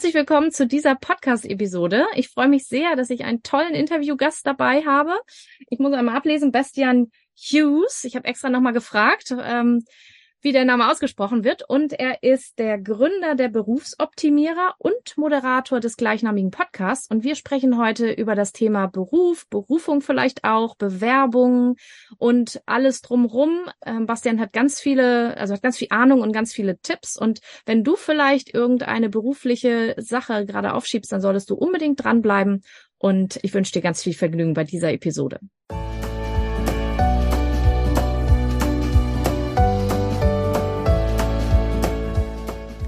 herzlich 0.00 0.14
willkommen 0.14 0.50
zu 0.50 0.66
dieser 0.66 0.94
Podcast-Episode. 0.94 2.06
Ich 2.14 2.30
freue 2.30 2.48
mich 2.48 2.66
sehr, 2.66 2.96
dass 2.96 3.10
ich 3.10 3.22
einen 3.22 3.42
tollen 3.42 3.74
Interviewgast 3.74 4.46
dabei 4.46 4.82
habe. 4.86 5.12
Ich 5.68 5.78
muss 5.78 5.92
einmal 5.92 6.16
ablesen, 6.16 6.52
Bastian 6.52 7.10
Hughes. 7.36 8.04
Ich 8.04 8.16
habe 8.16 8.26
extra 8.26 8.48
nochmal 8.48 8.72
gefragt. 8.72 9.34
Ähm, 9.38 9.84
wie 10.40 10.52
der 10.52 10.64
Name 10.64 10.90
ausgesprochen 10.90 11.44
wird. 11.44 11.68
Und 11.68 11.92
er 11.92 12.22
ist 12.22 12.58
der 12.58 12.78
Gründer 12.78 13.34
der 13.34 13.48
Berufsoptimierer 13.48 14.74
und 14.78 15.16
Moderator 15.16 15.80
des 15.80 15.96
gleichnamigen 15.96 16.50
Podcasts. 16.50 17.08
Und 17.10 17.24
wir 17.24 17.34
sprechen 17.34 17.78
heute 17.78 18.10
über 18.10 18.34
das 18.34 18.52
Thema 18.52 18.86
Beruf, 18.86 19.46
Berufung 19.48 20.00
vielleicht 20.00 20.44
auch, 20.44 20.76
Bewerbung 20.76 21.76
und 22.18 22.60
alles 22.66 23.02
drumrum. 23.02 23.70
Ähm, 23.84 24.06
Bastian 24.06 24.40
hat 24.40 24.52
ganz 24.52 24.80
viele, 24.80 25.36
also 25.36 25.54
hat 25.54 25.62
ganz 25.62 25.78
viel 25.78 25.88
Ahnung 25.90 26.20
und 26.20 26.32
ganz 26.32 26.52
viele 26.52 26.78
Tipps. 26.78 27.16
Und 27.16 27.40
wenn 27.66 27.84
du 27.84 27.96
vielleicht 27.96 28.54
irgendeine 28.54 29.08
berufliche 29.08 29.94
Sache 29.98 30.46
gerade 30.46 30.74
aufschiebst, 30.74 31.12
dann 31.12 31.20
solltest 31.20 31.50
du 31.50 31.54
unbedingt 31.54 32.02
dranbleiben. 32.02 32.62
Und 32.98 33.38
ich 33.42 33.54
wünsche 33.54 33.72
dir 33.72 33.82
ganz 33.82 34.02
viel 34.02 34.14
Vergnügen 34.14 34.54
bei 34.54 34.64
dieser 34.64 34.92
Episode. 34.92 35.40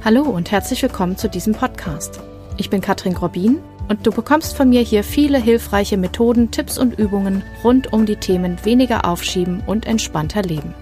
Hallo 0.05 0.23
und 0.23 0.51
herzlich 0.51 0.83
willkommen 0.83 1.17
zu 1.17 1.29
diesem 1.29 1.53
Podcast. 1.53 2.19
Ich 2.57 2.71
bin 2.71 2.81
Katrin 2.81 3.15
Grobin 3.15 3.63
und 3.89 4.05
du 4.05 4.11
bekommst 4.11 4.57
von 4.57 4.69
mir 4.69 4.81
hier 4.81 5.05
viele 5.05 5.39
hilfreiche 5.39 5.97
Methoden, 5.97 6.51
Tipps 6.51 6.77
und 6.77 6.99
Übungen 6.99 7.45
rund 7.63 7.93
um 7.93 8.05
die 8.05 8.17
Themen 8.17 8.59
weniger 8.65 9.05
aufschieben 9.05 9.63
und 9.65 9.87
entspannter 9.87 10.43
leben. 10.43 10.75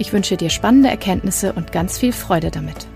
Ich 0.00 0.12
wünsche 0.12 0.36
dir 0.36 0.50
spannende 0.50 0.88
Erkenntnisse 0.88 1.52
und 1.52 1.70
ganz 1.70 1.96
viel 1.96 2.10
Freude 2.12 2.50
damit. 2.50 2.88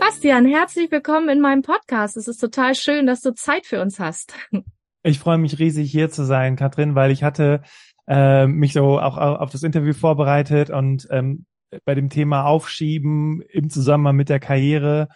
Bastian, 0.00 0.46
herzlich 0.46 0.90
willkommen 0.90 1.28
in 1.28 1.40
meinem 1.40 1.62
Podcast. 1.62 2.16
Es 2.16 2.26
ist 2.26 2.38
total 2.38 2.74
schön, 2.74 3.06
dass 3.06 3.20
du 3.20 3.32
Zeit 3.32 3.66
für 3.66 3.80
uns 3.80 4.00
hast. 4.00 4.34
Ich 5.02 5.18
freue 5.18 5.38
mich 5.38 5.58
riesig 5.58 5.90
hier 5.90 6.10
zu 6.10 6.24
sein, 6.24 6.56
Katrin, 6.56 6.94
weil 6.94 7.10
ich 7.10 7.22
hatte 7.22 7.62
äh, 8.06 8.46
mich 8.46 8.72
so 8.72 9.00
auch 9.00 9.16
auf 9.16 9.50
das 9.50 9.62
Interview 9.62 9.92
vorbereitet 9.92 10.70
und 10.70 11.08
ähm, 11.10 11.46
bei 11.84 11.94
dem 11.94 12.10
Thema 12.10 12.44
Aufschieben 12.44 13.42
im 13.42 13.70
Zusammenhang 13.70 14.16
mit 14.16 14.28
der 14.28 14.40
Karriere 14.40 15.08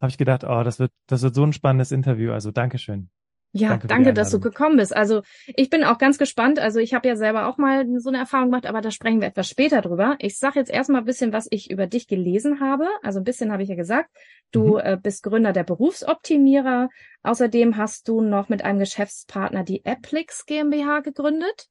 habe 0.00 0.10
ich 0.10 0.18
gedacht, 0.18 0.44
oh, 0.44 0.62
das 0.62 0.78
wird, 0.78 0.92
das 1.06 1.22
wird 1.22 1.34
so 1.34 1.44
ein 1.44 1.52
spannendes 1.52 1.90
Interview. 1.90 2.32
Also 2.32 2.50
Dankeschön. 2.50 3.10
Ja, 3.56 3.68
danke, 3.68 3.86
danke 3.86 4.14
dass 4.14 4.32
du 4.32 4.40
gekommen 4.40 4.78
bist. 4.78 4.94
Also 4.94 5.22
ich 5.46 5.70
bin 5.70 5.84
auch 5.84 5.98
ganz 5.98 6.18
gespannt. 6.18 6.58
Also 6.58 6.80
ich 6.80 6.92
habe 6.92 7.06
ja 7.06 7.14
selber 7.14 7.46
auch 7.46 7.56
mal 7.56 7.86
so 8.00 8.08
eine 8.08 8.18
Erfahrung 8.18 8.46
gemacht, 8.46 8.66
aber 8.66 8.80
da 8.80 8.90
sprechen 8.90 9.20
wir 9.20 9.28
etwas 9.28 9.48
später 9.48 9.80
drüber. 9.80 10.16
Ich 10.18 10.38
sage 10.38 10.58
jetzt 10.58 10.72
erstmal 10.72 11.02
ein 11.02 11.04
bisschen, 11.04 11.32
was 11.32 11.46
ich 11.50 11.70
über 11.70 11.86
dich 11.86 12.08
gelesen 12.08 12.58
habe. 12.58 12.88
Also 13.02 13.20
ein 13.20 13.24
bisschen 13.24 13.52
habe 13.52 13.62
ich 13.62 13.68
ja 13.68 13.76
gesagt. 13.76 14.10
Du 14.50 14.74
mhm. 14.74 14.80
äh, 14.82 14.98
bist 15.00 15.22
Gründer 15.22 15.52
der 15.52 15.62
Berufsoptimierer. 15.62 16.88
Außerdem 17.22 17.76
hast 17.76 18.08
du 18.08 18.22
noch 18.22 18.48
mit 18.48 18.64
einem 18.64 18.80
Geschäftspartner 18.80 19.62
die 19.62 19.86
Applix 19.86 20.46
GmbH 20.46 21.00
gegründet. 21.00 21.68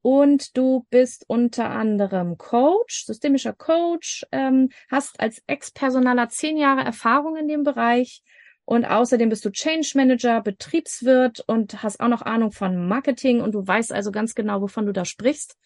Und 0.00 0.56
du 0.56 0.86
bist 0.88 1.26
unter 1.28 1.68
anderem 1.68 2.38
Coach, 2.38 3.04
systemischer 3.04 3.52
Coach, 3.52 4.24
ähm, 4.32 4.70
hast 4.90 5.20
als 5.20 5.42
Ex-Personaler 5.46 6.30
zehn 6.30 6.56
Jahre 6.56 6.84
Erfahrung 6.84 7.36
in 7.36 7.48
dem 7.48 7.64
Bereich 7.64 8.22
und 8.68 8.84
außerdem 8.84 9.30
bist 9.30 9.46
du 9.46 9.50
Change 9.50 9.92
Manager, 9.94 10.42
Betriebswirt 10.42 11.42
und 11.46 11.82
hast 11.82 12.00
auch 12.00 12.08
noch 12.08 12.20
Ahnung 12.20 12.52
von 12.52 12.86
Marketing 12.86 13.40
und 13.40 13.54
du 13.54 13.66
weißt 13.66 13.94
also 13.94 14.12
ganz 14.12 14.34
genau, 14.34 14.60
wovon 14.60 14.84
du 14.84 14.92
da 14.92 15.06
sprichst. 15.06 15.56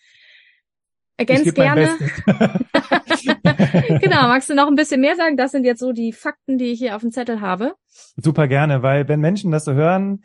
Ergänz 1.16 1.52
gerne. 1.52 1.96
genau, 4.00 4.28
magst 4.28 4.50
du 4.50 4.54
noch 4.54 4.68
ein 4.68 4.76
bisschen 4.76 5.00
mehr 5.00 5.16
sagen? 5.16 5.36
Das 5.36 5.50
sind 5.50 5.64
jetzt 5.64 5.80
so 5.80 5.90
die 5.90 6.12
Fakten, 6.12 6.58
die 6.58 6.66
ich 6.66 6.78
hier 6.78 6.94
auf 6.94 7.02
dem 7.02 7.10
Zettel 7.10 7.40
habe. 7.40 7.74
Super 7.88 8.46
gerne, 8.46 8.84
weil 8.84 9.08
wenn 9.08 9.18
Menschen 9.18 9.50
das 9.50 9.64
so 9.64 9.72
hören, 9.72 10.24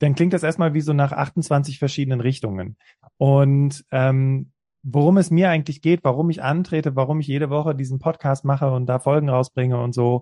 dann 0.00 0.14
klingt 0.14 0.34
das 0.34 0.42
erstmal 0.42 0.74
wie 0.74 0.82
so 0.82 0.92
nach 0.92 1.12
28 1.12 1.78
verschiedenen 1.78 2.20
Richtungen. 2.20 2.76
Und 3.16 3.86
ähm, 3.90 4.52
worum 4.82 5.16
es 5.16 5.30
mir 5.30 5.48
eigentlich 5.48 5.80
geht, 5.80 6.04
warum 6.04 6.28
ich 6.28 6.42
antrete, 6.42 6.94
warum 6.94 7.20
ich 7.20 7.26
jede 7.26 7.48
Woche 7.48 7.74
diesen 7.74 8.00
Podcast 8.00 8.44
mache 8.44 8.70
und 8.70 8.84
da 8.84 8.98
Folgen 8.98 9.30
rausbringe 9.30 9.80
und 9.80 9.94
so, 9.94 10.20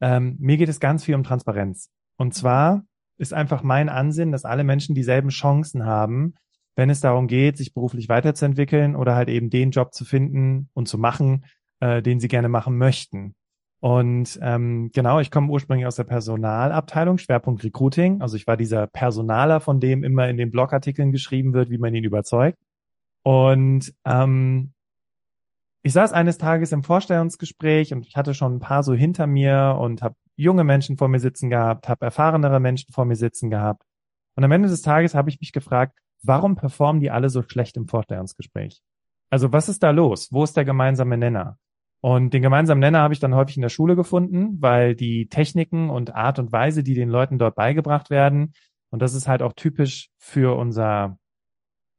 ähm, 0.00 0.36
mir 0.38 0.56
geht 0.56 0.68
es 0.68 0.80
ganz 0.80 1.04
viel 1.04 1.14
um 1.14 1.24
Transparenz. 1.24 1.90
Und 2.16 2.34
zwar 2.34 2.84
ist 3.18 3.32
einfach 3.32 3.62
mein 3.62 3.88
Ansinn, 3.88 4.32
dass 4.32 4.44
alle 4.44 4.64
Menschen 4.64 4.94
dieselben 4.94 5.30
Chancen 5.30 5.84
haben, 5.84 6.34
wenn 6.74 6.90
es 6.90 7.00
darum 7.00 7.26
geht, 7.26 7.56
sich 7.56 7.72
beruflich 7.72 8.08
weiterzuentwickeln 8.08 8.96
oder 8.96 9.14
halt 9.14 9.28
eben 9.28 9.48
den 9.50 9.70
Job 9.70 9.94
zu 9.94 10.04
finden 10.04 10.68
und 10.74 10.88
zu 10.88 10.98
machen, 10.98 11.46
äh, 11.80 12.02
den 12.02 12.20
sie 12.20 12.28
gerne 12.28 12.48
machen 12.48 12.76
möchten. 12.76 13.34
Und 13.80 14.38
ähm, 14.42 14.90
genau, 14.92 15.20
ich 15.20 15.30
komme 15.30 15.50
ursprünglich 15.50 15.86
aus 15.86 15.96
der 15.96 16.04
Personalabteilung, 16.04 17.18
Schwerpunkt 17.18 17.62
Recruiting. 17.62 18.20
Also 18.20 18.36
ich 18.36 18.46
war 18.46 18.56
dieser 18.56 18.86
Personaler, 18.86 19.60
von 19.60 19.80
dem 19.80 20.02
immer 20.02 20.28
in 20.28 20.36
den 20.36 20.50
Blogartikeln 20.50 21.12
geschrieben 21.12 21.52
wird, 21.52 21.70
wie 21.70 21.78
man 21.78 21.94
ihn 21.94 22.04
überzeugt. 22.04 22.58
Und 23.22 23.92
ähm, 24.04 24.72
ich 25.86 25.92
saß 25.92 26.12
eines 26.12 26.36
Tages 26.36 26.72
im 26.72 26.82
Vorstellungsgespräch 26.82 27.94
und 27.94 28.08
ich 28.08 28.16
hatte 28.16 28.34
schon 28.34 28.56
ein 28.56 28.58
paar 28.58 28.82
so 28.82 28.92
hinter 28.92 29.28
mir 29.28 29.78
und 29.80 30.02
habe 30.02 30.16
junge 30.34 30.64
Menschen 30.64 30.96
vor 30.96 31.06
mir 31.06 31.20
sitzen 31.20 31.48
gehabt, 31.48 31.88
habe 31.88 32.04
erfahrenere 32.04 32.58
Menschen 32.58 32.92
vor 32.92 33.04
mir 33.04 33.14
sitzen 33.14 33.50
gehabt. 33.50 33.84
Und 34.34 34.42
am 34.42 34.50
Ende 34.50 34.68
des 34.68 34.82
Tages 34.82 35.14
habe 35.14 35.30
ich 35.30 35.38
mich 35.38 35.52
gefragt, 35.52 35.96
warum 36.24 36.56
performen 36.56 37.00
die 37.00 37.12
alle 37.12 37.28
so 37.28 37.40
schlecht 37.42 37.76
im 37.76 37.86
Vorstellungsgespräch? 37.86 38.82
Also 39.30 39.52
was 39.52 39.68
ist 39.68 39.84
da 39.84 39.90
los? 39.92 40.32
Wo 40.32 40.42
ist 40.42 40.56
der 40.56 40.64
gemeinsame 40.64 41.16
Nenner? 41.16 41.56
Und 42.00 42.34
den 42.34 42.42
gemeinsamen 42.42 42.80
Nenner 42.80 42.98
habe 42.98 43.14
ich 43.14 43.20
dann 43.20 43.36
häufig 43.36 43.54
in 43.54 43.62
der 43.62 43.68
Schule 43.68 43.94
gefunden, 43.94 44.60
weil 44.60 44.96
die 44.96 45.28
Techniken 45.28 45.88
und 45.88 46.16
Art 46.16 46.40
und 46.40 46.50
Weise, 46.50 46.82
die 46.82 46.94
den 46.94 47.10
Leuten 47.10 47.38
dort 47.38 47.54
beigebracht 47.54 48.10
werden, 48.10 48.54
und 48.90 49.02
das 49.02 49.14
ist 49.14 49.28
halt 49.28 49.40
auch 49.40 49.52
typisch 49.52 50.10
für 50.18 50.56
unser 50.58 51.16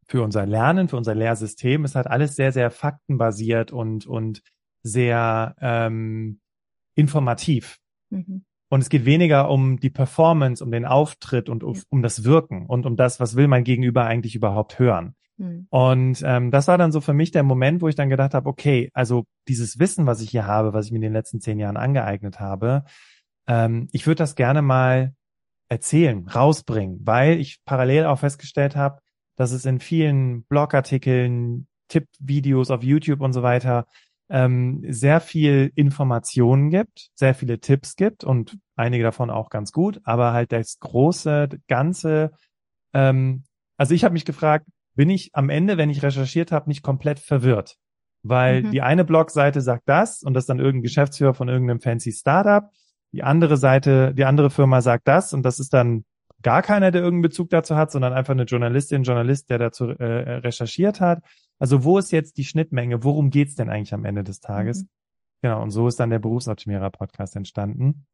für 0.08 0.24
unser 0.24 0.46
Lernen, 0.46 0.88
für 0.88 0.98
unser 0.98 1.16
Lehrsystem 1.16 1.86
ist 1.86 1.96
halt 1.96 2.08
alles 2.08 2.36
sehr, 2.36 2.52
sehr 2.52 2.72
faktenbasiert 2.72 3.72
und, 3.72 4.06
und 4.06 4.42
sehr 4.84 5.56
ähm, 5.60 6.40
informativ. 6.96 7.78
Mhm. 8.10 8.46
Und 8.70 8.82
es 8.82 8.90
geht 8.90 9.06
weniger 9.06 9.50
um 9.50 9.80
die 9.80 9.90
Performance, 9.90 10.64
um 10.64 10.72
den 10.72 10.86
Auftritt 10.86 11.50
und 11.50 11.64
um, 11.64 11.80
um 11.90 12.02
das 12.02 12.24
Wirken 12.24 12.66
und 12.66 12.86
um 12.86 12.96
das, 12.96 13.20
was 13.20 13.36
will 13.36 13.48
mein 13.48 13.64
Gegenüber 13.64 14.06
eigentlich 14.06 14.36
überhaupt 14.36 14.80
hören. 14.80 15.16
Mhm. 15.38 15.68
Und 15.70 16.22
ähm, 16.26 16.52
das 16.52 16.68
war 16.68 16.78
dann 16.78 16.92
so 16.92 17.00
für 17.00 17.14
mich 17.14 17.32
der 17.32 17.44
Moment, 17.44 17.82
wo 17.82 17.88
ich 17.88 17.96
dann 17.96 18.10
gedacht 18.10 18.34
habe, 18.34 18.50
okay, 18.50 18.90
also 18.94 19.26
dieses 19.48 19.80
Wissen, 19.80 20.06
was 20.06 20.22
ich 20.22 20.32
hier 20.32 20.46
habe, 20.46 20.74
was 20.74 20.88
ich 20.88 20.92
mir 20.92 20.98
in 20.98 21.04
den 21.04 21.14
letzten 21.14 21.40
zehn 21.40 21.60
Jahren 21.60 21.78
angeeignet 21.78 22.40
habe, 22.40 22.84
ähm, 23.48 23.88
ich 23.92 24.06
würde 24.06 24.18
das 24.18 24.36
gerne 24.36 24.62
mal 24.62 25.14
erzählen, 25.70 26.28
rausbringen, 26.28 27.00
weil 27.04 27.40
ich 27.40 27.60
parallel 27.66 28.06
auch 28.06 28.20
festgestellt 28.20 28.76
habe, 28.76 29.00
dass 29.38 29.52
es 29.52 29.66
in 29.66 29.80
vielen 29.80 30.44
Blogartikeln, 30.44 31.68
Tippvideos 31.88 32.70
auf 32.70 32.84
YouTube 32.84 33.22
und 33.22 33.32
so 33.32 33.44
weiter 33.44 33.86
ähm, 34.30 34.84
sehr 34.90 35.22
viel 35.22 35.72
Informationen 35.76 36.70
gibt, 36.70 37.12
sehr 37.16 37.34
viele 37.34 37.60
Tipps 37.60 37.96
gibt 37.96 38.26
und 38.26 38.58
einige 38.76 39.04
davon 39.04 39.30
auch 39.30 39.50
ganz 39.50 39.72
gut, 39.72 40.02
aber 40.04 40.34
halt 40.34 40.52
das 40.52 40.80
große 40.80 41.48
Ganze, 41.70 42.32
ähm, 42.94 43.44
also 43.78 43.94
ich 43.94 44.04
habe 44.04 44.14
mich 44.14 44.26
gefragt, 44.26 44.66
bin 44.96 45.10
ich 45.10 45.30
am 45.34 45.50
Ende, 45.50 45.78
wenn 45.78 45.90
ich 45.90 46.04
recherchiert 46.04 46.52
habe, 46.52 46.70
nicht 46.70 46.82
komplett 46.82 47.20
verwirrt? 47.20 47.78
Weil 48.24 48.64
mhm. 48.64 48.72
die 48.72 48.82
eine 48.82 49.06
Blogseite 49.06 49.62
sagt 49.62 49.84
das 49.86 50.24
und 50.24 50.34
das 50.34 50.44
ist 50.44 50.50
dann 50.50 50.60
irgendein 50.60 50.84
Geschäftsführer 50.84 51.34
von 51.34 51.48
irgendeinem 51.48 51.80
fancy 51.80 52.12
Startup. 52.12 52.70
Die 53.14 53.24
andere 53.24 53.56
Seite, 53.56 54.14
die 54.14 54.26
andere 54.26 54.50
Firma 54.50 54.82
sagt 54.82 55.08
das 55.08 55.34
und 55.34 55.44
das 55.44 55.60
ist 55.60 55.74
dann 55.74 56.04
gar 56.44 56.62
keiner, 56.62 56.92
der 56.92 57.02
irgendeinen 57.02 57.24
Bezug 57.24 57.50
dazu 57.50 57.76
hat, 57.76 57.92
sondern 57.92 58.14
einfach 58.14 58.34
eine 58.34 58.44
Journalistin, 58.44 59.04
Journalist, 59.04 59.50
der 59.50 59.58
dazu 59.58 59.90
äh, 59.90 60.06
recherchiert 60.40 61.02
hat. 61.02 61.24
Also 61.60 61.84
wo 61.84 61.98
ist 61.98 62.12
jetzt 62.12 62.38
die 62.38 62.46
Schnittmenge? 62.46 63.04
Worum 63.04 63.30
geht's 63.30 63.56
denn 63.56 63.70
eigentlich 63.70 63.94
am 63.94 64.06
Ende 64.06 64.24
des 64.24 64.40
Tages? 64.40 64.84
Mhm. 64.84 64.90
Genau, 65.42 65.62
und 65.62 65.72
so 65.72 65.88
ist 65.88 66.00
dann 66.00 66.10
der 66.10 66.20
Berufsoptimierer-Podcast 66.20 67.36
entstanden. 67.36 68.06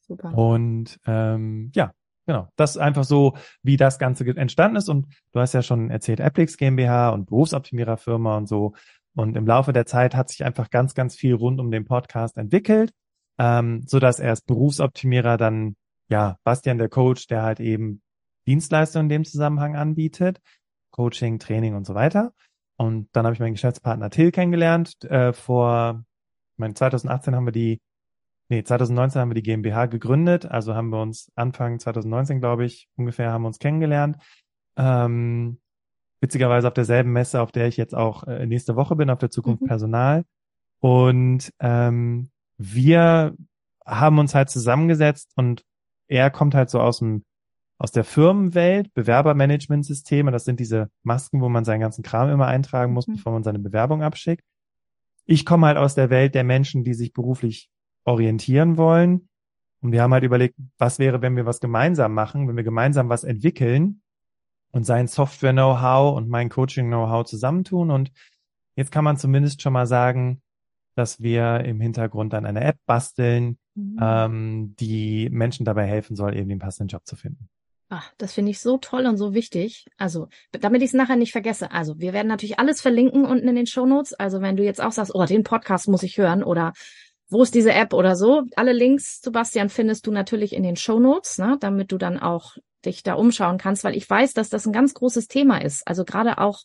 Super. 0.00 0.36
Und 0.36 0.98
ähm, 1.06 1.70
ja, 1.74 1.92
genau, 2.26 2.48
das 2.56 2.72
ist 2.72 2.78
einfach 2.78 3.04
so, 3.04 3.34
wie 3.62 3.76
das 3.76 3.98
Ganze 3.98 4.24
entstanden 4.26 4.76
ist. 4.76 4.88
Und 4.88 5.06
du 5.32 5.40
hast 5.40 5.52
ja 5.52 5.62
schon 5.62 5.90
erzählt, 5.90 6.20
Applix 6.20 6.56
GmbH 6.56 7.10
und 7.10 7.26
Berufsoptimierer-Firma 7.26 8.36
und 8.38 8.48
so. 8.48 8.74
Und 9.14 9.36
im 9.36 9.46
Laufe 9.46 9.72
der 9.72 9.84
Zeit 9.84 10.14
hat 10.14 10.30
sich 10.30 10.44
einfach 10.44 10.70
ganz, 10.70 10.94
ganz 10.94 11.16
viel 11.16 11.34
rund 11.34 11.60
um 11.60 11.70
den 11.70 11.84
Podcast 11.84 12.36
entwickelt, 12.38 12.92
ähm, 13.38 13.82
so 13.86 13.98
dass 13.98 14.20
erst 14.20 14.46
Berufsoptimierer 14.46 15.36
dann 15.36 15.76
ja, 16.08 16.38
Bastian, 16.44 16.78
der 16.78 16.88
Coach, 16.88 17.26
der 17.26 17.42
halt 17.42 17.60
eben 17.60 18.02
Dienstleistungen 18.46 19.06
in 19.06 19.08
dem 19.10 19.24
Zusammenhang 19.24 19.76
anbietet, 19.76 20.40
Coaching, 20.90 21.38
Training 21.38 21.74
und 21.74 21.86
so 21.86 21.94
weiter. 21.94 22.32
Und 22.76 23.08
dann 23.12 23.24
habe 23.26 23.34
ich 23.34 23.40
meinen 23.40 23.54
Geschäftspartner 23.54 24.10
Till 24.10 24.30
kennengelernt. 24.30 25.04
Äh, 25.04 25.32
vor, 25.32 26.04
ich 26.54 26.58
meine, 26.58 26.74
2018 26.74 27.34
haben 27.34 27.46
wir 27.46 27.52
die, 27.52 27.80
nee, 28.48 28.62
2019 28.62 29.20
haben 29.20 29.30
wir 29.30 29.34
die 29.34 29.42
GmbH 29.42 29.86
gegründet. 29.86 30.46
Also 30.46 30.74
haben 30.74 30.90
wir 30.90 31.02
uns 31.02 31.30
Anfang 31.34 31.78
2019, 31.78 32.40
glaube 32.40 32.64
ich, 32.64 32.88
ungefähr 32.96 33.32
haben 33.32 33.42
wir 33.42 33.48
uns 33.48 33.58
kennengelernt. 33.58 34.16
Ähm, 34.76 35.60
witzigerweise 36.20 36.68
auf 36.68 36.74
derselben 36.74 37.12
Messe, 37.12 37.40
auf 37.40 37.52
der 37.52 37.68
ich 37.68 37.76
jetzt 37.76 37.94
auch 37.94 38.24
äh, 38.24 38.46
nächste 38.46 38.76
Woche 38.76 38.96
bin, 38.96 39.10
auf 39.10 39.18
der 39.18 39.30
Zukunft 39.30 39.62
mhm. 39.62 39.66
Personal. 39.66 40.24
Und 40.80 41.52
ähm, 41.60 42.30
wir 42.56 43.36
haben 43.84 44.18
uns 44.18 44.34
halt 44.34 44.50
zusammengesetzt 44.50 45.32
und 45.36 45.64
er 46.08 46.30
kommt 46.30 46.54
halt 46.54 46.70
so 46.70 46.80
aus 46.80 46.98
dem 46.98 47.24
aus 47.78 47.92
der 47.92 48.04
Firmenwelt, 48.04 48.92
Bewerbermanagementsysteme, 48.94 50.32
das 50.32 50.44
sind 50.44 50.58
diese 50.58 50.90
Masken, 51.04 51.40
wo 51.40 51.48
man 51.48 51.64
seinen 51.64 51.80
ganzen 51.80 52.02
Kram 52.02 52.28
immer 52.28 52.48
eintragen 52.48 52.92
muss, 52.92 53.06
mhm. 53.06 53.14
bevor 53.14 53.32
man 53.32 53.44
seine 53.44 53.60
Bewerbung 53.60 54.02
abschickt. 54.02 54.44
Ich 55.26 55.46
komme 55.46 55.68
halt 55.68 55.76
aus 55.76 55.94
der 55.94 56.10
Welt 56.10 56.34
der 56.34 56.42
Menschen, 56.42 56.82
die 56.82 56.94
sich 56.94 57.12
beruflich 57.12 57.70
orientieren 58.04 58.76
wollen. 58.76 59.28
Und 59.80 59.92
wir 59.92 60.02
haben 60.02 60.12
halt 60.12 60.24
überlegt, 60.24 60.56
was 60.76 60.98
wäre, 60.98 61.22
wenn 61.22 61.36
wir 61.36 61.46
was 61.46 61.60
gemeinsam 61.60 62.14
machen, 62.14 62.48
wenn 62.48 62.56
wir 62.56 62.64
gemeinsam 62.64 63.08
was 63.08 63.22
entwickeln 63.22 64.02
und 64.72 64.84
sein 64.84 65.06
Software-Know-how 65.06 66.16
und 66.16 66.28
mein 66.28 66.48
Coaching-Know-how 66.48 67.26
zusammentun. 67.26 67.92
Und 67.92 68.10
jetzt 68.74 68.90
kann 68.90 69.04
man 69.04 69.18
zumindest 69.18 69.62
schon 69.62 69.72
mal 69.72 69.86
sagen, 69.86 70.42
dass 70.96 71.20
wir 71.20 71.60
im 71.60 71.80
Hintergrund 71.80 72.32
dann 72.32 72.44
eine 72.44 72.64
App 72.64 72.78
basteln, 72.86 73.58
mhm. 73.78 73.98
ähm, 74.00 74.76
die 74.78 75.28
Menschen 75.30 75.64
dabei 75.64 75.86
helfen 75.86 76.16
soll, 76.16 76.36
eben 76.36 76.48
den 76.48 76.58
passenden 76.58 76.88
Job 76.88 77.06
zu 77.06 77.16
finden. 77.16 77.48
Ach, 77.90 78.12
das 78.18 78.34
finde 78.34 78.50
ich 78.50 78.60
so 78.60 78.76
toll 78.76 79.06
und 79.06 79.16
so 79.16 79.32
wichtig. 79.32 79.86
Also, 79.96 80.28
damit 80.52 80.82
ich 80.82 80.88
es 80.88 80.94
nachher 80.94 81.16
nicht 81.16 81.32
vergesse. 81.32 81.70
Also, 81.70 81.98
wir 81.98 82.12
werden 82.12 82.28
natürlich 82.28 82.58
alles 82.58 82.82
verlinken 82.82 83.24
unten 83.24 83.48
in 83.48 83.56
den 83.56 83.66
Show 83.66 83.86
Notes. 83.86 84.12
Also, 84.12 84.42
wenn 84.42 84.56
du 84.56 84.64
jetzt 84.64 84.82
auch 84.82 84.92
sagst, 84.92 85.14
oh, 85.14 85.24
den 85.24 85.42
Podcast 85.42 85.88
muss 85.88 86.02
ich 86.02 86.18
hören 86.18 86.42
oder 86.42 86.74
wo 87.30 87.42
ist 87.42 87.54
diese 87.54 87.72
App 87.72 87.92
oder 87.92 88.16
so, 88.16 88.42
alle 88.56 88.72
Links, 88.72 89.20
Sebastian, 89.22 89.68
findest 89.68 90.06
du 90.06 90.10
natürlich 90.10 90.54
in 90.54 90.62
den 90.62 90.76
Show 90.76 90.98
Notes, 90.98 91.38
ne, 91.38 91.56
damit 91.60 91.92
du 91.92 91.98
dann 91.98 92.18
auch 92.18 92.56
dich 92.84 93.02
da 93.02 93.14
umschauen 93.14 93.58
kannst, 93.58 93.84
weil 93.84 93.96
ich 93.96 94.08
weiß, 94.08 94.34
dass 94.34 94.48
das 94.48 94.66
ein 94.66 94.72
ganz 94.72 94.94
großes 94.94 95.28
Thema 95.28 95.58
ist. 95.58 95.86
Also 95.86 96.04
gerade 96.04 96.38
auch, 96.38 96.60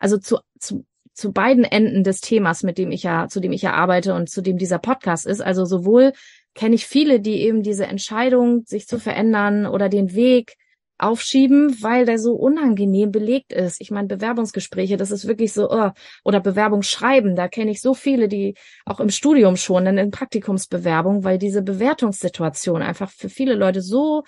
also 0.00 0.18
zu, 0.18 0.38
zu, 0.58 0.84
zu 1.12 1.32
beiden 1.32 1.64
Enden 1.64 2.04
des 2.04 2.20
Themas, 2.20 2.62
mit 2.62 2.78
dem 2.78 2.90
ich 2.90 3.02
ja, 3.02 3.28
zu 3.28 3.40
dem 3.40 3.52
ich 3.52 3.62
ja 3.62 3.74
arbeite 3.74 4.14
und 4.14 4.30
zu 4.30 4.40
dem 4.40 4.56
dieser 4.56 4.78
Podcast 4.78 5.26
ist. 5.26 5.40
Also 5.40 5.64
sowohl 5.64 6.12
kenne 6.58 6.74
ich 6.74 6.86
viele, 6.88 7.20
die 7.20 7.42
eben 7.42 7.62
diese 7.62 7.86
Entscheidung, 7.86 8.64
sich 8.66 8.88
zu 8.88 8.98
verändern 8.98 9.64
oder 9.64 9.88
den 9.88 10.12
Weg 10.14 10.56
aufschieben, 10.98 11.80
weil 11.80 12.04
der 12.04 12.18
so 12.18 12.32
unangenehm 12.32 13.12
belegt 13.12 13.52
ist. 13.52 13.80
Ich 13.80 13.92
meine, 13.92 14.08
Bewerbungsgespräche, 14.08 14.96
das 14.96 15.12
ist 15.12 15.28
wirklich 15.28 15.52
so, 15.52 15.70
oh, 15.70 15.90
oder 16.24 16.40
Bewerbungsschreiben, 16.40 17.36
da 17.36 17.46
kenne 17.46 17.70
ich 17.70 17.80
so 17.80 17.94
viele, 17.94 18.26
die 18.26 18.56
auch 18.84 18.98
im 18.98 19.10
Studium 19.10 19.56
schon, 19.56 19.86
in 19.86 20.10
Praktikumsbewerbung, 20.10 21.22
weil 21.22 21.38
diese 21.38 21.62
Bewertungssituation 21.62 22.82
einfach 22.82 23.10
für 23.12 23.28
viele 23.28 23.54
Leute 23.54 23.80
so 23.80 24.24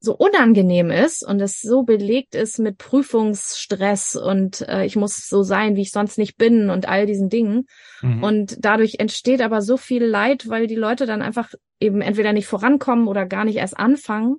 so 0.00 0.16
unangenehm 0.16 0.90
ist 0.90 1.26
und 1.26 1.40
es 1.40 1.60
so 1.60 1.82
belegt 1.82 2.34
ist 2.34 2.58
mit 2.58 2.78
Prüfungsstress 2.78 4.16
und 4.16 4.62
äh, 4.62 4.86
ich 4.86 4.96
muss 4.96 5.28
so 5.28 5.42
sein, 5.42 5.76
wie 5.76 5.82
ich 5.82 5.92
sonst 5.92 6.16
nicht 6.16 6.38
bin 6.38 6.70
und 6.70 6.88
all 6.88 7.04
diesen 7.04 7.28
Dingen. 7.28 7.66
Mhm. 8.00 8.22
Und 8.24 8.56
dadurch 8.60 8.96
entsteht 8.98 9.42
aber 9.42 9.60
so 9.60 9.76
viel 9.76 10.04
Leid, 10.04 10.48
weil 10.48 10.66
die 10.66 10.74
Leute 10.74 11.04
dann 11.04 11.20
einfach 11.20 11.52
eben 11.80 12.00
entweder 12.00 12.32
nicht 12.32 12.46
vorankommen 12.46 13.08
oder 13.08 13.26
gar 13.26 13.44
nicht 13.44 13.56
erst 13.56 13.78
anfangen 13.78 14.36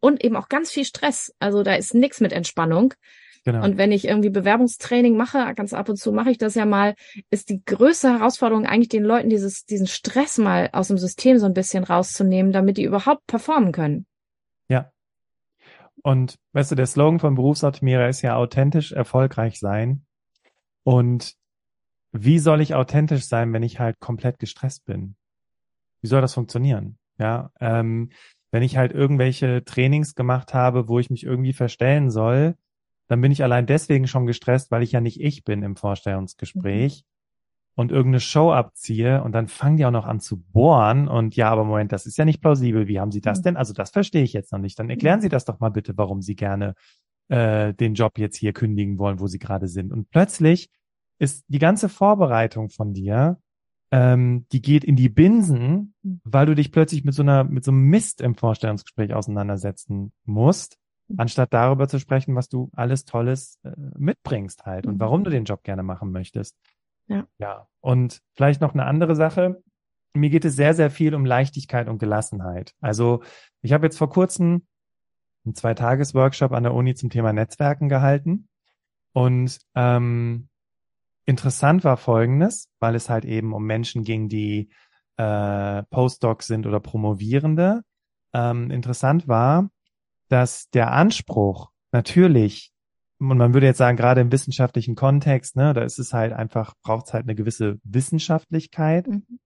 und 0.00 0.24
eben 0.24 0.36
auch 0.36 0.48
ganz 0.48 0.72
viel 0.72 0.84
Stress. 0.84 1.32
Also 1.38 1.62
da 1.62 1.74
ist 1.74 1.94
nichts 1.94 2.20
mit 2.20 2.32
Entspannung. 2.32 2.94
Genau. 3.44 3.62
Und 3.62 3.76
wenn 3.76 3.92
ich 3.92 4.08
irgendwie 4.08 4.30
Bewerbungstraining 4.30 5.16
mache, 5.16 5.52
ganz 5.54 5.74
ab 5.74 5.88
und 5.90 5.96
zu 5.96 6.12
mache 6.12 6.30
ich 6.30 6.38
das 6.38 6.54
ja 6.54 6.64
mal, 6.64 6.94
ist 7.30 7.50
die 7.50 7.62
größte 7.64 8.18
Herausforderung 8.18 8.66
eigentlich 8.66 8.88
den 8.88 9.04
Leuten 9.04 9.28
dieses, 9.28 9.64
diesen 9.64 9.86
Stress 9.86 10.38
mal 10.38 10.70
aus 10.72 10.88
dem 10.88 10.98
System 10.98 11.38
so 11.38 11.46
ein 11.46 11.52
bisschen 11.52 11.84
rauszunehmen, 11.84 12.52
damit 12.52 12.78
die 12.78 12.84
überhaupt 12.84 13.26
performen 13.26 13.70
können. 13.70 14.06
Und 16.04 16.38
weißt 16.52 16.70
du, 16.70 16.74
der 16.74 16.86
Slogan 16.86 17.18
von 17.18 17.34
Berufsoptimierer 17.34 18.10
ist 18.10 18.20
ja 18.20 18.36
authentisch 18.36 18.92
erfolgreich 18.92 19.58
sein. 19.58 20.04
Und 20.82 21.34
wie 22.12 22.38
soll 22.38 22.60
ich 22.60 22.74
authentisch 22.74 23.24
sein, 23.24 23.54
wenn 23.54 23.62
ich 23.62 23.80
halt 23.80 24.00
komplett 24.00 24.38
gestresst 24.38 24.84
bin? 24.84 25.16
Wie 26.02 26.08
soll 26.08 26.20
das 26.20 26.34
funktionieren? 26.34 26.98
Ja, 27.18 27.50
ähm, 27.58 28.10
wenn 28.50 28.62
ich 28.62 28.76
halt 28.76 28.92
irgendwelche 28.92 29.64
Trainings 29.64 30.14
gemacht 30.14 30.52
habe, 30.52 30.88
wo 30.88 30.98
ich 30.98 31.08
mich 31.08 31.24
irgendwie 31.24 31.54
verstellen 31.54 32.10
soll, 32.10 32.54
dann 33.08 33.22
bin 33.22 33.32
ich 33.32 33.42
allein 33.42 33.64
deswegen 33.64 34.06
schon 34.06 34.26
gestresst, 34.26 34.70
weil 34.70 34.82
ich 34.82 34.92
ja 34.92 35.00
nicht 35.00 35.20
ich 35.20 35.42
bin 35.42 35.62
im 35.62 35.74
Vorstellungsgespräch. 35.74 37.04
Und 37.74 37.90
irgendeine 37.90 38.20
Show 38.20 38.52
abziehe 38.52 39.22
und 39.22 39.32
dann 39.32 39.48
fangen 39.48 39.76
die 39.76 39.86
auch 39.86 39.90
noch 39.90 40.06
an 40.06 40.20
zu 40.20 40.40
bohren 40.40 41.08
und 41.08 41.36
ja, 41.36 41.50
aber 41.50 41.64
Moment, 41.64 41.92
das 41.92 42.06
ist 42.06 42.16
ja 42.16 42.24
nicht 42.24 42.40
plausibel. 42.40 42.86
Wie 42.86 43.00
haben 43.00 43.10
Sie 43.10 43.20
das 43.20 43.40
mhm. 43.40 43.42
denn? 43.42 43.56
Also 43.56 43.72
das 43.72 43.90
verstehe 43.90 44.22
ich 44.22 44.32
jetzt 44.32 44.52
noch 44.52 44.60
nicht. 44.60 44.78
Dann 44.78 44.90
erklären 44.90 45.18
mhm. 45.18 45.22
Sie 45.22 45.28
das 45.28 45.44
doch 45.44 45.60
mal 45.60 45.70
bitte, 45.70 45.96
warum 45.96 46.22
Sie 46.22 46.36
gerne 46.36 46.74
äh, 47.28 47.74
den 47.74 47.94
Job 47.94 48.18
jetzt 48.18 48.36
hier 48.36 48.52
kündigen 48.52 48.98
wollen, 48.98 49.20
wo 49.20 49.26
Sie 49.26 49.38
gerade 49.38 49.68
sind. 49.68 49.92
Und 49.92 50.10
plötzlich 50.10 50.70
ist 51.18 51.44
die 51.48 51.58
ganze 51.58 51.88
Vorbereitung 51.88 52.70
von 52.70 52.92
dir 52.92 53.38
ähm, 53.94 54.46
die 54.50 54.60
geht 54.60 54.82
in 54.82 54.96
die 54.96 55.08
Binsen, 55.08 55.94
mhm. 56.02 56.20
weil 56.24 56.46
du 56.46 56.56
dich 56.56 56.72
plötzlich 56.72 57.04
mit 57.04 57.14
so 57.14 57.22
einer, 57.22 57.44
mit 57.44 57.62
so 57.64 57.70
einem 57.70 57.82
Mist 57.82 58.20
im 58.20 58.34
Vorstellungsgespräch 58.34 59.14
auseinandersetzen 59.14 60.12
musst, 60.24 60.78
anstatt 61.16 61.52
darüber 61.52 61.86
zu 61.86 62.00
sprechen, 62.00 62.34
was 62.34 62.48
du 62.48 62.70
alles 62.74 63.04
Tolles 63.04 63.60
äh, 63.62 63.70
mitbringst 63.96 64.66
halt 64.66 64.88
und 64.88 64.98
warum 64.98 65.22
du 65.22 65.30
den 65.30 65.44
Job 65.44 65.62
gerne 65.62 65.84
machen 65.84 66.10
möchtest. 66.10 66.56
Ja. 67.06 67.26
Ja. 67.38 67.68
Und 67.80 68.20
vielleicht 68.34 68.60
noch 68.60 68.74
eine 68.74 68.86
andere 68.86 69.14
Sache. 69.14 69.62
Mir 70.14 70.30
geht 70.30 70.44
es 70.44 70.56
sehr, 70.56 70.74
sehr 70.74 70.90
viel 70.90 71.14
um 71.14 71.24
Leichtigkeit 71.24 71.88
und 71.88 71.98
Gelassenheit. 71.98 72.74
Also 72.80 73.22
ich 73.62 73.72
habe 73.72 73.86
jetzt 73.86 73.98
vor 73.98 74.08
kurzem 74.08 74.66
einen 75.44 75.54
Zweitages-Workshop 75.54 76.52
an 76.52 76.62
der 76.62 76.74
Uni 76.74 76.94
zum 76.94 77.10
Thema 77.10 77.32
Netzwerken 77.32 77.88
gehalten. 77.88 78.48
Und 79.12 79.58
ähm, 79.74 80.48
Interessant 81.26 81.84
war 81.84 81.96
Folgendes, 81.96 82.68
weil 82.80 82.94
es 82.94 83.08
halt 83.08 83.24
eben 83.24 83.54
um 83.54 83.64
Menschen 83.64 84.04
ging, 84.04 84.28
die 84.28 84.68
äh, 85.16 85.82
Postdocs 85.84 86.46
sind 86.46 86.66
oder 86.66 86.80
Promovierende. 86.80 87.82
Ähm, 88.34 88.70
interessant 88.70 89.26
war, 89.26 89.70
dass 90.28 90.68
der 90.70 90.92
Anspruch 90.92 91.70
natürlich, 91.92 92.72
und 93.18 93.38
man 93.38 93.54
würde 93.54 93.66
jetzt 93.66 93.78
sagen, 93.78 93.96
gerade 93.96 94.20
im 94.20 94.32
wissenschaftlichen 94.32 94.94
Kontext, 94.94 95.56
ne, 95.56 95.72
da 95.72 95.82
ist 95.82 95.98
es 95.98 96.12
halt 96.12 96.32
einfach, 96.32 96.74
braucht 96.82 97.06
es 97.06 97.14
halt 97.14 97.24
eine 97.24 97.34
gewisse 97.34 97.78
Wissenschaftlichkeit, 97.84 99.06
mhm. 99.06 99.38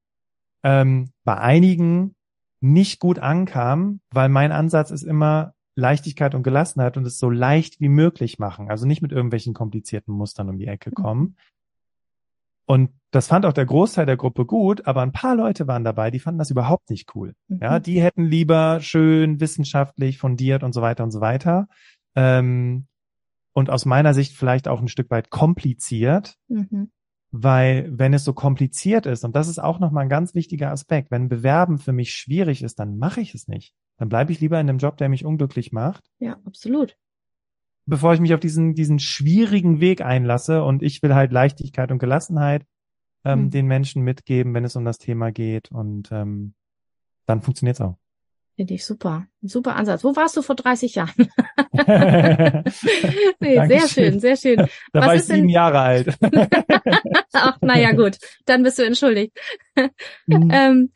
ähm, 0.63 1.11
bei 1.25 1.37
einigen 1.37 2.15
nicht 2.61 2.99
gut 2.99 3.19
ankam, 3.19 4.01
weil 4.11 4.29
mein 4.29 4.53
Ansatz 4.53 4.91
ist 4.91 5.05
immer 5.05 5.55
Leichtigkeit 5.77 6.35
und 6.35 6.43
Gelassenheit 6.43 6.97
und 6.97 7.07
es 7.07 7.19
so 7.19 7.31
leicht 7.31 7.81
wie 7.81 7.89
möglich 7.89 8.41
machen. 8.41 8.69
Also 8.69 8.85
nicht 8.85 9.01
mit 9.01 9.13
irgendwelchen 9.13 9.55
komplizierten 9.55 10.13
Mustern 10.13 10.49
um 10.49 10.59
die 10.59 10.67
Ecke 10.67 10.91
mhm. 10.91 10.95
kommen. 10.95 11.23
Mhm. 11.23 11.37
Und 12.67 12.91
das 13.13 13.29
fand 13.29 13.47
auch 13.47 13.55
der 13.55 13.65
Großteil 13.65 14.05
der 14.05 14.19
Gruppe 14.19 14.45
gut, 14.45 14.87
aber 14.87 15.01
ein 15.01 15.13
paar 15.13 15.35
Leute 15.35 15.67
waren 15.67 15.85
dabei, 15.85 16.11
die 16.11 16.19
fanden 16.19 16.39
das 16.39 16.51
überhaupt 16.51 16.91
nicht 16.91 17.15
cool. 17.15 17.35
Mhm. 17.49 17.61
Ja, 17.63 17.79
die 17.79 18.03
hätten 18.03 18.27
lieber 18.27 18.81
schön 18.81 19.41
wissenschaftlich 19.41 20.19
fundiert 20.19 20.63
und 20.63 20.75
so 20.75 20.83
weiter 20.83 21.05
und 21.05 21.11
so 21.11 21.21
weiter. 21.21 21.69
Ähm, 22.15 22.87
und 23.59 23.71
aus 23.71 23.85
meiner 23.85 24.15
Sicht 24.15 24.35
vielleicht 24.35 24.69
auch 24.69 24.81
ein 24.81 24.89
Stück 24.89 25.11
weit 25.11 25.31
kompliziert, 25.31 26.37
mhm. 26.49 26.91
weil 27.31 27.89
wenn 27.93 28.15
es 28.15 28.25
so 28.25 28.33
kompliziert 28.33 29.07
ist, 29.07 29.25
und 29.25 29.37
das 29.37 29.49
ist 29.49 29.59
auch 29.59 29.79
nochmal 29.79 30.05
ein 30.05 30.09
ganz 30.09 30.35
wichtiger 30.35 30.71
Aspekt, 30.71 31.11
wenn 31.11 31.29
Bewerben 31.29 31.79
für 31.79 31.93
mich 31.93 32.15
schwierig 32.15 32.63
ist, 32.63 32.79
dann 32.79 32.99
mache 32.99 33.21
ich 33.21 33.35
es 33.35 33.49
nicht. 33.49 33.75
Dann 33.97 34.09
bleibe 34.09 34.33
ich 34.33 34.41
lieber 34.41 34.61
in 34.61 34.69
einem 34.69 34.79
Job, 34.79 34.97
der 34.97 35.09
mich 35.09 35.25
unglücklich 35.25 35.73
macht. 35.73 36.05
Ja, 36.19 36.37
absolut 36.45 36.97
bevor 37.89 38.13
ich 38.13 38.21
mich 38.21 38.35
auf 38.35 38.41
diesen, 38.41 38.75
diesen 38.75 38.99
schwierigen 38.99 39.81
Weg 39.81 40.03
einlasse. 40.03 40.63
Und 40.63 40.83
ich 40.83 41.03
will 41.03 41.15
halt 41.15 41.33
Leichtigkeit 41.33 41.91
und 41.91 41.99
Gelassenheit 41.99 42.67
ähm, 43.25 43.45
mhm. 43.45 43.51
den 43.51 43.67
Menschen 43.67 44.03
mitgeben, 44.03 44.55
wenn 44.55 44.65
es 44.65 44.77
um 44.77 44.85
das 44.85 44.99
Thema 44.99 45.33
geht. 45.33 45.73
Und 45.73 46.13
ähm, 46.13 46.55
dann 47.27 47.41
funktioniert's 47.41 47.81
auch. 47.81 47.97
Finde 48.59 48.75
ich 48.75 48.85
super. 48.85 49.29
Super 49.41 49.77
Ansatz. 49.77 50.03
Wo 50.03 50.17
warst 50.17 50.37
du 50.37 50.43
vor 50.43 50.57
30 50.57 50.97
Jahren? 50.97 51.29
nee, 53.39 53.67
sehr 53.69 53.87
schön, 53.87 54.19
sehr 54.19 54.37
schön. 54.37 54.57
Da 54.93 55.01
Was 55.01 55.07
war 55.07 55.15
ich 55.15 55.23
sieben 55.23 55.39
denn... 55.43 55.49
Jahre 55.49 55.79
alt. 55.79 56.19
Ach, 57.33 57.57
naja, 57.61 57.93
gut. 57.93 58.17
Dann 58.47 58.65
bist 58.65 58.81
du 58.81 58.83
entschuldigt. 58.85 59.39
Mhm. 60.27 60.51
ähm, 60.53 60.91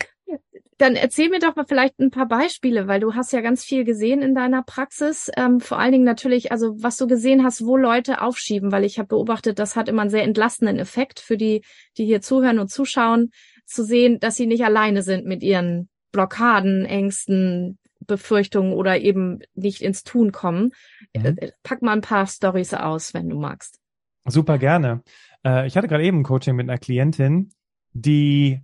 dann 0.79 0.97
erzähl 0.97 1.29
mir 1.29 1.39
doch 1.39 1.55
mal 1.55 1.65
vielleicht 1.65 2.01
ein 2.01 2.11
paar 2.11 2.27
Beispiele, 2.27 2.89
weil 2.89 2.99
du 2.99 3.15
hast 3.15 3.33
ja 3.33 3.41
ganz 3.41 3.63
viel 3.63 3.85
gesehen 3.85 4.23
in 4.23 4.35
deiner 4.35 4.65
Praxis. 4.65 5.31
Ähm, 5.37 5.61
vor 5.61 5.79
allen 5.79 5.93
Dingen 5.93 6.05
natürlich, 6.05 6.51
also 6.51 6.75
was 6.83 6.97
du 6.97 7.07
gesehen 7.07 7.45
hast, 7.45 7.65
wo 7.65 7.77
Leute 7.77 8.23
aufschieben, 8.23 8.73
weil 8.73 8.85
ich 8.85 8.99
habe 8.99 9.07
beobachtet, 9.07 9.61
das 9.61 9.77
hat 9.77 9.89
immer 9.89 10.03
einen 10.03 10.11
sehr 10.11 10.25
entlastenden 10.25 10.81
Effekt 10.81 11.21
für 11.21 11.37
die, 11.37 11.63
die 11.97 12.07
hier 12.07 12.23
zuhören 12.23 12.59
und 12.59 12.73
zuschauen, 12.73 13.31
zu 13.65 13.85
sehen, 13.85 14.19
dass 14.19 14.35
sie 14.35 14.49
nicht 14.49 14.65
alleine 14.65 15.03
sind 15.03 15.25
mit 15.25 15.45
ihren 15.45 15.89
Blockaden, 16.13 16.85
Ängsten, 16.85 17.79
Befürchtungen 18.07 18.73
oder 18.73 18.99
eben 18.99 19.41
nicht 19.55 19.83
ins 19.83 20.05
Tun 20.05 20.33
kommen. 20.33 20.73
Mhm. 21.17 21.37
Äh, 21.39 21.53
pack 21.63 21.83
mal 21.83 21.93
ein 21.93 22.01
paar 22.01 22.27
Stories 22.27 22.75
aus, 22.75 23.15
wenn 23.15 23.29
du 23.29 23.39
magst. 23.39 23.81
Super 24.27 24.59
gerne. 24.59 25.03
Äh, 25.45 25.67
ich 25.67 25.77
hatte 25.77 25.89
gerade 25.89 26.05
eben 26.05 26.21
ein 26.21 26.25
Coaching 26.25 26.57
mit 26.57 26.69
einer 26.69 26.79
Klientin, 26.79 27.51
die 27.93 28.61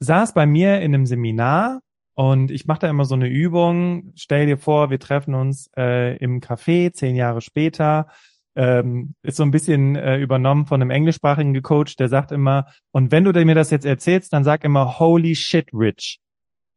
saß 0.00 0.34
bei 0.34 0.46
mir 0.46 0.80
in 0.80 0.94
einem 0.94 1.06
Seminar 1.06 1.80
und 2.14 2.50
ich 2.50 2.66
mache 2.66 2.80
da 2.80 2.90
immer 2.90 3.04
so 3.04 3.14
eine 3.14 3.28
Übung. 3.28 4.12
Stell 4.14 4.46
dir 4.46 4.58
vor, 4.58 4.90
wir 4.90 4.98
treffen 4.98 5.34
uns 5.34 5.70
äh, 5.76 6.16
im 6.16 6.40
Café 6.40 6.92
zehn 6.92 7.16
Jahre 7.16 7.40
später 7.40 8.08
ähm, 8.54 9.14
ist 9.22 9.36
so 9.36 9.42
ein 9.42 9.50
bisschen 9.50 9.96
äh, 9.96 10.18
übernommen 10.18 10.66
von 10.66 10.80
einem 10.80 10.90
englischsprachigen 10.90 11.60
Coach, 11.62 11.96
der 11.96 12.08
sagt 12.08 12.32
immer, 12.32 12.66
und 12.90 13.10
wenn 13.10 13.24
du 13.24 13.32
mir 13.44 13.54
das 13.54 13.70
jetzt 13.70 13.86
erzählst, 13.86 14.32
dann 14.32 14.44
sag 14.44 14.64
immer, 14.64 14.98
holy 14.98 15.34
shit, 15.34 15.68
Rich. 15.72 16.20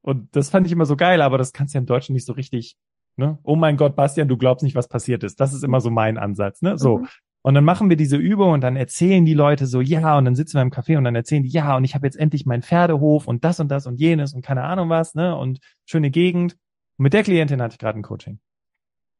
Und 0.06 0.36
das 0.36 0.52
fand 0.52 0.68
ich 0.68 0.72
immer 0.72 0.86
so 0.86 0.96
geil, 0.96 1.20
aber 1.20 1.40
das 1.40 1.52
kannst 1.52 1.74
du 1.74 1.78
ja 1.78 1.80
im 1.80 1.88
Deutschen 1.88 2.14
nicht 2.14 2.28
so 2.28 2.34
richtig, 2.34 2.78
ne? 3.16 3.40
Oh 3.42 3.56
mein 3.56 3.76
Gott, 3.76 3.96
Bastian, 3.96 4.28
du 4.28 4.38
glaubst 4.38 4.64
nicht, 4.64 4.76
was 4.76 4.88
passiert 4.88 5.24
ist. 5.24 5.40
Das 5.40 5.52
ist 5.52 5.64
immer 5.64 5.82
so 5.82 5.90
mein 5.90 6.20
Ansatz, 6.20 6.62
ne? 6.62 6.78
So. 6.78 7.00
Mhm. 7.00 7.08
Und 7.42 7.56
dann 7.56 7.64
machen 7.64 7.90
wir 7.90 7.98
diese 7.98 8.18
Übung 8.18 8.52
und 8.52 8.62
dann 8.62 8.76
erzählen 8.76 9.26
die 9.26 9.34
Leute 9.34 9.66
so, 9.66 9.82
ja, 9.82 10.16
und 10.16 10.26
dann 10.26 10.36
sitzen 10.36 10.58
wir 10.58 10.62
im 10.62 10.70
Café 10.70 11.00
und 11.00 11.06
dann 11.06 11.16
erzählen 11.16 11.42
die, 11.42 11.50
ja, 11.50 11.76
und 11.76 11.86
ich 11.86 11.96
habe 11.96 12.06
jetzt 12.06 12.18
endlich 12.18 12.46
meinen 12.46 12.62
Pferdehof 12.62 13.28
und 13.28 13.44
das 13.44 13.60
und 13.60 13.70
das 13.70 13.88
und 13.88 14.00
jenes 14.00 14.36
und 14.36 14.46
keine 14.46 14.62
Ahnung 14.62 14.90
was, 14.90 15.16
ne? 15.16 15.36
Und 15.36 15.60
schöne 15.86 16.12
Gegend. 16.12 16.54
Und 16.98 17.04
mit 17.04 17.14
der 17.14 17.24
Klientin 17.24 17.60
hatte 17.60 17.74
ich 17.74 17.80
gerade 17.80 17.98
ein 17.98 18.04
Coaching. 18.04 18.38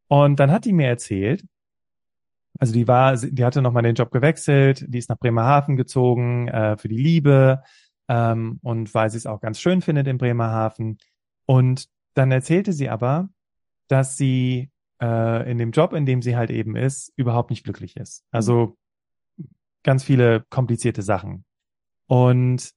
Und 0.08 0.40
dann 0.40 0.52
hat 0.52 0.66
die 0.66 0.74
mir 0.74 0.88
erzählt, 0.88 1.44
also 2.60 2.74
die 2.74 2.88
war, 2.88 3.18
die 3.18 3.44
hatte 3.44 3.64
nochmal 3.64 3.82
den 3.82 3.96
Job 3.96 4.12
gewechselt, 4.12 4.86
die 4.88 5.00
ist 5.00 5.10
nach 5.10 5.18
Bremerhaven 5.18 5.78
gezogen 5.78 6.48
äh, 6.48 6.78
für 6.78 6.90
die 6.90 7.02
Liebe 7.02 7.64
ähm, 8.08 8.60
und 8.62 8.94
weil 8.94 9.10
sie 9.10 9.18
es 9.18 9.26
auch 9.26 9.42
ganz 9.42 9.60
schön 9.60 9.82
findet 9.82 10.08
in 10.08 10.18
Bremerhaven. 10.18 10.98
Und 11.46 11.88
dann 12.14 12.32
erzählte 12.32 12.74
sie 12.74 12.90
aber, 12.90 13.30
dass 13.88 14.18
sie 14.18 14.70
äh, 15.02 15.50
in 15.50 15.58
dem 15.58 15.72
Job, 15.72 15.94
in 15.94 16.06
dem 16.06 16.22
sie 16.22 16.36
halt 16.36 16.50
eben 16.50 16.76
ist, 16.76 17.12
überhaupt 17.16 17.50
nicht 17.50 17.64
glücklich 17.64 17.98
ist. 17.98 18.24
Also 18.32 18.78
ganz 19.84 20.04
viele 20.04 20.46
komplizierte 20.50 21.02
Sachen. 21.02 21.46
Und 22.08 22.72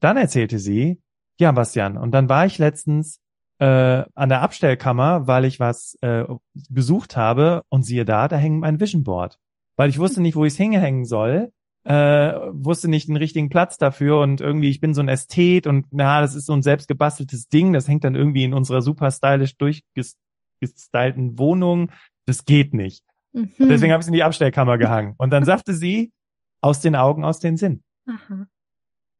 dann 0.00 0.16
erzählte 0.16 0.58
sie, 0.58 1.00
ja, 1.38 1.52
Bastian, 1.52 1.96
und 1.96 2.12
dann 2.12 2.28
war 2.28 2.46
ich 2.46 2.58
letztens 2.58 3.20
äh, 3.58 4.04
an 4.14 4.28
der 4.28 4.42
Abstellkammer, 4.42 5.26
weil 5.26 5.44
ich 5.44 5.60
was 5.60 5.96
äh, 6.02 6.24
gesucht 6.68 7.16
habe 7.16 7.62
und 7.68 7.84
siehe 7.84 8.04
da, 8.04 8.28
da 8.28 8.36
hängt 8.36 8.60
mein 8.60 8.80
Vision 8.80 9.04
Board. 9.04 9.38
Weil 9.76 9.88
ich 9.88 9.98
wusste 9.98 10.20
nicht, 10.22 10.36
wo 10.36 10.44
ich 10.44 10.52
es 10.52 10.58
hingehängen 10.58 11.04
soll, 11.04 11.52
äh, 11.84 12.32
wusste 12.52 12.88
nicht 12.88 13.08
den 13.08 13.16
richtigen 13.16 13.48
Platz 13.48 13.76
dafür 13.76 14.20
und 14.20 14.40
irgendwie, 14.40 14.70
ich 14.70 14.80
bin 14.80 14.94
so 14.94 15.00
ein 15.00 15.08
Ästhet 15.08 15.66
und 15.66 15.86
na, 15.90 16.20
das 16.20 16.34
ist 16.34 16.46
so 16.46 16.52
ein 16.52 16.62
selbstgebasteltes 16.62 17.48
Ding, 17.48 17.72
das 17.72 17.88
hängt 17.88 18.04
dann 18.04 18.14
irgendwie 18.14 18.44
in 18.44 18.54
unserer 18.54 18.82
super 18.82 19.10
stylisch 19.10 19.56
durchgestylten 19.56 21.38
Wohnung. 21.38 21.90
Das 22.24 22.44
geht 22.44 22.72
nicht. 22.72 23.04
Mhm. 23.32 23.50
Deswegen 23.58 23.92
habe 23.92 24.00
ich 24.00 24.04
es 24.04 24.08
in 24.08 24.14
die 24.14 24.22
Abstellkammer 24.22 24.78
gehangen. 24.78 25.14
Und 25.18 25.30
dann 25.30 25.44
sagte 25.44 25.74
sie, 25.74 26.12
aus 26.60 26.80
den 26.80 26.94
Augen, 26.94 27.24
aus 27.24 27.40
den 27.40 27.56
Sinn. 27.56 27.82
Aha. 28.06 28.46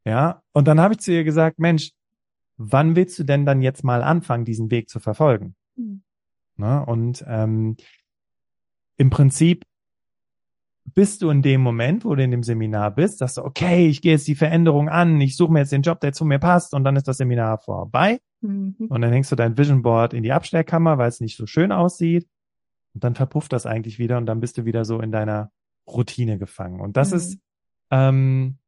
Ja, 0.05 0.43
und 0.53 0.69
dann 0.69 0.81
habe 0.81 0.95
ich 0.95 1.01
zu 1.01 1.13
ihr 1.13 1.25
gesagt, 1.25 1.59
Mensch, 1.59 1.93
wann 2.57 2.97
willst 2.97 3.19
du 3.19 3.25
denn 3.25 3.47
dann 3.47 3.63
jetzt 3.63 3.83
mal 3.85 4.03
anfangen, 4.03 4.45
diesen 4.45 4.71
Weg 4.71 4.89
zu 4.89 5.01
verfolgen? 5.01 5.57
Mhm. 5.77 6.03
Na, 6.57 6.81
und 6.81 7.25
ähm, 7.27 7.77
im 8.97 9.11
Prinzip 9.11 9.65
bist 10.85 11.23
du 11.23 11.31
in 11.31 11.43
dem 11.43 11.61
Moment, 11.61 12.05
wo 12.05 12.15
du 12.15 12.23
in 12.23 12.31
dem 12.31 12.43
Seminar 12.43 12.91
bist, 12.91 13.19
sagst 13.19 13.37
du, 13.37 13.43
okay, 13.43 13.87
ich 13.87 14.03
gehe 14.03 14.13
jetzt 14.13 14.27
die 14.29 14.35
Veränderung 14.35 14.89
an, 14.89 15.21
ich 15.21 15.37
suche 15.37 15.53
mir 15.53 15.61
jetzt 15.61 15.73
den 15.73 15.83
Job, 15.83 16.01
der 16.01 16.13
zu 16.13 16.25
mir 16.25 16.39
passt 16.39 16.75
und 16.75 16.85
dann 16.85 16.97
ist 16.97 17.07
das 17.09 17.19
Seminar 17.19 17.59
vorbei. 17.59 18.21
Mhm. 18.41 18.75
Und 18.89 19.01
dann 19.01 19.13
hängst 19.13 19.31
du 19.31 19.37
dein 19.37 19.57
Vision 19.57 19.83
Board 19.83 20.13
in 20.13 20.23
die 20.23 20.33
Abstellkammer, 20.33 20.99
weil 20.99 21.09
es 21.09 21.21
nicht 21.21 21.37
so 21.37 21.47
schön 21.47 21.73
aussieht. 21.73 22.29
Und 22.95 23.05
dann 23.05 23.15
verpufft 23.15 23.53
das 23.53 23.65
eigentlich 23.65 23.99
wieder 23.99 24.19
und 24.19 24.27
dann 24.27 24.41
bist 24.41 24.59
du 24.59 24.65
wieder 24.65 24.85
so 24.85 25.01
in 25.01 25.13
deiner 25.13 25.51
Routine 25.87 26.39
gefangen. 26.39 26.81
Und 26.81 26.97
das 26.97 27.11
mhm. 27.11 27.17
ist, 27.17 27.39
ähm, 27.91 28.59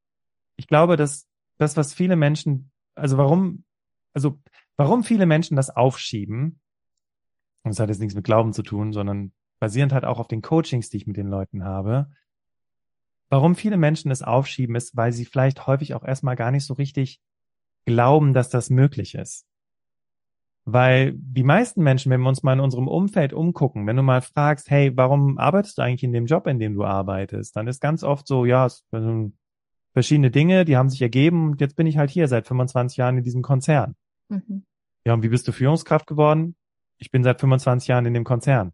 ich 0.57 0.67
glaube, 0.67 0.97
dass 0.97 1.27
das, 1.59 1.77
was 1.77 1.93
viele 1.93 2.17
Menschen, 2.17 2.71
also 2.95 3.19
warum 3.19 3.65
also 4.15 4.41
warum 4.77 5.05
viele 5.05 5.27
Menschen 5.27 5.57
das 5.57 5.71
aufschieben, 5.71 6.61
und 7.65 7.71
das 7.71 7.81
hat 7.81 7.89
jetzt 7.89 7.99
nichts 7.99 8.15
mit 8.15 8.25
Glauben 8.25 8.53
zu 8.53 8.63
tun, 8.63 8.93
sondern 8.93 9.33
basierend 9.65 9.95
halt 9.95 10.05
auch 10.05 10.19
auf 10.19 10.29
den 10.29 10.43
Coachings, 10.43 10.91
die 10.91 10.99
ich 10.99 11.07
mit 11.07 11.17
den 11.17 11.29
Leuten 11.29 11.65
habe, 11.65 12.11
warum 13.31 13.55
viele 13.55 13.79
Menschen 13.79 14.11
es 14.11 14.21
aufschieben, 14.21 14.77
ist, 14.77 14.95
weil 14.95 15.11
sie 15.11 15.25
vielleicht 15.25 15.67
häufig 15.67 15.95
auch 15.95 16.05
erstmal 16.05 16.37
gar 16.37 16.51
nicht 16.51 16.67
so 16.67 16.75
richtig 16.75 17.19
glauben, 17.87 18.35
dass 18.35 18.51
das 18.51 18.69
möglich 18.69 19.15
ist. 19.15 19.47
Weil 20.67 21.15
die 21.17 21.45
meisten 21.45 21.83
Menschen, 21.83 22.11
wenn 22.11 22.21
wir 22.21 22.29
uns 22.29 22.43
mal 22.43 22.53
in 22.53 22.61
unserem 22.61 22.89
Umfeld 22.89 23.33
umgucken, 23.33 23.87
wenn 23.87 23.97
du 23.97 24.03
mal 24.03 24.21
fragst, 24.21 24.71
hey, 24.71 24.95
warum 24.95 25.39
arbeitest 25.39 25.79
du 25.79 25.83
eigentlich 25.83 26.05
in 26.05 26.13
dem 26.13 26.27
Job, 26.27 26.47
in 26.47 26.59
dem 26.59 26.75
du 26.75 26.85
arbeitest, 26.85 27.57
dann 27.57 27.67
ist 27.67 27.81
ganz 27.81 28.03
oft 28.05 28.27
so, 28.27 28.45
ja, 28.45 28.67
es 28.67 28.85
sind 28.91 29.39
verschiedene 29.95 30.31
Dinge, 30.31 30.67
die 30.67 30.77
haben 30.77 30.91
sich 30.91 31.01
ergeben 31.01 31.53
und 31.53 31.61
jetzt 31.63 31.77
bin 31.77 31.87
ich 31.87 31.97
halt 31.97 32.11
hier 32.11 32.29
seit 32.29 32.47
25 32.47 32.99
Jahren 32.99 33.17
in 33.17 33.25
diesem 33.25 33.41
Konzern. 33.41 33.97
Mhm. 34.29 34.67
Ja, 35.07 35.15
und 35.15 35.23
wie 35.23 35.29
bist 35.29 35.49
du 35.49 35.53
Führungskraft 35.53 36.07
geworden? 36.07 36.55
Ich 36.99 37.11
bin 37.11 37.25
seit 37.25 37.41
25 37.41 37.89
Jahren 37.89 38.05
in 38.05 38.15
dem 38.15 38.25
Konzern. 38.25 38.73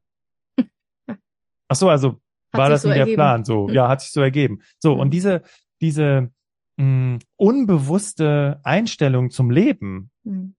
Ach 1.71 1.77
so, 1.77 1.89
also 1.89 2.21
hat 2.53 2.61
war 2.61 2.69
das 2.69 2.83
so 2.83 2.89
der 2.89 3.07
Plan? 3.07 3.45
So, 3.45 3.69
ja, 3.69 3.89
hat 3.89 4.01
sich 4.01 4.13
so 4.13 4.21
ergeben. 4.21 4.61
So, 4.79 4.95
mhm. 4.95 5.01
und 5.01 5.11
diese, 5.11 5.43
diese 5.81 6.31
mh, 6.77 6.85
mm, 6.85 7.19
unbewusste 7.37 8.61
Einstellung 8.65 9.31
zum 9.31 9.51
Leben, 9.51 10.11
mhm. 10.25 10.55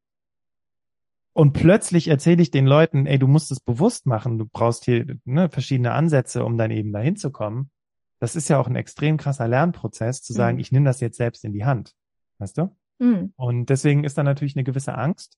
Und 1.33 1.53
plötzlich 1.53 2.09
erzähle 2.09 2.41
ich 2.41 2.51
den 2.51 2.67
Leuten, 2.67 3.05
ey, 3.05 3.17
du 3.17 3.27
musst 3.27 3.51
es 3.51 3.61
bewusst 3.61 4.05
machen, 4.05 4.37
du 4.37 4.45
brauchst 4.45 4.83
hier 4.85 5.17
ne, 5.23 5.49
verschiedene 5.49 5.93
Ansätze, 5.93 6.43
um 6.43 6.57
dann 6.57 6.71
eben 6.71 6.91
dahin 6.91 7.15
zu 7.15 7.31
kommen. 7.31 7.71
Das 8.19 8.35
ist 8.35 8.49
ja 8.49 8.59
auch 8.59 8.67
ein 8.67 8.75
extrem 8.75 9.17
krasser 9.17 9.47
Lernprozess, 9.47 10.21
zu 10.21 10.33
sagen, 10.33 10.57
mhm. 10.57 10.61
ich 10.61 10.71
nehme 10.71 10.85
das 10.85 10.99
jetzt 10.99 11.17
selbst 11.17 11.45
in 11.45 11.53
die 11.53 11.63
Hand. 11.63 11.93
Weißt 12.37 12.57
du? 12.57 12.75
Mhm. 12.99 13.33
Und 13.37 13.69
deswegen 13.69 14.03
ist 14.03 14.17
da 14.17 14.23
natürlich 14.23 14.55
eine 14.57 14.65
gewisse 14.65 14.95
Angst, 14.95 15.37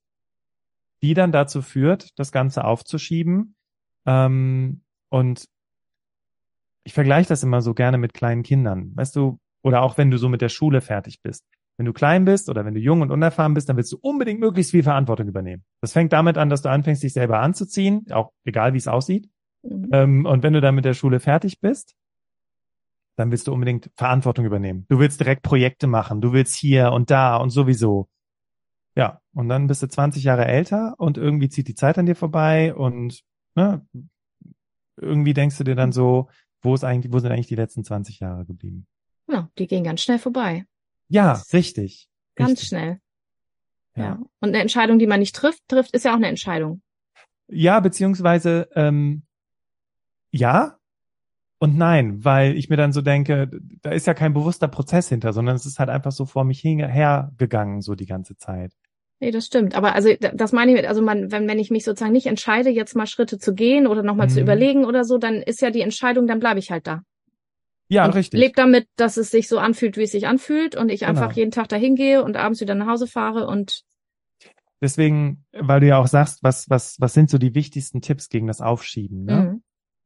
die 1.04 1.14
dann 1.14 1.32
dazu 1.32 1.62
führt, 1.62 2.18
das 2.18 2.32
Ganze 2.32 2.66
aufzuschieben. 2.66 3.56
Ähm, 4.06 4.82
und 5.10 5.48
ich 6.84 6.94
vergleiche 6.94 7.30
das 7.30 7.44
immer 7.44 7.62
so 7.62 7.74
gerne 7.74 7.98
mit 7.98 8.14
kleinen 8.14 8.44
Kindern. 8.44 8.92
Weißt 8.96 9.16
du, 9.16 9.40
oder 9.64 9.82
auch 9.82 9.98
wenn 9.98 10.12
du 10.12 10.18
so 10.18 10.30
mit 10.30 10.42
der 10.42 10.50
Schule 10.50 10.82
fertig 10.82 11.22
bist. 11.22 11.46
Wenn 11.78 11.86
du 11.86 11.94
klein 11.94 12.26
bist 12.26 12.50
oder 12.50 12.66
wenn 12.66 12.76
du 12.76 12.80
jung 12.80 13.02
und 13.02 13.12
unerfahren 13.12 13.54
bist, 13.54 13.68
dann 13.68 13.78
willst 13.78 13.92
du 13.92 13.98
unbedingt 14.02 14.40
möglichst 14.40 14.72
viel 14.72 14.84
Verantwortung 14.84 15.28
übernehmen. 15.28 15.64
Das 15.82 15.94
fängt 15.94 16.14
damit 16.14 16.38
an, 16.38 16.50
dass 16.50 16.62
du 16.62 16.70
anfängst, 16.70 17.02
dich 17.02 17.14
selber 17.14 17.40
anzuziehen, 17.40 18.06
auch 18.12 18.32
egal 18.46 18.74
wie 18.74 18.78
es 18.78 18.88
aussieht. 18.88 19.30
Mhm. 19.64 19.90
Ähm, 19.92 20.26
und 20.26 20.44
wenn 20.44 20.54
du 20.54 20.62
dann 20.62 20.76
mit 20.76 20.86
der 20.86 20.94
Schule 20.94 21.20
fertig 21.20 21.62
bist, 21.62 21.96
dann 23.16 23.32
willst 23.32 23.48
du 23.48 23.54
unbedingt 23.54 23.90
Verantwortung 23.96 24.46
übernehmen. 24.46 24.86
Du 24.90 25.00
willst 25.00 25.20
direkt 25.20 25.42
Projekte 25.42 25.88
machen, 25.88 26.22
du 26.22 26.34
willst 26.34 26.56
hier 26.56 26.92
und 26.92 27.10
da 27.10 27.38
und 27.38 27.50
sowieso. 27.50 28.08
Ja, 28.96 29.22
und 29.34 29.50
dann 29.50 29.68
bist 29.68 29.82
du 29.82 29.88
20 29.88 30.24
Jahre 30.24 30.46
älter 30.46 30.96
und 30.98 31.18
irgendwie 31.18 31.50
zieht 31.50 31.68
die 31.68 31.76
Zeit 31.76 31.98
an 31.98 32.06
dir 32.06 32.16
vorbei 32.16 32.76
und 32.76 33.22
ne, 33.56 33.86
irgendwie 34.98 35.34
denkst 35.34 35.58
du 35.58 35.64
dir 35.64 35.76
dann 35.76 35.92
so, 35.92 36.30
wo 36.64 36.74
ist 36.74 36.84
eigentlich, 36.84 37.14
wo 37.14 37.20
sind 37.20 37.32
eigentlich 37.32 37.48
die 37.48 37.56
letzten 37.56 37.84
20 37.84 38.20
Jahre 38.20 38.46
geblieben? 38.46 38.88
Ja, 39.28 39.50
die 39.58 39.68
gehen 39.68 39.84
ganz 39.84 40.02
schnell 40.02 40.20
vorbei. 40.20 40.66
Ja, 41.08 41.44
richtig. 41.54 42.10
Ganz 42.36 42.52
richtig. 42.52 42.68
schnell. 42.70 43.00
Ja. 43.96 44.04
ja. 44.04 44.20
Und 44.40 44.50
eine 44.50 44.60
Entscheidung, 44.60 44.98
die 44.98 45.08
man 45.08 45.20
nicht 45.20 45.36
trifft, 45.36 45.62
trifft, 45.68 45.92
ist 45.92 46.06
ja 46.06 46.12
auch 46.12 46.18
eine 46.18 46.28
Entscheidung. 46.28 46.82
Ja, 47.48 47.80
beziehungsweise 47.80 48.70
ähm, 48.74 49.24
ja, 50.32 50.80
und 51.60 51.78
nein, 51.78 52.26
weil 52.26 52.58
ich 52.58 52.70
mir 52.70 52.76
dann 52.76 52.92
so 52.92 53.02
denke, 53.02 53.50
da 53.82 53.92
ist 53.92 54.06
ja 54.06 54.14
kein 54.14 54.34
bewusster 54.34 54.68
Prozess 54.68 55.08
hinter, 55.08 55.32
sondern 55.32 55.56
es 55.56 55.66
ist 55.66 55.80
halt 55.80 55.90
einfach 55.90 56.12
so 56.12 56.26
vor 56.26 56.44
mich 56.44 56.62
hergegangen, 56.62 57.82
so 57.82 57.96
die 57.96 58.06
ganze 58.06 58.36
Zeit. 58.36 58.74
Nee, 59.24 59.32
das 59.32 59.46
stimmt. 59.46 59.76
Aber 59.76 59.96
also 59.96 60.10
das 60.34 60.52
meine 60.52 60.80
ich, 60.80 60.88
also 60.88 61.02
man, 61.02 61.32
wenn, 61.32 61.48
wenn 61.48 61.60
ich 61.60 61.72
mich 61.72 61.84
sozusagen 61.84 62.12
nicht 62.12 62.28
entscheide, 62.28 62.70
jetzt 62.70 62.96
mal 62.96 63.08
Schritte 63.08 63.38
zu 63.38 63.54
gehen 63.54 63.88
oder 63.88 64.04
nochmal 64.04 64.28
mhm. 64.28 64.32
zu 64.32 64.42
überlegen 64.42 64.86
oder 64.86 65.04
so, 65.04 65.18
dann 65.18 65.36
ist 65.36 65.62
ja 65.62 65.72
die 65.72 65.82
Entscheidung, 65.82 66.28
dann 66.28 66.40
bleibe 66.40 66.60
ich 66.60 66.72
halt 66.72 66.88
da. 66.88 67.02
Ja, 67.88 68.06
und 68.06 68.16
richtig. 68.16 68.40
Lebe 68.40 68.54
damit, 68.56 68.88
dass 68.96 69.18
es 69.18 69.30
sich 69.30 69.48
so 69.48 69.60
anfühlt, 69.60 69.98
wie 69.98 70.04
es 70.04 70.12
sich 70.12 70.28
anfühlt 70.28 70.76
und 70.76 70.90
ich 70.90 71.02
genau. 71.02 71.12
einfach 71.12 71.34
jeden 71.34 71.52
Tag 71.52 71.70
dahin 71.70 71.96
gehe 71.96 72.24
und 72.24 72.38
abends 72.38 72.62
wieder 72.62 72.76
nach 72.76 72.88
Hause 72.88 73.08
fahre 73.08 73.48
und 73.48 73.84
Deswegen, 74.82 75.46
weil 75.54 75.80
du 75.80 75.88
ja 75.88 75.98
auch 75.98 76.08
sagst, 76.08 76.44
was, 76.44 76.70
was, 76.70 76.98
was 77.00 77.14
sind 77.14 77.30
so 77.30 77.38
die 77.38 77.56
wichtigsten 77.56 78.02
Tipps 78.02 78.28
gegen 78.28 78.48
das 78.48 78.60
Aufschieben? 78.60 79.24
Ne? 79.24 79.36
Mhm 79.36 79.64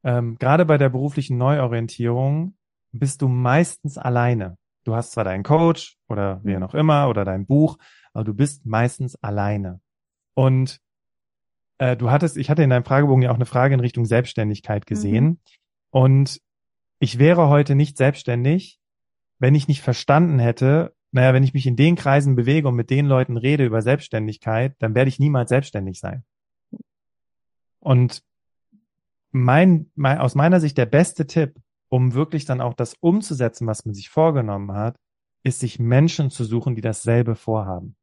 ähm, 0.08 0.38
gerade 0.40 0.66
bei 0.66 0.78
der 0.78 0.90
beruflichen 0.90 1.38
Neuorientierung 1.38 2.56
bist 2.94 3.22
du 3.22 3.28
meistens 3.28 3.98
alleine. 3.98 4.58
Du 4.86 4.96
hast 4.96 5.12
zwar 5.12 5.26
deinen 5.26 5.44
Coach 5.44 5.98
oder 6.08 6.40
wer 6.44 6.62
noch 6.62 6.74
immer 6.74 7.10
oder 7.10 7.26
dein 7.26 7.46
Buch, 7.46 7.78
aber 8.18 8.24
du 8.24 8.34
bist 8.34 8.66
meistens 8.66 9.16
alleine. 9.22 9.80
Und 10.34 10.82
äh, 11.78 11.96
du 11.96 12.10
hattest, 12.10 12.36
ich 12.36 12.50
hatte 12.50 12.64
in 12.64 12.72
deinem 12.72 12.84
Fragebogen 12.84 13.22
ja 13.22 13.30
auch 13.30 13.36
eine 13.36 13.46
Frage 13.46 13.76
in 13.76 13.80
Richtung 13.80 14.06
Selbstständigkeit 14.06 14.88
gesehen. 14.88 15.26
Mhm. 15.26 15.40
Und 15.92 16.42
ich 16.98 17.20
wäre 17.20 17.48
heute 17.48 17.76
nicht 17.76 17.96
selbstständig, 17.96 18.80
wenn 19.38 19.54
ich 19.54 19.68
nicht 19.68 19.84
verstanden 19.84 20.40
hätte, 20.40 20.96
naja, 21.12 21.32
wenn 21.36 21.44
ich 21.44 21.54
mich 21.54 21.68
in 21.68 21.76
den 21.76 21.96
Kreisen 21.96 22.36
bewege 22.36 22.68
und 22.68 22.74
mit 22.74 22.90
den 22.90 23.06
Leuten 23.06 23.38
rede 23.38 23.64
über 23.64 23.84
Selbstständigkeit, 23.84 24.74
dann 24.80 24.96
werde 24.96 25.10
ich 25.10 25.20
niemals 25.20 25.50
selbstständig 25.50 26.00
sein. 26.00 26.24
Und 27.80 28.24
mein, 29.30 29.92
mein, 29.94 30.18
aus 30.18 30.34
meiner 30.34 30.60
Sicht 30.60 30.80
der 30.80 30.88
beste 30.88 31.28
Tipp, 31.28 31.54
um 31.88 32.16
wirklich 32.16 32.46
dann 32.46 32.62
auch 32.62 32.74
das 32.74 32.96
umzusetzen, 32.96 33.68
was 33.68 33.86
man 33.86 33.94
sich 33.94 34.10
vorgenommen 34.10 34.72
hat, 34.72 34.98
ist 35.44 35.60
sich 35.60 35.78
Menschen 35.78 36.32
zu 36.32 36.46
suchen, 36.46 36.74
die 36.74 36.82
dasselbe 36.82 37.36
vorhaben. 37.36 37.96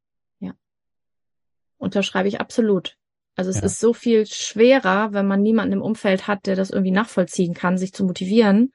Unterschreibe 1.77 2.27
ich 2.27 2.39
absolut. 2.39 2.95
Also 3.35 3.49
es 3.49 3.57
Ja. 3.57 3.63
ist 3.63 3.79
so 3.79 3.93
viel 3.93 4.25
schwerer, 4.25 5.11
wenn 5.13 5.27
man 5.27 5.41
niemanden 5.41 5.73
im 5.73 5.81
Umfeld 5.81 6.27
hat, 6.27 6.45
der 6.45 6.55
das 6.55 6.69
irgendwie 6.69 6.91
nachvollziehen 6.91 7.53
kann, 7.53 7.77
sich 7.77 7.93
zu 7.93 8.05
motivieren, 8.05 8.71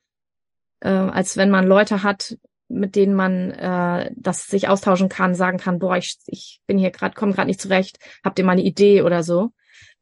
äh, 0.81 0.89
als 0.89 1.37
wenn 1.37 1.51
man 1.51 1.67
Leute 1.67 2.03
hat, 2.03 2.37
mit 2.69 2.95
denen 2.95 3.15
man 3.15 3.51
äh, 3.51 4.13
das 4.17 4.47
sich 4.47 4.69
austauschen 4.69 5.09
kann, 5.09 5.35
sagen 5.35 5.59
kann, 5.59 5.79
boah, 5.79 5.97
ich, 5.97 6.19
ich 6.27 6.61
bin 6.67 6.79
hier 6.79 6.91
gerade, 6.91 7.15
komme 7.15 7.33
gerade 7.33 7.49
nicht 7.49 7.61
zurecht, 7.61 7.99
habt 8.23 8.39
ihr 8.39 8.45
mal 8.45 8.53
eine 8.53 8.63
Idee 8.63 9.03
oder 9.03 9.23
so. 9.23 9.51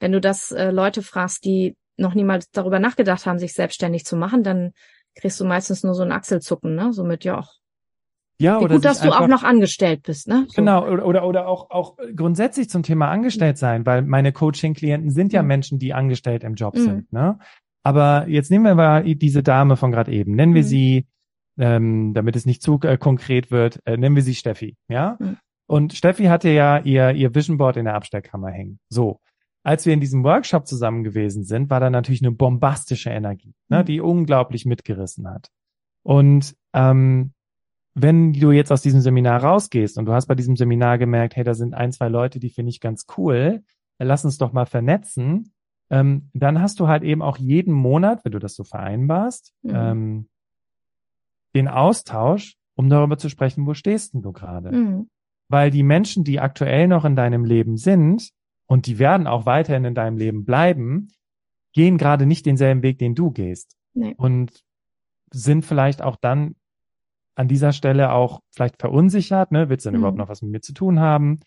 Wenn 0.00 0.12
du 0.12 0.20
das 0.20 0.50
äh, 0.52 0.70
Leute 0.70 1.02
fragst, 1.02 1.44
die 1.44 1.76
noch 1.96 2.14
niemals 2.14 2.50
darüber 2.50 2.78
nachgedacht 2.78 3.26
haben, 3.26 3.38
sich 3.38 3.54
selbstständig 3.54 4.04
zu 4.04 4.16
machen, 4.16 4.42
dann 4.42 4.72
kriegst 5.14 5.40
du 5.40 5.44
meistens 5.44 5.82
nur 5.82 5.94
so 5.94 6.02
ein 6.02 6.12
Achselzucken, 6.12 6.74
ne? 6.74 6.92
So 6.92 7.04
mit, 7.04 7.24
ja, 7.24 7.38
ach, 7.38 7.54
Ja, 8.40 8.60
wie 8.60 8.64
oder 8.64 8.74
gut, 8.76 8.84
dass 8.84 9.00
du 9.00 9.08
auch 9.10 9.20
einfach- 9.20 9.28
noch 9.28 9.42
angestellt 9.42 10.02
bist, 10.04 10.28
ne? 10.28 10.46
Genau, 10.54 10.86
oder, 10.88 11.04
oder, 11.06 11.26
oder 11.26 11.48
auch, 11.48 11.70
auch 11.70 11.96
grundsätzlich 12.14 12.70
zum 12.70 12.82
Thema 12.84 13.08
angestellt 13.10 13.58
sein, 13.58 13.84
weil 13.84 14.02
meine 14.02 14.32
Coaching-Klienten 14.32 15.10
sind 15.10 15.32
ja 15.32 15.42
Mhm. 15.42 15.48
Menschen, 15.48 15.78
die 15.78 15.92
angestellt 15.92 16.44
im 16.44 16.54
Job 16.54 16.74
Mhm. 16.76 16.80
sind. 16.80 17.12
Ne? 17.12 17.38
Aber 17.82 18.28
jetzt 18.28 18.50
nehmen 18.50 18.64
wir 18.64 18.74
mal 18.74 19.02
diese 19.14 19.42
Dame 19.42 19.76
von 19.76 19.90
gerade 19.90 20.12
eben. 20.12 20.34
Nennen 20.36 20.54
wir 20.54 20.62
Mhm. 20.62 20.66
sie, 20.66 21.06
ähm, 21.58 22.14
damit 22.14 22.36
es 22.36 22.46
nicht 22.46 22.62
zu 22.62 22.78
äh, 22.82 22.96
konkret 22.96 23.50
wird, 23.50 23.80
äh, 23.86 23.96
nennen 23.96 24.14
wir 24.14 24.22
sie 24.22 24.34
Steffi. 24.36 24.76
Ja? 24.88 25.16
Mhm. 25.18 25.36
Und 25.66 25.92
Steffi 25.94 26.24
hatte 26.26 26.48
ja 26.48 26.78
ihr, 26.78 27.10
ihr 27.12 27.34
Vision 27.34 27.58
Board 27.58 27.76
in 27.76 27.84
der 27.86 27.94
Abstellkammer 27.94 28.50
hängen. 28.50 28.78
So. 28.88 29.20
Als 29.64 29.84
wir 29.84 29.92
in 29.92 30.00
diesem 30.00 30.22
Workshop 30.22 30.66
zusammen 30.68 31.02
gewesen 31.02 31.42
sind, 31.42 31.68
war 31.70 31.80
da 31.80 31.90
natürlich 31.90 32.22
eine 32.22 32.30
bombastische 32.30 33.10
Energie, 33.10 33.52
ne, 33.68 33.80
Mhm. 33.80 33.84
die 33.86 34.00
unglaublich 34.00 34.64
mitgerissen 34.64 35.28
hat. 35.28 35.48
Und 36.04 36.54
ähm, 36.72 37.32
wenn 38.00 38.32
du 38.32 38.52
jetzt 38.52 38.70
aus 38.72 38.82
diesem 38.82 39.00
Seminar 39.00 39.42
rausgehst 39.42 39.98
und 39.98 40.06
du 40.06 40.12
hast 40.12 40.26
bei 40.26 40.34
diesem 40.34 40.56
Seminar 40.56 40.98
gemerkt, 40.98 41.36
hey, 41.36 41.44
da 41.44 41.54
sind 41.54 41.74
ein, 41.74 41.92
zwei 41.92 42.08
Leute, 42.08 42.38
die 42.38 42.50
finde 42.50 42.70
ich 42.70 42.80
ganz 42.80 43.06
cool, 43.16 43.62
lass 43.98 44.24
uns 44.24 44.38
doch 44.38 44.52
mal 44.52 44.66
vernetzen, 44.66 45.52
ähm, 45.90 46.30
dann 46.34 46.60
hast 46.60 46.80
du 46.80 46.88
halt 46.88 47.02
eben 47.02 47.22
auch 47.22 47.38
jeden 47.38 47.72
Monat, 47.72 48.24
wenn 48.24 48.32
du 48.32 48.38
das 48.38 48.54
so 48.54 48.64
vereinbarst, 48.64 49.52
Mhm. 49.62 49.72
ähm, 49.74 50.28
den 51.54 51.68
Austausch, 51.68 52.56
um 52.76 52.88
darüber 52.88 53.18
zu 53.18 53.28
sprechen, 53.28 53.66
wo 53.66 53.74
stehst 53.74 54.14
denn 54.14 54.22
du 54.22 54.32
gerade? 54.32 54.70
Mhm. 54.70 55.08
Weil 55.48 55.70
die 55.70 55.82
Menschen, 55.82 56.24
die 56.24 56.40
aktuell 56.40 56.86
noch 56.88 57.04
in 57.04 57.16
deinem 57.16 57.44
Leben 57.44 57.76
sind 57.78 58.30
und 58.66 58.86
die 58.86 58.98
werden 58.98 59.26
auch 59.26 59.46
weiterhin 59.46 59.84
in 59.84 59.94
deinem 59.94 60.18
Leben 60.18 60.44
bleiben, 60.44 61.08
gehen 61.72 61.96
gerade 61.96 62.26
nicht 62.26 62.44
denselben 62.46 62.82
Weg, 62.82 62.98
den 62.98 63.14
du 63.14 63.30
gehst. 63.30 63.76
Nee. 63.94 64.14
Und 64.18 64.62
sind 65.30 65.64
vielleicht 65.64 66.02
auch 66.02 66.16
dann 66.16 66.54
an 67.38 67.46
dieser 67.46 67.72
Stelle 67.72 68.10
auch 68.12 68.40
vielleicht 68.50 68.80
verunsichert, 68.80 69.52
ne? 69.52 69.68
Willst 69.68 69.86
du 69.86 69.90
denn 69.90 69.98
Mhm. 69.98 70.00
überhaupt 70.00 70.18
noch 70.18 70.28
was 70.28 70.42
mit 70.42 70.50
mir 70.50 70.60
zu 70.60 70.72
tun 70.72 70.98
haben? 70.98 71.38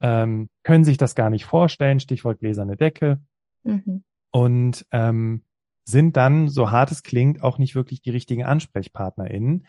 Ähm, 0.00 0.48
können 0.62 0.84
sich 0.84 0.96
das 0.96 1.16
gar 1.16 1.28
nicht 1.28 1.44
vorstellen, 1.44 1.98
Stichwort 1.98 2.38
gläserne 2.38 2.76
Decke. 2.76 3.20
Mhm. 3.64 4.04
Und 4.30 4.86
ähm, 4.92 5.42
sind 5.84 6.16
dann, 6.16 6.48
so 6.48 6.70
hart 6.70 6.92
es 6.92 7.02
klingt, 7.02 7.42
auch 7.42 7.58
nicht 7.58 7.74
wirklich 7.74 8.00
die 8.00 8.10
richtigen 8.10 8.44
AnsprechpartnerInnen. 8.44 9.66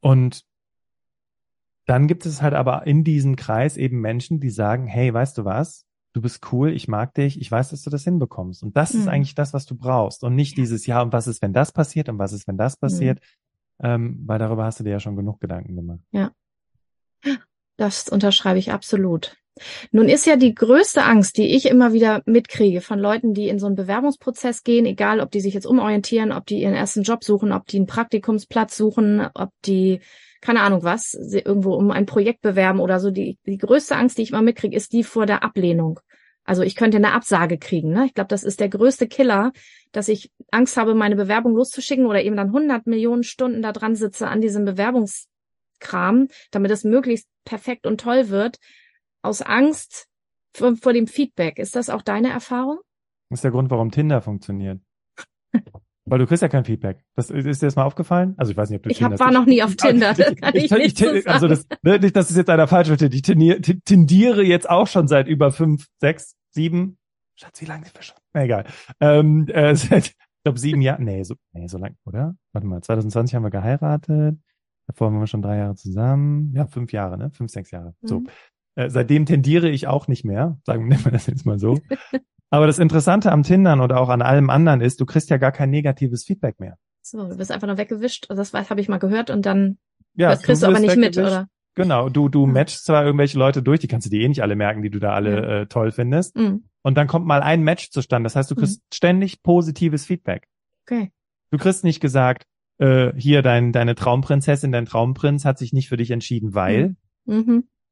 Und 0.00 0.44
dann 1.86 2.06
gibt 2.06 2.26
es 2.26 2.42
halt 2.42 2.54
aber 2.54 2.86
in 2.86 3.04
diesem 3.04 3.36
Kreis 3.36 3.76
eben 3.76 4.00
Menschen, 4.00 4.38
die 4.38 4.50
sagen, 4.50 4.86
hey, 4.86 5.12
weißt 5.12 5.38
du 5.38 5.44
was? 5.44 5.86
Du 6.12 6.20
bist 6.20 6.52
cool, 6.52 6.72
ich 6.72 6.88
mag 6.88 7.14
dich, 7.14 7.40
ich 7.40 7.50
weiß, 7.50 7.70
dass 7.70 7.82
du 7.82 7.90
das 7.90 8.04
hinbekommst. 8.04 8.62
Und 8.62 8.76
das 8.76 8.94
ist 8.94 9.04
Mhm. 9.04 9.08
eigentlich 9.08 9.34
das, 9.34 9.54
was 9.54 9.64
du 9.64 9.74
brauchst. 9.74 10.24
Und 10.24 10.34
nicht 10.34 10.56
dieses, 10.58 10.86
ja, 10.86 11.00
und 11.02 11.12
was 11.12 11.26
ist, 11.26 11.40
wenn 11.40 11.52
das 11.54 11.72
passiert? 11.72 12.08
Und 12.08 12.18
was 12.18 12.32
ist, 12.32 12.46
wenn 12.46 12.58
das 12.58 12.76
passiert? 12.76 13.18
Ähm, 13.82 14.22
weil 14.26 14.38
darüber 14.38 14.64
hast 14.64 14.78
du 14.80 14.84
dir 14.84 14.90
ja 14.90 15.00
schon 15.00 15.16
genug 15.16 15.40
Gedanken 15.40 15.74
gemacht. 15.74 16.00
Das 17.76 18.08
unterschreibe 18.08 18.58
ich 18.58 18.70
absolut. 18.72 19.36
Nun 19.90 20.08
ist 20.08 20.26
ja 20.26 20.36
die 20.36 20.54
größte 20.54 21.02
Angst, 21.02 21.36
die 21.36 21.54
ich 21.54 21.66
immer 21.66 21.92
wieder 21.92 22.22
mitkriege 22.24 22.80
von 22.80 22.98
Leuten, 22.98 23.34
die 23.34 23.48
in 23.48 23.58
so 23.58 23.66
einen 23.66 23.74
Bewerbungsprozess 23.74 24.62
gehen, 24.62 24.86
egal 24.86 25.20
ob 25.20 25.30
die 25.30 25.40
sich 25.40 25.52
jetzt 25.52 25.66
umorientieren, 25.66 26.32
ob 26.32 26.46
die 26.46 26.62
ihren 26.62 26.74
ersten 26.74 27.02
Job 27.02 27.22
suchen, 27.24 27.52
ob 27.52 27.66
die 27.66 27.76
einen 27.76 27.86
Praktikumsplatz 27.86 28.76
suchen, 28.76 29.26
ob 29.34 29.50
die, 29.64 30.00
keine 30.42 30.60
Ahnung 30.60 30.82
was, 30.82 31.14
irgendwo 31.14 31.74
um 31.74 31.90
ein 31.90 32.04
Projekt 32.04 32.42
bewerben 32.42 32.80
oder 32.80 33.00
so. 33.00 33.10
Die, 33.10 33.38
die 33.46 33.58
größte 33.58 33.96
Angst, 33.96 34.18
die 34.18 34.22
ich 34.22 34.30
immer 34.30 34.42
mitkriege, 34.42 34.76
ist 34.76 34.92
die 34.92 35.04
vor 35.04 35.24
der 35.24 35.42
Ablehnung. 35.42 36.00
Also 36.44 36.62
ich 36.62 36.74
könnte 36.74 36.96
eine 36.96 37.12
Absage 37.12 37.56
kriegen. 37.56 37.92
Ne? 37.92 38.06
Ich 38.06 38.14
glaube, 38.14 38.28
das 38.28 38.42
ist 38.42 38.58
der 38.58 38.68
größte 38.68 39.06
Killer, 39.06 39.52
dass 39.92 40.08
ich 40.08 40.32
Angst 40.50 40.76
habe, 40.76 40.94
meine 40.94 41.14
Bewerbung 41.14 41.54
loszuschicken 41.54 42.06
oder 42.06 42.22
eben 42.22 42.36
dann 42.36 42.48
100 42.48 42.86
Millionen 42.86 43.22
Stunden 43.22 43.62
da 43.62 43.72
dran 43.72 43.94
sitze 43.94 44.26
an 44.26 44.40
diesem 44.40 44.64
Bewerbungskram, 44.64 46.26
damit 46.50 46.72
es 46.72 46.82
möglichst 46.82 47.28
perfekt 47.44 47.86
und 47.86 48.00
toll 48.00 48.28
wird, 48.28 48.58
aus 49.22 49.40
Angst 49.40 50.08
vor, 50.52 50.74
vor 50.76 50.92
dem 50.92 51.06
Feedback. 51.06 51.60
Ist 51.60 51.76
das 51.76 51.88
auch 51.88 52.02
deine 52.02 52.30
Erfahrung? 52.30 52.78
Das 53.30 53.38
ist 53.38 53.44
der 53.44 53.52
Grund, 53.52 53.70
warum 53.70 53.92
Tinder 53.92 54.20
funktioniert. 54.20 54.80
Weil 56.04 56.18
du 56.18 56.26
kriegst 56.26 56.42
ja 56.42 56.48
kein 56.48 56.64
Feedback. 56.64 57.04
Das, 57.14 57.30
ist 57.30 57.62
dir 57.62 57.66
das 57.66 57.76
mal 57.76 57.84
aufgefallen? 57.84 58.34
Also 58.36 58.50
ich 58.50 58.56
weiß 58.56 58.70
nicht, 58.70 58.78
ob 58.78 58.82
du 58.82 58.90
Ich 58.90 59.02
hab, 59.02 59.18
war 59.20 59.30
noch 59.30 59.46
nie 59.46 59.62
auf 59.62 59.76
Tinder. 59.76 60.14
Das 60.14 60.34
kann 60.34 60.54
ich, 60.54 60.64
ich, 60.64 60.70
nicht 60.72 60.98
so 60.98 61.12
ich, 61.12 61.28
also 61.28 61.46
das, 61.46 61.66
ne, 61.82 61.98
nicht, 61.98 62.16
dass 62.16 62.28
es 62.30 62.36
jetzt 62.36 62.50
einer 62.50 62.66
falsch 62.66 62.88
versteht. 62.88 63.14
Ich 63.14 63.22
tendiere, 63.22 64.42
jetzt 64.42 64.68
auch 64.68 64.88
schon 64.88 65.06
seit 65.06 65.28
über 65.28 65.52
fünf, 65.52 65.86
sechs, 66.00 66.36
sieben, 66.50 66.98
Schatz, 67.36 67.60
wie 67.60 67.66
lange 67.66 67.84
sind 67.84 67.96
wir 67.96 68.02
schon? 68.02 68.16
Na, 68.34 68.44
egal. 68.44 68.64
Ähm, 69.00 69.46
äh, 69.48 69.74
seit, 69.76 70.08
ich 70.08 70.16
glaube, 70.44 70.58
sieben 70.58 70.80
Jahre, 70.80 71.02
nee, 71.02 71.22
so, 71.22 71.36
nee, 71.52 71.66
so 71.66 71.78
lang, 71.78 71.96
oder? 72.04 72.34
Warte 72.52 72.66
mal, 72.66 72.82
2020 72.82 73.34
haben 73.34 73.44
wir 73.44 73.50
geheiratet. 73.50 74.38
Davor 74.86 75.12
waren 75.12 75.20
wir 75.20 75.26
schon 75.26 75.42
drei 75.42 75.58
Jahre 75.58 75.74
zusammen. 75.76 76.52
Ja, 76.54 76.66
fünf 76.66 76.92
Jahre, 76.92 77.16
ne? 77.16 77.30
Fünf, 77.30 77.50
sechs 77.50 77.70
Jahre. 77.70 77.94
So. 78.02 78.20
Mhm. 78.20 78.28
Äh, 78.74 78.90
seitdem 78.90 79.26
tendiere 79.26 79.68
ich 79.68 79.86
auch 79.86 80.08
nicht 80.08 80.24
mehr. 80.24 80.58
Sagen 80.64 80.90
wir 80.90 81.12
das 81.12 81.26
jetzt 81.26 81.46
mal 81.46 81.58
so. 81.58 81.78
Aber 82.52 82.66
das 82.66 82.78
Interessante 82.78 83.32
am 83.32 83.44
Tindern 83.44 83.80
oder 83.80 83.98
auch 83.98 84.10
an 84.10 84.20
allem 84.20 84.50
anderen 84.50 84.82
ist, 84.82 85.00
du 85.00 85.06
kriegst 85.06 85.30
ja 85.30 85.38
gar 85.38 85.52
kein 85.52 85.70
negatives 85.70 86.24
Feedback 86.24 86.60
mehr. 86.60 86.76
So, 87.00 87.26
du 87.26 87.36
bist 87.38 87.50
einfach 87.50 87.66
nur 87.66 87.78
weggewischt. 87.78 88.26
Also 88.28 88.42
das 88.42 88.68
habe 88.68 88.80
ich 88.80 88.88
mal 88.88 88.98
gehört 88.98 89.30
und 89.30 89.46
dann 89.46 89.78
Ja, 90.14 90.28
das 90.28 90.42
kriegst 90.42 90.62
du 90.62 90.66
aber 90.66 90.78
nicht 90.78 90.96
mit, 90.96 91.16
oder? 91.16 91.48
Genau, 91.74 92.10
du, 92.10 92.28
du 92.28 92.44
Mhm. 92.44 92.52
matchst 92.52 92.84
zwar 92.84 93.06
irgendwelche 93.06 93.38
Leute 93.38 93.62
durch, 93.62 93.80
die 93.80 93.88
kannst 93.88 94.06
du 94.06 94.10
dir 94.10 94.20
eh 94.20 94.28
nicht 94.28 94.42
alle 94.42 94.54
merken, 94.54 94.82
die 94.82 94.90
du 94.90 94.98
da 94.98 95.14
alle 95.14 95.62
äh, 95.62 95.66
toll 95.66 95.92
findest. 95.92 96.36
Mhm. 96.36 96.64
Und 96.82 96.98
dann 96.98 97.06
kommt 97.06 97.24
mal 97.26 97.40
ein 97.40 97.62
Match 97.62 97.88
zustande. 97.90 98.26
Das 98.26 98.36
heißt, 98.36 98.50
du 98.50 98.54
kriegst 98.54 98.82
ständig 98.92 99.42
positives 99.42 100.04
Feedback. 100.04 100.46
Okay. 100.86 101.10
Du 101.50 101.56
kriegst 101.56 101.84
nicht 101.84 102.00
gesagt, 102.00 102.44
äh, 102.78 103.12
hier 103.16 103.40
dein, 103.40 103.72
deine 103.72 103.94
Traumprinzessin, 103.94 104.72
dein 104.72 104.84
Traumprinz 104.84 105.46
hat 105.46 105.56
sich 105.56 105.72
nicht 105.72 105.88
für 105.88 105.96
dich 105.96 106.10
entschieden, 106.10 106.54
weil. 106.54 106.96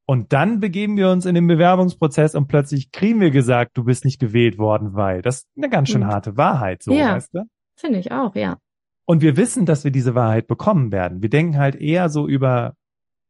Und 0.06 0.32
dann 0.32 0.58
begeben 0.60 0.96
wir 0.96 1.10
uns 1.10 1.24
in 1.24 1.34
den 1.36 1.46
Bewerbungsprozess 1.46 2.34
und 2.34 2.48
plötzlich 2.48 2.90
kriegen 2.90 3.20
wir 3.20 3.30
gesagt, 3.30 3.76
du 3.76 3.84
bist 3.84 4.04
nicht 4.04 4.18
gewählt 4.18 4.58
worden, 4.58 4.94
weil. 4.94 5.22
Das 5.22 5.36
ist 5.40 5.48
eine 5.56 5.68
ganz 5.70 5.88
schön 5.90 6.00
Mhm. 6.02 6.06
harte 6.06 6.36
Wahrheit, 6.36 6.82
so, 6.82 6.92
Ja. 6.92 7.14
weißt 7.14 7.34
du? 7.34 7.44
Finde 7.76 7.98
ich 8.00 8.10
auch, 8.10 8.34
ja. 8.34 8.58
Und 9.04 9.22
wir 9.22 9.36
wissen, 9.36 9.66
dass 9.66 9.84
wir 9.84 9.90
diese 9.90 10.14
Wahrheit 10.14 10.46
bekommen 10.48 10.90
werden. 10.92 11.22
Wir 11.22 11.30
denken 11.30 11.58
halt 11.58 11.76
eher 11.76 12.08
so 12.08 12.26
über 12.28 12.74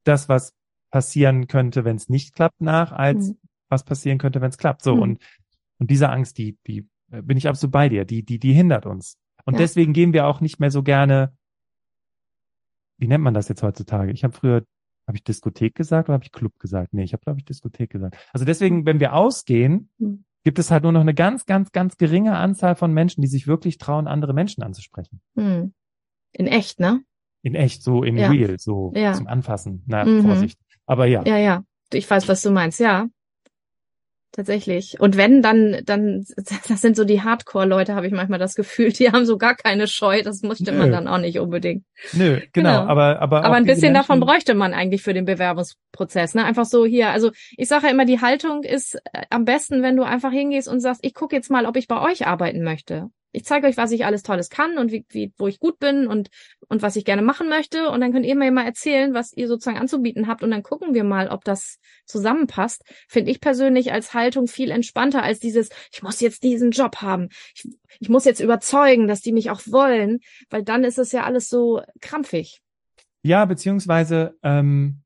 das, 0.04 0.28
was 0.28 0.54
passieren 0.90 1.46
könnte, 1.48 1.85
wenn 1.85 1.96
es 1.96 2.09
nicht 2.09 2.35
klappt, 2.35 2.61
nach, 2.61 2.92
als 2.92 3.28
Mhm. 3.30 3.38
was 3.68 3.85
passieren 3.85 4.18
könnte, 4.18 4.40
wenn 4.40 4.50
es 4.50 4.59
klappt. 4.59 4.83
So 4.83 4.96
Mhm. 4.96 5.02
und 5.02 5.22
und 5.78 5.90
diese 5.90 6.11
Angst, 6.11 6.37
die 6.38 6.59
die 6.66 6.87
äh, 7.11 7.22
bin 7.22 7.37
ich 7.38 7.48
absolut 7.48 7.72
bei 7.72 7.88
dir. 7.88 8.04
Die 8.04 8.22
die 8.24 8.38
die 8.38 8.52
hindert 8.52 8.87
uns. 8.87 9.16
Und 9.44 9.54
Ja. 9.54 9.59
deswegen 9.61 9.92
gehen 9.92 10.12
wir 10.12 10.26
auch 10.26 10.40
nicht 10.40 10.61
mehr 10.61 10.70
so 10.70 10.83
gerne. 10.83 11.33
Wie 12.98 13.06
nennt 13.06 13.24
man 13.24 13.35
das 13.35 13.48
jetzt 13.48 13.62
heutzutage? 13.62 14.12
Ich 14.12 14.24
habe 14.24 14.35
früher 14.35 14.64
habe 15.11 15.16
ich 15.16 15.25
Diskothek 15.25 15.75
gesagt 15.75 16.09
oder 16.09 16.14
habe 16.14 16.25
ich 16.25 16.31
Club 16.33 16.59
gesagt? 16.61 16.94
Nee, 16.94 17.03
ich 17.03 17.12
habe 17.12 17.23
glaube 17.25 17.40
ich 17.40 17.44
Diskothek 17.44 17.90
gesagt. 17.90 18.16
Also 18.33 18.44
deswegen, 18.46 18.87
wenn 18.87 19.01
wir 19.01 19.12
ausgehen, 19.14 19.90
Mhm. 19.99 20.25
gibt 20.44 20.59
es 20.61 20.70
halt 20.70 20.85
nur 20.85 20.92
noch 20.92 21.01
eine 21.01 21.14
ganz 21.14 21.46
ganz 21.46 21.73
ganz 21.73 21.96
geringe 21.96 22.37
Anzahl 22.37 22.77
von 22.77 22.92
Menschen, 22.94 23.20
die 23.20 23.27
sich 23.29 23.46
wirklich 23.49 23.77
trauen, 23.79 24.07
andere 24.07 24.33
Menschen 24.35 24.62
anzusprechen. 24.62 25.20
Mhm. 25.35 25.75
In 26.33 26.46
echt, 26.46 26.79
ne? 26.79 27.03
In 27.42 27.55
echt, 27.57 27.83
so 27.83 28.05
in 28.05 28.16
Ja. 28.16 28.31
real, 28.31 28.57
so 28.61 28.92
Ja. 28.94 29.12
zum 29.14 29.27
Anfassen. 29.27 29.83
Na, 29.87 30.05
Mhm. 30.05 30.23
Vorsicht. 30.23 30.59
Aber 30.87 31.07
ja. 31.07 31.25
Ja, 31.27 31.38
ja. 31.38 31.64
Ich 31.92 32.09
weiß, 32.09 32.29
was 32.29 32.40
du 32.42 32.51
meinst, 32.53 32.79
ja. 32.79 33.09
Tatsächlich. 34.33 35.01
Und 35.01 35.16
wenn, 35.16 35.43
dann, 35.43 35.81
dann, 35.85 36.25
das 36.69 36.81
sind 36.81 36.95
so 36.97 37.05
die 37.05 37.23
Hardcore-Leute, 37.23 37.95
habe 37.97 38.07
ich 38.07 38.12
manchmal 38.12 38.38
das 38.38 38.55
Gefühl, 38.55 38.93
die 38.93 39.11
haben 39.11 39.27
so 39.27 39.38
gar 39.38 39.57
keine 39.57 39.88
Scheu. 39.88 40.23
Das 40.23 40.43
musste 40.43 40.71
man 40.73 40.93
dann 40.93 41.09
auch 41.09 41.19
nicht 41.19 41.40
unbedingt. 41.40 41.85
Nö, 42.12 42.40
genau. 42.53 42.81
Genau. 42.81 42.90
Aber, 42.90 43.21
aber, 43.21 43.45
Aber 43.45 43.57
ein 43.57 43.64
bisschen 43.64 43.93
davon 43.93 44.19
Menschen- 44.21 44.33
bräuchte 44.33 44.55
man 44.55 44.73
eigentlich 44.73 45.03
für 45.03 45.14
den 45.14 45.25
Bewerbungsprozess. 45.25 46.35
Ne? 46.35 46.45
Einfach 46.45 46.64
so 46.64 46.87
hier. 46.87 47.11
Also 47.11 47.33
ich 47.57 47.69
sage 47.69 47.87
ja 47.87 47.93
immer, 47.93 48.05
die 48.05 48.21
Haltung 48.21 48.62
ist 48.62 48.95
äh, 49.12 49.23
am 49.31 49.45
besten, 49.45 49.83
wenn 49.83 49.97
du 49.97 50.05
einfach 50.05 50.31
hingehst 50.31 50.69
und 50.69 50.81
sagst, 50.81 51.01
ich 51.05 51.14
gucke 51.14 51.35
jetzt 51.35 51.51
mal, 51.51 51.66
ob 51.66 51.77
ich 51.77 51.88
bei 51.88 52.01
euch 52.01 52.27
arbeiten 52.27 52.62
möchte. 52.62 53.11
Ich 53.33 53.45
zeige 53.45 53.66
euch, 53.66 53.77
was 53.77 53.93
ich 53.93 54.05
alles 54.05 54.23
Tolles 54.23 54.51
kann 54.51 54.79
und 54.79 54.90
wie, 54.90 55.05
wie, 55.09 55.33
wo 55.38 55.47
ich 55.47 55.61
gut 55.61 55.79
bin 55.79 56.07
und, 56.07 56.31
und 56.69 56.83
was 56.83 56.97
ich 56.97 57.05
gerne 57.05 57.23
machen 57.23 57.49
möchte. 57.49 57.88
Und 57.90 58.01
dann 58.01 58.12
könnt 58.12 58.27
ihr 58.27 58.35
mir 58.35 58.51
mal 58.51 58.64
erzählen, 58.64 59.14
was 59.14 59.33
ihr 59.33 59.47
sozusagen 59.47 59.79
anzubieten 59.79 60.27
habt. 60.27 60.43
Und 60.43 60.51
dann 60.51 60.62
gucken 60.62 60.95
wir 60.95 61.05
mal, 61.05 61.29
ob 61.29 61.45
das 61.45 61.79
zusammenpasst. 62.07 62.83
Finde 63.09 63.31
ich 63.31 63.40
persönlich 63.40 63.93
als 63.93 64.14
Haltung 64.14 64.49
viel 64.49 64.71
entspannter 64.71 65.23
als 65.23 65.38
dieses, 65.38 65.69
ich 65.93 66.03
muss 66.03 66.21
jetzt 66.21 66.43
diesen 66.43 66.73
Job 66.73 66.97
haben. 66.97 67.29
Ich, 67.55 67.69
ich 68.01 68.09
muss 68.09 68.25
jetzt 68.25 68.40
überzeugen, 68.40 69.07
dass 69.07 69.21
die 69.21 69.33
mich 69.33 69.51
auch 69.51 69.61
wollen, 69.66 70.21
weil 70.49 70.62
dann 70.62 70.85
ist 70.85 70.99
es 70.99 71.12
ja 71.12 71.25
alles 71.25 71.49
so 71.49 71.83
krampfig. 72.01 72.61
Ja, 73.23 73.45
beziehungsweise, 73.45 74.37
ähm, 74.43 75.03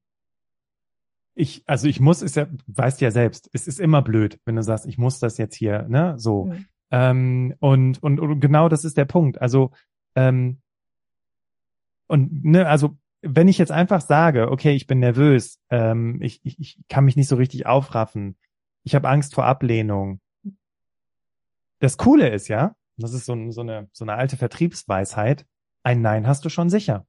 ich, 1.35 1.65
also 1.67 1.89
ich 1.89 2.01
muss, 2.01 2.23
ist 2.23 2.37
ja, 2.37 2.47
weißt 2.69 3.01
ja 3.01 3.11
selbst, 3.11 3.51
es 3.53 3.67
ist 3.67 3.81
immer 3.81 4.03
blöd, 4.03 4.39
wenn 4.45 4.57
du 4.57 4.63
sagst, 4.63 4.87
ich 4.87 4.99
muss 4.99 5.19
das 5.19 5.37
jetzt 5.37 5.57
hier, 5.57 5.83
ne, 5.89 6.15
so. 6.17 6.47
Mhm. 6.47 6.67
Ähm, 6.91 7.55
und, 7.61 8.03
und, 8.03 8.21
und 8.21 8.41
genau 8.41 8.69
das 8.69 8.85
ist 8.85 8.97
der 8.97 9.05
Punkt. 9.05 9.41
Also, 9.41 9.73
ähm, 10.15 10.61
und 12.07 12.45
ne, 12.45 12.69
also 12.69 12.97
wenn 13.23 13.49
ich 13.49 13.59
jetzt 13.59 13.73
einfach 13.73 14.03
sage, 14.03 14.51
okay, 14.51 14.75
ich 14.75 14.87
bin 14.87 15.01
nervös, 15.01 15.59
ähm, 15.71 16.21
ich, 16.21 16.41
ich, 16.45 16.59
ich 16.59 16.79
kann 16.89 17.05
mich 17.05 17.17
nicht 17.17 17.29
so 17.29 17.37
richtig 17.37 17.67
aufraffen, 17.67 18.37
ich 18.83 18.95
habe 18.95 19.09
Angst 19.09 19.35
vor 19.35 19.47
Ablehnung. 19.47 20.21
Das 21.81 21.97
Coole 21.97 22.29
ist 22.29 22.49
ja, 22.49 22.77
das 22.99 23.15
ist 23.15 23.25
so, 23.25 23.51
so, 23.51 23.63
eine, 23.63 23.89
so 23.93 24.05
eine 24.05 24.15
alte 24.15 24.37
Vertriebsweisheit, 24.37 25.47
ein 25.83 26.03
Nein 26.03 26.27
hast 26.27 26.45
du 26.45 26.51
schon 26.51 26.69
sicher. 26.69 27.07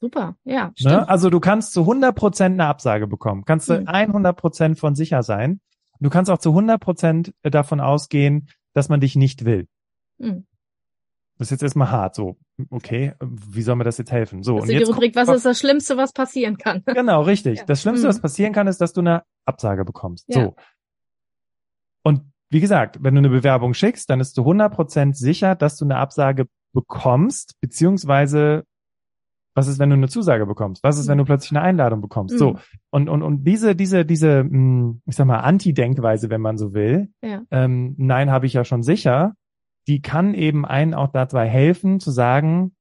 Super, 0.00 0.36
ja. 0.44 0.72
Ne? 0.80 1.06
Also 1.08 1.28
du 1.28 1.40
kannst 1.40 1.72
zu 1.72 1.80
100 1.80 2.14
Prozent 2.14 2.54
eine 2.54 2.66
Absage 2.68 3.06
bekommen, 3.06 3.44
kannst 3.44 3.68
du 3.68 3.80
mhm. 3.80 3.88
100 3.88 4.36
Prozent 4.36 4.78
von 4.78 4.94
sicher 4.94 5.22
sein. 5.22 5.60
Du 6.00 6.10
kannst 6.10 6.30
auch 6.30 6.38
zu 6.38 6.50
100 6.50 6.80
Prozent 6.80 7.34
davon 7.42 7.80
ausgehen, 7.80 8.48
dass 8.72 8.88
man 8.88 9.00
dich 9.00 9.16
nicht 9.16 9.44
will. 9.44 9.68
Mhm. 10.18 10.46
Das 11.38 11.46
ist 11.46 11.52
jetzt 11.52 11.62
erstmal 11.62 11.90
hart, 11.90 12.14
so, 12.14 12.36
okay, 12.68 13.14
wie 13.20 13.62
soll 13.62 13.76
mir 13.76 13.84
das 13.84 13.96
jetzt 13.96 14.12
helfen? 14.12 14.42
So, 14.42 14.56
das 14.56 14.64
und 14.64 14.70
jetzt 14.70 14.86
die 14.86 14.92
Rubrik, 14.92 15.16
was 15.16 15.28
ist 15.30 15.46
das 15.46 15.58
Schlimmste, 15.58 15.96
was 15.96 16.12
passieren 16.12 16.58
kann? 16.58 16.82
Genau, 16.86 17.22
richtig. 17.22 17.60
Ja. 17.60 17.64
Das 17.64 17.80
Schlimmste, 17.80 18.06
mhm. 18.06 18.10
was 18.10 18.20
passieren 18.20 18.52
kann, 18.52 18.66
ist, 18.66 18.80
dass 18.80 18.92
du 18.92 19.00
eine 19.00 19.22
Absage 19.46 19.86
bekommst. 19.86 20.26
Ja. 20.28 20.44
So. 20.44 20.54
Und 22.02 22.30
wie 22.50 22.60
gesagt, 22.60 22.98
wenn 23.00 23.14
du 23.14 23.20
eine 23.20 23.30
Bewerbung 23.30 23.72
schickst, 23.72 24.10
dann 24.10 24.20
ist 24.20 24.36
du 24.36 24.42
100% 24.42 25.14
sicher, 25.14 25.54
dass 25.54 25.76
du 25.76 25.86
eine 25.86 25.96
Absage 25.96 26.46
bekommst, 26.72 27.54
beziehungsweise 27.60 28.64
was 29.54 29.68
ist, 29.68 29.78
wenn 29.78 29.90
du 29.90 29.96
eine 29.96 30.08
Zusage 30.08 30.46
bekommst? 30.46 30.82
Was 30.84 30.98
ist, 30.98 31.08
wenn 31.08 31.18
du 31.18 31.24
plötzlich 31.24 31.52
eine 31.52 31.62
Einladung 31.62 32.00
bekommst? 32.00 32.34
Mhm. 32.34 32.38
So. 32.38 32.58
Und, 32.90 33.08
und, 33.08 33.22
und 33.22 33.44
diese, 33.44 33.74
diese, 33.74 34.04
diese, 34.04 34.40
hm, 34.40 35.02
ich 35.06 35.16
sag 35.16 35.26
mal, 35.26 35.40
Anti-Denkweise, 35.40 36.30
wenn 36.30 36.40
man 36.40 36.56
so 36.56 36.72
will, 36.72 37.08
ja. 37.22 37.42
ähm, 37.50 37.94
nein, 37.98 38.30
habe 38.30 38.46
ich 38.46 38.52
ja 38.52 38.64
schon 38.64 38.82
sicher, 38.82 39.34
die 39.88 40.02
kann 40.02 40.34
eben 40.34 40.64
einen 40.64 40.94
auch 40.94 41.08
dabei 41.08 41.48
helfen 41.48 42.00
zu 42.00 42.10
sagen, 42.10 42.72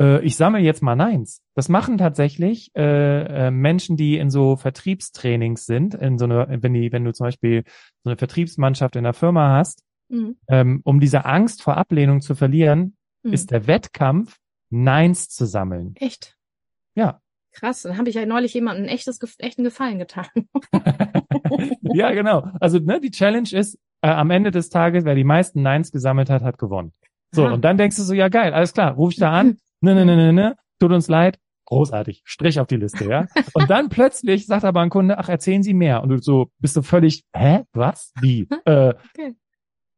äh, 0.00 0.24
ich 0.24 0.36
sammle 0.36 0.60
jetzt 0.60 0.82
mal 0.82 0.96
Neins. 0.96 1.42
Das 1.54 1.68
machen 1.68 1.98
tatsächlich 1.98 2.70
äh, 2.76 3.46
äh, 3.46 3.50
Menschen, 3.50 3.96
die 3.96 4.18
in 4.18 4.30
so 4.30 4.56
Vertriebstrainings 4.56 5.66
sind, 5.66 5.94
in 5.94 6.18
so 6.18 6.24
eine, 6.24 6.58
wenn 6.62 6.74
die, 6.74 6.92
wenn 6.92 7.04
du 7.04 7.12
zum 7.12 7.26
Beispiel 7.26 7.64
so 8.02 8.10
eine 8.10 8.16
Vertriebsmannschaft 8.16 8.96
in 8.96 9.04
der 9.04 9.14
Firma 9.14 9.56
hast, 9.56 9.82
mhm. 10.08 10.36
ähm, 10.48 10.80
um 10.84 11.00
diese 11.00 11.24
Angst 11.24 11.62
vor 11.62 11.76
Ablehnung 11.76 12.20
zu 12.20 12.34
verlieren, 12.34 12.96
mhm. 13.22 13.32
ist 13.32 13.50
der 13.50 13.66
Wettkampf, 13.66 14.36
Neins 14.70 15.28
zu 15.28 15.46
sammeln. 15.46 15.94
Echt? 15.96 16.36
Ja. 16.94 17.20
Krass, 17.52 17.82
dann 17.82 17.96
habe 17.96 18.08
ich 18.08 18.14
ja 18.14 18.26
neulich 18.26 18.54
jemandem 18.54 18.84
ein 18.84 18.88
echtes, 18.88 19.18
echten 19.38 19.64
Gefallen 19.64 19.98
getan. 19.98 20.26
ja, 21.82 22.12
genau. 22.12 22.48
Also 22.60 22.78
ne, 22.78 23.00
die 23.00 23.10
Challenge 23.10 23.48
ist, 23.50 23.78
äh, 24.02 24.08
am 24.08 24.30
Ende 24.30 24.50
des 24.50 24.68
Tages, 24.68 25.04
wer 25.04 25.14
die 25.14 25.24
meisten 25.24 25.62
Neins 25.62 25.90
gesammelt 25.90 26.30
hat, 26.30 26.42
hat 26.42 26.58
gewonnen. 26.58 26.92
So, 27.30 27.46
Aha. 27.46 27.54
und 27.54 27.64
dann 27.64 27.76
denkst 27.76 27.96
du 27.96 28.02
so, 28.02 28.14
ja 28.14 28.28
geil, 28.28 28.54
alles 28.54 28.72
klar, 28.72 28.94
ruf 28.94 29.12
ich 29.12 29.18
da 29.18 29.32
an, 29.32 29.58
ne, 29.80 29.94
ne, 29.94 30.04
ne, 30.04 30.16
ne, 30.16 30.32
ne, 30.32 30.56
tut 30.78 30.92
uns 30.92 31.08
leid, 31.08 31.38
großartig, 31.66 32.22
Strich 32.24 32.60
auf 32.60 32.66
die 32.66 32.76
Liste, 32.76 33.04
ja. 33.04 33.26
Und 33.54 33.68
dann 33.68 33.88
plötzlich 33.90 34.46
sagt 34.46 34.64
aber 34.64 34.80
ein 34.80 34.90
Kunde, 34.90 35.18
ach, 35.18 35.28
erzählen 35.28 35.62
Sie 35.62 35.74
mehr. 35.74 36.02
Und 36.02 36.08
du 36.08 36.18
so, 36.18 36.50
bist 36.58 36.76
du 36.76 36.82
völlig, 36.82 37.24
hä, 37.34 37.64
was, 37.72 38.12
wie, 38.20 38.48
äh, 38.64 38.94
okay. 39.10 39.34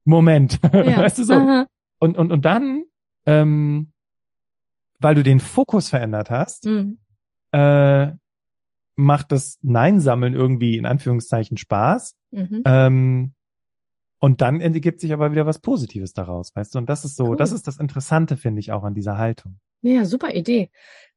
Moment, 0.04 0.59
ja. 0.72 0.98
weißt 0.98 1.18
du 1.18 1.24
so. 1.24 1.66
Und, 1.98 2.16
und, 2.16 2.33
und 2.33 2.44
dann, 2.44 2.85
ähm, 3.26 3.92
weil 5.00 5.14
du 5.14 5.22
den 5.22 5.40
Fokus 5.40 5.88
verändert 5.88 6.30
hast, 6.30 6.66
mhm. 6.66 6.98
äh, 7.52 8.12
macht 8.96 9.32
das 9.32 9.58
Nein-Sammeln 9.62 10.34
irgendwie 10.34 10.76
in 10.76 10.86
Anführungszeichen 10.86 11.56
Spaß. 11.56 12.14
Mhm. 12.30 12.62
Ähm, 12.64 13.34
und 14.22 14.42
dann 14.42 14.60
ergibt 14.60 15.00
sich 15.00 15.14
aber 15.14 15.32
wieder 15.32 15.46
was 15.46 15.60
Positives 15.60 16.12
daraus, 16.12 16.54
weißt 16.54 16.74
du? 16.74 16.78
Und 16.78 16.90
das 16.90 17.06
ist 17.06 17.16
so, 17.16 17.28
cool. 17.28 17.36
das 17.36 17.52
ist 17.52 17.66
das 17.66 17.78
Interessante, 17.78 18.36
finde 18.36 18.60
ich, 18.60 18.70
auch 18.70 18.84
an 18.84 18.94
dieser 18.94 19.16
Haltung. 19.16 19.58
Ja, 19.82 20.04
super 20.04 20.34
Idee. 20.34 20.70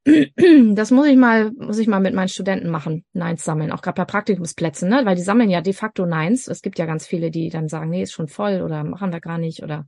Das 0.74 0.90
muss 0.90 1.06
ich 1.06 1.16
mal, 1.16 1.52
muss 1.52 1.78
ich 1.78 1.86
mal 1.86 2.00
mit 2.00 2.14
meinen 2.14 2.28
Studenten 2.28 2.68
machen, 2.68 3.04
Neins 3.14 3.42
sammeln, 3.44 3.72
auch 3.72 3.80
gerade 3.80 3.96
bei 3.96 4.04
Praktikumsplätzen, 4.04 4.88
ne? 4.88 5.02
Weil 5.04 5.16
die 5.16 5.22
sammeln 5.22 5.48
ja 5.48 5.62
de 5.62 5.72
facto 5.72 6.04
Neins. 6.04 6.46
Es 6.46 6.60
gibt 6.60 6.78
ja 6.78 6.84
ganz 6.84 7.06
viele, 7.06 7.30
die 7.30 7.48
dann 7.48 7.68
sagen, 7.68 7.88
nee, 7.88 8.02
ist 8.02 8.12
schon 8.12 8.28
voll 8.28 8.60
oder 8.60 8.84
machen 8.84 9.12
wir 9.12 9.20
gar 9.20 9.38
nicht 9.38 9.62
oder 9.62 9.86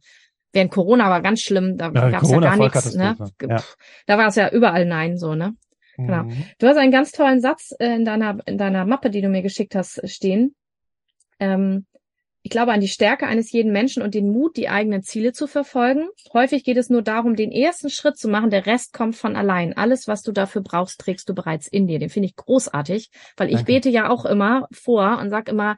während 0.57 0.73
Corona 0.73 1.11
war 1.11 1.21
ganz 1.21 1.43
schlimm, 1.43 1.77
da 1.77 1.93
ja, 1.93 2.11
gab 2.11 2.23
es 2.23 2.31
ja 2.31 2.41
gar 2.41 2.57
nichts, 2.57 2.95
ne? 2.95 3.17
Ja. 3.43 3.63
Da 4.07 4.19
war 4.19 4.29
es 4.29 4.35
ja 4.35 4.51
überall 4.51 4.87
Nein, 4.87 5.19
so, 5.19 5.35
ne? 5.35 5.55
Genau. 5.97 6.25
Mhm. 6.25 6.45
Du 6.59 6.67
hast 6.67 6.77
einen 6.77 6.93
ganz 6.93 7.13
tollen 7.13 7.41
Satz 7.41 7.75
äh, 7.79 7.95
in 7.95 8.05
deiner, 8.05 8.39
in 8.47 8.59
deiner 8.59 8.85
Mappe, 8.85 9.11
die 9.11 9.21
du 9.21 9.29
mir 9.29 9.43
geschickt 9.43 9.75
hast, 9.75 10.01
stehen. 10.09 10.55
Ähm, 11.39 11.87
ich 12.43 12.51
glaube 12.51 12.73
an 12.73 12.81
die 12.81 12.89
Stärke 12.89 13.27
eines 13.27 13.51
jeden 13.51 13.73
Menschen 13.73 14.03
und 14.03 14.15
den 14.15 14.31
Mut, 14.31 14.57
die 14.57 14.69
eigenen 14.69 15.03
Ziele 15.03 15.33
zu 15.33 15.47
verfolgen. 15.47 16.09
Häufig 16.33 16.65
geht 16.65 16.77
es 16.77 16.91
nur 16.91 17.03
darum, 17.03 17.35
den 17.35 17.51
ersten 17.51 17.91
Schritt 17.91 18.19
zu 18.19 18.29
machen. 18.29 18.51
Der 18.51 18.67
Rest 18.67 18.93
kommt 18.93 19.17
von 19.17 19.35
allein. 19.35 19.77
Alles, 19.77 20.07
was 20.07 20.23
du 20.23 20.33
dafür 20.33 20.63
brauchst, 20.63 21.01
trägst 21.01 21.29
du 21.29 21.35
bereits 21.35 21.67
in 21.67 21.89
dir. 21.89 21.99
Den 21.99 22.09
finde 22.09 22.29
ich 22.29 22.37
großartig, 22.37 23.11
weil 23.37 23.49
ich 23.49 23.57
Danke. 23.57 23.73
bete 23.73 23.89
ja 23.89 24.09
auch 24.11 24.25
immer 24.25 24.69
vor 24.71 25.19
und 25.19 25.31
sag 25.31 25.49
immer, 25.49 25.77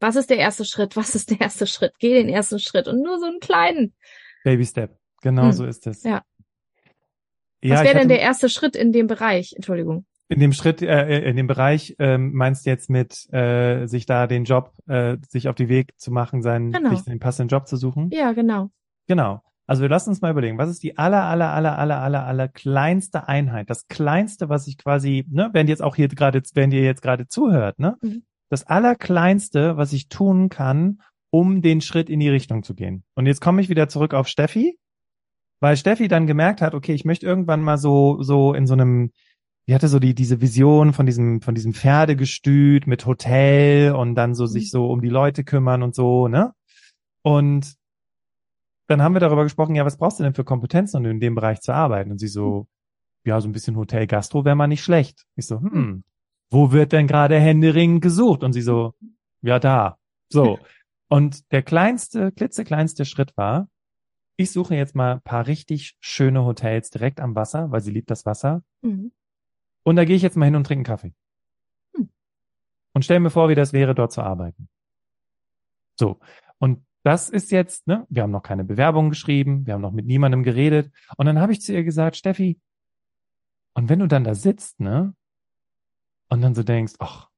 was 0.00 0.16
ist 0.16 0.30
der 0.30 0.38
erste 0.38 0.64
Schritt? 0.64 0.96
Was 0.96 1.14
ist 1.14 1.30
der 1.30 1.40
erste 1.40 1.66
Schritt? 1.66 1.92
Geh 1.98 2.14
den 2.14 2.28
ersten 2.28 2.58
Schritt 2.58 2.88
und 2.88 3.02
nur 3.02 3.18
so 3.18 3.26
einen 3.26 3.40
kleinen. 3.40 3.94
Baby 4.44 4.64
Step. 4.64 4.96
Genau 5.22 5.44
hm. 5.44 5.52
so 5.52 5.66
ist 5.66 5.86
es. 5.86 6.02
Ja. 6.02 6.22
Was 7.62 7.84
wäre 7.84 7.98
denn 7.98 8.08
der 8.08 8.20
erste 8.20 8.48
Schritt 8.48 8.74
in 8.74 8.90
dem 8.90 9.06
Bereich? 9.06 9.52
Entschuldigung. 9.54 10.06
In 10.28 10.40
dem 10.40 10.52
Schritt, 10.52 10.80
äh, 10.80 10.86
äh, 10.86 11.28
in 11.28 11.36
dem 11.36 11.46
Bereich 11.46 11.96
ähm, 11.98 12.32
meinst 12.32 12.64
du 12.64 12.70
jetzt 12.70 12.88
mit 12.88 13.30
äh, 13.32 13.86
sich 13.86 14.06
da 14.06 14.26
den 14.26 14.44
Job, 14.44 14.72
äh, 14.86 15.16
sich 15.28 15.48
auf 15.48 15.56
die 15.56 15.68
Weg 15.68 15.98
zu 15.98 16.12
machen, 16.12 16.40
seinen, 16.40 16.72
genau. 16.72 16.90
sich 16.90 17.02
den 17.02 17.18
passenden 17.18 17.48
Job 17.48 17.66
zu 17.66 17.76
suchen? 17.76 18.10
Ja, 18.12 18.32
genau. 18.32 18.70
Genau. 19.08 19.42
Also 19.66 19.82
wir 19.82 19.88
lassen 19.88 20.10
uns 20.10 20.20
mal 20.20 20.30
überlegen, 20.30 20.56
was 20.56 20.70
ist 20.70 20.82
die 20.82 20.98
aller, 20.98 21.24
aller, 21.24 21.50
aller, 21.52 21.78
aller, 21.78 22.00
aller, 22.00 22.26
aller 22.26 22.48
kleinste 22.48 23.28
Einheit? 23.28 23.68
Das 23.70 23.88
kleinste, 23.88 24.48
was 24.48 24.66
ich 24.66 24.78
quasi, 24.78 25.24
ne, 25.28 25.50
wenn 25.52 25.68
jetzt 25.68 25.82
auch 25.82 25.96
hier 25.96 26.08
gerade, 26.08 26.42
wenn 26.54 26.72
ihr 26.72 26.82
jetzt 26.82 27.02
gerade 27.02 27.28
zuhört, 27.28 27.78
ne, 27.78 27.96
mhm. 28.00 28.22
Das 28.50 28.64
allerkleinste, 28.64 29.78
was 29.78 29.94
ich 29.94 30.08
tun 30.08 30.50
kann, 30.50 31.00
um 31.30 31.62
den 31.62 31.80
Schritt 31.80 32.10
in 32.10 32.20
die 32.20 32.28
Richtung 32.28 32.62
zu 32.62 32.74
gehen. 32.74 33.04
Und 33.14 33.26
jetzt 33.26 33.40
komme 33.40 33.62
ich 33.62 33.70
wieder 33.70 33.88
zurück 33.88 34.12
auf 34.12 34.28
Steffi, 34.28 34.78
weil 35.60 35.76
Steffi 35.76 36.08
dann 36.08 36.26
gemerkt 36.26 36.60
hat, 36.60 36.74
okay, 36.74 36.92
ich 36.92 37.04
möchte 37.06 37.24
irgendwann 37.24 37.62
mal 37.62 37.78
so, 37.78 38.22
so 38.22 38.52
in 38.52 38.66
so 38.66 38.74
einem 38.74 39.12
die 39.70 39.74
hatte 39.74 39.86
so 39.86 40.00
die, 40.00 40.16
diese 40.16 40.40
Vision 40.40 40.92
von 40.92 41.06
diesem, 41.06 41.42
von 41.42 41.54
diesem 41.54 41.74
Pferdegestüt 41.74 42.88
mit 42.88 43.06
Hotel 43.06 43.92
und 43.92 44.16
dann 44.16 44.34
so 44.34 44.42
mhm. 44.42 44.48
sich 44.48 44.70
so 44.70 44.90
um 44.90 45.00
die 45.00 45.08
Leute 45.08 45.44
kümmern 45.44 45.84
und 45.84 45.94
so, 45.94 46.26
ne? 46.26 46.52
Und 47.22 47.76
dann 48.88 49.00
haben 49.00 49.14
wir 49.14 49.20
darüber 49.20 49.44
gesprochen, 49.44 49.76
ja, 49.76 49.84
was 49.84 49.96
brauchst 49.96 50.18
du 50.18 50.24
denn 50.24 50.34
für 50.34 50.42
Kompetenzen, 50.42 50.96
um 50.96 51.06
in 51.06 51.20
dem 51.20 51.36
Bereich 51.36 51.60
zu 51.60 51.72
arbeiten? 51.72 52.10
Und 52.10 52.18
sie 52.18 52.26
so, 52.26 52.66
ja, 53.24 53.40
so 53.40 53.48
ein 53.48 53.52
bisschen 53.52 53.76
Hotel 53.76 54.08
Gastro 54.08 54.44
wäre 54.44 54.56
mal 54.56 54.66
nicht 54.66 54.82
schlecht. 54.82 55.24
Ich 55.36 55.46
so, 55.46 55.60
hm, 55.60 56.02
wo 56.50 56.72
wird 56.72 56.92
denn 56.92 57.06
gerade 57.06 57.38
Händering 57.38 58.00
gesucht? 58.00 58.42
Und 58.42 58.52
sie 58.52 58.62
so, 58.62 58.94
ja, 59.42 59.58
da. 59.58 59.98
So. 60.28 60.58
Und 61.08 61.50
der 61.52 61.62
kleinste, 61.62 62.30
klitzekleinste 62.32 63.04
Schritt 63.04 63.36
war, 63.36 63.68
ich 64.36 64.52
suche 64.52 64.74
jetzt 64.74 64.94
mal 64.94 65.14
ein 65.14 65.22
paar 65.22 65.46
richtig 65.46 65.96
schöne 66.00 66.44
Hotels 66.44 66.90
direkt 66.90 67.20
am 67.20 67.34
Wasser, 67.34 67.70
weil 67.70 67.80
sie 67.80 67.90
liebt 67.90 68.10
das 68.10 68.24
Wasser. 68.26 68.62
Mhm. 68.82 69.12
Und 69.82 69.96
da 69.96 70.04
gehe 70.04 70.16
ich 70.16 70.22
jetzt 70.22 70.36
mal 70.36 70.44
hin 70.44 70.56
und 70.56 70.64
trinke 70.64 70.78
einen 70.78 70.84
Kaffee. 70.84 71.14
Hm. 71.96 72.10
Und 72.92 73.04
stell 73.04 73.20
mir 73.20 73.30
vor, 73.30 73.48
wie 73.48 73.54
das 73.54 73.72
wäre, 73.72 73.94
dort 73.94 74.12
zu 74.12 74.22
arbeiten. 74.22 74.68
So. 75.98 76.20
Und 76.58 76.84
das 77.02 77.28
ist 77.28 77.50
jetzt, 77.50 77.86
ne, 77.86 78.06
wir 78.08 78.22
haben 78.22 78.30
noch 78.30 78.42
keine 78.42 78.64
Bewerbung 78.64 79.10
geschrieben, 79.10 79.66
wir 79.66 79.74
haben 79.74 79.80
noch 79.80 79.92
mit 79.92 80.06
niemandem 80.06 80.42
geredet. 80.42 80.92
Und 81.16 81.26
dann 81.26 81.40
habe 81.40 81.52
ich 81.52 81.62
zu 81.62 81.72
ihr 81.72 81.84
gesagt, 81.84 82.16
Steffi, 82.16 82.60
und 83.74 83.88
wenn 83.88 84.00
du 84.00 84.06
dann 84.06 84.24
da 84.24 84.34
sitzt, 84.34 84.80
ne, 84.80 85.14
und 86.30 86.40
dann 86.40 86.54
so 86.54 86.62
denkst, 86.62 86.94
ach, 86.98 87.28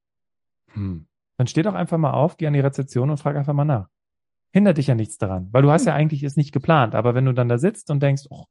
hm, 0.69 1.07
dann 1.37 1.47
steh 1.47 1.63
doch 1.63 1.75
einfach 1.75 1.99
mal 1.99 2.13
auf, 2.13 2.37
geh 2.37 2.47
an 2.47 2.53
die 2.53 2.61
Rezeption 2.61 3.11
und 3.11 3.17
frag 3.17 3.37
einfach 3.37 3.55
mal 3.55 3.65
nach. 3.65 3.89
Hindert 4.53 4.79
dich 4.79 4.87
ja 4.87 4.95
nichts 4.95 5.19
daran, 5.19 5.49
weil 5.51 5.63
du 5.63 5.71
hast 5.71 5.83
hm. 5.83 5.89
ja 5.89 5.95
eigentlich 5.95 6.23
es 6.23 6.37
nicht 6.37 6.53
geplant. 6.53 6.95
Aber 6.95 7.15
wenn 7.15 7.25
du 7.25 7.33
dann 7.33 7.49
da 7.49 7.59
sitzt 7.59 7.91
und 7.91 8.03
denkst, 8.03 8.25
ach, 8.31 8.45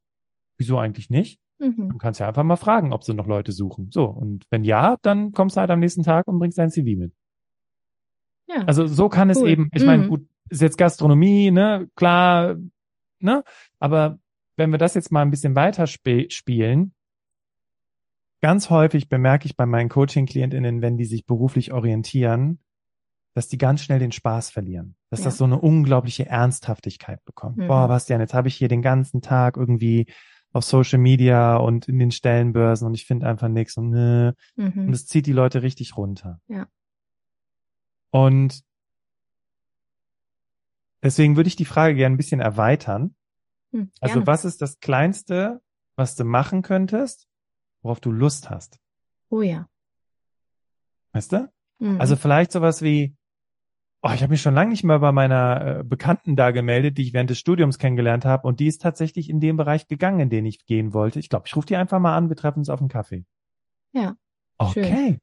wieso 0.58 0.78
eigentlich 0.78 1.10
nicht? 1.10 1.40
Mhm. 1.60 1.90
Du 1.90 1.98
kannst 1.98 2.20
ja 2.20 2.28
einfach 2.28 2.44
mal 2.44 2.56
fragen, 2.56 2.92
ob 2.92 3.04
sie 3.04 3.14
noch 3.14 3.28
Leute 3.28 3.52
suchen. 3.52 3.90
So, 3.92 4.06
und 4.06 4.46
wenn 4.50 4.64
ja, 4.64 4.98
dann 5.04 5.32
kommst 5.32 5.56
du 5.56 5.62
halt 5.62 5.70
am 5.70 5.80
nächsten 5.80 6.04
Tag 6.04 6.28
und 6.28 6.40
bringst 6.40 6.58
dein 6.58 6.72
CV 6.72 6.98
mit. 6.98 7.14
Ja. 8.48 8.64
Also 8.66 8.88
so 8.88 9.10
kann 9.10 9.30
cool. 9.30 9.32
es 9.32 9.42
eben, 9.44 9.70
ich 9.74 9.84
mhm. 9.84 9.88
meine, 9.88 10.08
gut, 10.08 10.28
ist 10.50 10.62
jetzt 10.62 10.78
Gastronomie, 10.78 11.52
ne, 11.52 11.88
klar, 11.96 12.58
ne, 13.20 13.44
aber 13.80 14.20
wenn 14.58 14.72
wir 14.72 14.78
das 14.78 14.96
jetzt 14.96 15.12
mal 15.12 15.22
ein 15.22 15.32
bisschen 15.32 15.56
weiter 15.56 15.84
sp 15.88 16.30
spielen, 16.30 16.94
ganz 18.42 18.70
häufig 18.70 19.10
bemerke 19.10 19.46
ich 19.46 19.56
bei 19.56 19.66
meinen 19.66 19.90
Coaching-KlientInnen, 19.90 20.82
wenn 20.82 20.98
die 20.98 21.06
sich 21.06 21.26
beruflich 21.26 21.72
orientieren, 21.72 22.60
dass 23.34 23.48
die 23.48 23.58
ganz 23.58 23.82
schnell 23.82 24.00
den 24.00 24.12
Spaß 24.12 24.50
verlieren. 24.50 24.96
Dass 25.10 25.20
ja. 25.20 25.26
das 25.26 25.38
so 25.38 25.46
eine 25.46 25.60
unglaubliche 25.60 26.26
Ernsthaftigkeit 26.26 27.24
bekommt. 27.24 27.58
Mhm. 27.58 27.68
Boah, 27.68 27.88
Bastian, 27.88 28.20
jetzt 28.20 28.34
habe 28.34 28.48
ich 28.48 28.56
hier 28.56 28.68
den 28.68 28.82
ganzen 28.82 29.22
Tag 29.22 29.58
irgendwie 29.58 30.08
auf 30.54 30.66
Social 30.66 31.00
Media 31.00 31.56
und 31.56 31.88
in 31.88 31.98
den 31.98 32.12
Stellenbörsen 32.12 32.86
und 32.86 32.94
ich 32.94 33.06
finde 33.06 33.28
einfach 33.28 33.48
nichts 33.48 33.78
und 33.78 33.90
ne, 33.90 34.36
Mhm. 34.58 34.88
und 34.88 34.94
es 34.94 35.08
zieht 35.08 35.26
die 35.26 35.32
Leute 35.32 35.62
richtig 35.62 35.96
runter. 35.96 36.42
Ja. 36.48 36.68
Und 38.10 38.62
deswegen 41.02 41.38
würde 41.38 41.48
ich 41.48 41.56
die 41.56 41.66
Frage 41.66 41.96
gerne 41.96 42.16
ein 42.16 42.18
bisschen 42.18 42.42
erweitern. 42.42 43.16
Hm, 43.72 43.92
Also 44.02 44.28
was 44.28 44.44
ist 44.44 44.62
das 44.62 44.80
Kleinste, 44.80 45.62
was 45.96 46.16
du 46.16 46.26
machen 46.26 46.64
könntest, 46.64 47.28
worauf 47.82 48.00
du 48.00 48.12
Lust 48.12 48.50
hast? 48.50 48.80
Oh 49.30 49.42
ja. 49.42 49.68
Weißt 51.14 51.32
du? 51.34 51.52
Mhm. 51.80 52.00
Also 52.00 52.16
vielleicht 52.16 52.52
sowas 52.52 52.82
wie, 52.82 53.16
oh, 54.02 54.12
ich 54.14 54.22
habe 54.22 54.32
mich 54.32 54.42
schon 54.42 54.56
lange 54.56 54.72
nicht 54.72 54.84
mehr 54.84 55.00
bei 55.00 55.12
meiner 55.12 55.80
äh, 55.80 55.84
Bekannten 55.84 56.36
da 56.36 56.52
gemeldet, 56.52 56.98
die 56.98 57.04
ich 57.04 57.14
während 57.14 57.30
des 57.30 57.40
Studiums 57.40 57.78
kennengelernt 57.78 58.26
habe 58.26 58.48
und 58.48 58.60
die 58.60 58.68
ist 58.68 58.82
tatsächlich 58.82 59.30
in 59.30 59.40
dem 59.40 59.58
Bereich 59.58 59.88
gegangen, 59.88 60.22
in 60.22 60.30
den 60.30 60.46
ich 60.46 60.66
gehen 60.66 60.94
wollte. 60.94 61.20
Ich 61.20 61.30
glaube, 61.30 61.46
ich 61.48 61.56
rufe 61.56 61.68
die 61.68 61.76
einfach 61.76 62.00
mal 62.00 62.16
an, 62.16 62.30
wir 62.30 62.36
treffen 62.36 62.60
uns 62.60 62.70
auf 62.70 62.80
einen 62.80 62.90
Kaffee. 62.90 63.26
Ja, 63.94 64.16
Okay. 64.70 65.20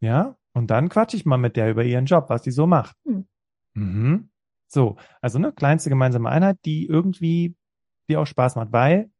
Ja, 0.00 0.36
und 0.52 0.70
dann 0.70 0.88
quatsche 0.88 1.16
ich 1.16 1.26
mal 1.26 1.36
mit 1.36 1.56
der 1.56 1.70
über 1.70 1.84
ihren 1.84 2.06
Job, 2.06 2.26
was 2.28 2.42
die 2.42 2.50
so 2.50 2.66
macht. 2.66 2.96
Hm. 3.04 3.26
Mhm. 3.74 4.30
So, 4.66 4.96
also 5.20 5.38
ne, 5.38 5.52
kleinste 5.52 5.90
gemeinsame 5.90 6.28
Einheit, 6.28 6.58
die 6.64 6.86
irgendwie 6.86 7.56
dir 8.08 8.20
auch 8.20 8.26
Spaß 8.26 8.56
macht, 8.56 8.72
weil, 8.72 9.10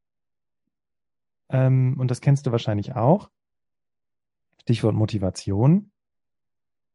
ähm, 1.54 1.94
und 2.00 2.10
das 2.10 2.20
kennst 2.20 2.46
du 2.46 2.50
wahrscheinlich 2.50 2.96
auch, 2.96 3.30
Stichwort 4.62 4.96
Motivation. 4.96 5.92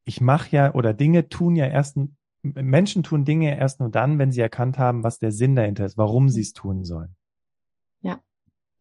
Ich 0.04 0.20
mache 0.20 0.54
ja, 0.54 0.74
oder 0.74 0.94
Dinge 0.94 1.30
tun 1.30 1.56
ja 1.56 1.66
erst, 1.66 1.98
Menschen 2.42 3.02
tun 3.04 3.24
Dinge 3.24 3.58
erst 3.58 3.80
nur 3.80 3.90
dann, 3.90 4.20
wenn 4.20 4.34
sie 4.34 4.42
erkannt 4.42 4.78
haben, 4.78 5.02
was 5.02 5.18
der 5.18 5.32
Sinn 5.32 5.56
dahinter 5.56 5.86
ist, 5.86 5.98
warum 5.98 6.28
sie 6.28 6.42
es 6.42 6.52
tun 6.52 6.84
sollen. 6.84 7.16
Ja. 8.02 8.22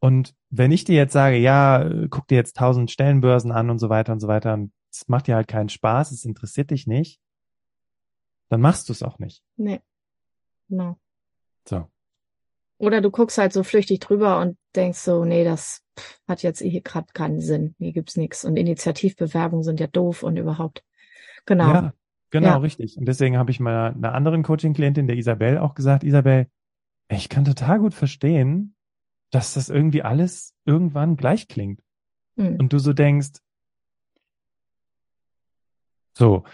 Und 0.01 0.35
wenn 0.51 0.73
ich 0.73 0.83
dir 0.83 0.97
jetzt 0.97 1.13
sage, 1.13 1.37
ja, 1.37 1.89
guck 2.11 2.27
dir 2.27 2.35
jetzt 2.37 2.57
tausend 2.57 2.91
Stellenbörsen 2.91 3.53
an 3.53 3.71
und 3.71 3.79
so 3.79 3.89
weiter 3.89 4.13
und 4.13 4.21
so 4.21 4.27
weiter, 4.27 4.55
und 4.55 4.73
es 4.91 5.07
macht 5.07 5.29
dir 5.29 5.37
halt 5.37 5.47
keinen 5.47 5.69
Spaß, 5.69 6.11
es 6.11 6.25
interessiert 6.25 6.73
dich 6.73 6.89
nicht, 6.89 7.21
dann 8.49 8.61
machst 8.61 8.89
du 8.89 8.93
es 8.93 9.05
auch 9.05 9.21
nicht. 9.21 9.45
nee. 9.57 9.81
Genau. 10.69 10.99
So. 11.69 11.89
Oder 12.79 13.01
du 13.01 13.11
guckst 13.11 13.39
halt 13.39 13.53
so 13.53 13.65
flüchtig 13.65 14.01
drüber 14.01 14.39
und 14.41 14.57
denkst 14.77 15.01
so, 15.01 15.25
nee, 15.25 15.45
das 15.45 15.83
hat 16.29 16.43
jetzt 16.43 16.61
hier 16.61 16.81
gerade 16.81 17.09
keinen 17.13 17.41
Sinn. 17.41 17.75
Hier 17.79 17.93
gibt's 17.93 18.17
nichts. 18.17 18.45
Und 18.45 18.57
Initiativbewerbungen 18.57 19.65
sind 19.65 19.81
ja 19.81 19.89
doof 19.89 20.23
und 20.23 20.37
überhaupt. 20.37 20.85
Genau. 21.45 21.73
Ja, 21.73 21.93
genau, 22.31 22.47
Ja. 22.47 22.57
richtig. 22.59 22.97
Und 22.97 23.07
deswegen 23.07 23.37
habe 23.37 23.51
ich 23.51 23.59
mal 23.59 23.93
einer 23.93 24.15
anderen 24.15 24.45
Coaching-Klientin, 24.45 25.09
der 25.09 25.17
Isabel, 25.17 25.59
auch 25.59 25.75
gesagt, 25.75 26.05
Isabel, 26.05 26.47
ich 27.09 27.29
kann 27.29 27.45
total 27.45 27.81
gut 27.81 27.95
verstehen, 27.95 28.77
dass 29.31 29.55
das 29.55 29.69
irgendwie 29.69 30.03
alles 30.03 30.55
irgendwann 30.65 31.17
gleich 31.17 31.49
klingt. 31.49 31.81
Hm. 32.37 32.57
Und 32.61 32.73
du 32.73 32.79
so 32.79 32.93
denkst, 32.93 33.41
so. 36.17 36.45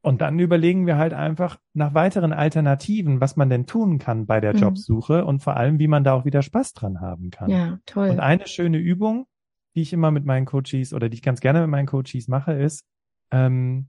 Und 0.00 0.20
dann 0.20 0.38
überlegen 0.38 0.86
wir 0.86 0.96
halt 0.96 1.12
einfach 1.12 1.58
nach 1.74 1.92
weiteren 1.92 2.32
Alternativen, 2.32 3.20
was 3.20 3.36
man 3.36 3.50
denn 3.50 3.66
tun 3.66 3.98
kann 3.98 4.26
bei 4.26 4.40
der 4.40 4.54
Mhm. 4.54 4.60
Jobsuche 4.60 5.24
und 5.24 5.40
vor 5.40 5.56
allem, 5.56 5.78
wie 5.78 5.88
man 5.88 6.04
da 6.04 6.12
auch 6.12 6.24
wieder 6.24 6.42
Spaß 6.42 6.72
dran 6.72 7.00
haben 7.00 7.30
kann. 7.30 7.50
Ja, 7.50 7.78
toll. 7.84 8.10
Und 8.10 8.20
eine 8.20 8.46
schöne 8.46 8.78
Übung, 8.78 9.26
die 9.74 9.82
ich 9.82 9.92
immer 9.92 10.10
mit 10.10 10.24
meinen 10.24 10.46
Coaches 10.46 10.92
oder 10.92 11.08
die 11.08 11.16
ich 11.16 11.22
ganz 11.22 11.40
gerne 11.40 11.60
mit 11.62 11.70
meinen 11.70 11.86
Coaches 11.86 12.28
mache, 12.28 12.52
ist, 12.52 12.84
ähm, 13.32 13.88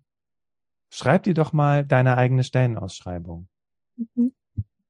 schreib 0.91 1.23
dir 1.23 1.35
doch 1.35 1.53
mal 1.53 1.85
deine 1.85 2.17
eigene 2.17 2.43
Stellenausschreibung. 2.43 3.47
Mhm. 3.95 4.33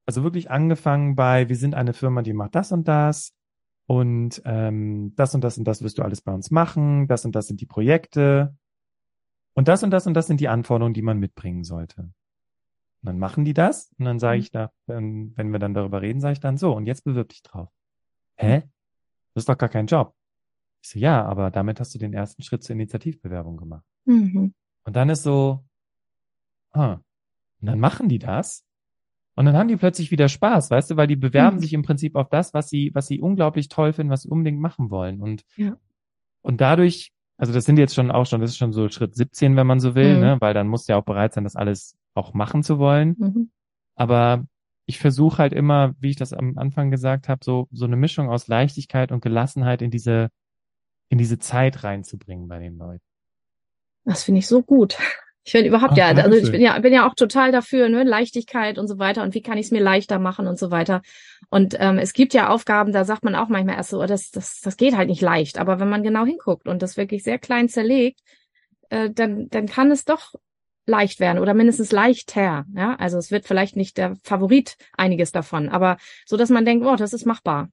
Also 0.06 0.22
wirklich 0.22 0.50
angefangen 0.50 1.14
bei, 1.14 1.48
wir 1.48 1.56
sind 1.56 1.74
eine 1.74 1.92
Firma, 1.92 2.22
die 2.22 2.32
macht 2.32 2.54
das 2.54 2.72
und 2.72 2.88
das 2.88 3.32
und 3.86 4.40
ähm, 4.44 5.12
das 5.16 5.34
und 5.34 5.44
das 5.44 5.58
und 5.58 5.64
das 5.64 5.82
wirst 5.82 5.98
du 5.98 6.02
alles 6.02 6.22
bei 6.22 6.32
uns 6.32 6.50
machen, 6.50 7.06
das 7.06 7.24
und 7.24 7.34
das 7.34 7.46
sind 7.46 7.60
die 7.60 7.66
Projekte 7.66 8.56
und 9.60 9.68
das 9.68 9.82
und 9.82 9.90
das 9.90 10.06
und 10.06 10.14
das 10.14 10.26
sind 10.26 10.40
die 10.40 10.48
Anforderungen, 10.48 10.94
die 10.94 11.02
man 11.02 11.18
mitbringen 11.18 11.64
sollte. 11.64 12.00
Und 12.02 12.12
dann 13.02 13.18
machen 13.18 13.44
die 13.44 13.52
das 13.52 13.92
und 13.98 14.06
dann 14.06 14.18
sage 14.18 14.38
Mhm. 14.38 14.42
ich 14.42 14.50
da, 14.50 14.72
wenn 14.86 15.34
wir 15.52 15.58
dann 15.58 15.74
darüber 15.74 16.00
reden, 16.00 16.18
sage 16.20 16.32
ich 16.32 16.40
dann 16.40 16.56
so 16.56 16.72
und 16.74 16.86
jetzt 16.86 17.04
bewirb 17.04 17.28
dich 17.28 17.42
drauf. 17.42 17.68
Hä? 18.36 18.62
Das 19.34 19.42
ist 19.42 19.48
doch 19.50 19.58
gar 19.58 19.68
kein 19.68 19.86
Job. 19.86 20.14
Ich 20.82 20.88
so, 20.88 20.98
ja, 20.98 21.22
aber 21.26 21.50
damit 21.50 21.78
hast 21.78 21.94
du 21.94 21.98
den 21.98 22.14
ersten 22.14 22.42
Schritt 22.42 22.62
zur 22.62 22.72
Initiativbewerbung 22.72 23.58
gemacht. 23.58 23.84
Mhm. 24.06 24.54
Und 24.84 24.96
dann 24.96 25.10
ist 25.10 25.24
so, 25.24 25.62
hm. 26.72 27.00
Und 27.60 27.66
dann 27.66 27.80
machen 27.80 28.08
die 28.08 28.18
das. 28.18 28.64
Und 29.34 29.44
dann 29.44 29.56
haben 29.58 29.68
die 29.68 29.76
plötzlich 29.76 30.10
wieder 30.10 30.28
Spaß, 30.30 30.70
weißt 30.70 30.90
du, 30.92 30.96
weil 30.96 31.06
die 31.06 31.16
bewerben 31.16 31.56
Mhm. 31.56 31.60
sich 31.60 31.74
im 31.74 31.82
Prinzip 31.82 32.16
auf 32.16 32.30
das, 32.30 32.54
was 32.54 32.70
sie, 32.70 32.90
was 32.94 33.06
sie 33.08 33.20
unglaublich 33.20 33.68
toll 33.68 33.92
finden, 33.92 34.10
was 34.10 34.22
sie 34.22 34.28
unbedingt 34.30 34.58
machen 34.60 34.90
wollen. 34.90 35.20
Und, 35.20 35.44
Ja. 35.56 35.76
und 36.40 36.62
dadurch, 36.62 37.12
also 37.40 37.54
das 37.54 37.64
sind 37.64 37.78
jetzt 37.78 37.94
schon 37.94 38.10
auch 38.10 38.26
schon, 38.26 38.40
das 38.42 38.50
ist 38.50 38.58
schon 38.58 38.72
so 38.72 38.88
Schritt 38.90 39.16
17, 39.16 39.56
wenn 39.56 39.66
man 39.66 39.80
so 39.80 39.94
will, 39.94 40.14
Mhm. 40.14 40.20
ne, 40.20 40.36
weil 40.40 40.52
dann 40.52 40.68
musst 40.68 40.88
du 40.88 40.92
ja 40.92 40.98
auch 40.98 41.04
bereit 41.04 41.32
sein, 41.32 41.44
das 41.44 41.56
alles 41.56 41.96
auch 42.14 42.34
machen 42.34 42.62
zu 42.62 42.78
wollen. 42.78 43.16
Mhm. 43.18 43.50
Aber 43.94 44.44
ich 44.84 44.98
versuche 44.98 45.38
halt 45.38 45.52
immer, 45.54 45.94
wie 46.00 46.10
ich 46.10 46.16
das 46.16 46.32
am 46.34 46.58
Anfang 46.58 46.90
gesagt 46.90 47.28
habe, 47.28 47.42
so, 47.42 47.66
so 47.70 47.86
eine 47.86 47.96
Mischung 47.96 48.28
aus 48.28 48.46
Leichtigkeit 48.46 49.10
und 49.10 49.22
Gelassenheit 49.22 49.80
in 49.80 49.90
diese, 49.90 50.28
in 51.08 51.16
diese 51.16 51.38
Zeit 51.38 51.82
reinzubringen 51.82 52.46
bei 52.46 52.58
den 52.58 52.76
Leuten. 52.76 53.04
Das 54.04 54.24
finde 54.24 54.40
ich 54.40 54.46
so 54.46 54.62
gut. 54.62 54.98
Ich 55.44 55.52
finde 55.52 55.68
überhaupt 55.68 55.92
Ach, 55.92 55.96
ja, 55.96 56.08
also 56.08 56.36
ich 56.36 56.50
bin 56.50 56.60
ja, 56.60 56.78
bin 56.78 56.92
ja 56.92 57.08
auch 57.08 57.14
total 57.14 57.50
dafür, 57.50 57.88
ne, 57.88 58.04
Leichtigkeit 58.04 58.78
und 58.78 58.88
so 58.88 58.98
weiter 58.98 59.22
und 59.22 59.34
wie 59.34 59.40
kann 59.40 59.56
ich 59.56 59.66
es 59.66 59.72
mir 59.72 59.80
leichter 59.80 60.18
machen 60.18 60.46
und 60.46 60.58
so 60.58 60.70
weiter. 60.70 61.00
Und 61.48 61.74
ähm, 61.78 61.98
es 61.98 62.12
gibt 62.12 62.34
ja 62.34 62.48
Aufgaben, 62.48 62.92
da 62.92 63.04
sagt 63.04 63.24
man 63.24 63.34
auch 63.34 63.48
manchmal 63.48 63.76
erst 63.76 63.90
so, 63.90 64.02
oh, 64.02 64.06
das, 64.06 64.30
das, 64.30 64.60
das 64.60 64.76
geht 64.76 64.96
halt 64.96 65.08
nicht 65.08 65.22
leicht. 65.22 65.58
Aber 65.58 65.80
wenn 65.80 65.88
man 65.88 66.02
genau 66.02 66.24
hinguckt 66.24 66.68
und 66.68 66.82
das 66.82 66.96
wirklich 66.96 67.22
sehr 67.22 67.38
klein 67.38 67.68
zerlegt, 67.68 68.20
äh, 68.90 69.10
dann, 69.10 69.48
dann 69.48 69.66
kann 69.66 69.90
es 69.90 70.04
doch 70.04 70.34
leicht 70.86 71.20
werden 71.20 71.38
oder 71.38 71.54
mindestens 71.54 71.90
leichter. 71.90 72.66
Ja, 72.74 72.96
also 72.96 73.16
es 73.16 73.30
wird 73.30 73.46
vielleicht 73.46 73.76
nicht 73.76 73.96
der 73.96 74.16
Favorit 74.22 74.76
einiges 74.96 75.32
davon, 75.32 75.68
aber 75.68 75.96
so, 76.26 76.36
dass 76.36 76.50
man 76.50 76.64
denkt, 76.64 76.84
oh, 76.84 76.96
das 76.96 77.12
ist 77.12 77.24
machbar. 77.24 77.70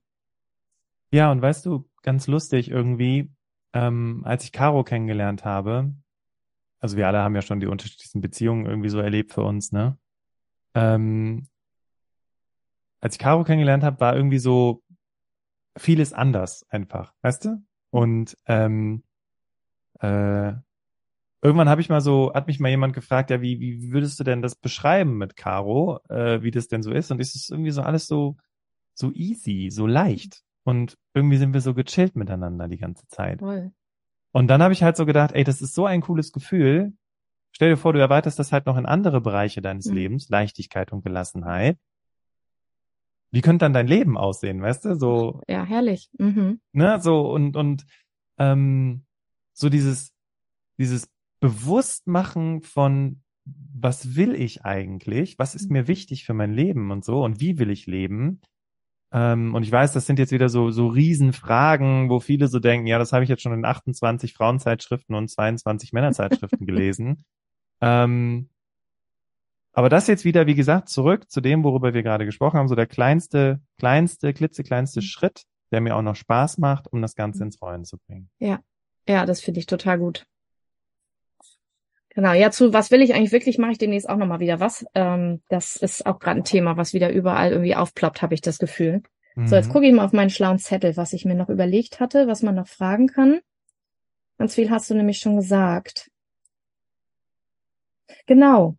Ja, 1.10 1.30
und 1.30 1.42
weißt 1.42 1.66
du, 1.66 1.88
ganz 2.02 2.26
lustig 2.26 2.70
irgendwie, 2.70 3.30
ähm, 3.72 4.22
als 4.24 4.44
ich 4.44 4.52
Caro 4.52 4.84
kennengelernt 4.84 5.44
habe, 5.44 5.92
also 6.80 6.96
wir 6.96 7.06
alle 7.06 7.18
haben 7.18 7.34
ja 7.34 7.42
schon 7.42 7.60
die 7.60 7.66
unterschiedlichsten 7.66 8.20
Beziehungen 8.20 8.66
irgendwie 8.66 8.88
so 8.88 9.00
erlebt 9.00 9.32
für 9.32 9.42
uns, 9.42 9.72
ne? 9.72 9.98
Ähm, 10.74 11.48
als 13.00 13.14
ich 13.14 13.18
Caro 13.18 13.44
kennengelernt 13.44 13.84
habe, 13.84 14.00
war 14.00 14.16
irgendwie 14.16 14.38
so 14.38 14.82
vieles 15.76 16.12
anders 16.12 16.66
einfach, 16.68 17.14
weißt 17.22 17.44
du? 17.46 17.62
Und 17.90 18.36
ähm, 18.46 19.04
äh, 20.00 20.52
irgendwann 21.42 21.68
habe 21.68 21.80
ich 21.80 21.88
mal 21.88 22.00
so, 22.00 22.32
hat 22.34 22.46
mich 22.46 22.60
mal 22.60 22.68
jemand 22.68 22.94
gefragt, 22.94 23.30
ja, 23.30 23.40
wie, 23.40 23.60
wie 23.60 23.92
würdest 23.92 24.18
du 24.18 24.24
denn 24.24 24.42
das 24.42 24.56
beschreiben 24.56 25.16
mit 25.18 25.36
Caro, 25.36 26.00
äh, 26.08 26.42
wie 26.42 26.50
das 26.50 26.68
denn 26.68 26.82
so 26.82 26.90
ist? 26.90 27.10
Und 27.10 27.20
ist 27.20 27.34
es 27.34 27.48
irgendwie 27.48 27.70
so 27.70 27.82
alles 27.82 28.06
so, 28.06 28.36
so 28.94 29.12
easy, 29.12 29.70
so 29.70 29.86
leicht. 29.86 30.42
Und 30.64 30.98
irgendwie 31.14 31.38
sind 31.38 31.54
wir 31.54 31.60
so 31.60 31.74
gechillt 31.74 32.16
miteinander 32.16 32.68
die 32.68 32.78
ganze 32.78 33.06
Zeit. 33.08 33.38
Toll. 33.38 33.72
Und 34.38 34.46
dann 34.46 34.62
habe 34.62 34.72
ich 34.72 34.84
halt 34.84 34.96
so 34.96 35.04
gedacht, 35.04 35.32
ey, 35.34 35.42
das 35.42 35.60
ist 35.60 35.74
so 35.74 35.84
ein 35.84 36.00
cooles 36.00 36.30
Gefühl. 36.30 36.92
Stell 37.50 37.70
dir 37.70 37.76
vor, 37.76 37.92
du 37.92 37.98
erweiterst 37.98 38.38
das 38.38 38.52
halt 38.52 38.66
noch 38.66 38.76
in 38.76 38.86
andere 38.86 39.20
Bereiche 39.20 39.60
deines 39.60 39.86
Mhm. 39.86 39.94
Lebens, 39.96 40.28
Leichtigkeit 40.28 40.92
und 40.92 41.02
Gelassenheit. 41.02 41.76
Wie 43.32 43.40
könnte 43.40 43.64
dann 43.64 43.72
dein 43.72 43.88
Leben 43.88 44.16
aussehen, 44.16 44.62
weißt 44.62 44.84
du? 44.84 44.94
So, 44.94 45.42
Ja, 45.48 45.64
herrlich. 45.64 46.08
Mhm. 46.18 46.60
ne, 46.70 47.00
so 47.00 47.28
und 47.32 47.56
und 47.56 47.84
ähm, 48.38 49.06
so 49.54 49.68
dieses 49.68 50.12
dieses 50.78 51.10
Bewusstmachen 51.40 52.62
von 52.62 53.24
was 53.44 54.14
will 54.14 54.36
ich 54.36 54.64
eigentlich, 54.64 55.36
was 55.40 55.56
ist 55.56 55.68
mir 55.68 55.88
wichtig 55.88 56.24
für 56.24 56.34
mein 56.34 56.52
Leben 56.52 56.92
und 56.92 57.04
so 57.04 57.24
und 57.24 57.40
wie 57.40 57.58
will 57.58 57.70
ich 57.70 57.86
leben. 57.86 58.40
Ähm, 59.12 59.54
und 59.54 59.62
ich 59.62 59.72
weiß, 59.72 59.92
das 59.92 60.06
sind 60.06 60.18
jetzt 60.18 60.32
wieder 60.32 60.48
so 60.48 60.70
so 60.70 60.88
Riesenfragen, 60.88 62.10
wo 62.10 62.20
viele 62.20 62.48
so 62.48 62.58
denken, 62.58 62.86
ja, 62.86 62.98
das 62.98 63.12
habe 63.12 63.24
ich 63.24 63.30
jetzt 63.30 63.42
schon 63.42 63.54
in 63.54 63.64
28 63.64 64.34
Frauenzeitschriften 64.34 65.14
und 65.14 65.28
22 65.28 65.92
Männerzeitschriften 65.92 66.66
gelesen. 66.66 67.24
Ähm, 67.80 68.50
aber 69.72 69.88
das 69.88 70.08
jetzt 70.08 70.24
wieder, 70.24 70.46
wie 70.46 70.56
gesagt, 70.56 70.88
zurück 70.88 71.30
zu 71.30 71.40
dem, 71.40 71.62
worüber 71.62 71.94
wir 71.94 72.02
gerade 72.02 72.26
gesprochen 72.26 72.58
haben, 72.58 72.68
so 72.68 72.74
der 72.74 72.86
kleinste, 72.86 73.60
kleinste, 73.78 74.34
klitzekleinste 74.34 75.02
Schritt, 75.02 75.44
der 75.70 75.80
mir 75.80 75.94
auch 75.94 76.02
noch 76.02 76.16
Spaß 76.16 76.58
macht, 76.58 76.92
um 76.92 77.00
das 77.00 77.14
Ganze 77.14 77.44
ins 77.44 77.62
Rollen 77.62 77.84
zu 77.84 77.96
bringen. 77.98 78.28
Ja, 79.08 79.24
das 79.24 79.40
finde 79.40 79.60
ich 79.60 79.66
total 79.66 79.98
gut. 79.98 80.26
Genau, 82.18 82.32
ja, 82.32 82.50
zu 82.50 82.72
was 82.72 82.90
will 82.90 83.00
ich 83.00 83.14
eigentlich 83.14 83.30
wirklich, 83.30 83.58
mache 83.58 83.70
ich 83.70 83.78
demnächst 83.78 84.08
auch 84.08 84.16
nochmal 84.16 84.40
wieder 84.40 84.58
was. 84.58 84.84
Ähm, 84.96 85.40
das 85.48 85.76
ist 85.76 86.04
auch 86.04 86.18
gerade 86.18 86.40
ein 86.40 86.44
Thema, 86.44 86.76
was 86.76 86.92
wieder 86.92 87.12
überall 87.12 87.52
irgendwie 87.52 87.76
aufploppt, 87.76 88.22
habe 88.22 88.34
ich 88.34 88.40
das 88.40 88.58
Gefühl. 88.58 89.02
So, 89.44 89.54
jetzt 89.54 89.68
Mhm. 89.68 89.72
gucke 89.72 89.86
ich 89.86 89.92
mal 89.92 90.04
auf 90.04 90.12
meinen 90.12 90.28
schlauen 90.28 90.58
Zettel, 90.58 90.96
was 90.96 91.12
ich 91.12 91.24
mir 91.24 91.36
noch 91.36 91.48
überlegt 91.48 92.00
hatte, 92.00 92.26
was 92.26 92.42
man 92.42 92.56
noch 92.56 92.66
fragen 92.66 93.06
kann. 93.06 93.38
Ganz 94.36 94.56
viel 94.56 94.68
hast 94.68 94.90
du 94.90 94.96
nämlich 94.96 95.18
schon 95.20 95.36
gesagt. 95.36 96.10
Genau. 98.26 98.74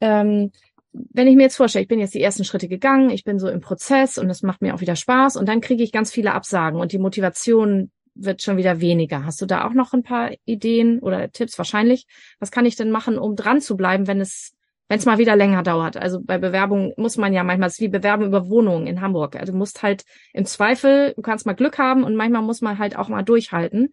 Ähm, 0.00 0.52
wenn 0.92 1.26
ich 1.26 1.34
mir 1.34 1.42
jetzt 1.42 1.56
vorstelle, 1.56 1.82
ich 1.82 1.88
bin 1.88 1.98
jetzt 1.98 2.14
die 2.14 2.22
ersten 2.22 2.44
Schritte 2.44 2.68
gegangen, 2.68 3.10
ich 3.10 3.24
bin 3.24 3.40
so 3.40 3.48
im 3.48 3.60
Prozess 3.60 4.16
und 4.16 4.30
es 4.30 4.42
macht 4.42 4.62
mir 4.62 4.76
auch 4.76 4.80
wieder 4.80 4.94
Spaß 4.94 5.34
und 5.36 5.48
dann 5.48 5.60
kriege 5.60 5.82
ich 5.82 5.90
ganz 5.90 6.12
viele 6.12 6.34
Absagen 6.34 6.78
und 6.78 6.92
die 6.92 6.98
Motivation 6.98 7.90
wird 8.16 8.42
schon 8.42 8.56
wieder 8.56 8.80
weniger. 8.80 9.24
Hast 9.24 9.40
du 9.40 9.46
da 9.46 9.66
auch 9.66 9.72
noch 9.72 9.92
ein 9.92 10.02
paar 10.02 10.30
Ideen 10.44 10.98
oder 11.00 11.30
Tipps 11.30 11.58
wahrscheinlich? 11.58 12.06
Was 12.38 12.50
kann 12.50 12.66
ich 12.66 12.76
denn 12.76 12.90
machen, 12.90 13.18
um 13.18 13.36
dran 13.36 13.60
zu 13.60 13.76
bleiben, 13.76 14.06
wenn 14.06 14.20
es 14.20 14.56
wenn 14.88 14.98
es 14.98 15.06
mal 15.06 15.18
wieder 15.18 15.36
länger 15.36 15.62
dauert. 15.62 15.96
Also 15.96 16.20
bei 16.22 16.38
Bewerbungen 16.38 16.92
muss 16.96 17.16
man 17.16 17.32
ja 17.32 17.42
manchmal, 17.42 17.68
es 17.68 17.74
ist 17.74 17.80
wie 17.80 17.88
Bewerbung 17.88 18.28
über 18.28 18.48
Wohnungen 18.48 18.86
in 18.86 19.00
Hamburg. 19.00 19.36
Also 19.36 19.52
du 19.52 19.58
musst 19.58 19.82
halt 19.82 20.04
im 20.32 20.44
Zweifel, 20.44 21.12
du 21.14 21.22
kannst 21.22 21.46
mal 21.46 21.54
Glück 21.54 21.78
haben 21.78 22.04
und 22.04 22.14
manchmal 22.14 22.42
muss 22.42 22.60
man 22.60 22.78
halt 22.78 22.96
auch 22.96 23.08
mal 23.08 23.22
durchhalten. 23.22 23.92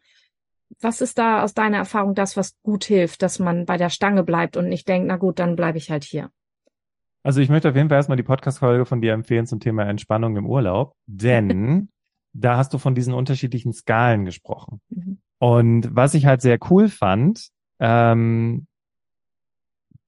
Was 0.79 1.01
ist 1.01 1.17
da 1.17 1.43
aus 1.43 1.53
deiner 1.53 1.77
Erfahrung 1.77 2.15
das, 2.15 2.37
was 2.37 2.55
gut 2.61 2.83
hilft, 2.85 3.21
dass 3.21 3.39
man 3.39 3.65
bei 3.65 3.77
der 3.77 3.89
Stange 3.89 4.23
bleibt 4.23 4.57
und 4.57 4.69
nicht 4.69 4.87
denkt, 4.87 5.07
na 5.07 5.17
gut, 5.17 5.39
dann 5.39 5.55
bleibe 5.55 5.77
ich 5.77 5.89
halt 5.89 6.03
hier? 6.03 6.29
Also 7.23 7.39
ich 7.39 7.49
möchte 7.49 7.69
auf 7.69 7.75
jeden 7.75 7.89
Fall 7.89 7.97
erstmal 7.97 8.17
die 8.17 8.23
Podcast-Folge 8.23 8.85
von 8.85 9.01
dir 9.01 9.13
empfehlen 9.13 9.45
zum 9.45 9.59
Thema 9.59 9.83
Entspannung 9.83 10.35
im 10.35 10.45
Urlaub, 10.45 10.93
denn 11.05 11.89
da 12.33 12.57
hast 12.57 12.73
du 12.73 12.77
von 12.77 12.95
diesen 12.95 13.13
unterschiedlichen 13.13 13.73
Skalen 13.73 14.25
gesprochen. 14.25 14.81
Mhm. 14.89 15.19
Und 15.39 15.95
was 15.95 16.13
ich 16.13 16.25
halt 16.25 16.41
sehr 16.41 16.57
cool 16.69 16.89
fand, 16.89 17.49
ähm, 17.79 18.67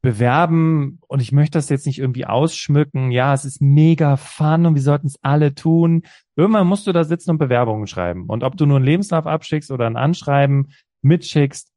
bewerben 0.05 0.99
und 1.07 1.19
ich 1.19 1.31
möchte 1.31 1.57
das 1.57 1.67
jetzt 1.69 1.87
nicht 1.87 1.97
irgendwie 1.97 2.27
ausschmücken. 2.27 3.09
Ja, 3.09 3.33
es 3.33 3.43
ist 3.43 3.59
mega 3.59 4.17
fun 4.17 4.67
und 4.67 4.75
wir 4.75 4.81
sollten 4.83 5.07
es 5.07 5.17
alle 5.23 5.55
tun. 5.55 6.03
Irgendwann 6.35 6.67
musst 6.67 6.85
du 6.85 6.91
da 6.91 7.03
sitzen 7.03 7.31
und 7.31 7.37
Bewerbungen 7.39 7.87
schreiben. 7.87 8.27
Und 8.27 8.43
ob 8.43 8.55
du 8.55 8.67
nur 8.67 8.77
einen 8.77 8.85
Lebenslauf 8.85 9.25
abschickst 9.25 9.71
oder 9.71 9.87
ein 9.87 9.97
Anschreiben 9.97 10.71
mitschickst, 11.01 11.71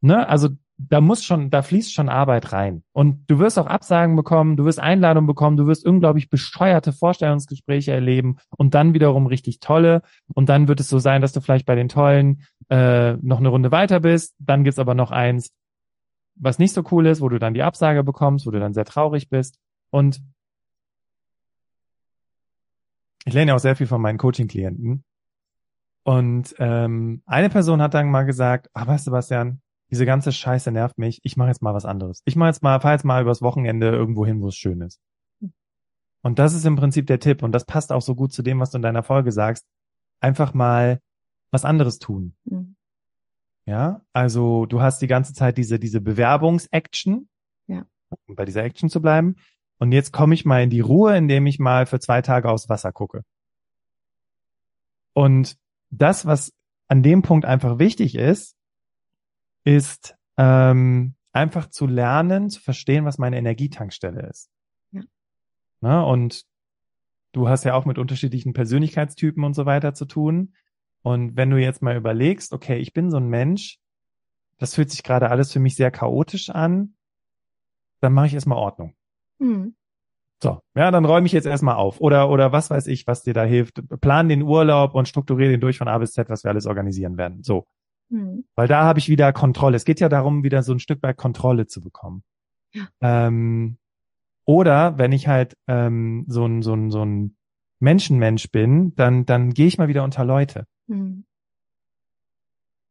ne, 0.00 0.26
also 0.26 0.48
da 0.76 1.00
muss 1.00 1.24
schon, 1.24 1.50
da 1.50 1.62
fließt 1.62 1.92
schon 1.92 2.08
Arbeit 2.08 2.52
rein. 2.52 2.82
Und 2.92 3.30
du 3.30 3.38
wirst 3.38 3.58
auch 3.58 3.66
Absagen 3.66 4.16
bekommen, 4.16 4.56
du 4.56 4.64
wirst 4.64 4.80
Einladungen 4.80 5.26
bekommen, 5.26 5.56
du 5.56 5.66
wirst 5.66 5.86
unglaublich 5.86 6.28
bescheuerte 6.28 6.92
Vorstellungsgespräche 6.92 7.92
erleben 7.92 8.38
und 8.50 8.74
dann 8.74 8.92
wiederum 8.92 9.26
richtig 9.26 9.60
tolle. 9.60 10.02
Und 10.34 10.48
dann 10.48 10.66
wird 10.66 10.80
es 10.80 10.88
so 10.88 10.98
sein, 10.98 11.22
dass 11.22 11.32
du 11.32 11.40
vielleicht 11.40 11.66
bei 11.66 11.76
den 11.76 11.88
tollen 11.88 12.42
äh, 12.70 13.14
noch 13.14 13.38
eine 13.38 13.48
Runde 13.48 13.70
weiter 13.70 14.00
bist. 14.00 14.34
Dann 14.38 14.64
gibt's 14.64 14.78
aber 14.80 14.94
noch 14.94 15.12
eins, 15.12 15.52
was 16.34 16.58
nicht 16.58 16.74
so 16.74 16.82
cool 16.90 17.06
ist, 17.06 17.20
wo 17.20 17.28
du 17.28 17.38
dann 17.38 17.54
die 17.54 17.62
Absage 17.62 18.02
bekommst, 18.02 18.46
wo 18.46 18.50
du 18.50 18.58
dann 18.58 18.74
sehr 18.74 18.84
traurig 18.84 19.28
bist. 19.28 19.60
Und 19.90 20.20
ich 23.24 23.32
lerne 23.32 23.50
ja 23.50 23.54
auch 23.54 23.60
sehr 23.60 23.76
viel 23.76 23.86
von 23.86 24.02
meinen 24.02 24.18
Coaching-Klienten. 24.18 25.04
Und 26.02 26.54
ähm, 26.58 27.22
eine 27.24 27.48
Person 27.48 27.80
hat 27.80 27.94
dann 27.94 28.10
mal 28.10 28.24
gesagt, 28.24 28.68
ah, 28.74 28.86
weißt 28.86 29.06
du, 29.06 29.10
Sebastian, 29.10 29.62
diese 29.94 30.06
ganze 30.06 30.32
Scheiße 30.32 30.72
nervt 30.72 30.98
mich, 30.98 31.20
ich 31.22 31.36
mache 31.36 31.50
jetzt 31.50 31.62
mal 31.62 31.72
was 31.72 31.84
anderes. 31.84 32.20
Ich 32.24 32.34
mache 32.34 32.48
jetzt 32.48 32.64
mal, 32.64 32.80
fahr 32.80 32.94
jetzt 32.94 33.04
mal 33.04 33.22
übers 33.22 33.42
Wochenende 33.42 33.90
irgendwo 33.90 34.26
hin, 34.26 34.40
wo 34.42 34.48
es 34.48 34.56
schön 34.56 34.80
ist. 34.80 35.00
Und 36.20 36.40
das 36.40 36.52
ist 36.52 36.64
im 36.64 36.74
Prinzip 36.74 37.06
der 37.06 37.20
Tipp. 37.20 37.44
Und 37.44 37.52
das 37.52 37.64
passt 37.64 37.92
auch 37.92 38.02
so 38.02 38.16
gut 38.16 38.32
zu 38.32 38.42
dem, 38.42 38.58
was 38.58 38.72
du 38.72 38.78
in 38.78 38.82
deiner 38.82 39.04
Folge 39.04 39.30
sagst. 39.30 39.64
Einfach 40.18 40.52
mal 40.52 41.00
was 41.52 41.64
anderes 41.64 42.00
tun. 42.00 42.34
Mhm. 42.44 42.74
Ja, 43.66 44.00
also 44.12 44.66
du 44.66 44.80
hast 44.80 45.00
die 45.00 45.06
ganze 45.06 45.32
Zeit 45.32 45.58
diese, 45.58 45.78
diese 45.78 46.00
Bewerbungsaction. 46.00 47.28
Ja. 47.68 47.86
Um 48.26 48.34
bei 48.34 48.44
dieser 48.44 48.64
Action 48.64 48.88
zu 48.88 49.00
bleiben. 49.00 49.36
Und 49.78 49.92
jetzt 49.92 50.12
komme 50.12 50.34
ich 50.34 50.44
mal 50.44 50.60
in 50.60 50.70
die 50.70 50.80
Ruhe, 50.80 51.16
indem 51.16 51.46
ich 51.46 51.60
mal 51.60 51.86
für 51.86 52.00
zwei 52.00 52.20
Tage 52.20 52.48
aufs 52.48 52.68
Wasser 52.68 52.90
gucke. 52.90 53.22
Und 55.12 55.56
das, 55.90 56.26
was 56.26 56.52
an 56.88 57.04
dem 57.04 57.22
Punkt 57.22 57.44
einfach 57.44 57.78
wichtig 57.78 58.16
ist, 58.16 58.56
ist 59.64 60.14
ähm, 60.36 61.14
einfach 61.32 61.68
zu 61.68 61.86
lernen, 61.86 62.48
zu 62.50 62.60
verstehen, 62.60 63.04
was 63.04 63.18
meine 63.18 63.36
Energietankstelle 63.38 64.28
ist. 64.28 64.50
Ja. 64.92 65.02
Na, 65.80 66.02
und 66.02 66.44
du 67.32 67.48
hast 67.48 67.64
ja 67.64 67.74
auch 67.74 67.84
mit 67.84 67.98
unterschiedlichen 67.98 68.52
Persönlichkeitstypen 68.52 69.42
und 69.42 69.54
so 69.54 69.66
weiter 69.66 69.94
zu 69.94 70.04
tun. 70.04 70.54
Und 71.02 71.36
wenn 71.36 71.50
du 71.50 71.58
jetzt 71.58 71.82
mal 71.82 71.96
überlegst, 71.96 72.52
okay, 72.52 72.78
ich 72.78 72.92
bin 72.92 73.10
so 73.10 73.18
ein 73.18 73.28
Mensch, 73.28 73.78
das 74.58 74.74
fühlt 74.74 74.90
sich 74.90 75.02
gerade 75.02 75.30
alles 75.30 75.52
für 75.52 75.60
mich 75.60 75.76
sehr 75.76 75.90
chaotisch 75.90 76.50
an, 76.50 76.94
dann 78.00 78.12
mache 78.12 78.26
ich 78.26 78.34
erstmal 78.34 78.58
Ordnung. 78.58 78.94
Mhm. 79.38 79.74
So, 80.42 80.60
ja, 80.74 80.90
dann 80.90 81.04
räume 81.04 81.26
ich 81.26 81.32
jetzt 81.32 81.46
erstmal 81.46 81.76
auf. 81.76 82.00
Oder, 82.00 82.28
oder 82.28 82.52
was 82.52 82.70
weiß 82.70 82.86
ich, 82.86 83.06
was 83.06 83.22
dir 83.22 83.34
da 83.34 83.44
hilft. 83.44 83.82
Plan 84.00 84.28
den 84.28 84.42
Urlaub 84.42 84.94
und 84.94 85.08
strukturiere 85.08 85.52
den 85.52 85.60
durch 85.60 85.78
von 85.78 85.88
A 85.88 85.98
bis 85.98 86.12
Z, 86.12 86.28
was 86.28 86.44
wir 86.44 86.50
alles 86.50 86.66
organisieren 86.66 87.16
werden. 87.16 87.42
So. 87.42 87.66
Mhm. 88.08 88.44
Weil 88.54 88.68
da 88.68 88.84
habe 88.84 88.98
ich 88.98 89.08
wieder 89.08 89.32
Kontrolle. 89.32 89.76
Es 89.76 89.84
geht 89.84 90.00
ja 90.00 90.08
darum, 90.08 90.44
wieder 90.44 90.62
so 90.62 90.72
ein 90.72 90.80
Stück 90.80 91.02
weit 91.02 91.16
Kontrolle 91.16 91.66
zu 91.66 91.80
bekommen. 91.80 92.22
Ja. 92.72 92.88
Ähm, 93.00 93.78
oder 94.44 94.98
wenn 94.98 95.12
ich 95.12 95.28
halt 95.28 95.56
ähm, 95.68 96.24
so 96.28 96.44
ein, 96.44 96.62
so 96.62 96.74
ein, 96.74 96.90
so 96.90 97.04
ein 97.04 97.36
Menschenmensch 97.80 98.50
bin, 98.50 98.94
dann, 98.94 99.26
dann 99.26 99.52
gehe 99.52 99.66
ich 99.66 99.78
mal 99.78 99.88
wieder 99.88 100.04
unter 100.04 100.24
Leute. 100.24 100.66
Mhm. 100.86 101.24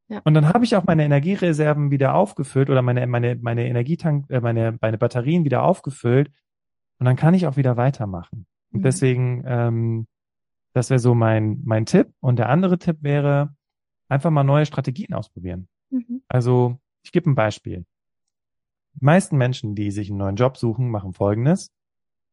Ja. 0.10 0.21
Und 0.23 0.34
dann 0.34 0.49
habe 0.49 0.65
ich 0.65 0.76
auch 0.76 0.86
meine 0.86 1.06
Energiereserven 1.06 1.89
wieder 1.91 2.13
aufgefüllt 2.13 2.69
oder 2.69 2.82
meine, 2.82 3.06
meine, 3.08 3.36
meine 3.36 3.67
Energietank, 3.67 4.30
äh, 4.30 4.41
meine, 4.41 4.78
meine 4.82 4.97
Batterien 4.97 5.45
wieder 5.45 5.63
aufgefüllt. 5.63 6.32
Und 6.99 7.06
dann 7.06 7.15
kann 7.15 7.34
ich 7.34 7.47
auch 7.47 7.58
wieder 7.58 7.78
weitermachen. 7.78 8.45
Und 8.71 8.80
mhm. 8.80 8.84
deswegen, 8.84 9.43
ähm, 9.45 10.08
das 10.73 10.89
wäre 10.89 10.99
so 10.99 11.15
mein, 11.15 11.62
mein 11.63 11.86
Tipp. 11.86 12.12
Und 12.19 12.38
der 12.38 12.49
andere 12.49 12.78
Tipp 12.78 12.97
wäre, 13.02 13.56
einfach 14.13 14.30
mal 14.30 14.43
neue 14.43 14.65
Strategien 14.65 15.13
ausprobieren. 15.13 15.67
Mhm. 15.89 16.23
Also, 16.28 16.80
ich 17.04 17.12
gebe 17.12 17.30
ein 17.30 17.36
Beispiel. 17.36 17.86
Die 18.95 19.06
meisten 19.06 19.38
Menschen, 19.38 19.76
die 19.76 19.91
sich 19.91 20.10
einen 20.10 20.19
neuen 20.19 20.36
Job 20.36 20.58
suchen, 20.58 20.89
machen 20.89 21.13
Folgendes. 21.13 21.71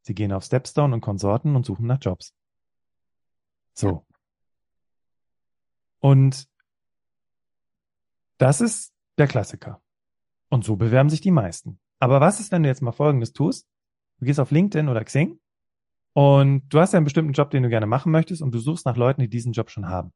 Sie 0.03 0.15
gehen 0.15 0.33
auf 0.33 0.45
Stepstone 0.45 0.95
und 0.95 1.01
Konsorten 1.01 1.57
und 1.57 1.67
suchen 1.67 1.87
nach 1.87 1.99
Jobs. 2.01 2.35
So. 3.75 3.89
Ja. 3.89 4.03
Und 6.01 6.49
das 8.39 8.61
ist 8.61 8.93
der 9.19 9.27
Klassiker. 9.27 9.83
Und 10.49 10.65
so 10.65 10.77
bewerben 10.77 11.11
sich 11.11 11.21
die 11.21 11.31
meisten. 11.31 11.79
Aber 11.99 12.21
was 12.21 12.41
ist, 12.41 12.53
wenn 12.53 12.63
du 12.63 12.69
jetzt 12.69 12.83
mal 12.83 12.93
Folgendes 12.93 13.33
tust? 13.33 13.67
Du 14.19 14.25
gehst 14.25 14.41
auf 14.41 14.51
LinkedIn 14.51 14.89
oder 14.89 15.05
Xing 15.05 15.39
und 16.15 16.69
du 16.69 16.81
hast 16.81 16.93
ja 16.93 16.99
einen 16.99 17.05
bestimmten 17.05 17.33
Job, 17.33 17.51
den 17.51 17.63
du 17.63 17.69
gerne 17.69 17.87
machen 17.87 18.13
möchtest 18.13 18.43
und 18.43 18.53
du 18.55 18.59
suchst 18.59 18.87
nach 18.87 18.97
Leuten, 18.97 19.21
die 19.21 19.29
diesen 19.29 19.53
Job 19.53 19.71
schon 19.71 19.89
haben. 19.89 20.13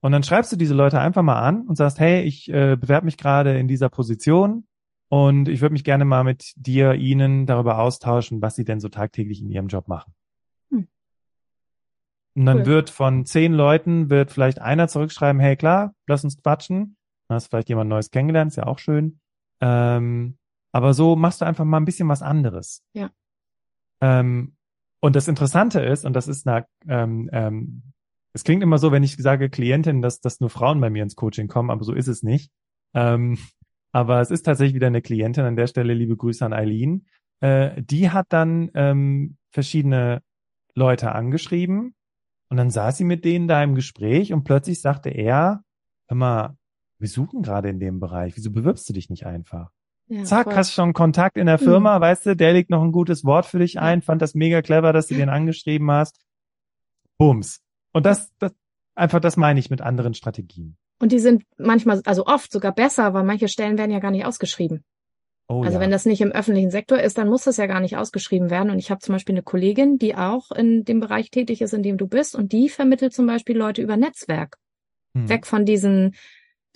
Und 0.00 0.12
dann 0.12 0.22
schreibst 0.22 0.52
du 0.52 0.56
diese 0.56 0.74
Leute 0.74 1.00
einfach 1.00 1.22
mal 1.22 1.40
an 1.40 1.66
und 1.66 1.76
sagst, 1.76 1.98
hey, 1.98 2.22
ich 2.22 2.48
äh, 2.48 2.76
bewerbe 2.76 3.06
mich 3.06 3.16
gerade 3.16 3.58
in 3.58 3.66
dieser 3.66 3.88
Position 3.88 4.66
und 5.08 5.48
ich 5.48 5.60
würde 5.60 5.72
mich 5.72 5.84
gerne 5.84 6.04
mal 6.04 6.24
mit 6.24 6.52
dir, 6.56 6.94
ihnen 6.94 7.46
darüber 7.46 7.78
austauschen, 7.78 8.42
was 8.42 8.56
sie 8.56 8.64
denn 8.64 8.80
so 8.80 8.88
tagtäglich 8.88 9.40
in 9.40 9.50
ihrem 9.50 9.68
Job 9.68 9.88
machen. 9.88 10.14
Und 12.36 12.44
dann 12.44 12.58
cool. 12.58 12.66
wird 12.66 12.90
von 12.90 13.24
zehn 13.24 13.54
Leuten, 13.54 14.10
wird 14.10 14.30
vielleicht 14.30 14.60
einer 14.60 14.88
zurückschreiben, 14.88 15.40
hey 15.40 15.56
klar, 15.56 15.94
lass 16.06 16.22
uns 16.22 16.40
quatschen. 16.40 16.98
Dann 17.28 17.36
hast 17.36 17.48
vielleicht 17.48 17.70
jemand 17.70 17.88
Neues 17.88 18.10
kennengelernt, 18.10 18.50
ist 18.50 18.56
ja 18.56 18.66
auch 18.66 18.78
schön. 18.78 19.20
Ähm, 19.62 20.36
aber 20.70 20.92
so 20.92 21.16
machst 21.16 21.40
du 21.40 21.46
einfach 21.46 21.64
mal 21.64 21.78
ein 21.78 21.86
bisschen 21.86 22.08
was 22.08 22.20
anderes. 22.20 22.84
Ja. 22.92 23.10
Ähm, 24.02 24.54
und 25.00 25.16
das 25.16 25.28
Interessante 25.28 25.80
ist, 25.80 26.04
und 26.04 26.12
das 26.12 26.28
ist 26.28 26.46
eine, 26.46 26.66
ähm, 26.86 27.30
ähm, 27.32 27.82
es 28.36 28.44
klingt 28.44 28.62
immer 28.62 28.76
so, 28.76 28.92
wenn 28.92 29.02
ich 29.02 29.16
sage 29.16 29.48
Klientin, 29.48 30.02
dass, 30.02 30.20
dass 30.20 30.40
nur 30.40 30.50
Frauen 30.50 30.78
bei 30.78 30.90
mir 30.90 31.02
ins 31.02 31.16
Coaching 31.16 31.48
kommen, 31.48 31.70
aber 31.70 31.84
so 31.84 31.94
ist 31.94 32.06
es 32.06 32.22
nicht. 32.22 32.50
Ähm, 32.92 33.38
aber 33.92 34.20
es 34.20 34.30
ist 34.30 34.42
tatsächlich 34.42 34.74
wieder 34.74 34.88
eine 34.88 35.00
Klientin 35.00 35.44
an 35.44 35.56
der 35.56 35.66
Stelle, 35.66 35.94
liebe 35.94 36.18
Grüße 36.18 36.44
an 36.44 36.52
Eileen. 36.52 37.06
Äh, 37.40 37.82
die 37.82 38.10
hat 38.10 38.26
dann 38.28 38.70
ähm, 38.74 39.38
verschiedene 39.52 40.20
Leute 40.74 41.12
angeschrieben 41.12 41.94
und 42.50 42.58
dann 42.58 42.68
saß 42.68 42.98
sie 42.98 43.04
mit 43.04 43.24
denen 43.24 43.48
da 43.48 43.62
im 43.62 43.74
Gespräch 43.74 44.34
und 44.34 44.44
plötzlich 44.44 44.82
sagte 44.82 45.08
er, 45.08 45.62
hör 46.06 46.16
mal, 46.16 46.58
wir 46.98 47.08
suchen 47.08 47.42
gerade 47.42 47.70
in 47.70 47.80
dem 47.80 48.00
Bereich, 48.00 48.36
wieso 48.36 48.52
bewirbst 48.52 48.86
du 48.86 48.92
dich 48.92 49.08
nicht 49.08 49.24
einfach? 49.24 49.70
Ja, 50.08 50.24
Zack, 50.24 50.44
voll. 50.44 50.56
hast 50.56 50.74
schon 50.74 50.92
Kontakt 50.92 51.38
in 51.38 51.46
der 51.46 51.58
Firma, 51.58 51.96
mhm. 51.96 52.02
weißt 52.02 52.26
du, 52.26 52.36
der 52.36 52.52
legt 52.52 52.68
noch 52.68 52.82
ein 52.82 52.92
gutes 52.92 53.24
Wort 53.24 53.46
für 53.46 53.60
dich 53.60 53.80
ein, 53.80 54.02
fand 54.02 54.20
das 54.20 54.34
mega 54.34 54.60
clever, 54.60 54.92
dass 54.92 55.06
du 55.06 55.14
den 55.14 55.30
angeschrieben 55.30 55.90
hast. 55.90 56.20
Bums. 57.16 57.65
Und 57.96 58.04
das, 58.04 58.30
das, 58.38 58.52
einfach 58.94 59.20
das 59.20 59.38
meine 59.38 59.58
ich 59.58 59.70
mit 59.70 59.80
anderen 59.80 60.12
Strategien. 60.12 60.76
Und 60.98 61.12
die 61.12 61.18
sind 61.18 61.44
manchmal, 61.56 62.02
also 62.04 62.26
oft 62.26 62.52
sogar 62.52 62.74
besser, 62.74 63.14
weil 63.14 63.24
manche 63.24 63.48
Stellen 63.48 63.78
werden 63.78 63.90
ja 63.90 64.00
gar 64.00 64.10
nicht 64.10 64.26
ausgeschrieben. 64.26 64.84
Oh, 65.48 65.62
also 65.62 65.76
ja. 65.76 65.80
wenn 65.80 65.90
das 65.90 66.04
nicht 66.04 66.20
im 66.20 66.30
öffentlichen 66.30 66.70
Sektor 66.70 66.98
ist, 67.00 67.16
dann 67.16 67.30
muss 67.30 67.44
das 67.44 67.56
ja 67.56 67.64
gar 67.64 67.80
nicht 67.80 67.96
ausgeschrieben 67.96 68.50
werden. 68.50 68.68
Und 68.68 68.78
ich 68.78 68.90
habe 68.90 69.00
zum 69.00 69.14
Beispiel 69.14 69.34
eine 69.34 69.42
Kollegin, 69.42 69.96
die 69.96 70.14
auch 70.14 70.50
in 70.50 70.84
dem 70.84 71.00
Bereich 71.00 71.30
tätig 71.30 71.62
ist, 71.62 71.72
in 71.72 71.82
dem 71.82 71.96
du 71.96 72.06
bist, 72.06 72.36
und 72.36 72.52
die 72.52 72.68
vermittelt 72.68 73.14
zum 73.14 73.26
Beispiel 73.26 73.56
Leute 73.56 73.80
über 73.80 73.96
Netzwerk. 73.96 74.58
Hm. 75.14 75.30
Weg 75.30 75.46
von 75.46 75.64
diesen 75.64 76.16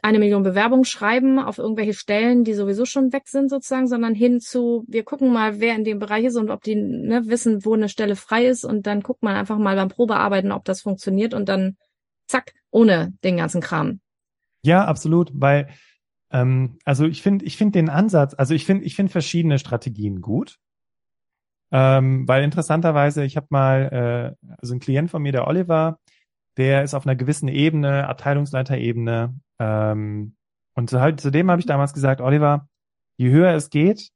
eine 0.03 0.19
Million 0.19 0.43
Bewerbungen 0.43 0.85
schreiben 0.85 1.39
auf 1.39 1.59
irgendwelche 1.59 1.95
Stellen, 1.95 2.45
die 2.45 2.55
sowieso 2.55 2.85
schon 2.85 3.13
weg 3.13 3.29
sind 3.29 3.51
sozusagen, 3.51 3.89
sondern 3.89 4.15
hin 4.15 4.41
zu, 4.41 4.85
wir 4.89 5.05
gucken 5.05 5.33
mal, 5.33 5.61
wer 5.61 5.75
in 5.75 5.85
dem 5.85 5.99
Bereich 5.99 6.25
ist 6.25 6.37
und 6.37 6.51
ob 6.51 6.63
die 6.63 6.77
ne, 6.77 7.23
wissen, 7.27 7.65
wo 7.65 7.75
eine 7.75 7.89
Stelle 7.89 8.17
frei 8.17 8.47
ist 8.47 8.65
und 8.65 8.87
dann 8.87 9.01
guckt 9.03 9.23
man 9.23 9.37
einfach 9.37 9.59
mal 9.59 9.77
beim 9.77 9.89
Probearbeiten, 9.89 10.53
ob 10.53 10.65
das 10.65 10.83
funktioniert 10.83 11.35
und 11.35 11.49
dann 11.49 11.77
zack, 12.27 12.53
ohne 12.71 13.13
den 13.25 13.37
ganzen 13.37 13.61
Kram. 13.61 14.01
Ja, 14.63 14.85
absolut, 14.85 15.31
weil 15.35 15.69
ähm, 16.31 16.79
also 16.85 17.07
ich 17.07 17.23
finde, 17.23 17.45
ich 17.45 17.57
finde 17.57 17.79
den 17.79 17.89
Ansatz, 17.89 18.35
also 18.35 18.55
ich 18.55 18.65
finde, 18.65 18.85
ich 18.85 18.95
finde 18.95 19.13
verschiedene 19.13 19.59
Strategien 19.59 20.21
gut. 20.21 20.59
Ähm, 21.73 22.27
weil 22.27 22.43
interessanterweise, 22.43 23.25
ich 23.25 23.37
habe 23.37 23.47
mal, 23.51 24.37
äh, 24.43 24.47
also 24.61 24.75
ein 24.75 24.81
Klient 24.81 25.11
von 25.11 25.23
mir, 25.23 25.33
der 25.33 25.47
Oliver, 25.47 25.99
der 26.57 26.83
ist 26.83 26.95
auf 26.95 27.07
einer 27.07 27.15
gewissen 27.15 27.49
Ebene, 27.49 28.09
Abteilungsleiterebene. 28.09 29.35
Ähm, 29.61 30.35
und 30.75 30.91
zu, 30.91 31.01
halt, 31.01 31.21
zudem 31.21 31.51
habe 31.51 31.61
ich 31.61 31.67
damals 31.67 31.93
gesagt, 31.93 32.21
Oliver, 32.21 32.67
je 33.19 33.31
höher 33.31 33.53
es 33.55 33.71
geht, 33.71 34.11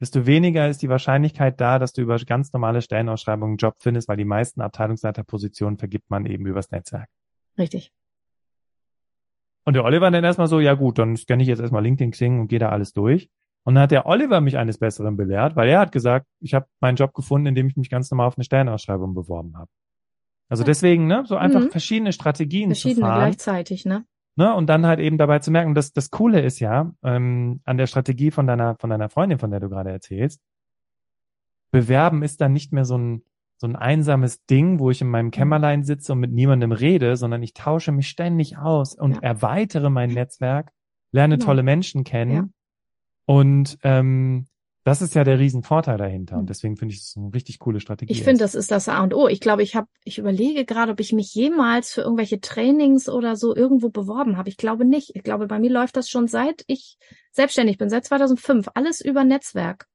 desto 0.00 0.26
weniger 0.26 0.68
ist 0.68 0.80
die 0.80 0.88
Wahrscheinlichkeit 0.88 1.60
da, 1.60 1.78
dass 1.78 1.92
du 1.92 2.02
über 2.02 2.16
ganz 2.18 2.52
normale 2.52 2.80
Stellenausschreibungen 2.80 3.54
einen 3.54 3.58
Job 3.58 3.74
findest, 3.80 4.08
weil 4.08 4.16
die 4.16 4.24
meisten 4.24 4.60
Abteilungsleiterpositionen 4.60 5.76
vergibt 5.76 6.08
man 6.08 6.24
eben 6.24 6.46
übers 6.46 6.70
Netzwerk. 6.70 7.08
Richtig. 7.58 7.92
Und 9.64 9.74
der 9.74 9.84
Oliver 9.84 10.10
dann 10.10 10.24
erstmal 10.24 10.46
so, 10.46 10.60
ja 10.60 10.74
gut, 10.74 10.98
dann 10.98 11.16
scanne 11.16 11.42
ich 11.42 11.48
jetzt 11.48 11.58
erstmal 11.58 11.82
LinkedIn, 11.82 12.12
Xing 12.12 12.40
und 12.40 12.48
gehe 12.48 12.60
da 12.60 12.70
alles 12.70 12.92
durch. 12.92 13.28
Und 13.64 13.74
dann 13.74 13.82
hat 13.82 13.90
der 13.90 14.06
Oliver 14.06 14.40
mich 14.40 14.56
eines 14.56 14.78
Besseren 14.78 15.16
belehrt, 15.16 15.56
weil 15.56 15.68
er 15.68 15.80
hat 15.80 15.92
gesagt, 15.92 16.26
ich 16.40 16.54
habe 16.54 16.66
meinen 16.80 16.96
Job 16.96 17.12
gefunden, 17.12 17.48
indem 17.48 17.66
ich 17.66 17.76
mich 17.76 17.90
ganz 17.90 18.10
normal 18.10 18.28
auf 18.28 18.38
eine 18.38 18.44
Stellenausschreibung 18.44 19.14
beworben 19.14 19.58
habe. 19.58 19.68
Also 20.48 20.64
deswegen, 20.64 21.06
ne, 21.06 21.24
so 21.26 21.36
einfach 21.36 21.60
mhm. 21.60 21.70
verschiedene 21.70 22.12
Strategien 22.12 22.70
verschiedene 22.70 22.94
zu 22.94 23.00
fahren. 23.02 23.18
gleichzeitig, 23.18 23.84
ne? 23.84 24.06
Ne, 24.38 24.54
und 24.54 24.68
dann 24.68 24.86
halt 24.86 25.00
eben 25.00 25.18
dabei 25.18 25.40
zu 25.40 25.50
merken, 25.50 25.74
dass 25.74 25.92
das 25.92 26.12
Coole 26.12 26.40
ist 26.40 26.60
ja 26.60 26.92
ähm, 27.02 27.60
an 27.64 27.76
der 27.76 27.88
Strategie 27.88 28.30
von 28.30 28.46
deiner 28.46 28.76
von 28.76 28.88
deiner 28.88 29.08
Freundin, 29.08 29.40
von 29.40 29.50
der 29.50 29.58
du 29.58 29.68
gerade 29.68 29.90
erzählst. 29.90 30.40
Bewerben 31.72 32.22
ist 32.22 32.40
dann 32.40 32.52
nicht 32.52 32.72
mehr 32.72 32.84
so 32.84 32.96
ein 32.96 33.24
so 33.56 33.66
ein 33.66 33.74
einsames 33.74 34.46
Ding, 34.46 34.78
wo 34.78 34.92
ich 34.92 35.00
in 35.00 35.08
meinem 35.08 35.26
mhm. 35.26 35.30
Kämmerlein 35.32 35.82
sitze 35.82 36.12
und 36.12 36.20
mit 36.20 36.30
niemandem 36.30 36.70
rede, 36.70 37.16
sondern 37.16 37.42
ich 37.42 37.52
tausche 37.52 37.90
mich 37.90 38.08
ständig 38.08 38.56
aus 38.56 38.94
und 38.94 39.16
ja. 39.16 39.22
erweitere 39.22 39.90
mein 39.90 40.10
Netzwerk, 40.10 40.70
lerne 41.10 41.34
genau. 41.34 41.46
tolle 41.46 41.64
Menschen 41.64 42.04
kennen. 42.04 42.32
Ja. 42.32 42.48
Und 43.26 43.76
ähm, 43.82 44.46
das 44.88 45.02
ist 45.02 45.14
ja 45.14 45.22
der 45.22 45.38
Riesenvorteil 45.38 45.98
dahinter. 45.98 46.36
Und 46.36 46.44
mhm. 46.44 46.46
deswegen 46.46 46.76
finde 46.78 46.94
ich 46.94 47.00
es 47.00 47.14
eine 47.14 47.34
richtig 47.34 47.58
coole 47.58 47.78
Strategie. 47.78 48.10
Ich 48.10 48.22
finde, 48.22 48.40
das 48.40 48.54
ist 48.54 48.70
das 48.70 48.88
A 48.88 49.02
und 49.02 49.12
O. 49.12 49.28
Ich 49.28 49.40
glaube, 49.40 49.62
ich 49.62 49.76
habe, 49.76 49.86
ich 50.02 50.16
überlege 50.16 50.64
gerade, 50.64 50.92
ob 50.92 51.00
ich 51.00 51.12
mich 51.12 51.34
jemals 51.34 51.92
für 51.92 52.00
irgendwelche 52.00 52.40
Trainings 52.40 53.06
oder 53.06 53.36
so 53.36 53.54
irgendwo 53.54 53.90
beworben 53.90 54.38
habe. 54.38 54.48
Ich 54.48 54.56
glaube 54.56 54.86
nicht. 54.86 55.14
Ich 55.14 55.22
glaube, 55.22 55.46
bei 55.46 55.58
mir 55.58 55.70
läuft 55.70 55.98
das 55.98 56.08
schon 56.08 56.26
seit 56.26 56.64
ich 56.68 56.96
selbstständig 57.32 57.76
bin, 57.76 57.90
seit 57.90 58.06
2005. 58.06 58.68
Alles 58.72 59.02
über 59.02 59.24
Netzwerk. 59.24 59.86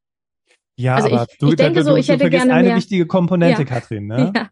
Ja, 0.75 0.95
also 0.95 1.07
aber 1.07 1.25
ich, 1.27 1.37
du, 1.39 1.49
ich 1.49 1.55
denke 1.55 1.79
du, 1.79 1.85
so, 1.85 1.95
ich 1.95 2.09
hätte 2.09 2.29
gerne 2.29 2.53
eine 2.53 2.67
mehr. 2.69 2.77
wichtige 2.77 3.07
Komponente, 3.07 3.63
ja. 3.63 3.67
Katrin. 3.67 4.05
Ne? 4.05 4.31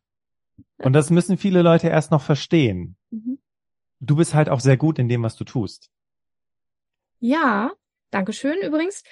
Ja. 0.77 0.87
Und 0.87 0.93
das 0.93 1.11
müssen 1.11 1.37
viele 1.37 1.61
Leute 1.61 1.89
erst 1.89 2.09
noch 2.09 2.23
verstehen. 2.23 2.95
Mhm. 3.11 3.37
Du 3.99 4.15
bist 4.15 4.33
halt 4.33 4.49
auch 4.49 4.59
sehr 4.59 4.77
gut 4.77 4.97
in 4.97 5.07
dem, 5.07 5.21
was 5.21 5.35
du 5.35 5.43
tust. 5.43 5.91
Ja, 7.19 7.71
Dankeschön 8.11 8.57
übrigens. 8.61 9.03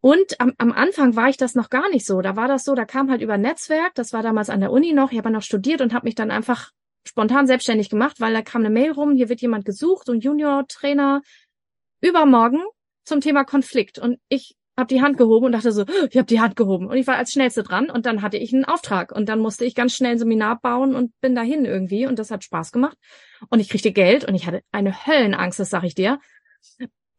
Und 0.00 0.40
am, 0.40 0.54
am 0.58 0.72
Anfang 0.72 1.14
war 1.14 1.28
ich 1.28 1.36
das 1.36 1.54
noch 1.54 1.68
gar 1.68 1.90
nicht 1.90 2.06
so. 2.06 2.22
Da 2.22 2.36
war 2.36 2.48
das 2.48 2.64
so, 2.64 2.74
da 2.74 2.84
kam 2.84 3.10
halt 3.10 3.20
über 3.20 3.36
Netzwerk, 3.36 3.94
das 3.94 4.12
war 4.12 4.22
damals 4.22 4.48
an 4.48 4.60
der 4.60 4.72
Uni 4.72 4.92
noch, 4.92 5.12
ich 5.12 5.18
habe 5.18 5.30
noch 5.30 5.42
studiert 5.42 5.80
und 5.80 5.92
habe 5.92 6.06
mich 6.06 6.14
dann 6.14 6.30
einfach 6.30 6.70
spontan 7.06 7.46
selbstständig 7.46 7.90
gemacht, 7.90 8.20
weil 8.20 8.32
da 8.32 8.42
kam 8.42 8.62
eine 8.62 8.70
Mail 8.70 8.92
rum, 8.92 9.14
hier 9.14 9.28
wird 9.28 9.40
jemand 9.40 9.64
gesucht 9.64 10.08
und 10.08 10.24
Junior-Trainer 10.24 11.22
übermorgen 12.00 12.62
zum 13.04 13.20
Thema 13.20 13.44
Konflikt. 13.44 13.98
Und 13.98 14.18
ich 14.28 14.56
habe 14.76 14.88
die 14.88 15.02
Hand 15.02 15.18
gehoben 15.18 15.46
und 15.46 15.52
dachte 15.52 15.72
so, 15.72 15.84
ich 16.10 16.16
habe 16.16 16.26
die 16.26 16.40
Hand 16.40 16.56
gehoben. 16.56 16.86
Und 16.86 16.96
ich 16.96 17.06
war 17.06 17.16
als 17.16 17.32
schnellste 17.32 17.62
dran 17.62 17.90
und 17.90 18.06
dann 18.06 18.22
hatte 18.22 18.38
ich 18.38 18.52
einen 18.52 18.64
Auftrag. 18.64 19.12
Und 19.12 19.28
dann 19.28 19.38
musste 19.38 19.64
ich 19.64 19.74
ganz 19.74 19.94
schnell 19.94 20.12
ein 20.12 20.18
Seminar 20.18 20.60
bauen 20.60 20.94
und 20.94 21.12
bin 21.20 21.34
dahin 21.34 21.64
irgendwie. 21.64 22.06
Und 22.06 22.18
das 22.18 22.30
hat 22.30 22.44
Spaß 22.44 22.72
gemacht. 22.72 22.96
Und 23.50 23.60
ich 23.60 23.68
kriegte 23.68 23.92
Geld 23.92 24.24
und 24.24 24.34
ich 24.34 24.46
hatte 24.46 24.62
eine 24.72 25.06
Höllenangst, 25.06 25.60
das 25.60 25.70
sag 25.70 25.84
ich 25.84 25.94
dir. 25.94 26.18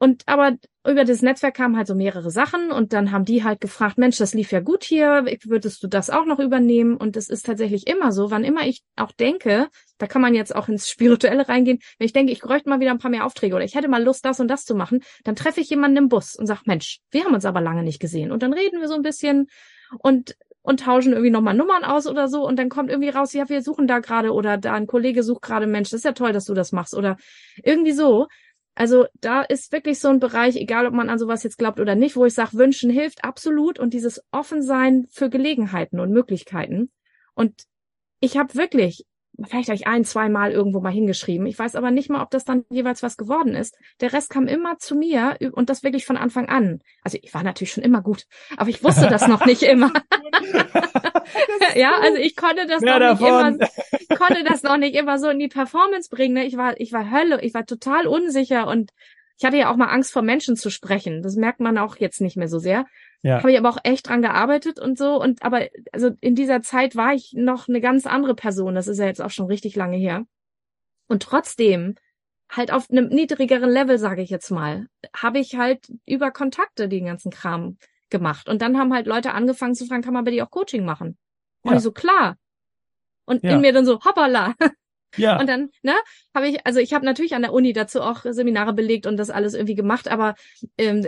Und 0.02 0.24
aber 0.26 0.54
über 0.84 1.06
das 1.06 1.22
Netzwerk 1.22 1.54
kamen 1.54 1.78
halt 1.78 1.86
so 1.86 1.94
mehrere 1.94 2.32
Sachen 2.32 2.72
und 2.72 2.92
dann 2.92 3.12
haben 3.12 3.24
die 3.24 3.44
halt 3.44 3.62
gefragt, 3.62 4.00
Mensch, 4.00 4.18
das 4.18 4.34
lief 4.34 4.52
ja 4.52 4.60
gut 4.60 4.84
hier, 4.84 5.28
würdest 5.44 5.84
du 5.84 5.88
das 5.88 6.10
auch 6.10 6.26
noch 6.26 6.40
übernehmen? 6.40 6.98
Und 6.98 7.16
es 7.18 7.30
ist 7.30 7.46
tatsächlich 7.46 7.86
immer 7.86 8.12
so, 8.12 8.32
wann 8.32 8.44
immer 8.44 8.66
ich 8.66 8.82
auch 8.96 9.12
denke, 9.12 9.68
da 10.00 10.08
kann 10.08 10.24
man 10.24 10.34
jetzt 10.34 10.56
auch 10.56 10.70
ins 10.70 10.90
Spirituelle 10.90 11.48
reingehen, 11.48 11.78
wenn 12.00 12.06
ich 12.08 12.14
denke, 12.14 12.32
ich 12.32 12.42
bräuchte 12.42 12.68
mal 12.68 12.80
wieder 12.80 12.90
ein 12.90 12.98
paar 12.98 13.12
mehr 13.12 13.28
Aufträge 13.28 13.56
oder 13.56 13.64
ich 13.64 13.76
hätte 13.76 13.90
mal 13.90 14.04
Lust, 14.04 14.26
das 14.26 14.40
und 14.40 14.48
das 14.48 14.66
zu 14.66 14.74
machen, 14.74 15.04
dann 15.24 15.36
treffe 15.36 15.62
ich 15.62 15.70
jemanden 15.70 15.98
im 15.98 16.10
Bus 16.10 16.36
und 16.36 16.48
sag, 16.48 16.66
Mensch, 16.66 16.98
wir 17.12 17.24
haben 17.24 17.36
uns 17.36 17.46
aber 17.46 17.62
lange 17.62 17.84
nicht 17.84 18.00
gesehen. 18.00 18.32
Und 18.32 18.42
dann 18.42 18.54
reden 18.54 18.82
wir 18.82 18.88
so 18.88 18.96
ein 18.96 19.04
bisschen 19.04 19.50
und 20.00 20.36
und 20.64 20.82
tauschen 20.82 21.14
irgendwie 21.14 21.32
nochmal 21.32 21.56
Nummern 21.56 21.84
aus 21.84 22.08
oder 22.08 22.28
so 22.28 22.48
und 22.48 22.58
dann 22.58 22.70
kommt 22.70 22.90
irgendwie 22.90 23.10
raus, 23.10 23.34
ja, 23.34 23.50
wir 23.50 23.62
suchen 23.64 23.88
da 23.88 24.00
gerade 24.00 24.32
oder 24.32 24.58
da 24.58 24.74
ein 24.74 24.88
Kollege 24.88 25.24
sucht 25.24 25.42
gerade, 25.42 25.68
Mensch, 25.68 25.90
das 25.90 26.00
ist 26.00 26.06
ja 26.06 26.12
toll, 26.12 26.34
dass 26.34 26.46
du 26.46 26.54
das 26.54 26.72
machst 26.72 26.96
oder 26.96 27.18
irgendwie 27.64 27.94
so. 27.94 28.28
Also 28.76 29.06
da 29.20 29.42
ist 29.42 29.72
wirklich 29.72 30.00
so 30.00 30.08
ein 30.08 30.20
Bereich, 30.20 30.56
egal 30.56 30.86
ob 30.88 30.94
man 30.94 31.10
an 31.10 31.20
sowas 31.20 31.44
jetzt 31.44 31.58
glaubt 31.58 31.80
oder 31.80 31.96
nicht, 31.96 32.16
wo 32.16 32.26
ich 32.26 32.34
sage, 32.34 32.58
wünschen 32.58 32.90
hilft 32.90 33.24
absolut 33.24 33.80
und 33.80 33.94
dieses 33.94 34.24
Offensein 34.32 35.08
für 35.10 35.30
Gelegenheiten 35.30 36.00
und 36.00 36.12
Möglichkeiten. 36.12 36.92
Und 37.34 37.64
ich 38.22 38.38
habe 38.38 38.56
wirklich 38.56 39.06
vielleicht 39.44 39.70
habe 39.70 39.76
ich 39.76 39.88
ein, 39.88 40.04
zwei 40.04 40.30
Mal 40.30 40.52
irgendwo 40.52 40.82
mal 40.82 40.92
hingeschrieben. 40.92 41.48
Ich 41.48 41.58
weiß 41.58 41.76
aber 41.76 41.92
nicht 41.92 42.10
mal, 42.10 42.22
ob 42.22 42.30
das 42.32 42.46
dann 42.46 42.66
jeweils 42.70 43.04
was 43.04 43.18
geworden 43.18 43.56
ist. 43.56 43.76
Der 44.00 44.14
Rest 44.14 44.30
kam 44.30 44.48
immer 44.48 44.78
zu 44.78 44.96
mir 44.96 45.38
und 45.54 45.70
das 45.70 45.84
wirklich 45.84 46.06
von 46.06 46.18
Anfang 46.18 46.50
an. 46.50 46.82
Also 47.04 47.18
ich 47.22 47.34
war 47.34 47.44
natürlich 47.44 47.74
schon 47.74 47.84
immer 47.84 48.02
gut, 48.02 48.26
aber 48.58 48.70
ich 48.70 48.84
wusste 48.84 49.08
das 49.08 49.28
noch 49.28 49.46
nicht 49.46 49.64
immer. 49.64 49.92
ja, 51.76 52.00
also 52.00 52.18
ich 52.18 52.36
konnte 52.36 52.68
das 52.68 52.82
Mehr 52.82 53.00
noch 53.00 53.20
davon. 53.20 53.58
nicht 53.58 53.70
immer, 54.10 54.18
konnte 54.18 54.44
das 54.44 54.64
noch 54.64 54.78
nicht 54.78 54.96
immer 54.96 55.20
so 55.20 55.30
in 55.30 55.40
die 55.40 55.48
Performance 55.48 56.10
bringen. 56.10 56.36
Ne? 56.36 56.46
Ich 56.46 56.58
war, 56.58 56.80
ich 56.80 56.92
war 56.94 57.12
Hölle, 57.12 57.42
ich 57.42 57.54
war 57.54 57.66
total 57.66 58.08
unsicher 58.08 58.68
und 58.68 58.92
ich 59.38 59.46
hatte 59.46 59.58
ja 59.58 59.72
auch 59.72 59.76
mal 59.76 59.88
Angst 59.88 60.14
vor 60.14 60.22
Menschen 60.22 60.56
zu 60.56 60.70
sprechen. 60.70 61.24
Das 61.24 61.36
merkt 61.36 61.60
man 61.60 61.78
auch 61.78 61.98
jetzt 61.98 62.22
nicht 62.22 62.38
mehr 62.38 62.48
so 62.48 62.60
sehr. 62.60 62.86
Ja. 63.24 63.38
Habe 63.38 63.52
ich 63.52 63.58
aber 63.58 63.70
auch 63.70 63.78
echt 63.84 64.10
dran 64.10 64.22
gearbeitet 64.22 64.80
und 64.80 64.98
so. 64.98 65.22
Und 65.22 65.44
aber 65.44 65.68
also 65.92 66.12
in 66.22 66.36
dieser 66.36 66.62
Zeit 66.62 66.96
war 66.96 67.14
ich 67.14 67.34
noch 67.34 67.68
eine 67.68 67.82
ganz 67.82 68.08
andere 68.08 68.36
Person. 68.36 68.76
Das 68.76 68.88
ist 68.88 68.98
ja 68.98 69.06
jetzt 69.06 69.22
auch 69.22 69.30
schon 69.30 69.46
richtig 69.46 69.76
lange 69.76 69.98
her. 69.98 70.26
Und 71.08 71.24
trotzdem 71.24 71.96
halt 72.50 72.72
auf 72.72 72.90
einem 72.90 73.08
niedrigeren 73.10 73.70
Level, 73.70 73.98
sage 73.98 74.22
ich 74.22 74.30
jetzt 74.30 74.50
mal, 74.50 74.88
habe 75.16 75.40
ich 75.40 75.56
halt 75.56 75.92
über 76.06 76.32
Kontakte 76.32 76.90
den 76.90 77.06
ganzen 77.06 77.32
Kram 77.32 77.78
gemacht. 78.10 78.50
Und 78.50 78.62
dann 78.62 78.78
haben 78.78 78.94
halt 78.94 79.08
Leute 79.08 79.34
angefangen 79.34 79.76
zu 79.76 79.86
fragen, 79.86 80.02
kann 80.02 80.14
man 80.14 80.26
bei 80.26 80.32
dir 80.32 80.46
auch 80.46 80.52
Coaching 80.52 80.84
machen? 80.84 81.18
Und 81.62 81.72
ja. 81.72 81.78
ich 81.78 81.84
so, 81.84 81.92
klar. 81.92 82.38
Und 83.26 83.44
ja. 83.44 83.52
in 83.52 83.62
mir 83.62 83.72
dann 83.72 83.86
so, 83.86 84.00
hoppala. 84.04 84.56
Ja. 85.18 85.40
Und 85.40 85.48
dann, 85.48 85.70
ne, 85.82 85.94
habe 86.34 86.48
ich, 86.48 86.66
also 86.66 86.80
ich 86.80 86.94
habe 86.94 87.06
natürlich 87.06 87.36
an 87.36 87.42
der 87.42 87.54
Uni 87.54 87.74
dazu 87.74 88.02
auch 88.02 88.22
Seminare 88.24 88.74
belegt 88.74 89.06
und 89.06 89.18
das 89.18 89.30
alles 89.30 89.54
irgendwie 89.54 89.76
gemacht, 89.76 90.08
aber 90.08 90.36
ähm, 90.78 91.06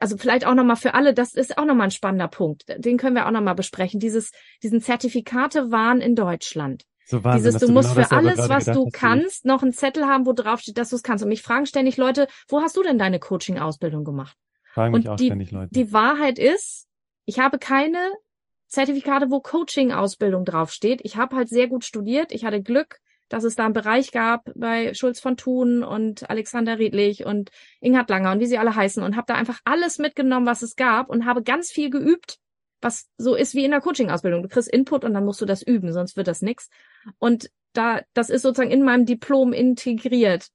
also 0.00 0.16
vielleicht 0.16 0.46
auch 0.46 0.54
nochmal 0.54 0.76
für 0.76 0.94
alle, 0.94 1.14
das 1.14 1.34
ist 1.34 1.58
auch 1.58 1.64
nochmal 1.64 1.88
ein 1.88 1.90
spannender 1.90 2.28
Punkt. 2.28 2.64
Den 2.76 2.96
können 2.96 3.16
wir 3.16 3.26
auch 3.26 3.30
nochmal 3.30 3.54
besprechen. 3.54 4.00
Dieses, 4.00 4.32
diesen 4.62 4.80
Zertifikate 4.80 5.70
waren 5.70 6.00
in 6.00 6.14
Deutschland. 6.14 6.84
So 7.06 7.22
Wahnsinn, 7.22 7.52
Dieses, 7.52 7.60
du 7.60 7.72
musst 7.72 7.94
genau 7.94 8.06
für 8.06 8.16
alles, 8.16 8.48
was 8.48 8.64
du 8.64 8.88
kannst, 8.90 9.44
noch 9.44 9.62
einen 9.62 9.72
Zettel 9.72 10.06
haben, 10.06 10.26
wo 10.26 10.32
drauf 10.32 10.60
steht, 10.60 10.78
dass 10.78 10.90
du 10.90 10.96
es 10.96 11.02
kannst. 11.02 11.22
Und 11.22 11.28
mich 11.28 11.42
fragen 11.42 11.66
ständig 11.66 11.96
Leute, 11.96 12.28
wo 12.48 12.62
hast 12.62 12.76
du 12.76 12.82
denn 12.82 12.98
deine 12.98 13.18
Coaching-Ausbildung 13.18 14.04
gemacht? 14.04 14.36
Fragen 14.72 14.94
mich 14.94 15.04
und 15.04 15.10
auch 15.12 15.16
die, 15.16 15.26
ständig 15.26 15.50
Leute. 15.50 15.68
Die 15.72 15.92
Wahrheit 15.92 16.38
ist, 16.38 16.86
ich 17.26 17.38
habe 17.38 17.58
keine 17.58 17.98
Zertifikate, 18.68 19.30
wo 19.30 19.40
Coaching-Ausbildung 19.40 20.44
draufsteht. 20.44 21.00
Ich 21.04 21.16
habe 21.16 21.36
halt 21.36 21.48
sehr 21.48 21.68
gut 21.68 21.84
studiert. 21.84 22.32
Ich 22.32 22.44
hatte 22.44 22.62
Glück 22.62 22.98
dass 23.28 23.44
es 23.44 23.56
da 23.56 23.64
einen 23.64 23.74
Bereich 23.74 24.12
gab 24.12 24.50
bei 24.54 24.94
Schulz 24.94 25.20
von 25.20 25.36
Thun 25.36 25.82
und 25.82 26.28
Alexander 26.28 26.78
Riedlich 26.78 27.24
und 27.24 27.50
Inghard 27.80 28.10
Langer 28.10 28.32
und 28.32 28.40
wie 28.40 28.46
sie 28.46 28.58
alle 28.58 28.74
heißen 28.74 29.02
und 29.02 29.16
habe 29.16 29.26
da 29.26 29.34
einfach 29.34 29.60
alles 29.64 29.98
mitgenommen, 29.98 30.46
was 30.46 30.62
es 30.62 30.76
gab 30.76 31.08
und 31.08 31.24
habe 31.24 31.42
ganz 31.42 31.70
viel 31.70 31.90
geübt, 31.90 32.38
was 32.80 33.08
so 33.16 33.34
ist 33.34 33.54
wie 33.54 33.64
in 33.64 33.70
der 33.70 33.80
Coaching-Ausbildung. 33.80 34.42
Du 34.42 34.48
kriegst 34.48 34.68
Input 34.68 35.04
und 35.04 35.14
dann 35.14 35.24
musst 35.24 35.40
du 35.40 35.46
das 35.46 35.62
üben, 35.62 35.92
sonst 35.92 36.16
wird 36.16 36.28
das 36.28 36.42
nix. 36.42 36.68
Und 37.18 37.50
da, 37.72 38.02
das 38.12 38.30
ist 38.30 38.42
sozusagen 38.42 38.70
in 38.70 38.82
meinem 38.82 39.06
Diplom 39.06 39.52
integriert. 39.52 40.48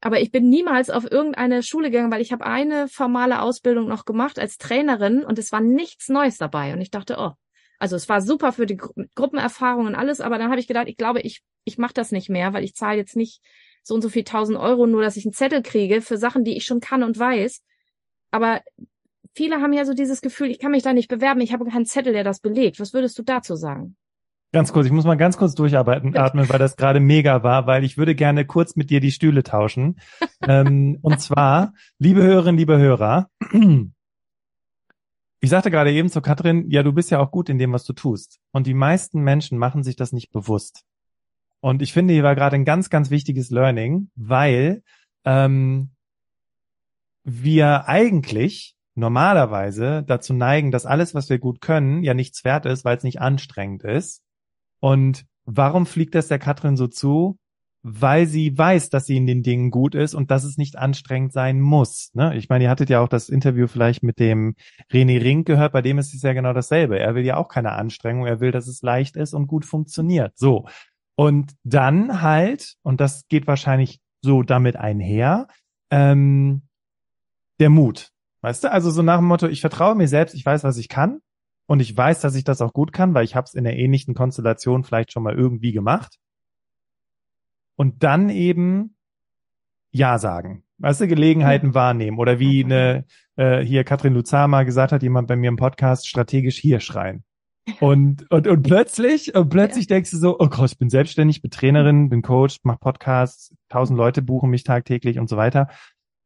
Aber 0.00 0.20
ich 0.20 0.30
bin 0.30 0.48
niemals 0.48 0.88
auf 0.88 1.10
irgendeine 1.10 1.62
Schule 1.62 1.90
gegangen, 1.90 2.12
weil 2.12 2.22
ich 2.22 2.32
habe 2.32 2.46
eine 2.46 2.88
formale 2.88 3.42
Ausbildung 3.42 3.86
noch 3.86 4.04
gemacht 4.04 4.38
als 4.38 4.56
Trainerin 4.56 5.24
und 5.24 5.38
es 5.38 5.52
war 5.52 5.60
nichts 5.60 6.08
Neues 6.08 6.38
dabei. 6.38 6.72
Und 6.72 6.80
ich 6.80 6.90
dachte, 6.90 7.16
oh, 7.18 7.32
also 7.80 7.96
es 7.96 8.08
war 8.08 8.20
super 8.20 8.52
für 8.52 8.66
die 8.66 8.76
Gru 8.76 8.92
Gruppenerfahrung 9.16 9.86
und 9.86 9.94
alles, 9.94 10.20
aber 10.20 10.38
dann 10.38 10.50
habe 10.50 10.60
ich 10.60 10.68
gedacht, 10.68 10.86
ich 10.86 10.96
glaube, 10.96 11.20
ich, 11.20 11.42
ich 11.64 11.78
mache 11.78 11.94
das 11.94 12.12
nicht 12.12 12.28
mehr, 12.28 12.52
weil 12.52 12.62
ich 12.62 12.74
zahle 12.74 12.98
jetzt 12.98 13.16
nicht 13.16 13.40
so 13.82 13.94
und 13.94 14.02
so 14.02 14.10
viel 14.10 14.22
tausend 14.22 14.58
Euro, 14.58 14.86
nur 14.86 15.02
dass 15.02 15.16
ich 15.16 15.24
einen 15.24 15.32
Zettel 15.32 15.62
kriege 15.62 16.02
für 16.02 16.18
Sachen, 16.18 16.44
die 16.44 16.56
ich 16.56 16.64
schon 16.66 16.80
kann 16.80 17.02
und 17.02 17.18
weiß. 17.18 17.62
Aber 18.30 18.60
viele 19.34 19.62
haben 19.62 19.72
ja 19.72 19.86
so 19.86 19.94
dieses 19.94 20.20
Gefühl, 20.20 20.50
ich 20.50 20.58
kann 20.58 20.72
mich 20.72 20.82
da 20.82 20.92
nicht 20.92 21.08
bewerben, 21.08 21.40
ich 21.40 21.54
habe 21.54 21.64
keinen 21.64 21.86
Zettel, 21.86 22.12
der 22.12 22.22
das 22.22 22.40
belegt. 22.40 22.78
Was 22.80 22.92
würdest 22.92 23.18
du 23.18 23.22
dazu 23.22 23.56
sagen? 23.56 23.96
Ganz 24.52 24.72
kurz, 24.72 24.86
ich 24.86 24.92
muss 24.92 25.04
mal 25.04 25.16
ganz 25.16 25.38
kurz 25.38 25.54
durcharbeiten, 25.54 26.16
atmen, 26.16 26.48
weil 26.50 26.58
das 26.58 26.76
gerade 26.76 27.00
mega 27.00 27.42
war, 27.42 27.66
weil 27.66 27.84
ich 27.84 27.96
würde 27.96 28.14
gerne 28.14 28.44
kurz 28.44 28.76
mit 28.76 28.90
dir 28.90 29.00
die 29.00 29.12
Stühle 29.12 29.42
tauschen. 29.42 30.00
ähm, 30.46 30.98
und 31.00 31.20
zwar, 31.20 31.72
liebe 31.98 32.22
Hörerinnen, 32.22 32.58
liebe 32.58 32.76
Hörer, 32.76 33.30
ich 35.40 35.50
sagte 35.50 35.70
gerade 35.70 35.92
eben 35.92 36.10
zu 36.10 36.20
Katrin, 36.20 36.70
ja, 36.70 36.82
du 36.82 36.92
bist 36.92 37.10
ja 37.10 37.18
auch 37.18 37.30
gut 37.30 37.48
in 37.48 37.58
dem, 37.58 37.72
was 37.72 37.84
du 37.84 37.92
tust. 37.92 38.38
Und 38.52 38.66
die 38.66 38.74
meisten 38.74 39.22
Menschen 39.22 39.58
machen 39.58 39.82
sich 39.82 39.96
das 39.96 40.12
nicht 40.12 40.30
bewusst. 40.32 40.84
Und 41.60 41.82
ich 41.82 41.92
finde, 41.92 42.14
hier 42.14 42.22
war 42.22 42.34
gerade 42.34 42.56
ein 42.56 42.64
ganz, 42.64 42.90
ganz 42.90 43.10
wichtiges 43.10 43.50
Learning, 43.50 44.10
weil 44.16 44.82
ähm, 45.24 45.90
wir 47.24 47.88
eigentlich 47.88 48.76
normalerweise 48.94 50.02
dazu 50.06 50.34
neigen, 50.34 50.70
dass 50.70 50.86
alles, 50.86 51.14
was 51.14 51.30
wir 51.30 51.38
gut 51.38 51.60
können, 51.60 52.02
ja 52.02 52.14
nichts 52.14 52.44
wert 52.44 52.66
ist, 52.66 52.84
weil 52.84 52.96
es 52.96 53.04
nicht 53.04 53.20
anstrengend 53.20 53.82
ist. 53.84 54.22
Und 54.78 55.26
warum 55.44 55.86
fliegt 55.86 56.14
das 56.14 56.28
der 56.28 56.38
Katrin 56.38 56.76
so 56.76 56.86
zu? 56.86 57.38
Weil 57.82 58.26
sie 58.26 58.56
weiß, 58.56 58.90
dass 58.90 59.06
sie 59.06 59.16
in 59.16 59.26
den 59.26 59.42
Dingen 59.42 59.70
gut 59.70 59.94
ist 59.94 60.14
und 60.14 60.30
dass 60.30 60.44
es 60.44 60.58
nicht 60.58 60.76
anstrengend 60.76 61.32
sein 61.32 61.60
muss. 61.60 62.10
Ne? 62.12 62.36
Ich 62.36 62.48
meine, 62.48 62.64
ihr 62.64 62.70
hattet 62.70 62.90
ja 62.90 63.00
auch 63.00 63.08
das 63.08 63.28
Interview 63.28 63.66
vielleicht 63.66 64.02
mit 64.02 64.18
dem 64.18 64.54
René 64.92 65.22
Rink 65.22 65.46
gehört, 65.46 65.72
bei 65.72 65.80
dem 65.80 65.98
ist 65.98 66.14
es 66.14 66.22
ja 66.22 66.34
genau 66.34 66.52
dasselbe. 66.52 66.98
Er 66.98 67.14
will 67.14 67.24
ja 67.24 67.36
auch 67.36 67.48
keine 67.48 67.72
Anstrengung, 67.72 68.26
er 68.26 68.40
will, 68.40 68.50
dass 68.50 68.66
es 68.68 68.82
leicht 68.82 69.16
ist 69.16 69.32
und 69.32 69.46
gut 69.46 69.64
funktioniert. 69.64 70.36
So. 70.36 70.66
Und 71.16 71.52
dann 71.64 72.22
halt, 72.22 72.76
und 72.82 73.00
das 73.00 73.26
geht 73.28 73.46
wahrscheinlich 73.46 74.00
so 74.22 74.42
damit 74.42 74.76
einher, 74.76 75.48
ähm, 75.90 76.62
der 77.58 77.70
Mut. 77.70 78.10
Weißt 78.42 78.64
du, 78.64 78.72
also 78.72 78.90
so 78.90 79.02
nach 79.02 79.18
dem 79.18 79.26
Motto, 79.26 79.46
ich 79.46 79.60
vertraue 79.60 79.94
mir 79.94 80.08
selbst, 80.08 80.34
ich 80.34 80.44
weiß, 80.46 80.64
was 80.64 80.78
ich 80.78 80.88
kann 80.88 81.20
und 81.66 81.80
ich 81.80 81.94
weiß, 81.94 82.20
dass 82.20 82.34
ich 82.34 82.44
das 82.44 82.62
auch 82.62 82.72
gut 82.72 82.92
kann, 82.92 83.14
weil 83.14 83.24
ich 83.24 83.36
habe 83.36 83.44
es 83.44 83.54
in 83.54 83.64
der 83.64 83.76
ähnlichen 83.76 84.14
Konstellation 84.14 84.82
vielleicht 84.82 85.12
schon 85.12 85.22
mal 85.22 85.34
irgendwie 85.34 85.72
gemacht. 85.72 86.16
Und 87.80 88.02
dann 88.02 88.28
eben 88.28 88.94
Ja 89.90 90.18
sagen. 90.18 90.64
Weißt 90.76 91.00
du, 91.00 91.08
Gelegenheiten 91.08 91.68
ja. 91.68 91.74
wahrnehmen. 91.74 92.18
Oder 92.18 92.38
wie 92.38 92.62
eine, 92.62 93.06
äh, 93.36 93.60
hier 93.60 93.84
Katrin 93.84 94.12
Luzama 94.12 94.64
gesagt 94.64 94.92
hat, 94.92 95.02
jemand 95.02 95.28
bei 95.28 95.36
mir 95.36 95.48
im 95.48 95.56
Podcast, 95.56 96.06
strategisch 96.06 96.58
hier 96.58 96.80
schreien. 96.80 97.24
Und, 97.80 98.30
und, 98.30 98.46
und 98.46 98.62
plötzlich, 98.64 99.34
und 99.34 99.48
plötzlich 99.48 99.88
ja. 99.88 99.96
denkst 99.96 100.10
du 100.10 100.18
so, 100.18 100.38
oh 100.38 100.48
Gott, 100.48 100.72
ich 100.72 100.78
bin 100.78 100.90
selbstständig, 100.90 101.40
bin 101.40 101.50
Trainerin, 101.50 102.10
bin 102.10 102.20
Coach, 102.20 102.58
mach 102.64 102.78
Podcasts, 102.78 103.54
tausend 103.70 103.96
Leute 103.96 104.20
buchen 104.20 104.50
mich 104.50 104.64
tagtäglich 104.64 105.18
und 105.18 105.30
so 105.30 105.38
weiter. 105.38 105.70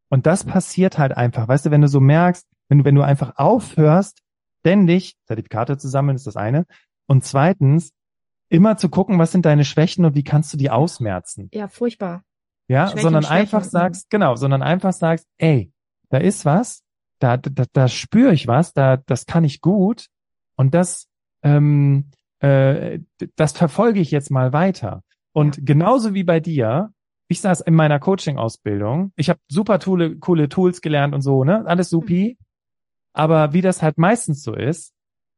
Und 0.08 0.26
das 0.26 0.42
passiert 0.42 0.98
halt 0.98 1.16
einfach. 1.16 1.46
Weißt 1.46 1.66
du, 1.66 1.70
wenn 1.70 1.82
du 1.82 1.88
so 1.88 2.00
merkst, 2.00 2.48
wenn 2.68 2.78
du, 2.78 2.84
wenn 2.84 2.96
du 2.96 3.02
einfach 3.02 3.34
aufhörst, 3.36 4.22
ständig 4.58 5.14
Zertifikate 5.26 5.78
zusammen 5.78 6.16
ist 6.16 6.26
das 6.26 6.34
eine. 6.34 6.66
Und 7.06 7.24
zweitens, 7.24 7.92
immer 8.54 8.76
zu 8.76 8.88
gucken, 8.88 9.18
was 9.18 9.32
sind 9.32 9.44
deine 9.44 9.64
Schwächen 9.64 10.04
und 10.04 10.14
wie 10.14 10.22
kannst 10.22 10.52
du 10.52 10.56
die 10.56 10.70
ausmerzen. 10.70 11.48
Ja, 11.52 11.68
furchtbar. 11.68 12.22
Ja, 12.68 12.86
Schwächen, 12.86 13.02
sondern 13.02 13.22
Schwächen. 13.24 13.36
einfach 13.36 13.64
sagst, 13.64 14.10
genau, 14.10 14.36
sondern 14.36 14.62
einfach 14.62 14.92
sagst, 14.92 15.26
ey, 15.38 15.72
da 16.08 16.18
ist 16.18 16.44
was, 16.44 16.82
da, 17.18 17.36
da, 17.36 17.64
da 17.72 17.88
spüre 17.88 18.32
ich 18.32 18.46
was, 18.46 18.72
da, 18.72 18.96
das 18.96 19.26
kann 19.26 19.44
ich 19.44 19.60
gut 19.60 20.06
und 20.56 20.72
das, 20.72 21.08
ähm, 21.42 22.10
äh, 22.38 23.00
das 23.34 23.52
verfolge 23.52 24.00
ich 24.00 24.12
jetzt 24.12 24.30
mal 24.30 24.52
weiter. 24.52 25.02
Und 25.32 25.56
ja. 25.56 25.62
genauso 25.64 26.14
wie 26.14 26.24
bei 26.24 26.38
dir, 26.38 26.92
ich 27.26 27.40
saß 27.40 27.60
in 27.62 27.74
meiner 27.74 27.98
Coaching-Ausbildung, 27.98 29.12
ich 29.16 29.30
habe 29.30 29.40
super 29.48 29.80
coole, 29.80 30.16
coole 30.18 30.48
Tools 30.48 30.80
gelernt 30.80 31.14
und 31.14 31.22
so, 31.22 31.42
ne? 31.42 31.66
Alles 31.66 31.90
supi. 31.90 32.36
Mhm. 32.38 32.44
Aber 33.14 33.52
wie 33.52 33.62
das 33.62 33.82
halt 33.82 33.98
meistens 33.98 34.42
so 34.42 34.54
ist, 34.54 34.93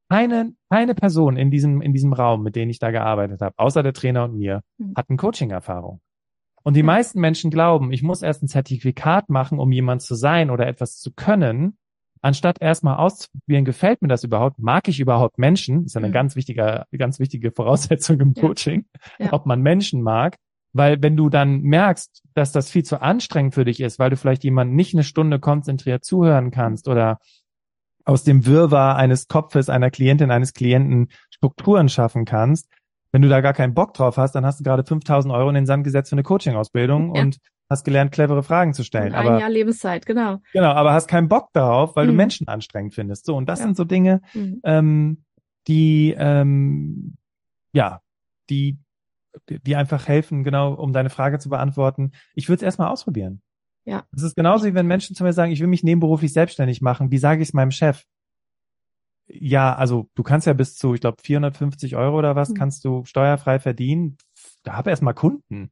keine, 0.09 0.52
keine 0.70 0.94
Person 0.94 1.36
in 1.36 1.50
diesem, 1.50 1.80
in 1.80 1.92
diesem 1.92 2.12
Raum, 2.12 2.42
mit 2.42 2.57
denen 2.57 2.70
ich 2.70 2.78
da 2.78 2.90
gearbeitet 2.90 3.40
habe, 3.40 3.54
außer 3.59 3.82
der 3.82 3.92
Trainer 3.92 4.24
und 4.24 4.36
mir, 4.36 4.62
mhm. 4.78 4.94
hatten 4.96 5.16
Coaching-Erfahrung. 5.16 6.00
Und 6.62 6.74
die 6.74 6.82
meisten 6.82 7.20
Menschen 7.20 7.50
glauben, 7.50 7.92
ich 7.92 8.02
muss 8.02 8.22
erst 8.22 8.42
ein 8.42 8.48
Zertifikat 8.48 9.28
machen, 9.28 9.61
um 9.61 9.70
jemand 9.70 10.02
zu 10.02 10.14
sein 10.14 10.50
oder 10.50 10.66
etwas 10.66 10.98
zu 10.98 11.12
können, 11.12 11.78
anstatt 12.22 12.61
erstmal 12.61 12.96
auszuprobieren, 12.96 13.64
gefällt 13.64 14.02
mir 14.02 14.09
das 14.09 14.24
überhaupt, 14.24 14.59
mag 14.59 14.88
ich 14.88 14.98
überhaupt 14.98 15.38
Menschen, 15.38 15.84
ist 15.84 15.94
ja 15.94 16.00
eine 16.00 16.09
mhm. 16.09 16.12
ganz 16.12 16.34
wichtige, 16.34 16.84
ganz 16.96 17.20
wichtige 17.20 17.52
Voraussetzung 17.52 18.18
im 18.20 18.34
Coaching, 18.34 18.86
ja. 19.18 19.26
Ja. 19.26 19.32
ob 19.32 19.46
man 19.46 19.62
Menschen 19.62 20.02
mag. 20.02 20.36
Weil 20.72 21.02
wenn 21.02 21.16
du 21.16 21.30
dann 21.30 21.62
merkst, 21.62 22.22
dass 22.34 22.52
das 22.52 22.70
viel 22.70 22.84
zu 22.84 23.00
anstrengend 23.00 23.54
für 23.54 23.64
dich 23.64 23.80
ist, 23.80 23.98
weil 23.98 24.11
du 24.11 24.16
vielleicht 24.16 24.44
jemanden 24.44 24.74
nicht 24.74 24.92
eine 24.94 25.04
Stunde 25.04 25.38
konzentriert 25.38 26.04
zuhören 26.04 26.50
kannst 26.50 26.88
oder 26.88 27.18
aus 28.07 28.24
dem 28.24 28.46
Wirrwarr 28.46 28.96
eines 28.96 29.28
Kopfes, 29.28 29.68
einer 29.68 29.90
Klientin, 29.90 30.30
eines 30.30 30.54
Klienten 30.54 31.09
Strukturen 31.28 31.90
schaffen 31.90 32.24
kannst, 32.24 32.68
wenn 33.12 33.22
du 33.22 33.28
da 33.28 33.40
gar 33.40 33.52
keinen 33.52 33.74
Bock 33.74 33.94
drauf 33.94 34.16
hast, 34.16 34.34
dann 34.34 34.46
hast 34.46 34.61
du 34.61 34.64
gerade 34.64 34.84
5000 34.84 35.32
Euro 35.34 35.48
in 35.48 35.54
den 35.54 35.66
Sand 35.66 35.84
gesetzt 35.84 36.11
für 36.11 36.14
eine 36.14 36.22
Coaching-Ausbildung 36.22 37.14
ja. 37.14 37.22
und 37.22 37.38
hast 37.68 37.84
gelernt, 37.84 38.12
clevere 38.12 38.42
Fragen 38.42 38.74
zu 38.74 38.84
stellen. 38.84 39.09
Und 39.09 39.14
ein 39.14 39.26
aber, 39.26 39.40
Jahr 39.40 39.50
Lebenszeit, 39.50 40.07
genau. 40.07 40.38
Genau, 40.52 40.70
aber 40.70 40.92
hast 40.92 41.09
keinen 41.09 41.28
Bock 41.28 41.48
darauf, 41.52 41.96
weil 41.96 42.04
mhm. 42.07 42.11
du 42.11 42.14
Menschen 42.14 42.48
anstrengend 42.48 42.94
findest. 42.94 43.26
So, 43.26 43.36
und 43.36 43.48
das 43.48 43.59
ja. 43.59 43.66
sind 43.66 43.76
so 43.76 43.84
Dinge, 43.84 44.20
mhm. 44.34 44.61
ähm, 44.64 45.24
die, 45.66 46.14
ähm, 46.16 47.16
ja, 47.72 48.02
die, 48.50 48.78
die 49.48 49.76
einfach 49.76 50.07
helfen, 50.07 50.44
genau, 50.44 50.74
um 50.74 50.92
deine 50.92 51.11
Frage 51.11 51.38
zu 51.38 51.48
beantworten. 51.48 52.12
Ich 52.34 52.48
würde 52.48 52.57
es 52.59 52.62
erstmal 52.62 52.88
ausprobieren. 52.88 53.42
Ja. 53.87 54.05
Das 54.12 54.22
ist 54.22 54.37
genauso 54.37 54.66
wie 54.66 54.74
wenn 54.74 54.87
Menschen 54.87 55.16
zu 55.16 55.24
mir 55.24 55.32
sagen, 55.32 55.53
ich 55.53 55.61
will 55.61 55.68
mich 55.68 55.82
nebenberuflich 55.82 56.32
selbstständig 56.32 56.82
machen. 56.82 57.11
Wie 57.11 57.18
sage 57.18 57.41
ich 57.41 57.49
es 57.49 57.55
meinem 57.55 57.70
Chef? 57.70 58.05
Ja, 59.28 59.74
also 59.74 60.09
du 60.14 60.22
kannst 60.22 60.47
ja 60.47 60.53
bis 60.53 60.76
zu, 60.76 60.95
ich 60.95 61.01
glaube, 61.01 61.16
450 61.22 61.97
Euro 61.97 62.18
oder 62.18 62.37
was, 62.37 62.51
mhm. 62.51 62.55
kannst 62.55 62.84
du 62.84 63.05
steuerfrei 63.05 63.59
verdienen. 63.59 64.18
Da 64.62 64.76
hab 64.76 64.87
erst 64.87 65.03
mal 65.03 65.14
Kunden. 65.14 65.70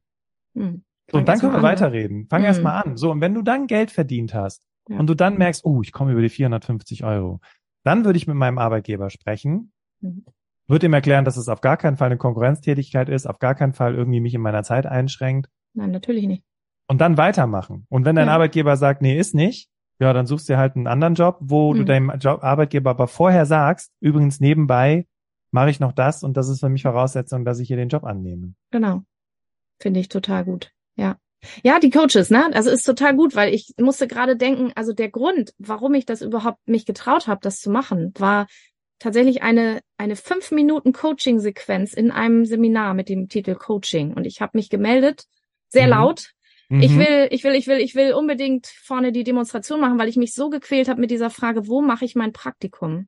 Mhm. 0.53 0.83
So, 1.11 1.19
und 1.19 1.27
dann 1.27 1.39
können 1.39 1.51
wir 1.51 1.57
an, 1.57 1.61
ne? 1.61 1.67
weiterreden. 1.67 2.27
Fang 2.29 2.41
mhm. 2.41 2.47
erst 2.47 2.63
mal 2.63 2.81
an. 2.81 2.97
So, 2.97 3.11
und 3.11 3.21
wenn 3.21 3.33
du 3.33 3.43
dann 3.43 3.67
Geld 3.67 3.91
verdient 3.91 4.33
hast 4.33 4.65
ja. 4.89 4.97
und 4.97 5.07
du 5.07 5.13
dann 5.13 5.37
merkst, 5.37 5.63
oh, 5.63 5.81
ich 5.83 5.91
komme 5.91 6.11
über 6.13 6.21
die 6.21 6.29
450 6.29 7.03
Euro, 7.03 7.39
dann 7.83 8.05
würde 8.05 8.17
ich 8.17 8.27
mit 8.27 8.35
meinem 8.35 8.57
Arbeitgeber 8.57 9.09
sprechen 9.09 9.71
mhm 9.99 10.25
würde 10.67 10.87
ihm 10.87 10.93
erklären, 10.93 11.25
dass 11.25 11.37
es 11.37 11.49
auf 11.49 11.61
gar 11.61 11.77
keinen 11.77 11.97
Fall 11.97 12.07
eine 12.07 12.17
Konkurrenztätigkeit 12.17 13.09
ist, 13.09 13.27
auf 13.27 13.39
gar 13.39 13.55
keinen 13.55 13.73
Fall 13.73 13.95
irgendwie 13.95 14.19
mich 14.19 14.33
in 14.33 14.41
meiner 14.41 14.63
Zeit 14.63 14.85
einschränkt. 14.85 15.49
Nein, 15.73 15.91
natürlich 15.91 16.27
nicht. 16.27 16.43
Und 16.87 16.99
dann 17.01 17.17
weitermachen. 17.17 17.85
Und 17.89 18.05
wenn 18.05 18.15
dein 18.15 18.27
ja. 18.27 18.33
Arbeitgeber 18.33 18.77
sagt, 18.77 19.01
nee, 19.01 19.17
ist 19.17 19.33
nicht, 19.33 19.69
ja, 19.99 20.13
dann 20.13 20.25
suchst 20.25 20.49
du 20.49 20.57
halt 20.57 20.75
einen 20.75 20.87
anderen 20.87 21.15
Job, 21.15 21.37
wo 21.39 21.73
mhm. 21.73 21.77
du 21.77 21.85
deinem 21.85 22.11
Job 22.19 22.43
Arbeitgeber 22.43 22.91
aber 22.91 23.07
vorher 23.07 23.45
sagst, 23.45 23.91
übrigens 23.99 24.39
nebenbei 24.39 25.07
mache 25.51 25.69
ich 25.69 25.79
noch 25.79 25.93
das 25.93 26.21
und 26.21 26.37
das 26.37 26.49
ist 26.49 26.59
für 26.59 26.69
mich 26.69 26.83
Voraussetzung, 26.83 27.45
dass 27.45 27.59
ich 27.59 27.67
hier 27.67 27.77
den 27.77 27.89
Job 27.89 28.03
annehme. 28.03 28.53
Genau. 28.71 29.03
Finde 29.79 29.99
ich 29.99 30.09
total 30.09 30.45
gut. 30.45 30.71
Ja. 30.95 31.17
Ja, 31.63 31.79
die 31.79 31.91
Coaches, 31.91 32.29
ne? 32.29 32.49
Also 32.53 32.71
ist 32.71 32.83
total 32.83 33.15
gut, 33.15 33.35
weil 33.35 33.53
ich 33.53 33.73
musste 33.79 34.07
gerade 34.07 34.35
denken, 34.35 34.71
also 34.75 34.93
der 34.93 35.09
Grund, 35.09 35.53
warum 35.59 35.93
ich 35.93 36.05
das 36.05 36.21
überhaupt 36.21 36.59
mich 36.67 36.85
getraut 36.85 37.27
habe, 37.27 37.39
das 37.41 37.59
zu 37.59 37.69
machen, 37.69 38.13
war, 38.17 38.47
tatsächlich 38.99 39.43
eine, 39.43 39.81
eine 39.97 40.15
fünf 40.15 40.51
Minuten 40.51 40.93
Coaching-Sequenz 40.93 41.93
in 41.93 42.11
einem 42.11 42.45
Seminar 42.45 42.93
mit 42.93 43.09
dem 43.09 43.27
Titel 43.27 43.55
Coaching. 43.55 44.13
Und 44.13 44.25
ich 44.25 44.41
habe 44.41 44.57
mich 44.57 44.69
gemeldet, 44.69 45.25
sehr 45.67 45.85
mhm. 45.85 45.91
laut. 45.91 46.31
Mhm. 46.69 46.81
Ich 46.81 46.97
will, 46.97 47.27
ich 47.31 47.43
will, 47.43 47.55
ich 47.55 47.67
will, 47.67 47.79
ich 47.79 47.95
will 47.95 48.13
unbedingt 48.13 48.67
vorne 48.67 49.11
die 49.11 49.23
Demonstration 49.23 49.79
machen, 49.79 49.99
weil 49.99 50.09
ich 50.09 50.17
mich 50.17 50.33
so 50.33 50.49
gequält 50.49 50.87
habe 50.87 51.01
mit 51.01 51.11
dieser 51.11 51.29
Frage, 51.29 51.67
wo 51.67 51.81
mache 51.81 52.05
ich 52.05 52.15
mein 52.15 52.33
Praktikum? 52.33 53.07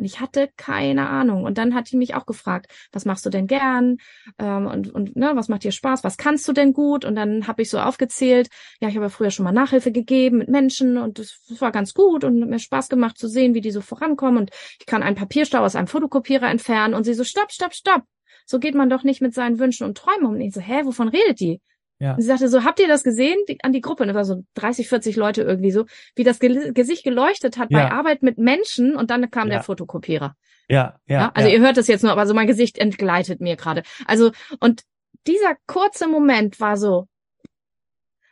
Und 0.00 0.06
ich 0.06 0.18
hatte 0.18 0.48
keine 0.56 1.08
Ahnung. 1.10 1.44
Und 1.44 1.58
dann 1.58 1.74
hat 1.74 1.92
die 1.92 1.96
mich 1.98 2.14
auch 2.14 2.24
gefragt, 2.24 2.72
was 2.90 3.04
machst 3.04 3.26
du 3.26 3.30
denn 3.30 3.46
gern? 3.46 3.98
Ähm, 4.38 4.66
und 4.66 4.90
und 4.90 5.14
ne, 5.14 5.32
was 5.34 5.48
macht 5.48 5.62
dir 5.62 5.72
Spaß? 5.72 6.04
Was 6.04 6.16
kannst 6.16 6.48
du 6.48 6.54
denn 6.54 6.72
gut? 6.72 7.04
Und 7.04 7.16
dann 7.16 7.46
habe 7.46 7.60
ich 7.60 7.68
so 7.68 7.78
aufgezählt, 7.78 8.48
ja, 8.80 8.88
ich 8.88 8.94
habe 8.94 9.04
ja 9.06 9.10
früher 9.10 9.30
schon 9.30 9.44
mal 9.44 9.52
Nachhilfe 9.52 9.92
gegeben 9.92 10.38
mit 10.38 10.48
Menschen 10.48 10.96
und 10.96 11.18
das, 11.18 11.44
das 11.50 11.60
war 11.60 11.70
ganz 11.70 11.92
gut 11.92 12.24
und 12.24 12.40
hat 12.40 12.48
mir 12.48 12.58
Spaß 12.58 12.88
gemacht 12.88 13.18
zu 13.18 13.28
sehen, 13.28 13.52
wie 13.52 13.60
die 13.60 13.70
so 13.70 13.82
vorankommen. 13.82 14.38
Und 14.38 14.50
ich 14.78 14.86
kann 14.86 15.02
einen 15.02 15.16
Papierstau 15.16 15.58
aus 15.58 15.76
einem 15.76 15.86
Fotokopierer 15.86 16.48
entfernen. 16.48 16.94
Und 16.94 17.04
sie 17.04 17.12
so, 17.12 17.24
stopp, 17.24 17.52
stopp, 17.52 17.74
stopp. 17.74 18.02
So 18.46 18.58
geht 18.58 18.74
man 18.74 18.88
doch 18.88 19.04
nicht 19.04 19.20
mit 19.20 19.34
seinen 19.34 19.58
Wünschen 19.58 19.84
und 19.84 19.98
Träumen 19.98 20.24
um. 20.24 20.32
Und 20.32 20.40
ich 20.40 20.54
so, 20.54 20.62
hä, 20.62 20.80
wovon 20.84 21.08
redet 21.08 21.40
die? 21.40 21.60
Ja. 22.00 22.14
Und 22.14 22.22
sie 22.22 22.26
sagte 22.26 22.48
so, 22.48 22.64
habt 22.64 22.80
ihr 22.80 22.88
das 22.88 23.04
gesehen? 23.04 23.36
Die, 23.48 23.62
an 23.62 23.72
die 23.72 23.82
Gruppe, 23.82 24.06
das 24.06 24.14
war 24.14 24.24
so 24.24 24.42
30, 24.54 24.88
40 24.88 25.16
Leute 25.16 25.42
irgendwie 25.42 25.70
so, 25.70 25.84
wie 26.16 26.24
das 26.24 26.40
Ge 26.40 26.72
Gesicht 26.72 27.04
geleuchtet 27.04 27.58
hat 27.58 27.70
ja. 27.70 27.78
bei 27.78 27.92
Arbeit 27.92 28.22
mit 28.22 28.38
Menschen 28.38 28.96
und 28.96 29.10
dann 29.10 29.30
kam 29.30 29.48
ja. 29.48 29.56
der 29.56 29.62
Fotokopierer. 29.62 30.34
Ja, 30.68 30.98
ja. 31.06 31.20
ja 31.20 31.32
also 31.34 31.48
ihr 31.48 31.60
hört 31.60 31.76
das 31.76 31.88
jetzt 31.88 32.02
nur, 32.02 32.12
aber 32.12 32.26
so 32.26 32.32
mein 32.32 32.46
Gesicht 32.46 32.78
entgleitet 32.78 33.40
mir 33.40 33.56
gerade. 33.56 33.82
Also, 34.06 34.32
und 34.60 34.82
dieser 35.26 35.56
kurze 35.66 36.08
Moment 36.08 36.58
war 36.58 36.78
so, 36.78 37.06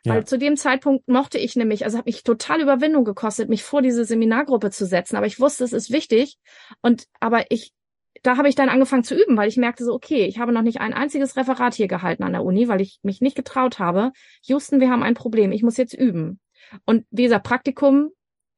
weil 0.05 0.25
zu 0.25 0.37
dem 0.37 0.57
Zeitpunkt 0.57 1.07
mochte 1.07 1.37
ich 1.37 1.55
nämlich, 1.55 1.85
also 1.85 1.97
hat 1.97 2.05
mich 2.05 2.23
total 2.23 2.61
Überwindung 2.61 3.03
gekostet, 3.03 3.49
mich 3.49 3.63
vor 3.63 3.81
diese 3.81 4.05
Seminargruppe 4.05 4.71
zu 4.71 4.85
setzen. 4.85 5.15
Aber 5.17 5.25
ich 5.25 5.39
wusste, 5.39 5.63
es 5.63 5.73
ist 5.73 5.91
wichtig. 5.91 6.37
Und 6.81 7.05
aber 7.19 7.45
ich 7.49 7.73
da 8.23 8.37
habe 8.37 8.49
ich 8.49 8.55
dann 8.55 8.69
angefangen 8.69 9.03
zu 9.03 9.15
üben, 9.15 9.37
weil 9.37 9.47
ich 9.47 9.57
merkte 9.57 9.83
so, 9.83 9.93
okay, 9.93 10.25
ich 10.25 10.39
habe 10.39 10.51
noch 10.51 10.61
nicht 10.61 10.81
ein 10.81 10.93
einziges 10.93 11.35
Referat 11.35 11.73
hier 11.73 11.87
gehalten 11.87 12.23
an 12.23 12.33
der 12.33 12.43
Uni, 12.43 12.67
weil 12.67 12.81
ich 12.81 12.99
mich 13.03 13.21
nicht 13.21 13.35
getraut 13.35 13.79
habe. 13.79 14.11
Houston, 14.43 14.79
wir 14.79 14.89
haben 14.89 15.03
ein 15.03 15.13
Problem, 15.13 15.51
ich 15.51 15.63
muss 15.63 15.77
jetzt 15.77 15.93
üben. 15.93 16.39
Und 16.85 17.05
wie 17.11 17.23
gesagt, 17.23 17.45
Praktikum 17.45 18.11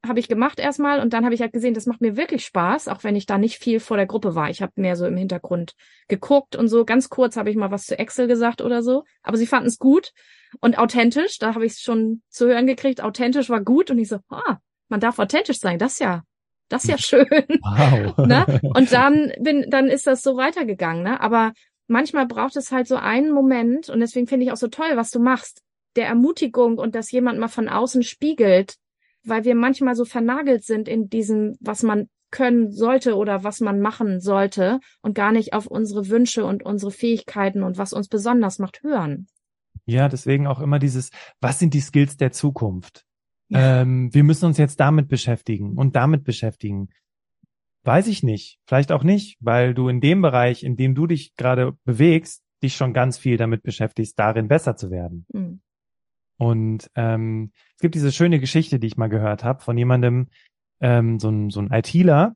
habe 0.06 0.20
ich 0.20 0.28
gemacht 0.28 0.60
erstmal 0.60 1.00
und 1.00 1.14
dann 1.14 1.26
habe 1.26 1.36
ich 1.36 1.42
halt 1.42 1.54
gesehen, 1.54 1.76
das 1.76 1.86
macht 1.86 2.02
mir 2.02 2.18
wirklich 2.18 2.44
Spaß, 2.46 2.88
auch 2.88 3.04
wenn 3.04 3.16
ich 3.16 3.28
da 3.28 3.38
nicht 3.38 3.58
viel 3.60 3.80
vor 3.80 3.98
der 3.98 4.08
Gruppe 4.08 4.34
war. 4.34 4.50
Ich 4.50 4.62
habe 4.62 4.72
mehr 4.76 4.96
so 4.96 5.06
im 5.06 5.16
Hintergrund 5.16 5.74
geguckt 6.08 6.56
und 6.56 6.68
so. 6.70 6.86
Ganz 6.86 7.10
kurz 7.10 7.38
habe 7.38 7.52
ich 7.52 7.56
mal 7.56 7.70
was 7.70 7.86
zu 7.86 8.00
Excel 8.00 8.28
gesagt 8.28 8.62
oder 8.62 8.82
so, 8.82 9.04
aber 9.22 9.38
sie 9.38 9.46
fanden 9.46 9.68
es 9.68 9.78
gut 9.78 10.12
und 10.60 10.80
authentisch. 10.80 11.38
Da 11.38 11.54
habe 11.54 11.66
ich 11.66 11.74
es 11.74 11.82
schon 11.82 12.24
zu 12.30 12.48
hören 12.48 12.66
gekriegt. 12.66 13.02
Authentisch 13.02 13.50
war 13.50 13.62
gut 13.62 13.92
und 13.92 14.00
ich 14.00 14.08
so, 14.08 14.18
ah, 14.30 14.58
man 14.90 15.00
darf 15.00 15.20
authentisch 15.20 15.60
sein. 15.60 15.78
Das 15.78 16.00
ja, 16.00 16.24
das 16.72 16.86
ist 16.86 16.90
ja 16.90 16.98
schön. 16.98 17.28
Wow. 17.28 18.18
ne? 18.26 18.62
Und 18.74 18.92
dann 18.92 19.32
bin, 19.40 19.66
dann 19.70 19.88
ist 19.88 20.08
das 20.08 20.24
so 20.24 20.38
weitergegangen. 20.38 21.04
Ne? 21.04 21.20
Aber 21.20 21.54
manchmal 21.88 22.26
braucht 22.26 22.56
es 22.56 22.72
halt 22.72 22.88
so 22.88 22.96
einen 22.96 23.32
Moment 23.32 23.90
und 23.90 24.00
deswegen 24.00 24.28
finde 24.28 24.46
ich 24.46 24.52
auch 24.52 24.58
so 24.58 24.68
toll, 24.68 24.92
was 24.96 25.10
du 25.12 25.20
machst, 25.20 25.62
der 25.96 26.08
Ermutigung 26.08 26.78
und 26.78 26.96
dass 26.96 27.12
jemand 27.12 27.40
mal 27.40 27.50
von 27.50 27.68
außen 27.68 28.04
spiegelt, 28.04 28.76
weil 29.24 29.44
wir 29.44 29.56
manchmal 29.56 29.96
so 29.96 30.06
vernagelt 30.06 30.64
sind 30.64 30.88
in 30.88 31.10
diesem, 31.10 31.58
was 31.60 31.84
man 31.84 32.08
können 32.32 32.72
sollte 32.72 33.18
oder 33.18 33.44
was 33.44 33.60
man 33.60 33.82
machen 33.82 34.22
sollte 34.22 34.80
und 35.02 35.14
gar 35.14 35.34
nicht 35.34 35.54
auf 35.54 35.68
unsere 35.68 36.08
Wünsche 36.08 36.46
und 36.46 36.64
unsere 36.64 36.92
Fähigkeiten 36.92 37.62
und 37.62 37.78
was 37.78 37.92
uns 37.92 38.08
besonders 38.08 38.58
macht 38.58 38.84
hören. 38.84 39.28
Ja, 39.86 40.08
deswegen 40.08 40.48
auch 40.48 40.62
immer 40.62 40.80
dieses, 40.80 41.10
was 41.42 41.60
sind 41.60 41.74
die 41.74 41.82
Skills 41.82 42.16
der 42.16 42.32
Zukunft? 42.32 43.06
Ja. 43.52 43.82
Ähm, 43.82 44.14
wir 44.14 44.24
müssen 44.24 44.46
uns 44.46 44.58
jetzt 44.58 44.80
damit 44.80 45.10
beschäftigen 45.10 45.78
und 45.78 45.96
damit 45.96 46.24
beschäftigen. 46.24 46.90
Weiß 47.84 48.08
ich 48.08 48.24
nicht. 48.24 48.60
Vielleicht 48.66 48.92
auch 48.92 49.04
nicht, 49.04 49.38
weil 49.42 49.74
du 49.74 49.90
in 49.90 50.00
dem 50.00 50.22
Bereich, 50.22 50.64
in 50.64 50.78
dem 50.78 50.96
du 50.96 51.06
dich 51.06 51.36
gerade 51.36 51.74
bewegst, 51.84 52.44
dich 52.64 52.76
schon 52.76 52.94
ganz 52.94 53.18
viel 53.18 53.38
damit 53.38 53.64
beschäftigst, 53.64 54.18
darin 54.18 54.48
besser 54.48 54.78
zu 54.78 54.90
werden. 54.90 55.26
Mhm. 55.34 55.62
Und 56.38 56.90
ähm, 56.96 57.52
es 57.76 57.82
gibt 57.82 57.96
diese 57.96 58.12
schöne 58.12 58.40
Geschichte, 58.40 58.80
die 58.80 58.88
ich 58.88 58.98
mal 58.98 59.10
gehört 59.10 59.44
habe 59.44 59.62
von 59.62 59.78
jemandem, 59.78 60.28
ähm, 60.80 61.20
so 61.20 61.30
ein, 61.30 61.50
so 61.50 61.60
ein 61.60 61.72
ITler, 61.72 62.36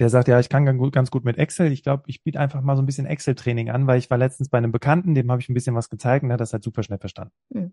der 0.00 0.08
sagt, 0.08 0.26
ja, 0.26 0.40
ich 0.40 0.48
kann 0.48 0.66
ganz 0.66 0.78
gut, 0.78 0.92
ganz 0.92 1.10
gut 1.10 1.24
mit 1.24 1.38
Excel. 1.38 1.70
Ich 1.70 1.84
glaube, 1.84 2.02
ich 2.06 2.24
biete 2.24 2.40
einfach 2.40 2.62
mal 2.62 2.74
so 2.76 2.82
ein 2.82 2.86
bisschen 2.86 3.06
Excel-Training 3.06 3.70
an, 3.70 3.86
weil 3.86 3.98
ich 3.98 4.10
war 4.10 4.18
letztens 4.18 4.48
bei 4.48 4.58
einem 4.58 4.72
Bekannten, 4.72 5.14
dem 5.14 5.30
habe 5.30 5.40
ich 5.40 5.48
ein 5.48 5.54
bisschen 5.54 5.76
was 5.76 5.88
gezeigt 5.88 6.24
und 6.24 6.30
der 6.30 6.34
hat 6.34 6.40
das 6.40 6.52
halt 6.52 6.64
super 6.64 6.82
schnell 6.82 6.98
verstanden. 6.98 7.32
Mhm. 7.50 7.72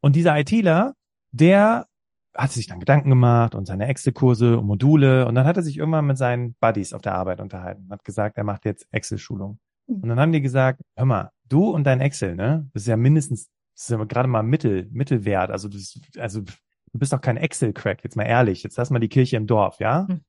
Und 0.00 0.16
dieser 0.16 0.38
ITler, 0.38 0.94
der 1.40 1.86
hat 2.34 2.52
sich 2.52 2.66
dann 2.66 2.80
Gedanken 2.80 3.08
gemacht 3.08 3.54
und 3.54 3.66
seine 3.66 3.86
Excel-Kurse 3.86 4.58
und 4.58 4.66
Module 4.66 5.26
und 5.26 5.34
dann 5.34 5.46
hat 5.46 5.56
er 5.56 5.62
sich 5.62 5.78
irgendwann 5.78 6.06
mit 6.06 6.18
seinen 6.18 6.54
Buddies 6.60 6.92
auf 6.92 7.00
der 7.00 7.14
Arbeit 7.14 7.40
unterhalten, 7.40 7.88
hat 7.90 8.04
gesagt, 8.04 8.36
er 8.36 8.44
macht 8.44 8.64
jetzt 8.66 8.86
Excel-Schulung. 8.90 9.58
Mhm. 9.86 10.02
Und 10.02 10.08
dann 10.08 10.20
haben 10.20 10.32
die 10.32 10.42
gesagt, 10.42 10.82
hör 10.96 11.06
mal, 11.06 11.30
du 11.48 11.70
und 11.70 11.84
dein 11.84 12.00
Excel, 12.00 12.36
ne, 12.36 12.68
das 12.74 12.82
ist 12.82 12.88
ja 12.88 12.96
mindestens 12.96 13.48
das 13.76 13.90
ist 13.90 13.90
ja 13.90 14.02
gerade 14.04 14.28
mal 14.28 14.42
Mittel, 14.42 14.88
Mittelwert. 14.90 15.50
Also 15.50 15.68
das, 15.68 16.00
also 16.16 16.40
du 16.40 16.98
bist 16.98 17.12
doch 17.12 17.20
kein 17.20 17.36
Excel-Crack, 17.36 18.02
jetzt 18.04 18.16
mal 18.16 18.24
ehrlich. 18.24 18.62
Jetzt 18.62 18.78
lass 18.78 18.88
mal 18.88 19.00
die 19.00 19.10
Kirche 19.10 19.36
im 19.36 19.46
Dorf, 19.46 19.80
ja? 19.80 20.08
Hm. 20.08 20.22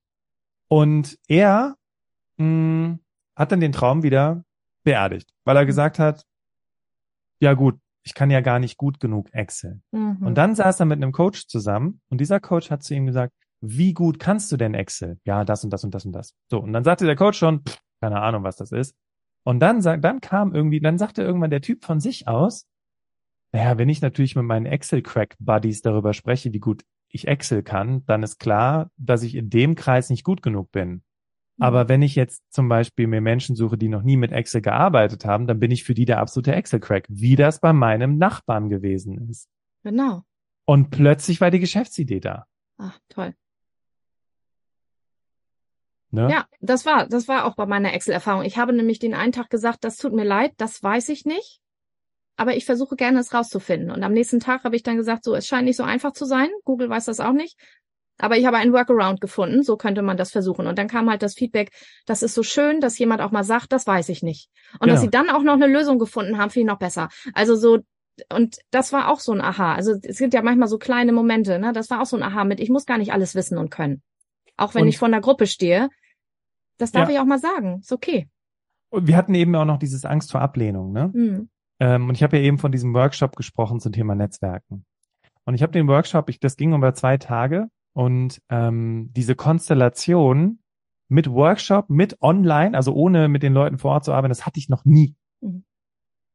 Und 0.68 1.18
er 1.28 1.76
mh, 2.36 2.44
hm, 2.44 2.98
hat 3.34 3.50
dann 3.50 3.60
den 3.60 3.72
Traum 3.72 4.02
wieder 4.02 4.44
beerdigt, 4.84 5.32
weil 5.44 5.56
er 5.56 5.62
hm. 5.62 5.66
gesagt 5.66 5.98
hat, 5.98 6.26
ja 7.40 7.54
gut, 7.54 7.80
ich 8.08 8.14
kann 8.14 8.30
ja 8.30 8.40
gar 8.40 8.58
nicht 8.58 8.78
gut 8.78 9.00
genug 9.00 9.28
Excel. 9.34 9.82
Mhm. 9.90 10.16
Und 10.22 10.34
dann 10.36 10.54
saß 10.54 10.80
er 10.80 10.86
mit 10.86 10.96
einem 10.96 11.12
Coach 11.12 11.46
zusammen 11.46 12.00
und 12.08 12.22
dieser 12.22 12.40
Coach 12.40 12.70
hat 12.70 12.82
zu 12.82 12.94
ihm 12.94 13.04
gesagt, 13.04 13.34
wie 13.60 13.92
gut 13.92 14.18
kannst 14.18 14.50
du 14.50 14.56
denn 14.56 14.72
Excel? 14.72 15.18
Ja, 15.24 15.44
das 15.44 15.62
und 15.62 15.70
das 15.70 15.84
und 15.84 15.94
das 15.94 16.06
und 16.06 16.12
das. 16.12 16.34
So, 16.50 16.58
und 16.58 16.72
dann 16.72 16.84
sagte 16.84 17.04
der 17.04 17.16
Coach 17.16 17.36
schon, 17.36 17.60
pff, 17.64 17.78
keine 18.00 18.22
Ahnung, 18.22 18.44
was 18.44 18.56
das 18.56 18.72
ist. 18.72 18.96
Und 19.44 19.60
dann, 19.60 19.82
dann 19.82 20.22
kam 20.22 20.54
irgendwie, 20.54 20.80
dann 20.80 20.96
sagte 20.96 21.22
irgendwann 21.22 21.50
der 21.50 21.60
Typ 21.60 21.84
von 21.84 22.00
sich 22.00 22.26
aus, 22.26 22.66
naja, 23.52 23.76
wenn 23.76 23.90
ich 23.90 24.00
natürlich 24.00 24.36
mit 24.36 24.46
meinen 24.46 24.64
Excel-Crack-Buddies 24.64 25.82
darüber 25.82 26.14
spreche, 26.14 26.50
wie 26.54 26.60
gut 26.60 26.84
ich 27.10 27.28
Excel 27.28 27.62
kann, 27.62 28.06
dann 28.06 28.22
ist 28.22 28.38
klar, 28.38 28.90
dass 28.96 29.22
ich 29.22 29.34
in 29.34 29.50
dem 29.50 29.74
Kreis 29.74 30.08
nicht 30.08 30.24
gut 30.24 30.42
genug 30.42 30.72
bin. 30.72 31.02
Mhm. 31.58 31.64
Aber 31.64 31.88
wenn 31.88 32.02
ich 32.02 32.14
jetzt 32.14 32.42
zum 32.50 32.68
Beispiel 32.68 33.06
mir 33.06 33.20
Menschen 33.20 33.56
suche, 33.56 33.76
die 33.76 33.88
noch 33.88 34.02
nie 34.02 34.16
mit 34.16 34.32
Excel 34.32 34.62
gearbeitet 34.62 35.24
haben, 35.24 35.46
dann 35.46 35.60
bin 35.60 35.70
ich 35.70 35.84
für 35.84 35.94
die 35.94 36.04
der 36.04 36.18
absolute 36.18 36.54
Excel-Crack, 36.54 37.06
wie 37.08 37.36
das 37.36 37.60
bei 37.60 37.72
meinem 37.72 38.16
Nachbarn 38.18 38.68
gewesen 38.68 39.28
ist. 39.28 39.48
Genau. 39.82 40.22
Und 40.64 40.90
plötzlich 40.90 41.40
war 41.40 41.50
die 41.50 41.60
Geschäftsidee 41.60 42.20
da. 42.20 42.46
Ach, 42.78 42.98
toll. 43.08 43.34
Ne? 46.10 46.30
Ja, 46.30 46.46
das 46.60 46.86
war, 46.86 47.06
das 47.06 47.28
war 47.28 47.44
auch 47.44 47.54
bei 47.54 47.66
meiner 47.66 47.92
Excel-Erfahrung. 47.92 48.44
Ich 48.44 48.56
habe 48.56 48.72
nämlich 48.72 48.98
den 48.98 49.14
einen 49.14 49.32
Tag 49.32 49.50
gesagt, 49.50 49.84
das 49.84 49.98
tut 49.98 50.14
mir 50.14 50.24
leid, 50.24 50.52
das 50.56 50.82
weiß 50.82 51.10
ich 51.10 51.26
nicht 51.26 51.60
aber 52.38 52.54
ich 52.56 52.64
versuche 52.64 52.94
gerne 52.94 53.18
es 53.18 53.34
rauszufinden. 53.34 53.90
Und 53.90 54.04
am 54.04 54.12
nächsten 54.12 54.38
Tag 54.38 54.62
habe 54.62 54.76
ich 54.76 54.84
dann 54.84 54.96
gesagt, 54.96 55.24
so, 55.24 55.34
es 55.34 55.46
scheint 55.46 55.64
nicht 55.64 55.76
so 55.76 55.82
einfach 55.82 56.12
zu 56.12 56.24
sein. 56.24 56.48
Google 56.64 56.88
weiß 56.88 57.06
das 57.06 57.18
auch 57.18 57.32
nicht. 57.32 57.58
Aber 58.18 58.36
ich 58.36 58.46
habe 58.46 58.56
einen 58.56 58.72
Workaround 58.72 59.20
gefunden, 59.20 59.62
so 59.62 59.76
könnte 59.76 60.02
man 60.02 60.16
das 60.16 60.32
versuchen. 60.32 60.66
Und 60.66 60.78
dann 60.78 60.88
kam 60.88 61.08
halt 61.08 61.22
das 61.22 61.34
Feedback, 61.34 61.70
das 62.06 62.22
ist 62.22 62.34
so 62.34 62.42
schön, 62.42 62.80
dass 62.80 62.98
jemand 62.98 63.20
auch 63.20 63.30
mal 63.30 63.44
sagt, 63.44 63.72
das 63.72 63.86
weiß 63.86 64.08
ich 64.08 64.22
nicht. 64.22 64.50
Und 64.74 64.80
genau. 64.82 64.94
dass 64.94 65.00
sie 65.00 65.10
dann 65.10 65.30
auch 65.30 65.42
noch 65.42 65.54
eine 65.54 65.66
Lösung 65.66 65.98
gefunden 65.98 66.38
haben, 66.38 66.50
finde 66.50 66.66
ich 66.66 66.72
noch 66.72 66.78
besser. 66.78 67.08
Also 67.32 67.56
so, 67.56 67.78
und 68.32 68.58
das 68.70 68.92
war 68.92 69.08
auch 69.08 69.20
so 69.20 69.32
ein 69.32 69.40
Aha. 69.40 69.74
Also 69.74 69.94
es 70.02 70.18
gibt 70.18 70.34
ja 70.34 70.42
manchmal 70.42 70.68
so 70.68 70.78
kleine 70.78 71.12
Momente, 71.12 71.58
ne? 71.58 71.72
Das 71.72 71.90
war 71.90 72.02
auch 72.02 72.06
so 72.06 72.16
ein 72.16 72.22
Aha 72.22 72.44
mit, 72.44 72.60
ich 72.60 72.70
muss 72.70 72.86
gar 72.86 72.98
nicht 72.98 73.12
alles 73.12 73.34
wissen 73.34 73.58
und 73.58 73.70
können. 73.70 74.02
Auch 74.56 74.74
wenn 74.74 74.82
und, 74.82 74.88
ich 74.88 74.98
vor 74.98 75.06
einer 75.06 75.20
Gruppe 75.20 75.46
stehe. 75.46 75.88
Das 76.78 76.92
darf 76.92 77.08
ja. 77.08 77.14
ich 77.14 77.20
auch 77.20 77.24
mal 77.24 77.38
sagen. 77.38 77.78
Ist 77.80 77.92
okay. 77.92 78.28
Und 78.90 79.06
wir 79.06 79.16
hatten 79.16 79.34
eben 79.34 79.54
auch 79.54 79.64
noch 79.64 79.78
dieses 79.78 80.04
Angst 80.04 80.32
vor 80.32 80.40
Ablehnung, 80.40 80.92
ne? 80.92 81.10
Mhm. 81.12 81.50
Ähm, 81.80 82.08
und 82.08 82.14
ich 82.14 82.22
habe 82.22 82.38
ja 82.38 82.42
eben 82.42 82.58
von 82.58 82.72
diesem 82.72 82.94
Workshop 82.94 83.36
gesprochen 83.36 83.78
zum 83.78 83.92
Thema 83.92 84.14
Netzwerken. 84.14 84.84
Und 85.44 85.54
ich 85.54 85.62
habe 85.62 85.72
den 85.72 85.86
Workshop, 85.86 86.28
ich, 86.28 86.40
das 86.40 86.56
ging 86.56 86.74
über 86.74 86.94
zwei 86.94 87.16
Tage 87.16 87.68
und 87.92 88.42
ähm, 88.48 89.10
diese 89.14 89.34
Konstellation 89.34 90.60
mit 91.08 91.30
Workshop, 91.30 91.88
mit 91.90 92.20
Online, 92.22 92.76
also 92.76 92.92
ohne 92.92 93.28
mit 93.28 93.42
den 93.42 93.54
Leuten 93.54 93.78
vor 93.78 93.92
Ort 93.92 94.04
zu 94.04 94.12
arbeiten, 94.12 94.30
das 94.30 94.46
hatte 94.46 94.58
ich 94.58 94.68
noch 94.68 94.84
nie. 94.84 95.16
Mhm. 95.40 95.64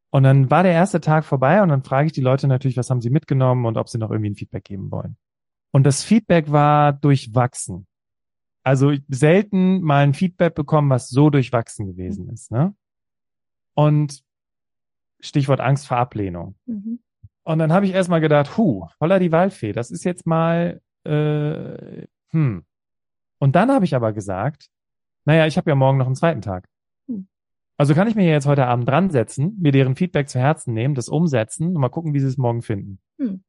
Und 0.10 0.24
dann 0.24 0.52
war 0.52 0.64
der 0.64 0.74
erste 0.74 1.02
Tag 1.02 1.26
vorbei 1.26 1.62
und 1.64 1.70
dann 1.70 1.84
frage 1.84 2.08
ich 2.08 2.12
die 2.12 2.22
Leute 2.22 2.48
natürlich, 2.48 2.78
was 2.78 2.90
haben 2.90 3.02
sie 3.02 3.10
mitgenommen 3.10 3.66
und 3.66 3.78
ob 3.78 3.90
sie 3.90 3.98
noch 3.98 4.12
irgendwie 4.12 4.32
ein 4.32 4.36
Feedback 4.36 4.64
geben 4.64 4.92
wollen. 4.92 5.18
Und 5.72 5.86
das 5.86 6.04
Feedback 6.04 6.52
war 6.52 6.94
durchwachsen. 6.94 7.88
Also 8.64 8.94
selten 9.10 9.82
mal 9.82 10.04
ein 10.04 10.14
Feedback 10.14 10.54
bekommen, 10.54 10.90
was 10.90 11.10
so 11.10 11.30
durchwachsen 11.30 11.88
gewesen 11.88 12.30
ist. 12.30 12.52
Ne? 12.52 12.76
Und 13.74 14.24
Stichwort 15.20 15.62
Angst 15.62 15.88
vor 15.88 15.98
Ablehnung. 15.98 16.56
Mhm. 16.66 17.00
Und 17.44 17.60
dann 17.60 17.74
habe 17.74 17.86
ich 17.86 17.94
erstmal 17.94 18.22
gedacht, 18.22 18.58
hu, 18.58 18.88
holla 19.00 19.20
die 19.20 19.32
Waldfee, 19.32 19.74
das 19.74 19.92
ist 19.92 20.04
jetzt 20.04 20.26
mal, 20.26 20.82
äh, 21.06 22.08
hm. 22.30 22.64
Und 23.40 23.56
dann 23.56 23.72
habe 23.72 23.86
ich 23.86 23.96
aber 23.96 24.14
gesagt, 24.14 24.68
naja, 25.26 25.46
ich 25.48 25.58
habe 25.58 25.70
ja 25.70 25.76
morgen 25.76 25.98
noch 25.98 26.06
einen 26.06 26.16
zweiten 26.16 26.42
Tag. 26.42 26.68
Hm. 27.08 27.28
Also 27.78 27.94
kann 27.94 28.08
ich 28.08 28.16
mir 28.16 28.28
jetzt 28.28 28.46
heute 28.46 28.66
Abend 28.66 28.88
dran 28.88 29.10
setzen, 29.10 29.58
mir 29.60 29.72
deren 29.72 29.96
Feedback 29.96 30.30
zu 30.30 30.40
Herzen 30.40 30.74
nehmen, 30.74 30.96
das 30.96 31.10
umsetzen 31.10 31.68
und 31.68 31.82
mal 31.82 31.90
gucken, 31.90 32.14
wie 32.14 32.20
sie 32.20 32.28
es 32.28 32.38
morgen 32.38 32.62
finden. 32.62 33.00
Hm. 33.20 33.44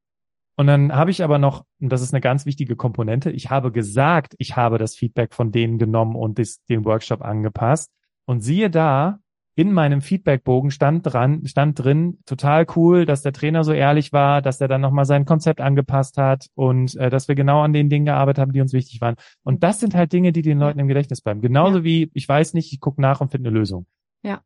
Und 0.57 0.67
dann 0.69 0.95
habe 0.95 1.11
ich 1.11 1.25
aber 1.25 1.39
noch, 1.39 1.65
und 1.81 1.91
das 1.91 2.01
ist 2.01 2.15
eine 2.15 2.21
ganz 2.21 2.47
wichtige 2.47 2.77
Komponente, 2.77 3.31
ich 3.31 3.51
habe 3.51 3.73
gesagt, 3.73 4.35
ich 4.39 4.57
habe 4.57 4.79
das 4.79 4.95
Feedback 4.95 5.35
von 5.35 5.51
denen 5.51 5.79
genommen 5.79 6.15
und 6.15 6.39
des, 6.39 6.65
den 6.67 6.85
Workshop 6.85 7.23
angepasst. 7.23 7.91
Und 8.27 8.41
siehe 8.41 8.71
da, 8.71 9.19
in 9.57 9.73
meinem 9.73 10.01
Feedbackbogen 10.01 10.71
stand 10.71 11.07
dran, 11.07 11.47
stand 11.47 11.79
drin, 11.79 12.19
total 12.27 12.67
cool, 12.75 13.07
dass 13.07 13.23
der 13.23 13.33
Trainer 13.33 13.63
so 13.63 13.73
ehrlich 13.73 14.13
war, 14.13 14.43
dass 14.43 14.61
er 14.61 14.69
dann 14.69 14.81
nochmal 14.81 15.05
sein 15.05 15.25
Konzept 15.25 15.61
angepasst 15.61 16.19
hat 16.19 16.49
und 16.55 16.97
äh, 16.97 17.09
dass 17.09 17.29
wir 17.29 17.37
genau 17.37 17.61
an 17.61 17.73
den 17.73 17.89
Dingen 17.89 18.07
gearbeitet 18.07 18.41
haben, 18.41 18.53
die 18.53 18.61
uns 18.61 18.73
wichtig 18.73 19.01
waren. 19.01 19.15
Und 19.43 19.63
das 19.63 19.79
sind 19.79 19.95
halt 19.95 20.13
Dinge, 20.13 20.33
die 20.33 20.43
den 20.43 20.59
Leuten 20.59 20.81
im 20.81 20.89
Gedächtnis 20.89 21.21
bleiben. 21.21 21.41
Genauso 21.41 21.79
ja. 21.79 21.85
wie, 21.85 22.11
ich 22.15 22.29
weiß 22.29 22.55
nicht, 22.55 22.73
ich 22.73 22.81
gucke 22.81 23.01
nach 23.01 23.21
und 23.21 23.31
finde 23.31 23.49
eine 23.49 23.59
Lösung. 23.59 23.87
Ja. 24.23 24.43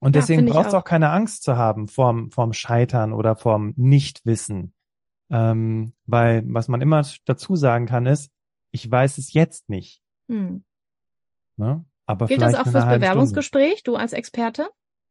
Und 0.00 0.16
deswegen 0.16 0.46
ja, 0.46 0.52
braucht 0.52 0.68
es 0.68 0.74
auch. 0.74 0.80
auch 0.80 0.84
keine 0.84 1.10
Angst 1.10 1.44
zu 1.44 1.56
haben 1.56 1.88
vorm, 1.88 2.30
vorm 2.30 2.52
Scheitern 2.52 3.12
oder 3.12 3.36
vorm 3.36 3.72
Nichtwissen. 3.76 4.74
Ähm, 5.30 5.94
weil 6.04 6.42
was 6.46 6.68
man 6.68 6.82
immer 6.82 7.06
dazu 7.24 7.56
sagen 7.56 7.86
kann, 7.86 8.04
ist, 8.04 8.30
ich 8.70 8.90
weiß 8.90 9.16
es 9.16 9.32
jetzt 9.32 9.70
nicht. 9.70 10.02
Hm. 10.28 10.64
Ne? 11.56 11.84
Aber 12.12 12.26
Gilt 12.26 12.42
das 12.42 12.54
auch 12.54 12.66
fürs 12.66 12.84
Bewerbungsgespräch, 12.84 13.78
Stunde. 13.78 13.98
du 13.98 14.02
als 14.02 14.12
Experte? 14.12 14.68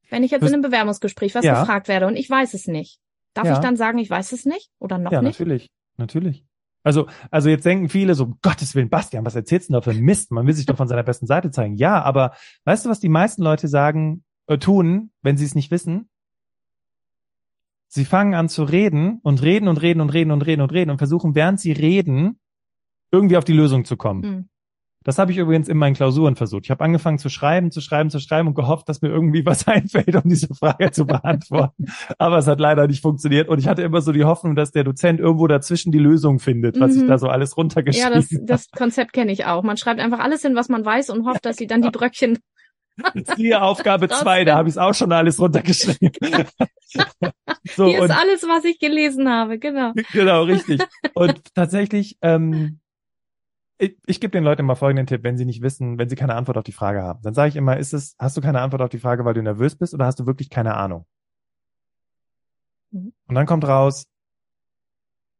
Wenn 0.09 0.23
ich 0.23 0.31
jetzt 0.31 0.41
Fürs, 0.41 0.51
in 0.51 0.55
einem 0.55 0.63
Bewerbungsgespräch 0.63 1.35
was 1.35 1.43
ja. 1.45 1.61
gefragt 1.61 1.87
werde 1.87 2.07
und 2.07 2.15
ich 2.15 2.29
weiß 2.29 2.53
es 2.53 2.67
nicht, 2.67 2.99
darf 3.33 3.45
ja. 3.45 3.53
ich 3.53 3.59
dann 3.59 3.75
sagen, 3.75 3.97
ich 3.97 4.09
weiß 4.09 4.31
es 4.33 4.45
nicht 4.45 4.69
oder 4.79 4.97
noch 4.97 5.11
ja, 5.11 5.21
nicht? 5.21 5.39
Ja, 5.39 5.45
natürlich, 5.45 5.71
natürlich. 5.97 6.45
Also, 6.83 7.07
also 7.29 7.49
jetzt 7.49 7.65
denken 7.65 7.89
viele 7.89 8.15
so, 8.15 8.35
Gottes 8.41 8.75
Willen, 8.75 8.89
Bastian, 8.89 9.25
was 9.25 9.35
erzählst 9.35 9.69
du 9.69 9.73
da 9.73 9.81
für 9.81 9.93
Mist? 9.93 10.31
Man 10.31 10.47
will 10.47 10.53
sich 10.53 10.65
doch 10.65 10.77
von 10.77 10.87
seiner 10.87 11.03
besten 11.03 11.27
Seite 11.27 11.51
zeigen. 11.51 11.75
Ja, 11.75 12.01
aber 12.01 12.33
weißt 12.65 12.85
du, 12.85 12.89
was 12.89 12.99
die 12.99 13.09
meisten 13.09 13.43
Leute 13.43 13.67
sagen, 13.67 14.23
äh, 14.47 14.57
tun, 14.57 15.11
wenn 15.21 15.37
sie 15.37 15.45
es 15.45 15.55
nicht 15.55 15.71
wissen? 15.71 16.09
Sie 17.87 18.05
fangen 18.05 18.33
an 18.33 18.49
zu 18.49 18.63
reden 18.63 19.19
und 19.21 19.41
reden 19.41 19.67
und 19.67 19.81
reden 19.81 20.01
und 20.01 20.09
reden 20.11 20.31
und 20.31 20.41
reden 20.41 20.61
und 20.61 20.71
reden 20.71 20.91
und 20.91 20.97
versuchen, 20.97 21.35
während 21.35 21.59
sie 21.59 21.71
reden, 21.71 22.39
irgendwie 23.11 23.37
auf 23.37 23.43
die 23.43 23.53
Lösung 23.53 23.85
zu 23.85 23.97
kommen. 23.97 24.21
Mhm. 24.21 24.49
Das 25.03 25.17
habe 25.17 25.31
ich 25.31 25.37
übrigens 25.37 25.67
in 25.67 25.77
meinen 25.77 25.95
Klausuren 25.95 26.35
versucht. 26.35 26.65
Ich 26.65 26.71
habe 26.71 26.83
angefangen 26.83 27.17
zu 27.17 27.29
schreiben, 27.29 27.71
zu 27.71 27.81
schreiben, 27.81 28.09
zu 28.09 28.19
schreiben 28.19 28.49
und 28.49 28.53
gehofft, 28.53 28.87
dass 28.87 29.01
mir 29.01 29.09
irgendwie 29.09 29.45
was 29.45 29.67
einfällt, 29.67 30.15
um 30.15 30.29
diese 30.29 30.53
Frage 30.53 30.91
zu 30.91 31.05
beantworten. 31.05 31.85
Aber 32.19 32.37
es 32.37 32.47
hat 32.47 32.59
leider 32.59 32.87
nicht 32.87 33.01
funktioniert. 33.01 33.49
Und 33.49 33.59
ich 33.59 33.67
hatte 33.67 33.81
immer 33.81 34.01
so 34.01 34.11
die 34.11 34.25
Hoffnung, 34.25 34.55
dass 34.55 34.71
der 34.71 34.83
Dozent 34.83 35.19
irgendwo 35.19 35.47
dazwischen 35.47 35.91
die 35.91 35.99
Lösung 35.99 36.39
findet, 36.39 36.79
was 36.79 36.95
mhm. 36.95 37.01
ich 37.01 37.07
da 37.07 37.17
so 37.17 37.27
alles 37.27 37.57
runtergeschrieben 37.57 38.15
habe. 38.15 38.25
Ja, 38.29 38.37
das, 38.39 38.45
das 38.45 38.71
Konzept 38.71 39.13
kenne 39.13 39.31
ich 39.31 39.45
auch. 39.45 39.63
Man 39.63 39.77
schreibt 39.77 39.99
einfach 39.99 40.19
alles 40.19 40.43
hin, 40.43 40.55
was 40.55 40.69
man 40.69 40.85
weiß 40.85 41.09
und 41.09 41.25
hofft, 41.25 41.45
dass 41.45 41.57
sie 41.57 41.67
dann 41.67 41.81
die 41.81 41.89
Bröckchen 41.89 42.37
Siehe 43.35 43.61
Aufgabe 43.61 44.07
zwei, 44.09 44.43
da 44.43 44.57
habe 44.57 44.69
ich 44.69 44.73
es 44.73 44.77
auch 44.77 44.93
schon 44.93 45.11
alles 45.11 45.39
runtergeschrieben. 45.39 46.11
so, 47.75 47.85
Hier 47.85 48.03
ist 48.03 48.11
alles, 48.11 48.43
was 48.43 48.65
ich 48.65 48.79
gelesen 48.79 49.29
habe, 49.29 49.59
genau. 49.59 49.93
Genau, 50.11 50.43
richtig. 50.43 50.81
Und 51.13 51.41
tatsächlich 51.55 52.17
ähm, 52.21 52.80
ich, 53.81 53.97
ich 54.05 54.21
gebe 54.21 54.31
den 54.31 54.43
Leuten 54.43 54.61
immer 54.61 54.75
folgenden 54.75 55.07
Tipp, 55.07 55.23
wenn 55.23 55.37
sie 55.37 55.45
nicht 55.45 55.63
wissen, 55.63 55.97
wenn 55.97 56.07
sie 56.07 56.15
keine 56.15 56.35
Antwort 56.35 56.57
auf 56.57 56.63
die 56.63 56.71
Frage 56.71 57.01
haben. 57.01 57.21
Dann 57.23 57.33
sage 57.33 57.49
ich 57.49 57.55
immer, 57.55 57.77
ist 57.77 57.93
es, 57.93 58.15
hast 58.19 58.37
du 58.37 58.41
keine 58.41 58.61
Antwort 58.61 58.81
auf 58.83 58.89
die 58.89 58.99
Frage, 58.99 59.25
weil 59.25 59.33
du 59.33 59.41
nervös 59.41 59.75
bist 59.75 59.93
oder 59.95 60.05
hast 60.05 60.19
du 60.19 60.27
wirklich 60.27 60.51
keine 60.51 60.75
Ahnung? 60.75 61.05
Mhm. 62.91 63.11
Und 63.27 63.35
dann 63.35 63.47
kommt 63.47 63.67
raus, 63.67 64.05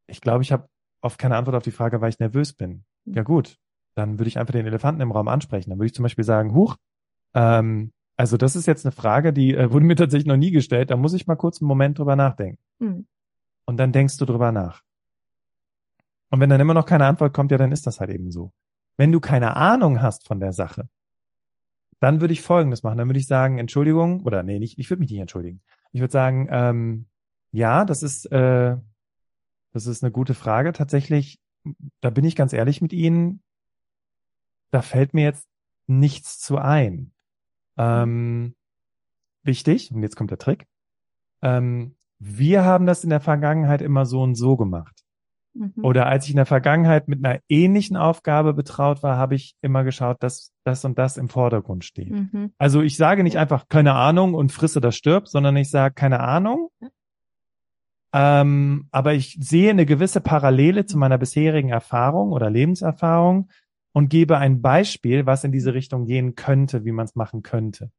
ich 0.07 0.21
glaube, 0.21 0.41
ich 0.41 0.51
habe 0.51 0.67
oft 1.01 1.19
keine 1.19 1.37
Antwort 1.37 1.55
auf 1.55 1.63
die 1.63 1.71
Frage, 1.71 2.01
weil 2.01 2.09
ich 2.09 2.19
nervös 2.19 2.53
bin. 2.53 2.83
Mhm. 3.05 3.13
Ja 3.13 3.23
gut, 3.23 3.59
dann 3.93 4.17
würde 4.17 4.27
ich 4.27 4.39
einfach 4.39 4.53
den 4.53 4.65
Elefanten 4.65 5.01
im 5.01 5.11
Raum 5.11 5.27
ansprechen. 5.27 5.69
Dann 5.69 5.77
würde 5.77 5.87
ich 5.87 5.93
zum 5.93 6.03
Beispiel 6.03 6.25
sagen, 6.25 6.55
huch, 6.55 6.77
ähm, 7.35 7.91
also 8.17 8.37
das 8.37 8.55
ist 8.55 8.65
jetzt 8.65 8.85
eine 8.85 8.91
Frage, 8.91 9.33
die 9.33 9.53
äh, 9.53 9.71
wurde 9.71 9.85
mir 9.85 9.95
tatsächlich 9.95 10.27
noch 10.27 10.37
nie 10.37 10.51
gestellt. 10.51 10.89
Da 10.89 10.97
muss 10.97 11.13
ich 11.13 11.27
mal 11.27 11.35
kurz 11.35 11.61
einen 11.61 11.67
Moment 11.67 11.99
drüber 11.99 12.15
nachdenken. 12.15 12.57
Mhm. 12.79 13.05
Und 13.65 13.77
dann 13.77 13.91
denkst 13.91 14.17
du 14.17 14.25
drüber 14.25 14.51
nach. 14.51 14.81
Und 16.31 16.39
wenn 16.39 16.49
dann 16.49 16.61
immer 16.61 16.73
noch 16.73 16.85
keine 16.85 17.05
Antwort 17.05 17.33
kommt, 17.33 17.51
ja, 17.51 17.57
dann 17.57 17.71
ist 17.71 17.85
das 17.85 17.99
halt 17.99 18.09
eben 18.09 18.31
so. 18.31 18.53
Wenn 18.97 19.11
du 19.11 19.19
keine 19.19 19.57
Ahnung 19.57 20.01
hast 20.01 20.25
von 20.25 20.39
der 20.39 20.53
Sache, 20.53 20.89
dann 21.99 22.21
würde 22.21 22.33
ich 22.33 22.41
Folgendes 22.41 22.83
machen. 22.83 22.97
Dann 22.97 23.09
würde 23.09 23.19
ich 23.19 23.27
sagen, 23.27 23.59
Entschuldigung, 23.59 24.23
oder 24.23 24.41
nee, 24.41 24.57
nicht, 24.57 24.79
ich 24.79 24.89
würde 24.89 25.01
mich 25.01 25.11
nicht 25.11 25.19
entschuldigen. 25.19 25.61
Ich 25.91 26.01
würde 26.01 26.11
sagen, 26.11 26.47
ähm, 26.49 27.05
ja, 27.51 27.85
das 27.85 28.01
ist, 28.01 28.25
äh, 28.31 28.77
das 29.73 29.85
ist 29.85 30.03
eine 30.03 30.11
gute 30.11 30.33
Frage. 30.33 30.71
Tatsächlich, 30.71 31.39
da 31.99 32.09
bin 32.09 32.23
ich 32.23 32.35
ganz 32.35 32.53
ehrlich 32.53 32.81
mit 32.81 32.93
Ihnen. 32.93 33.43
Da 34.71 34.81
fällt 34.81 35.13
mir 35.13 35.25
jetzt 35.25 35.47
nichts 35.85 36.39
zu 36.39 36.57
ein. 36.57 37.11
Ähm, 37.77 38.55
wichtig, 39.43 39.91
und 39.91 40.01
jetzt 40.01 40.15
kommt 40.15 40.31
der 40.31 40.37
Trick. 40.37 40.65
Ähm, 41.41 41.95
wir 42.19 42.63
haben 42.63 42.85
das 42.85 43.03
in 43.03 43.09
der 43.09 43.19
Vergangenheit 43.19 43.81
immer 43.81 44.05
so 44.05 44.21
und 44.21 44.35
so 44.35 44.55
gemacht. 44.55 45.03
Mhm. 45.53 45.73
Oder 45.83 46.07
als 46.07 46.25
ich 46.25 46.31
in 46.31 46.37
der 46.37 46.45
Vergangenheit 46.45 47.07
mit 47.07 47.23
einer 47.23 47.39
ähnlichen 47.49 47.97
Aufgabe 47.97 48.53
betraut 48.53 49.03
war, 49.03 49.17
habe 49.17 49.35
ich 49.35 49.55
immer 49.61 49.83
geschaut, 49.83 50.17
dass 50.23 50.53
das 50.63 50.85
und 50.85 50.97
das 50.97 51.17
im 51.17 51.29
Vordergrund 51.29 51.83
steht. 51.83 52.11
Mhm. 52.11 52.53
Also 52.57 52.81
ich 52.81 52.97
sage 52.97 53.23
nicht 53.23 53.37
einfach 53.37 53.67
keine 53.67 53.93
Ahnung 53.93 54.33
und 54.33 54.51
frisse 54.51 54.81
das 54.81 54.95
stirbt, 54.95 55.27
sondern 55.27 55.55
ich 55.57 55.69
sage 55.69 55.93
keine 55.93 56.21
Ahnung. 56.21 56.69
Ähm, 58.13 58.87
aber 58.91 59.13
ich 59.13 59.37
sehe 59.39 59.69
eine 59.69 59.85
gewisse 59.85 60.21
Parallele 60.21 60.85
zu 60.85 60.97
meiner 60.97 61.17
bisherigen 61.17 61.69
Erfahrung 61.69 62.31
oder 62.31 62.49
Lebenserfahrung 62.49 63.49
und 63.93 64.09
gebe 64.09 64.37
ein 64.37 64.61
Beispiel, 64.61 65.25
was 65.25 65.43
in 65.43 65.51
diese 65.51 65.73
Richtung 65.73 66.05
gehen 66.05 66.35
könnte, 66.35 66.85
wie 66.85 66.91
man 66.91 67.05
es 67.05 67.15
machen 67.15 67.41
könnte. 67.41 67.91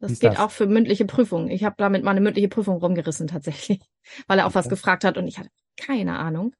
Das 0.00 0.18
geht 0.18 0.32
das? 0.32 0.38
auch 0.38 0.50
für 0.50 0.66
mündliche 0.66 1.04
Prüfungen. 1.04 1.50
Ich 1.50 1.62
habe 1.64 1.76
damit 1.78 2.02
mal 2.02 2.12
eine 2.12 2.20
mündliche 2.20 2.48
Prüfung 2.48 2.78
rumgerissen 2.78 3.26
tatsächlich, 3.26 3.80
weil 4.26 4.38
er 4.38 4.46
auch 4.46 4.54
was 4.54 4.66
Okay. 4.66 4.74
gefragt 4.74 5.04
hat 5.04 5.18
und 5.18 5.28
ich 5.28 5.38
hatte 5.38 5.50
keine 5.78 6.18
Ahnung. 6.18 6.54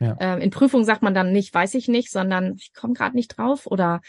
Ja. 0.00 0.16
Ähm, 0.20 0.40
in 0.40 0.50
Prüfung 0.50 0.84
sagt 0.84 1.02
man 1.02 1.14
dann 1.14 1.32
nicht, 1.32 1.54
weiß 1.54 1.74
ich 1.74 1.88
nicht, 1.88 2.10
sondern 2.10 2.54
ich 2.58 2.72
komme 2.74 2.94
gerade 2.94 3.16
nicht 3.16 3.36
drauf 3.36 3.66
oder 3.66 4.00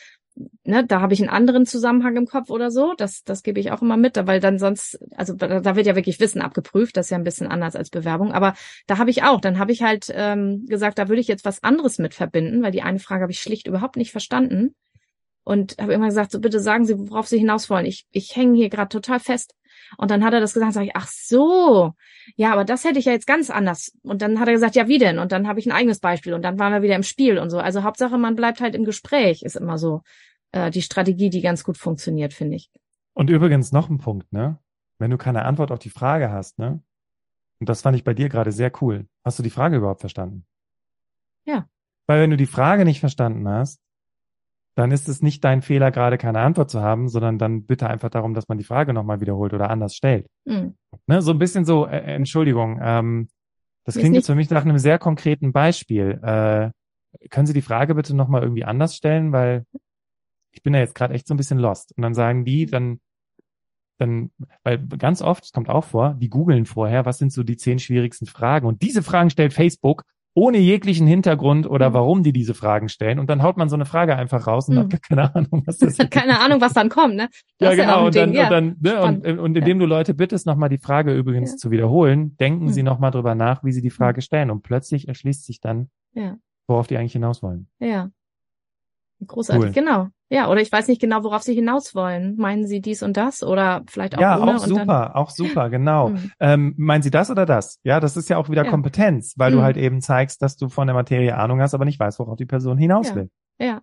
ne, 0.63 0.85
da 0.85 1.01
habe 1.01 1.13
ich 1.13 1.21
einen 1.21 1.29
anderen 1.29 1.65
Zusammenhang 1.65 2.15
im 2.17 2.25
Kopf 2.25 2.49
oder 2.49 2.71
so. 2.71 2.93
Das, 2.97 3.23
das 3.23 3.43
gebe 3.43 3.59
ich 3.59 3.71
auch 3.71 3.81
immer 3.81 3.97
mit, 3.97 4.17
weil 4.27 4.39
dann 4.39 4.59
sonst, 4.59 4.99
also 5.15 5.33
da, 5.33 5.59
da 5.61 5.75
wird 5.75 5.87
ja 5.87 5.95
wirklich 5.95 6.19
Wissen 6.19 6.41
abgeprüft. 6.41 6.97
Das 6.97 7.07
ist 7.07 7.09
ja 7.11 7.17
ein 7.17 7.23
bisschen 7.23 7.47
anders 7.47 7.75
als 7.75 7.89
Bewerbung. 7.89 8.31
Aber 8.31 8.53
da 8.85 8.97
habe 8.97 9.09
ich 9.09 9.23
auch, 9.23 9.41
dann 9.41 9.59
habe 9.59 9.71
ich 9.71 9.81
halt 9.81 10.11
ähm, 10.13 10.65
gesagt, 10.67 10.97
da 10.99 11.07
würde 11.07 11.21
ich 11.21 11.27
jetzt 11.27 11.45
was 11.45 11.63
anderes 11.63 11.99
mit 11.99 12.13
verbinden, 12.13 12.61
weil 12.63 12.71
die 12.71 12.81
eine 12.81 12.99
Frage 12.99 13.23
habe 13.23 13.31
ich 13.31 13.39
schlicht 13.39 13.67
überhaupt 13.67 13.95
nicht 13.95 14.11
verstanden 14.11 14.75
und 15.47 15.77
habe 15.79 15.93
immer 15.93 16.07
gesagt, 16.07 16.31
so 16.31 16.41
bitte 16.41 16.59
sagen 16.59 16.85
Sie, 16.85 16.99
worauf 17.09 17.27
Sie 17.27 17.37
hinaus 17.37 17.69
wollen. 17.69 17.85
Ich, 17.85 18.05
ich 18.11 18.35
hänge 18.35 18.57
hier 18.57 18.67
gerade 18.69 18.89
total 18.89 19.21
fest. 19.21 19.55
Und 19.97 20.11
dann 20.11 20.25
hat 20.25 20.33
er 20.33 20.41
das 20.41 20.53
gesagt, 20.53 20.73
sage 20.73 20.87
ich, 20.87 20.95
ach 20.95 21.07
so, 21.07 21.93
ja, 22.35 22.51
aber 22.51 22.65
das 22.65 22.83
hätte 22.83 22.99
ich 22.99 23.05
ja 23.05 23.13
jetzt 23.13 23.27
ganz 23.27 23.49
anders. 23.49 23.93
Und 24.03 24.21
dann 24.21 24.41
hat 24.41 24.49
er 24.49 24.53
gesagt, 24.53 24.75
ja, 24.75 24.89
wie 24.89 24.97
denn? 24.97 25.19
Und 25.19 25.31
dann 25.31 25.47
habe 25.47 25.61
ich 25.61 25.65
ein 25.65 25.71
eigenes 25.71 25.99
Beispiel 25.99 26.33
und 26.33 26.41
dann 26.41 26.59
waren 26.59 26.73
wir 26.73 26.81
wieder 26.81 26.97
im 26.97 27.03
Spiel 27.03 27.39
und 27.39 27.49
so. 27.49 27.59
Also 27.59 27.83
Hauptsache, 27.83 28.17
man 28.17 28.35
bleibt 28.35 28.59
halt 28.59 28.75
im 28.75 28.83
Gespräch, 28.83 29.41
ist 29.41 29.55
immer 29.55 29.77
so 29.77 30.01
äh, 30.51 30.69
die 30.69 30.81
Strategie, 30.81 31.29
die 31.29 31.39
ganz 31.39 31.63
gut 31.63 31.77
funktioniert, 31.77 32.33
finde 32.33 32.57
ich. 32.57 32.69
Und 33.13 33.29
übrigens 33.29 33.71
noch 33.71 33.89
ein 33.89 33.99
Punkt, 33.99 34.33
ne? 34.33 34.59
Wenn 34.99 35.11
du 35.11 35.17
keine 35.17 35.45
Antwort 35.45 35.71
auf 35.71 35.79
die 35.79 35.89
Frage 35.89 36.29
hast, 36.29 36.59
ne? 36.59 36.83
Und 37.61 37.69
das 37.69 37.83
fand 37.83 37.95
ich 37.95 38.03
bei 38.03 38.13
dir 38.13 38.27
gerade 38.27 38.51
sehr 38.51 38.73
cool. 38.81 39.07
Hast 39.23 39.39
du 39.39 39.43
die 39.43 39.49
Frage 39.49 39.77
überhaupt 39.77 40.01
verstanden? 40.01 40.45
Ja. 41.45 41.69
Weil 42.05 42.19
wenn 42.19 42.31
du 42.31 42.37
die 42.37 42.47
Frage 42.47 42.83
nicht 42.83 42.99
verstanden 42.99 43.47
hast, 43.47 43.79
dann 44.77 44.91
ist 44.91 45.09
es 45.09 45.23
nicht 45.23 45.43
dein 45.43 45.63
Fehler, 45.63 45.89
gerade 45.89 46.19
keine 46.19 46.39
Antwort 46.41 46.69
zu 46.69 46.81
haben, 46.81 47.09
sondern 47.09 47.39
dann 47.39 47.63
bitte 47.63 47.89
einfach 47.89 48.11
darum, 48.11 48.35
dass 48.35 48.47
man 48.47 48.59
die 48.59 48.63
Frage 48.63 48.93
nochmal 48.93 49.19
wiederholt 49.19 49.53
oder 49.55 49.71
anders 49.71 49.95
stellt. 49.95 50.27
Hm. 50.47 50.75
Ne? 51.07 51.23
So 51.23 51.31
ein 51.31 51.39
bisschen 51.39 51.65
so, 51.65 51.87
äh, 51.87 51.97
Entschuldigung, 51.97 52.79
ähm, 52.79 53.27
das 53.85 53.95
klingt 53.97 54.13
jetzt 54.15 54.27
für 54.27 54.35
mich 54.35 54.51
nach 54.51 54.63
einem 54.63 54.77
sehr 54.77 54.99
konkreten 54.99 55.51
Beispiel. 55.51 56.19
Äh, 56.21 56.69
können 57.29 57.47
Sie 57.47 57.53
die 57.53 57.63
Frage 57.63 57.95
bitte 57.95 58.15
nochmal 58.15 58.43
irgendwie 58.43 58.65
anders 58.65 58.95
stellen, 58.95 59.31
weil 59.31 59.65
ich 60.51 60.61
bin 60.61 60.73
da 60.73 60.79
jetzt 60.79 60.93
gerade 60.93 61.15
echt 61.15 61.25
so 61.25 61.33
ein 61.33 61.37
bisschen 61.37 61.57
lost. 61.57 61.97
Und 61.97 62.03
dann 62.03 62.13
sagen 62.13 62.45
die, 62.45 62.67
dann, 62.67 62.99
dann, 63.97 64.29
weil 64.63 64.77
ganz 64.77 65.23
oft, 65.23 65.43
es 65.43 65.53
kommt 65.53 65.69
auch 65.69 65.85
vor, 65.85 66.13
die 66.19 66.29
googeln 66.29 66.67
vorher, 66.67 67.03
was 67.03 67.17
sind 67.17 67.33
so 67.33 67.41
die 67.41 67.57
zehn 67.57 67.79
schwierigsten 67.79 68.27
Fragen. 68.27 68.67
Und 68.67 68.83
diese 68.83 69.01
Fragen 69.01 69.31
stellt 69.31 69.53
Facebook 69.53 70.03
ohne 70.39 70.59
jeglichen 70.59 71.07
Hintergrund 71.07 71.67
oder 71.67 71.89
Mhm. 71.89 71.93
warum 71.95 72.21
die 72.23 72.31
diese 72.31 72.53
Fragen 72.53 72.89
stellen. 72.89 73.17
Und 73.17 73.27
dann 73.27 73.41
haut 73.41 73.57
man 73.57 73.69
so 73.69 73.75
eine 73.75 73.85
Frage 73.87 74.15
einfach 74.15 74.45
raus 74.45 74.69
und 74.69 74.75
Mhm. 74.75 74.79
hat 74.81 74.89
gar 74.91 74.99
keine 74.99 75.35
Ahnung, 75.35 75.63
was 75.65 75.79
das 75.79 75.97
ist. 75.99 76.11
Keine 76.11 76.39
Ahnung, 76.39 76.61
was 76.61 76.73
dann 76.73 76.89
kommt, 76.89 77.15
ne? 77.15 77.23
Ja, 77.59 77.71
Das 77.71 77.71
auch 77.71 77.75
genau. 77.75 77.97
ein 78.01 78.05
Und 78.05 78.15
dann, 78.15 78.33
ja. 78.33 78.43
und 78.43 78.51
dann, 78.51 78.75
ne, 78.79 79.01
und, 79.01 79.39
und 79.39 79.57
indem 79.57 79.79
du 79.79 79.87
Leute 79.87 80.13
bittest, 80.13 80.45
nochmal 80.45 80.69
die 80.69 80.77
Frage 80.77 81.11
übrigens 81.15 81.53
Ja. 81.53 81.57
zu 81.57 81.71
wiederholen, 81.71 82.37
denken 82.37 82.67
Hm. 82.67 82.73
sie 82.73 82.83
nochmal 82.83 83.09
drüber 83.09 83.33
nach, 83.33 83.63
wie 83.63 83.71
sie 83.71 83.81
die 83.81 83.89
Frage 83.89 84.21
stellen. 84.21 84.51
Und 84.51 84.61
plötzlich 84.61 85.07
erschließt 85.07 85.43
sich 85.43 85.59
dann, 85.59 85.89
Ja. 86.13 86.37
worauf 86.67 86.85
die 86.85 86.97
eigentlich 86.97 87.13
hinaus 87.13 87.41
wollen. 87.41 87.67
Ja. 87.79 88.11
Großartig, 89.25 89.65
Cool. 89.65 89.71
genau. 89.73 90.07
Ja, 90.29 90.49
oder 90.49 90.59
ich 90.59 90.71
weiß 90.71 90.89
nicht 90.89 90.99
genau, 90.99 91.23
worauf 91.23 91.41
Sie 91.43 91.53
hinaus 91.53 91.95
wollen. 91.95 92.35
Meinen 92.35 92.67
Sie 92.67 92.81
dies 92.81 93.01
und 93.01 93.15
das 93.15 93.43
oder 93.43 93.83
vielleicht 93.87 94.15
auch 94.17 94.19
ja, 94.19 94.37
auch 94.37 94.59
super, 94.59 95.15
auch 95.15 95.29
super, 95.29 95.69
genau. 95.69 96.09
Dann, 96.09 96.17
Hm. 96.23 96.31
Ähm, 96.39 96.73
meinen 96.77 97.01
Sie 97.01 97.11
das 97.11 97.31
oder 97.31 97.45
das? 97.45 97.79
Ja, 97.83 97.99
das 98.01 98.17
ist 98.17 98.29
ja 98.29 98.37
auch 98.37 98.49
wieder 98.49 98.65
Ja. 98.65 98.69
Kompetenz, 98.69 99.35
weil 99.37 99.51
du 99.51 99.59
Mhm. 99.59 99.63
halt 99.63 99.77
eben 99.77 100.01
zeigst, 100.01 100.41
dass 100.41 100.57
du 100.57 100.67
von 100.67 100.85
der 100.87 100.93
Materie 100.95 101.35
Ahnung 101.37 101.61
hast, 101.61 101.73
aber 101.73 101.85
nicht 101.85 101.99
weißt, 101.99 102.19
worauf 102.19 102.35
die 102.35 102.45
Person 102.45 102.77
hinaus 102.77 103.09
Ja. 103.09 103.15
will. 103.15 103.29
Ja. 103.59 103.81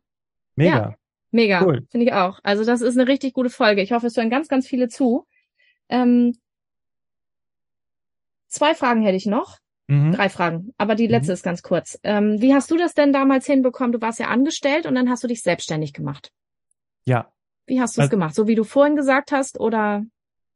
Mega. 0.56 0.94
Mega, 1.30 1.64
Cool. 1.64 1.86
finde 1.90 2.06
ich 2.06 2.12
auch. 2.12 2.38
Also 2.44 2.64
das 2.64 2.80
ist 2.80 2.96
eine 2.96 3.08
richtig 3.08 3.32
gute 3.34 3.50
Folge. 3.50 3.80
Ich 3.82 3.92
hoffe, 3.92 4.06
es 4.06 4.16
hören 4.16 4.30
ganz, 4.30 4.46
ganz 4.48 4.68
viele 4.68 4.88
zu. 4.88 5.26
Ähm, 5.88 6.32
zwei 8.48 8.74
Fragen 8.74 9.02
hätte 9.02 9.16
ich 9.16 9.26
noch. 9.26 9.56
Mhm. 9.86 10.12
Drei 10.12 10.28
Fragen. 10.28 10.72
Aber 10.78 10.94
die 10.94 11.04
Mhm. 11.04 11.10
letzte 11.10 11.32
ist 11.32 11.42
ganz 11.42 11.62
kurz. 11.62 11.98
Ähm, 12.02 12.40
wie 12.40 12.54
hast 12.54 12.70
du 12.70 12.76
das 12.76 12.94
denn 12.94 13.12
damals 13.12 13.46
hinbekommen? 13.46 13.92
Du 13.92 14.00
warst 14.00 14.18
ja 14.18 14.28
angestellt 14.28 14.86
und 14.86 14.94
dann 14.94 15.10
hast 15.10 15.22
du 15.24 15.28
dich 15.28 15.42
selbstständig 15.42 15.92
gemacht. 15.92 16.30
Ja. 17.06 17.30
Wie 17.66 17.80
hast 17.80 17.96
du 17.96 18.00
es 18.00 18.04
Also- 18.04 18.10
gemacht? 18.10 18.34
So 18.34 18.46
wie 18.46 18.54
du 18.54 18.64
vorhin 18.64 18.96
gesagt 18.96 19.30
hast 19.32 19.60
oder 19.60 20.04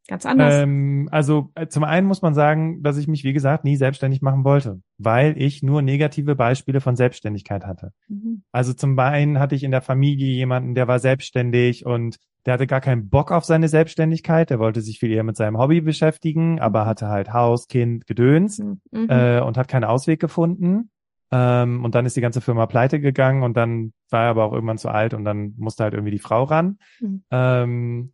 ganz 0.09 0.27
anders? 0.27 0.55
Ähm, 0.55 1.09
also 1.13 1.51
äh, 1.55 1.69
zum 1.69 1.85
einen 1.85 2.07
muss 2.07 2.23
man 2.23 2.35
sagen, 2.35 2.83
dass 2.83 2.97
ich 2.97 3.07
mich, 3.07 3.23
wie 3.23 3.33
gesagt, 3.33 3.65
nie 3.65 3.77
selbstständig 3.77 4.21
machen 4.23 4.43
wollte, 4.43 4.81
weil 4.99 5.41
ich 5.41 5.63
nur 5.63 5.83
negative 5.83 6.35
Beispiele 6.35 6.81
von 6.81 6.97
Selbstständigkeit 6.97 7.65
hatte. 7.65 7.93
Mhm. 8.09 8.43
Also 8.51 8.73
zum 8.73 8.99
einen 8.99 9.39
hatte 9.39 9.55
ich 9.55 9.63
in 9.63 9.71
der 9.71 9.83
Familie 9.83 10.33
jemanden, 10.33 10.75
der 10.75 10.89
war 10.89 10.99
selbstständig 10.99 11.87
und 11.87 12.17
der 12.47 12.55
hatte 12.55 12.67
gar 12.67 12.81
keinen 12.81 13.11
Bock 13.11 13.31
auf 13.31 13.45
seine 13.45 13.69
Selbstständigkeit. 13.69 14.49
Der 14.51 14.59
wollte 14.59 14.81
sich 14.81 14.99
viel 14.99 15.13
eher 15.13 15.25
mit 15.25 15.37
seinem 15.37 15.59
Hobby 15.59 15.81
beschäftigen, 15.83 16.61
aber 16.61 16.87
hatte 16.87 17.09
halt 17.09 17.33
Haus, 17.33 17.69
Kind, 17.69 18.07
Gedöns 18.07 18.59
Mhm. 18.59 18.81
Mhm. 18.91 19.11
äh, 19.11 19.41
und 19.41 19.57
hat 19.59 19.69
keinen 19.69 19.85
Ausweg 19.85 20.19
gefunden. 20.21 20.91
Ähm, 21.31 21.85
und 21.85 21.95
dann 21.95 22.07
ist 22.07 22.17
die 22.17 22.23
ganze 22.23 22.41
Firma 22.41 22.65
pleite 22.65 23.01
gegangen 23.01 23.43
und 23.43 23.55
dann 23.55 23.93
war 24.09 24.25
er 24.25 24.31
aber 24.31 24.45
auch 24.45 24.53
irgendwann 24.55 24.79
zu 24.79 24.89
alt 24.89 25.13
und 25.13 25.25
dann 25.25 25.53
musste 25.59 25.85
halt 25.85 25.93
irgendwie 25.93 26.13
die 26.13 26.19
Frau 26.19 26.45
ran. 26.45 26.79
Mhm. 27.01 27.23
Ähm, 27.31 28.13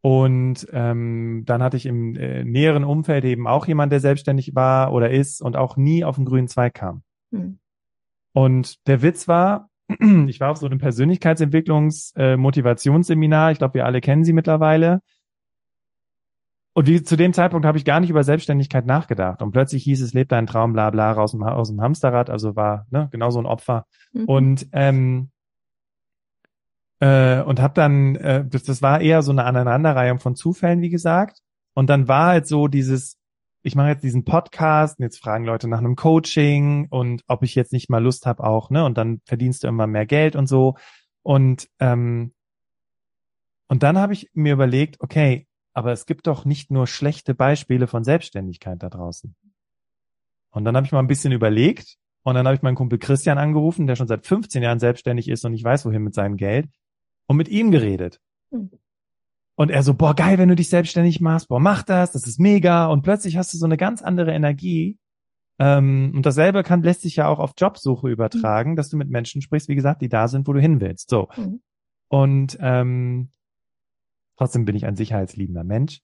und 0.00 0.66
ähm, 0.72 1.42
dann 1.44 1.62
hatte 1.62 1.76
ich 1.76 1.84
im 1.86 2.16
äh, 2.16 2.44
näheren 2.44 2.84
Umfeld 2.84 3.24
eben 3.24 3.48
auch 3.48 3.66
jemand, 3.66 3.92
der 3.92 4.00
selbstständig 4.00 4.54
war 4.54 4.92
oder 4.92 5.10
ist 5.10 5.42
und 5.42 5.56
auch 5.56 5.76
nie 5.76 6.04
auf 6.04 6.16
den 6.16 6.24
grünen 6.24 6.48
Zweig 6.48 6.74
kam. 6.74 7.02
Mhm. 7.30 7.58
Und 8.32 8.86
der 8.86 9.02
Witz 9.02 9.26
war, 9.26 9.70
ich 10.28 10.38
war 10.40 10.52
auf 10.52 10.58
so 10.58 10.66
einem 10.66 10.78
Persönlichkeitsentwicklungs-Motivationsseminar. 10.78 13.50
Ich 13.50 13.58
glaube, 13.58 13.74
wir 13.74 13.86
alle 13.86 14.00
kennen 14.00 14.22
sie 14.22 14.32
mittlerweile. 14.32 15.00
Und 16.74 16.86
wie, 16.86 17.02
zu 17.02 17.16
dem 17.16 17.32
Zeitpunkt 17.32 17.66
habe 17.66 17.76
ich 17.76 17.84
gar 17.84 17.98
nicht 17.98 18.10
über 18.10 18.22
Selbstständigkeit 18.22 18.86
nachgedacht. 18.86 19.42
Und 19.42 19.50
plötzlich 19.50 19.82
hieß 19.82 20.00
es, 20.00 20.14
lebt 20.14 20.30
dein 20.30 20.46
Traum, 20.46 20.74
bla 20.74 20.90
bla, 20.90 21.10
raus 21.10 21.32
dem, 21.32 21.42
aus 21.42 21.70
dem 21.70 21.80
Hamsterrad. 21.80 22.30
Also 22.30 22.54
war 22.54 22.86
ne, 22.90 23.08
genau 23.10 23.30
so 23.30 23.40
ein 23.40 23.46
Opfer. 23.46 23.84
Mhm. 24.12 24.24
Und 24.26 24.68
ähm, 24.70 25.30
äh, 27.00 27.40
und 27.42 27.60
habe 27.60 27.74
dann, 27.74 28.16
äh, 28.16 28.44
das, 28.46 28.64
das 28.64 28.82
war 28.82 29.00
eher 29.00 29.22
so 29.22 29.32
eine 29.32 29.44
Aneinanderreihung 29.44 30.18
von 30.18 30.34
Zufällen, 30.34 30.80
wie 30.80 30.90
gesagt. 30.90 31.40
Und 31.74 31.88
dann 31.88 32.08
war 32.08 32.28
halt 32.28 32.46
so 32.46 32.68
dieses, 32.68 33.16
ich 33.62 33.74
mache 33.74 33.88
jetzt 33.88 34.02
diesen 34.02 34.24
Podcast 34.24 34.98
und 34.98 35.04
jetzt 35.04 35.18
fragen 35.18 35.44
Leute 35.44 35.68
nach 35.68 35.78
einem 35.78 35.96
Coaching 35.96 36.88
und 36.90 37.22
ob 37.26 37.42
ich 37.42 37.54
jetzt 37.54 37.72
nicht 37.72 37.90
mal 37.90 38.02
Lust 38.02 38.26
habe 38.26 38.44
auch, 38.44 38.70
ne? 38.70 38.84
Und 38.84 38.98
dann 38.98 39.20
verdienst 39.24 39.62
du 39.62 39.68
immer 39.68 39.86
mehr 39.86 40.06
Geld 40.06 40.36
und 40.36 40.46
so. 40.48 40.76
Und 41.22 41.68
ähm, 41.78 42.32
und 43.68 43.82
dann 43.82 43.98
habe 43.98 44.14
ich 44.14 44.30
mir 44.32 44.54
überlegt, 44.54 44.96
okay, 45.00 45.46
aber 45.74 45.92
es 45.92 46.06
gibt 46.06 46.26
doch 46.26 46.44
nicht 46.44 46.70
nur 46.70 46.86
schlechte 46.86 47.34
Beispiele 47.34 47.86
von 47.86 48.02
Selbstständigkeit 48.02 48.82
da 48.82 48.88
draußen. 48.88 49.36
Und 50.50 50.64
dann 50.64 50.74
habe 50.74 50.86
ich 50.86 50.92
mal 50.92 51.00
ein 51.00 51.06
bisschen 51.06 51.32
überlegt 51.32 51.96
und 52.22 52.34
dann 52.34 52.46
habe 52.46 52.56
ich 52.56 52.62
meinen 52.62 52.74
Kumpel 52.74 52.98
Christian 52.98 53.38
angerufen, 53.38 53.86
der 53.86 53.94
schon 53.94 54.08
seit 54.08 54.26
15 54.26 54.62
Jahren 54.62 54.80
selbstständig 54.80 55.28
ist 55.28 55.44
und 55.44 55.52
ich 55.52 55.62
weiß 55.62 55.84
wohin 55.84 56.02
mit 56.02 56.14
seinem 56.14 56.36
Geld 56.36 56.68
und 57.28 57.36
mit 57.36 57.46
ihm 57.48 57.70
geredet. 57.70 58.20
Hm. 58.50 58.70
Und 59.54 59.70
er 59.70 59.84
so, 59.84 59.94
boah, 59.94 60.14
geil, 60.14 60.38
wenn 60.38 60.48
du 60.48 60.56
dich 60.56 60.68
selbstständig 60.68 61.20
machst, 61.20 61.48
boah, 61.48 61.60
mach 61.60 61.84
das, 61.84 62.10
das 62.10 62.26
ist 62.26 62.40
mega. 62.40 62.86
Und 62.86 63.02
plötzlich 63.02 63.36
hast 63.36 63.54
du 63.54 63.58
so 63.58 63.66
eine 63.66 63.76
ganz 63.76 64.02
andere 64.02 64.32
Energie 64.32 64.98
Ähm, 65.60 66.12
und 66.14 66.24
dasselbe 66.24 66.62
kann, 66.62 66.82
lässt 66.82 67.02
sich 67.02 67.16
ja 67.16 67.26
auch 67.26 67.40
auf 67.40 67.54
Jobsuche 67.58 68.08
übertragen, 68.08 68.72
mhm. 68.72 68.76
dass 68.76 68.90
du 68.90 68.96
mit 68.96 69.10
Menschen 69.10 69.42
sprichst, 69.42 69.68
wie 69.68 69.74
gesagt, 69.74 70.02
die 70.02 70.08
da 70.08 70.28
sind, 70.28 70.46
wo 70.46 70.52
du 70.52 70.60
hin 70.60 70.80
willst. 70.80 71.10
So. 71.10 71.28
Mhm. 71.36 71.60
Und 72.08 72.58
ähm, 72.60 73.30
trotzdem 74.36 74.64
bin 74.64 74.76
ich 74.76 74.86
ein 74.86 74.96
sicherheitsliebender 74.96 75.64
Mensch. 75.64 76.00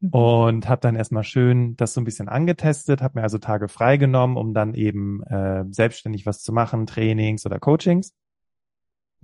Mhm. 0.00 0.10
Und 0.10 0.68
habe 0.68 0.82
dann 0.82 0.94
erstmal 0.94 1.24
schön 1.24 1.74
das 1.76 1.94
so 1.94 2.02
ein 2.02 2.04
bisschen 2.04 2.28
angetestet, 2.28 3.00
habe 3.00 3.18
mir 3.18 3.22
also 3.22 3.38
Tage 3.38 3.68
freigenommen, 3.68 4.36
um 4.36 4.52
dann 4.52 4.74
eben 4.74 5.22
äh, 5.22 5.64
selbstständig 5.70 6.26
was 6.26 6.42
zu 6.42 6.52
machen, 6.52 6.86
Trainings 6.86 7.46
oder 7.46 7.58
Coachings. 7.58 8.12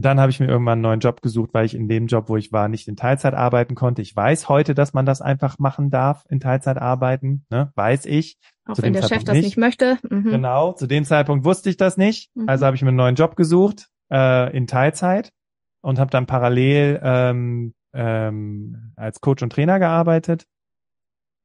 Dann 0.00 0.20
habe 0.20 0.30
ich 0.30 0.38
mir 0.38 0.46
irgendwann 0.46 0.74
einen 0.74 0.82
neuen 0.82 1.00
Job 1.00 1.22
gesucht, 1.22 1.50
weil 1.54 1.66
ich 1.66 1.74
in 1.74 1.88
dem 1.88 2.06
Job, 2.06 2.28
wo 2.28 2.36
ich 2.36 2.52
war, 2.52 2.68
nicht 2.68 2.86
in 2.86 2.94
Teilzeit 2.94 3.34
arbeiten 3.34 3.74
konnte. 3.74 4.00
Ich 4.00 4.14
weiß 4.14 4.48
heute, 4.48 4.74
dass 4.74 4.94
man 4.94 5.04
das 5.04 5.20
einfach 5.20 5.58
machen 5.58 5.90
darf, 5.90 6.24
in 6.28 6.38
Teilzeit 6.38 6.78
arbeiten, 6.78 7.44
ne? 7.50 7.72
weiß 7.74 8.06
ich. 8.06 8.38
Auch 8.64 8.74
zu 8.74 8.82
wenn 8.82 8.92
der 8.92 9.02
Zeitpunkt 9.02 9.22
Chef 9.22 9.26
das 9.26 9.34
nicht, 9.34 9.44
nicht 9.44 9.56
möchte. 9.56 9.98
Mhm. 10.08 10.30
Genau, 10.30 10.72
zu 10.72 10.86
dem 10.86 11.04
Zeitpunkt 11.04 11.44
wusste 11.44 11.68
ich 11.68 11.76
das 11.76 11.96
nicht. 11.96 12.30
Mhm. 12.36 12.48
Also 12.48 12.64
habe 12.64 12.76
ich 12.76 12.82
mir 12.82 12.88
einen 12.88 12.96
neuen 12.96 13.16
Job 13.16 13.34
gesucht 13.34 13.88
äh, 14.12 14.56
in 14.56 14.68
Teilzeit 14.68 15.32
und 15.80 15.98
habe 15.98 16.12
dann 16.12 16.26
parallel 16.26 17.00
ähm, 17.02 17.74
ähm, 17.92 18.92
als 18.94 19.20
Coach 19.20 19.42
und 19.42 19.52
Trainer 19.52 19.80
gearbeitet. 19.80 20.46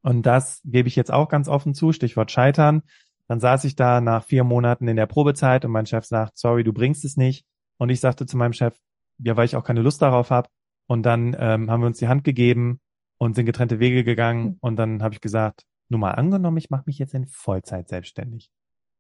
Und 0.04 0.28
das 0.28 0.62
gebe 0.64 0.88
ich 0.88 0.96
jetzt 0.96 1.12
auch 1.12 1.28
ganz 1.28 1.48
offen 1.48 1.74
zu, 1.74 1.92
Stichwort 1.92 2.30
Scheitern. 2.30 2.84
Dann 3.28 3.40
saß 3.40 3.64
ich 3.64 3.76
da 3.76 4.00
nach 4.00 4.26
vier 4.26 4.44
Monaten 4.44 4.88
in 4.88 4.98
der 4.98 5.08
Probezeit 5.08 5.66
und 5.66 5.72
mein 5.72 5.88
Chef 5.88 6.06
sagt, 6.06 6.38
sorry, 6.38 6.64
du 6.64 6.74
bringst 6.74 7.04
es 7.04 7.18
nicht. 7.18 7.46
Und 7.78 7.90
ich 7.90 8.00
sagte 8.00 8.26
zu 8.26 8.38
meinem 8.38 8.54
Chef, 8.54 8.78
ja, 9.20 9.36
weil 9.38 9.46
ich 9.46 9.56
auch 9.56 9.64
keine 9.64 9.82
Lust 9.82 10.02
darauf 10.02 10.30
habe. 10.30 10.50
Und 10.88 11.04
dann 11.04 11.36
ähm, 11.40 11.70
haben 11.72 11.82
wir 11.82 11.88
uns 11.88 12.00
die 12.00 12.08
Hand 12.08 12.24
gegeben 12.24 12.80
und 13.18 13.36
sind 13.36 13.46
getrennte 13.46 13.80
Wege 13.80 14.04
gegangen. 14.04 14.44
Mhm. 14.44 14.58
Und 14.60 14.76
dann 14.76 15.04
habe 15.04 15.14
ich 15.14 15.22
gesagt, 15.22 15.64
nur 15.90 16.00
mal 16.00 16.12
angenommen, 16.12 16.58
ich 16.58 16.70
mache 16.70 16.84
mich 16.86 17.00
jetzt 17.00 17.14
in 17.14 17.28
Vollzeit 17.28 17.88
selbstständig. 17.88 18.50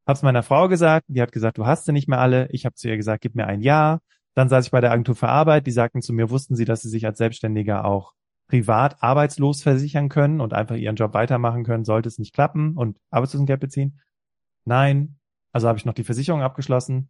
Hab's 0.05 0.21
meiner 0.21 0.43
Frau 0.43 0.67
gesagt, 0.67 1.05
die 1.07 1.21
hat 1.21 1.32
gesagt, 1.32 1.57
du 1.57 1.65
hast 1.65 1.86
sie 1.86 1.93
nicht 1.93 2.07
mehr 2.07 2.19
alle. 2.19 2.47
Ich 2.51 2.65
habe 2.65 2.76
zu 2.76 2.89
ihr 2.89 2.97
gesagt, 2.97 3.21
gib 3.21 3.36
mir 3.36 3.47
ein 3.47 3.61
Jahr. 3.61 4.01
Dann 4.36 4.49
saß 4.49 4.65
ich 4.65 4.71
bei 4.71 4.82
der 4.82 4.91
Agentur 4.91 5.15
für 5.15 5.30
Arbeit, 5.30 5.67
die 5.67 5.71
sagten 5.71 6.01
zu 6.01 6.13
mir, 6.13 6.30
wussten 6.30 6.55
sie, 6.55 6.65
dass 6.65 6.82
sie 6.82 6.89
sich 6.89 7.05
als 7.05 7.17
Selbstständiger 7.17 7.86
auch 7.86 8.13
privat 8.47 9.01
arbeitslos 9.01 9.63
versichern 9.63 10.09
können 10.09 10.41
und 10.41 10.53
einfach 10.53 10.76
ihren 10.76 10.95
Job 10.95 11.13
weitermachen 11.13 11.63
können, 11.63 11.86
sollte 11.86 12.09
es 12.09 12.19
nicht 12.19 12.34
klappen 12.34 12.76
und 12.76 12.99
Arbeitslosengeld 13.09 13.59
beziehen. 13.59 14.01
Nein, 14.65 15.17
also 15.51 15.67
habe 15.67 15.78
ich 15.78 15.86
noch 15.86 15.93
die 15.93 16.03
Versicherung 16.03 16.41
abgeschlossen, 16.41 17.09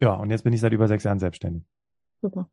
ja, 0.00 0.14
und 0.14 0.30
jetzt 0.30 0.42
bin 0.42 0.52
ich 0.52 0.60
seit 0.60 0.72
über 0.72 0.88
sechs 0.88 1.04
Jahren 1.04 1.18
selbstständig. 1.18 1.64
Super. 2.20 2.48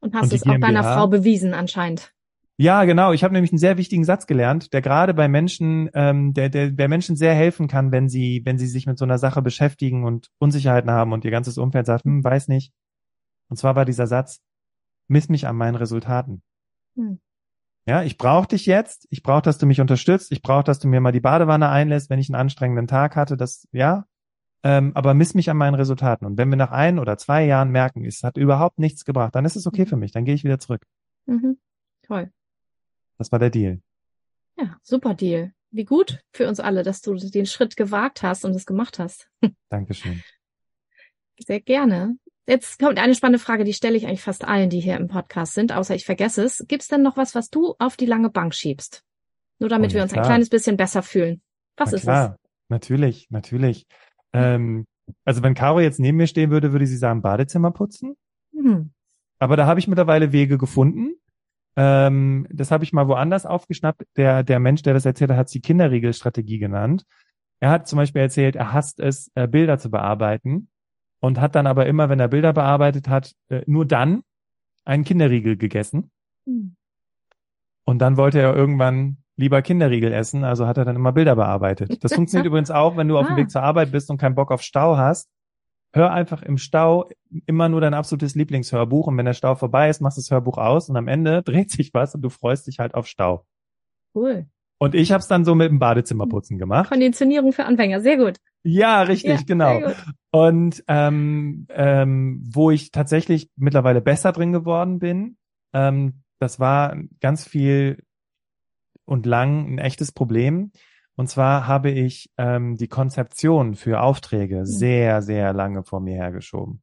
Und 0.00 0.14
hast 0.14 0.24
und 0.24 0.32
es 0.32 0.46
auch 0.46 0.58
deiner 0.58 0.82
Frau 0.82 1.08
bewiesen 1.08 1.54
anscheinend. 1.54 2.12
Ja, 2.58 2.84
genau. 2.84 3.12
Ich 3.12 3.22
habe 3.22 3.34
nämlich 3.34 3.52
einen 3.52 3.58
sehr 3.58 3.76
wichtigen 3.76 4.04
Satz 4.04 4.26
gelernt, 4.26 4.72
der 4.72 4.80
gerade 4.80 5.12
bei 5.12 5.28
Menschen, 5.28 5.90
ähm, 5.92 6.32
der, 6.32 6.48
der, 6.48 6.70
der 6.70 6.88
Menschen 6.88 7.14
sehr 7.14 7.34
helfen 7.34 7.68
kann, 7.68 7.92
wenn 7.92 8.08
sie, 8.08 8.42
wenn 8.44 8.56
sie 8.56 8.66
sich 8.66 8.86
mit 8.86 8.98
so 8.98 9.04
einer 9.04 9.18
Sache 9.18 9.42
beschäftigen 9.42 10.04
und 10.04 10.30
Unsicherheiten 10.38 10.90
haben 10.90 11.12
und 11.12 11.24
ihr 11.24 11.30
ganzes 11.30 11.58
Umfeld 11.58 11.84
sagt, 11.84 12.04
hm, 12.04 12.24
weiß 12.24 12.48
nicht. 12.48 12.72
Und 13.48 13.58
zwar 13.58 13.76
war 13.76 13.84
dieser 13.84 14.06
Satz, 14.06 14.40
miss 15.06 15.28
mich 15.28 15.46
an 15.46 15.56
meinen 15.56 15.74
Resultaten. 15.74 16.42
Hm. 16.96 17.20
Ja, 17.86 18.02
ich 18.02 18.16
brauche 18.16 18.48
dich 18.48 18.66
jetzt. 18.66 19.06
Ich 19.10 19.22
brauche, 19.22 19.42
dass 19.42 19.58
du 19.58 19.66
mich 19.66 19.80
unterstützt. 19.80 20.32
Ich 20.32 20.42
brauche, 20.42 20.64
dass 20.64 20.78
du 20.78 20.88
mir 20.88 21.00
mal 21.00 21.12
die 21.12 21.20
Badewanne 21.20 21.68
einlässt, 21.68 22.10
wenn 22.10 22.18
ich 22.18 22.28
einen 22.28 22.40
anstrengenden 22.40 22.88
Tag 22.88 23.16
hatte. 23.16 23.36
Das, 23.36 23.68
ja, 23.70 24.06
ähm, 24.66 24.90
aber 24.96 25.14
miss 25.14 25.34
mich 25.34 25.48
an 25.48 25.56
meinen 25.56 25.76
Resultaten. 25.76 26.26
Und 26.26 26.38
wenn 26.38 26.50
wir 26.50 26.56
nach 26.56 26.72
ein 26.72 26.98
oder 26.98 27.16
zwei 27.16 27.44
Jahren 27.44 27.70
merken, 27.70 28.04
es 28.04 28.24
hat 28.24 28.36
überhaupt 28.36 28.80
nichts 28.80 29.04
gebracht, 29.04 29.36
dann 29.36 29.44
ist 29.44 29.54
es 29.54 29.64
okay 29.64 29.82
mhm. 29.82 29.86
für 29.86 29.96
mich, 29.96 30.10
dann 30.10 30.24
gehe 30.24 30.34
ich 30.34 30.42
wieder 30.42 30.58
zurück. 30.58 30.82
Mhm. 31.26 31.58
Toll. 32.02 32.32
Das 33.16 33.30
war 33.30 33.38
der 33.38 33.50
Deal. 33.50 33.80
Ja, 34.58 34.76
super 34.82 35.14
Deal. 35.14 35.52
Wie 35.70 35.84
gut 35.84 36.18
für 36.32 36.48
uns 36.48 36.58
alle, 36.58 36.82
dass 36.82 37.00
du 37.00 37.14
den 37.14 37.46
Schritt 37.46 37.76
gewagt 37.76 38.24
hast 38.24 38.44
und 38.44 38.56
es 38.56 38.66
gemacht 38.66 38.98
hast. 38.98 39.30
Dankeschön. 39.68 40.20
Sehr 41.38 41.60
gerne. 41.60 42.16
Jetzt 42.48 42.80
kommt 42.80 42.98
eine 42.98 43.14
spannende 43.14 43.38
Frage, 43.38 43.62
die 43.62 43.72
stelle 43.72 43.96
ich 43.96 44.08
eigentlich 44.08 44.22
fast 44.22 44.44
allen, 44.44 44.68
die 44.68 44.80
hier 44.80 44.96
im 44.96 45.06
Podcast 45.06 45.54
sind, 45.54 45.70
außer 45.70 45.94
ich 45.94 46.04
vergesse 46.04 46.42
es. 46.42 46.64
Gibt 46.66 46.82
es 46.82 46.88
denn 46.88 47.02
noch 47.02 47.16
was, 47.16 47.36
was 47.36 47.50
du 47.50 47.76
auf 47.78 47.96
die 47.96 48.06
lange 48.06 48.30
Bank 48.30 48.52
schiebst? 48.52 49.04
Nur 49.60 49.68
damit 49.68 49.92
oh, 49.92 49.94
wir 49.94 50.02
uns 50.02 50.12
klar. 50.12 50.24
ein 50.24 50.28
kleines 50.28 50.48
bisschen 50.48 50.76
besser 50.76 51.04
fühlen. 51.04 51.40
Was 51.76 51.92
Na, 51.92 51.96
ist 51.96 52.02
klar. 52.02 52.34
es? 52.42 52.50
Natürlich, 52.68 53.30
natürlich. 53.30 53.86
Ähm, 54.36 54.86
also 55.24 55.42
wenn 55.42 55.54
Caro 55.54 55.80
jetzt 55.80 56.00
neben 56.00 56.16
mir 56.18 56.26
stehen 56.26 56.50
würde, 56.50 56.72
würde 56.72 56.86
sie 56.86 56.96
sagen, 56.96 57.22
Badezimmer 57.22 57.70
putzen. 57.70 58.16
Mhm. 58.52 58.90
Aber 59.38 59.56
da 59.56 59.66
habe 59.66 59.80
ich 59.80 59.88
mittlerweile 59.88 60.32
Wege 60.32 60.58
gefunden. 60.58 61.14
Ähm, 61.76 62.46
das 62.50 62.70
habe 62.70 62.84
ich 62.84 62.92
mal 62.92 63.08
woanders 63.08 63.46
aufgeschnappt. 63.46 64.04
Der, 64.16 64.42
der 64.42 64.58
Mensch, 64.60 64.82
der 64.82 64.94
das 64.94 65.04
erzählt 65.04 65.30
hat, 65.30 65.36
hat 65.36 65.54
die 65.54 65.60
Kinderriegelstrategie 65.60 66.58
genannt. 66.58 67.04
Er 67.60 67.70
hat 67.70 67.88
zum 67.88 67.98
Beispiel 67.98 68.22
erzählt, 68.22 68.56
er 68.56 68.72
hasst 68.72 69.00
es, 69.00 69.30
äh, 69.34 69.46
Bilder 69.46 69.78
zu 69.78 69.90
bearbeiten 69.90 70.68
und 71.20 71.40
hat 71.40 71.54
dann 71.54 71.66
aber 71.66 71.86
immer, 71.86 72.08
wenn 72.08 72.20
er 72.20 72.28
Bilder 72.28 72.52
bearbeitet 72.52 73.08
hat, 73.08 73.32
äh, 73.48 73.62
nur 73.66 73.86
dann 73.86 74.22
einen 74.84 75.04
Kinderriegel 75.04 75.56
gegessen. 75.56 76.10
Mhm. 76.46 76.76
Und 77.84 77.98
dann 78.00 78.16
wollte 78.16 78.40
er 78.40 78.54
irgendwann 78.54 79.18
lieber 79.36 79.62
Kinderriegel 79.62 80.12
essen, 80.12 80.44
also 80.44 80.66
hat 80.66 80.78
er 80.78 80.84
dann 80.84 80.96
immer 80.96 81.12
Bilder 81.12 81.36
bearbeitet. 81.36 82.02
Das 82.02 82.14
funktioniert 82.14 82.46
übrigens 82.48 82.70
auch, 82.70 82.96
wenn 82.96 83.08
du 83.08 83.18
auf 83.18 83.26
dem 83.26 83.34
ah. 83.34 83.36
Weg 83.36 83.50
zur 83.50 83.62
Arbeit 83.62 83.92
bist 83.92 84.10
und 84.10 84.18
keinen 84.18 84.34
Bock 84.34 84.50
auf 84.50 84.62
Stau 84.62 84.96
hast. 84.96 85.28
Hör 85.92 86.10
einfach 86.12 86.42
im 86.42 86.58
Stau 86.58 87.08
immer 87.46 87.68
nur 87.68 87.80
dein 87.80 87.94
absolutes 87.94 88.34
Lieblingshörbuch 88.34 89.06
und 89.06 89.16
wenn 89.16 89.24
der 89.24 89.34
Stau 89.34 89.54
vorbei 89.54 89.88
ist, 89.88 90.00
machst 90.00 90.18
du 90.18 90.20
das 90.20 90.30
Hörbuch 90.30 90.58
aus 90.58 90.88
und 90.88 90.96
am 90.96 91.08
Ende 91.08 91.42
dreht 91.44 91.70
sich 91.70 91.92
was 91.94 92.14
und 92.14 92.22
du 92.22 92.28
freust 92.28 92.66
dich 92.66 92.78
halt 92.78 92.94
auf 92.94 93.06
Stau. 93.06 93.44
Cool. 94.14 94.46
Und 94.78 94.94
ich 94.94 95.10
habe 95.10 95.20
es 95.20 95.28
dann 95.28 95.44
so 95.44 95.54
mit 95.54 95.70
dem 95.70 95.78
Badezimmerputzen 95.78 96.58
gemacht. 96.58 96.90
Konditionierung 96.90 97.52
für 97.52 97.64
Anfänger, 97.64 98.00
sehr 98.02 98.18
gut. 98.18 98.36
Ja, 98.62 99.02
richtig, 99.02 99.40
ja, 99.40 99.46
genau. 99.46 99.92
Und 100.32 100.84
ähm, 100.86 101.66
ähm, 101.70 102.42
wo 102.46 102.70
ich 102.70 102.90
tatsächlich 102.90 103.48
mittlerweile 103.56 104.02
besser 104.02 104.32
drin 104.32 104.52
geworden 104.52 104.98
bin, 104.98 105.38
ähm, 105.72 106.22
das 106.40 106.60
war 106.60 106.96
ganz 107.20 107.46
viel 107.46 108.02
und 109.06 109.24
lang 109.24 109.74
ein 109.74 109.78
echtes 109.78 110.12
Problem. 110.12 110.72
Und 111.16 111.28
zwar 111.28 111.66
habe 111.66 111.90
ich 111.90 112.30
ähm, 112.36 112.76
die 112.76 112.88
Konzeption 112.88 113.74
für 113.74 114.02
Aufträge 114.02 114.60
mhm. 114.60 114.66
sehr, 114.66 115.22
sehr 115.22 115.54
lange 115.54 115.82
vor 115.82 116.00
mir 116.00 116.16
hergeschoben. 116.16 116.82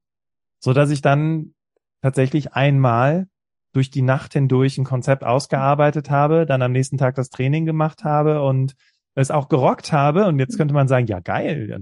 So 0.59 0.74
dass 0.74 0.89
ich 0.89 1.01
dann 1.01 1.53
tatsächlich 2.01 2.53
einmal 2.53 3.28
durch 3.74 3.91
die 3.91 4.01
Nacht 4.01 4.34
hindurch 4.34 4.78
ein 4.78 4.86
Konzept 4.86 5.24
ausgearbeitet 5.24 6.09
habe, 6.09 6.45
dann 6.45 6.61
am 6.61 6.71
nächsten 6.71 6.97
Tag 6.97 7.15
das 7.15 7.30
Training 7.30 7.65
gemacht 7.65 8.03
habe 8.03 8.43
und 8.43 8.76
es 9.15 9.32
auch 9.32 9.49
gerockt 9.49 9.91
habe. 9.91 10.28
Und 10.28 10.39
jetzt 10.39 10.57
könnte 10.57 10.74
man 10.74 10.88
sagen, 10.88 11.07
ja, 11.07 11.19
geil. 11.19 11.82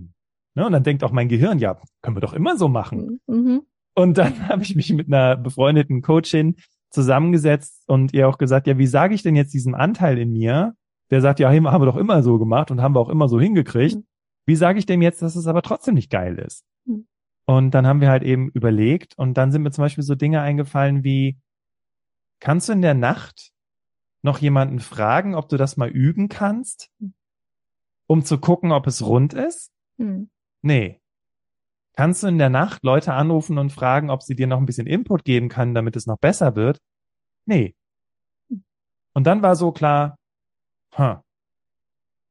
Ne? 0.55 0.65
Und 0.65 0.71
dann 0.71 0.83
denkt 0.83 1.03
auch 1.03 1.11
mein 1.11 1.29
Gehirn, 1.29 1.59
ja, 1.59 1.79
können 2.01 2.15
wir 2.15 2.21
doch 2.21 2.33
immer 2.33 2.57
so 2.57 2.67
machen. 2.67 3.21
Mhm. 3.27 3.35
mhm. 3.35 3.61
Und 3.93 4.17
dann 4.17 4.33
habe 4.49 4.63
ich 4.63 4.75
mich 4.75 4.91
mit 4.93 5.07
einer 5.07 5.35
befreundeten 5.35 6.01
Coachin 6.01 6.55
zusammengesetzt 6.91 7.83
und 7.87 8.13
ihr 8.13 8.27
auch 8.27 8.37
gesagt, 8.37 8.67
ja, 8.67 8.77
wie 8.77 8.87
sage 8.87 9.15
ich 9.15 9.23
denn 9.23 9.35
jetzt 9.35 9.53
diesem 9.53 9.73
Anteil 9.73 10.17
in 10.17 10.31
mir, 10.31 10.75
der 11.09 11.21
sagt, 11.21 11.39
ja, 11.39 11.49
haben 11.49 11.63
wir 11.63 11.85
doch 11.85 11.97
immer 11.97 12.21
so 12.23 12.37
gemacht 12.37 12.71
und 12.71 12.81
haben 12.81 12.95
wir 12.95 12.99
auch 12.99 13.09
immer 13.09 13.27
so 13.27 13.39
hingekriegt. 13.39 13.95
Mhm. 13.95 14.05
Wie 14.45 14.55
sage 14.55 14.79
ich 14.79 14.85
dem 14.85 15.01
jetzt, 15.01 15.21
dass 15.21 15.35
es 15.35 15.47
aber 15.47 15.61
trotzdem 15.61 15.95
nicht 15.95 16.09
geil 16.09 16.37
ist? 16.37 16.65
Mhm. 16.85 17.07
Und 17.45 17.71
dann 17.71 17.87
haben 17.87 18.01
wir 18.01 18.09
halt 18.09 18.23
eben 18.23 18.49
überlegt 18.49 19.17
und 19.17 19.35
dann 19.35 19.51
sind 19.51 19.63
mir 19.63 19.71
zum 19.71 19.83
Beispiel 19.83 20.03
so 20.03 20.15
Dinge 20.15 20.41
eingefallen 20.41 21.03
wie, 21.03 21.39
kannst 22.39 22.69
du 22.69 22.73
in 22.73 22.81
der 22.81 22.93
Nacht 22.93 23.51
noch 24.21 24.39
jemanden 24.39 24.79
fragen, 24.79 25.35
ob 25.35 25.49
du 25.49 25.57
das 25.57 25.77
mal 25.77 25.89
üben 25.89 26.29
kannst, 26.29 26.89
hm. 26.99 27.13
um 28.07 28.23
zu 28.23 28.37
gucken, 28.37 28.71
ob 28.71 28.87
es 28.87 29.05
rund 29.05 29.33
ist? 29.33 29.71
Mhm. 29.97 30.29
Nee. 30.61 31.00
Kannst 31.93 32.23
du 32.23 32.27
in 32.27 32.37
der 32.37 32.49
Nacht 32.49 32.83
Leute 32.83 33.13
anrufen 33.13 33.57
und 33.57 33.71
fragen, 33.71 34.09
ob 34.09 34.23
sie 34.23 34.35
dir 34.35 34.47
noch 34.47 34.57
ein 34.57 34.65
bisschen 34.65 34.87
Input 34.87 35.25
geben 35.25 35.49
kann, 35.49 35.73
damit 35.73 35.95
es 35.95 36.07
noch 36.07 36.17
besser 36.17 36.55
wird? 36.55 36.79
Nee. 37.45 37.75
Und 39.13 39.27
dann 39.27 39.41
war 39.41 39.55
so 39.55 39.71
klar, 39.71 40.15
huh, 40.97 41.17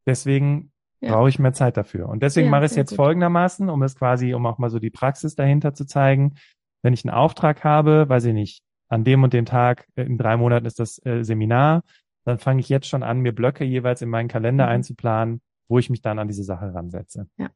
deswegen 0.06 0.72
ja. 1.00 1.12
brauche 1.12 1.28
ich 1.28 1.38
mehr 1.38 1.52
Zeit 1.52 1.76
dafür. 1.76 2.08
Und 2.08 2.22
deswegen 2.22 2.46
ja, 2.46 2.50
mache 2.50 2.64
ich 2.64 2.72
es 2.72 2.76
jetzt 2.76 2.90
gut. 2.90 2.96
folgendermaßen, 2.96 3.68
um 3.68 3.82
es 3.82 3.96
quasi, 3.96 4.34
um 4.34 4.46
auch 4.46 4.58
mal 4.58 4.70
so 4.70 4.78
die 4.78 4.90
Praxis 4.90 5.34
dahinter 5.34 5.74
zu 5.74 5.84
zeigen. 5.84 6.34
Wenn 6.82 6.94
ich 6.94 7.04
einen 7.04 7.14
Auftrag 7.14 7.62
habe, 7.64 8.08
weiß 8.08 8.24
ich 8.24 8.34
nicht, 8.34 8.62
an 8.88 9.04
dem 9.04 9.22
und 9.22 9.32
dem 9.32 9.44
Tag, 9.44 9.86
äh, 9.94 10.02
in 10.02 10.18
drei 10.18 10.36
Monaten 10.36 10.66
ist 10.66 10.80
das 10.80 11.04
äh, 11.04 11.22
Seminar, 11.22 11.82
dann 12.24 12.38
fange 12.38 12.60
ich 12.60 12.68
jetzt 12.68 12.88
schon 12.88 13.02
an, 13.02 13.20
mir 13.20 13.34
Blöcke 13.34 13.64
jeweils 13.64 14.02
in 14.02 14.08
meinen 14.08 14.28
Kalender 14.28 14.66
mhm. 14.66 14.72
einzuplanen, 14.72 15.40
wo 15.68 15.78
ich 15.78 15.90
mich 15.90 16.02
dann 16.02 16.18
an 16.18 16.28
diese 16.28 16.44
Sache 16.44 16.74
ransetze. 16.74 17.28
Ja. 17.38 17.50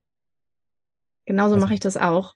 Genauso 1.25 1.57
mache 1.57 1.75
ich 1.75 1.81
das 1.81 1.97
auch. 1.97 2.35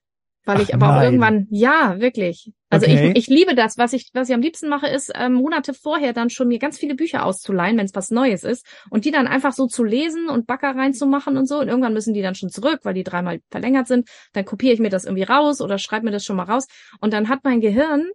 Weil 0.49 0.63
ich 0.63 0.73
aber 0.73 0.87
nein. 0.87 0.97
auch 0.97 1.03
irgendwann, 1.03 1.47
ja, 1.51 2.01
wirklich. 2.01 2.53
Also 2.71 2.87
okay. 2.87 3.11
ich, 3.11 3.19
ich 3.19 3.27
liebe 3.27 3.55
das. 3.55 3.77
Was 3.77 3.93
ich, 3.93 4.09
was 4.15 4.31
ich 4.31 4.35
am 4.35 4.41
liebsten 4.41 4.71
mache, 4.71 4.87
ist 4.87 5.13
ähm, 5.15 5.35
Monate 5.35 5.75
vorher 5.75 6.15
dann 6.15 6.31
schon 6.31 6.49
mir 6.49 6.59
ganz 6.59 6.79
viele 6.79 6.95
Bücher 6.95 7.27
auszuleihen, 7.27 7.77
wenn 7.77 7.85
es 7.85 7.95
was 7.95 8.11
Neues 8.11 8.45
ist, 8.45 8.65
und 8.89 9.05
die 9.05 9.11
dann 9.11 9.27
einfach 9.27 9.53
so 9.53 9.67
zu 9.67 9.85
lesen 9.85 10.31
und 10.31 10.47
Backer 10.47 10.75
reinzumachen 10.75 11.37
und 11.37 11.47
so. 11.47 11.59
Und 11.59 11.69
irgendwann 11.69 11.93
müssen 11.93 12.15
die 12.15 12.23
dann 12.23 12.35
schon 12.35 12.49
zurück, 12.49 12.81
weil 12.85 12.95
die 12.95 13.05
dreimal 13.05 13.41
verlängert 13.51 13.89
sind. 13.89 14.09
Dann 14.33 14.47
kopiere 14.47 14.73
ich 14.73 14.81
mir 14.81 14.89
das 14.89 15.05
irgendwie 15.05 15.25
raus 15.25 15.61
oder 15.61 15.77
schreibe 15.77 16.07
mir 16.07 16.13
das 16.13 16.25
schon 16.25 16.37
mal 16.37 16.45
raus. 16.45 16.67
Und 16.99 17.13
dann 17.13 17.29
hat 17.29 17.41
mein 17.45 17.61
Gehirn 17.61 18.09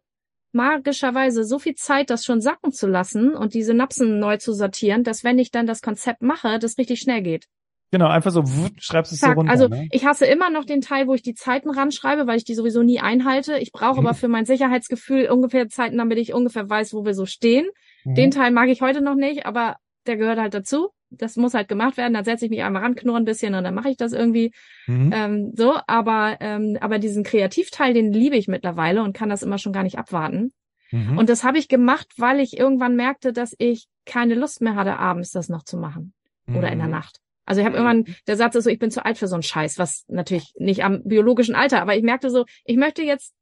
magischerweise 0.53 1.43
so 1.43 1.59
viel 1.59 1.75
Zeit, 1.75 2.09
das 2.09 2.25
schon 2.25 2.41
sacken 2.41 2.71
zu 2.71 2.87
lassen 2.87 3.35
und 3.35 3.53
die 3.53 3.61
Synapsen 3.61 4.19
neu 4.19 4.37
zu 4.37 4.53
sortieren, 4.53 5.03
dass 5.03 5.23
wenn 5.23 5.37
ich 5.37 5.51
dann 5.51 5.67
das 5.67 5.81
Konzept 5.81 6.23
mache, 6.23 6.57
das 6.57 6.79
richtig 6.79 6.99
schnell 6.99 7.21
geht. 7.21 7.45
Genau, 7.93 8.07
einfach 8.07 8.31
so 8.31 8.41
wutt, 8.57 8.73
schreibst 8.79 9.11
es 9.13 9.19
so 9.19 9.27
runter. 9.27 9.51
Also 9.51 9.67
ne? 9.67 9.87
ich 9.91 10.03
hasse 10.03 10.25
immer 10.25 10.49
noch 10.49 10.65
den 10.65 10.81
Teil, 10.81 11.05
wo 11.07 11.13
ich 11.13 11.21
die 11.21 11.35
Zeiten 11.35 11.69
ranschreibe, 11.69 12.25
weil 12.25 12.37
ich 12.37 12.43
die 12.43 12.55
sowieso 12.55 12.81
nie 12.81 12.99
einhalte. 12.99 13.59
Ich 13.59 13.71
brauche 13.71 14.01
Mhm. 14.01 14.07
aber 14.07 14.15
für 14.15 14.27
mein 14.27 14.45
Sicherheitsgefühl 14.45 15.29
ungefähr 15.29 15.69
Zeiten, 15.69 15.99
damit 15.99 16.17
ich 16.17 16.33
ungefähr 16.33 16.67
weiß, 16.67 16.95
wo 16.95 17.05
wir 17.05 17.13
so 17.13 17.27
stehen. 17.27 17.67
Mhm. 18.03 18.15
Den 18.15 18.31
Teil 18.31 18.49
mag 18.49 18.69
ich 18.69 18.81
heute 18.81 19.01
noch 19.01 19.13
nicht, 19.13 19.45
aber 19.45 19.75
der 20.07 20.17
gehört 20.17 20.39
halt 20.39 20.55
dazu. 20.55 20.89
Das 21.11 21.35
muss 21.37 21.53
halt 21.53 21.67
gemacht 21.67 21.95
werden. 21.97 22.15
Dann 22.15 22.25
setze 22.25 22.45
ich 22.45 22.49
mich 22.49 22.63
einmal 22.63 22.81
ran, 22.81 22.95
knurre 22.95 23.17
ein 23.17 23.25
bisschen 23.25 23.53
und 23.53 23.63
dann 23.63 23.75
mache 23.75 23.89
ich 23.89 23.97
das 23.97 24.11
irgendwie 24.11 24.51
Mhm. 24.87 25.11
ähm, 25.13 25.51
so. 25.55 25.75
Aber 25.85 26.37
ähm, 26.39 26.75
aber 26.81 26.97
diesen 26.97 27.23
Kreativteil, 27.23 27.93
den 27.93 28.11
liebe 28.11 28.35
ich 28.37 28.47
mittlerweile 28.47 29.03
und 29.03 29.15
kann 29.15 29.29
das 29.29 29.43
immer 29.43 29.59
schon 29.59 29.71
gar 29.71 29.83
nicht 29.83 29.99
abwarten. 29.99 30.51
Mhm. 30.89 31.19
Und 31.19 31.29
das 31.29 31.43
habe 31.43 31.59
ich 31.59 31.67
gemacht, 31.67 32.07
weil 32.17 32.39
ich 32.39 32.57
irgendwann 32.57 32.95
merkte, 32.95 33.33
dass 33.33 33.53
ich 33.59 33.85
keine 34.07 34.33
Lust 34.33 34.61
mehr 34.61 34.73
hatte, 34.73 34.97
abends 34.97 35.29
das 35.29 35.47
noch 35.47 35.61
zu 35.63 35.77
machen 35.77 36.13
oder 36.47 36.71
in 36.71 36.79
der 36.79 36.87
Mhm. 36.87 36.93
Nacht. 36.93 37.19
Also 37.45 37.61
ich 37.61 37.65
habe 37.65 37.77
irgendwann, 37.77 38.15
der 38.27 38.37
Satz 38.37 38.55
ist 38.55 38.63
so, 38.63 38.69
ich 38.69 38.79
bin 38.79 38.91
zu 38.91 39.05
alt 39.05 39.17
für 39.17 39.27
so 39.27 39.35
einen 39.35 39.43
Scheiß, 39.43 39.77
was 39.77 40.05
natürlich 40.07 40.53
nicht 40.57 40.83
am 40.83 41.03
biologischen 41.03 41.55
Alter, 41.55 41.81
aber 41.81 41.95
ich 41.95 42.03
merkte 42.03 42.29
so, 42.29 42.45
ich 42.65 42.77
möchte 42.77 43.03
jetzt 43.03 43.33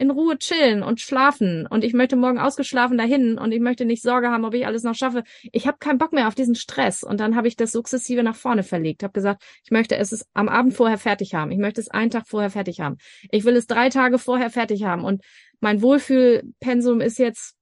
in 0.00 0.10
Ruhe 0.10 0.38
chillen 0.38 0.82
und 0.82 0.98
schlafen 0.98 1.66
und 1.66 1.84
ich 1.84 1.92
möchte 1.92 2.16
morgen 2.16 2.38
ausgeschlafen 2.38 2.96
dahin 2.96 3.36
und 3.36 3.52
ich 3.52 3.60
möchte 3.60 3.84
nicht 3.84 4.02
Sorge 4.02 4.30
haben, 4.30 4.46
ob 4.46 4.54
ich 4.54 4.64
alles 4.64 4.82
noch 4.82 4.94
schaffe. 4.94 5.24
Ich 5.52 5.66
habe 5.66 5.76
keinen 5.78 5.98
Bock 5.98 6.14
mehr 6.14 6.26
auf 6.26 6.34
diesen 6.34 6.54
Stress 6.54 7.02
und 7.02 7.20
dann 7.20 7.36
habe 7.36 7.48
ich 7.48 7.56
das 7.56 7.70
sukzessive 7.70 8.22
nach 8.22 8.34
vorne 8.34 8.62
verlegt. 8.62 9.02
Habe 9.02 9.12
gesagt, 9.12 9.42
ich 9.62 9.70
möchte 9.70 9.96
es 9.96 10.26
am 10.32 10.48
Abend 10.48 10.72
vorher 10.72 10.96
fertig 10.96 11.34
haben. 11.34 11.50
Ich 11.50 11.58
möchte 11.58 11.82
es 11.82 11.90
einen 11.90 12.10
Tag 12.10 12.26
vorher 12.26 12.48
fertig 12.48 12.80
haben. 12.80 12.96
Ich 13.30 13.44
will 13.44 13.54
es 13.56 13.66
drei 13.66 13.90
Tage 13.90 14.18
vorher 14.18 14.48
fertig 14.48 14.84
haben 14.84 15.04
und 15.04 15.22
mein 15.60 15.82
Wohlfühlpensum 15.82 17.02
ist 17.02 17.18
jetzt 17.18 17.54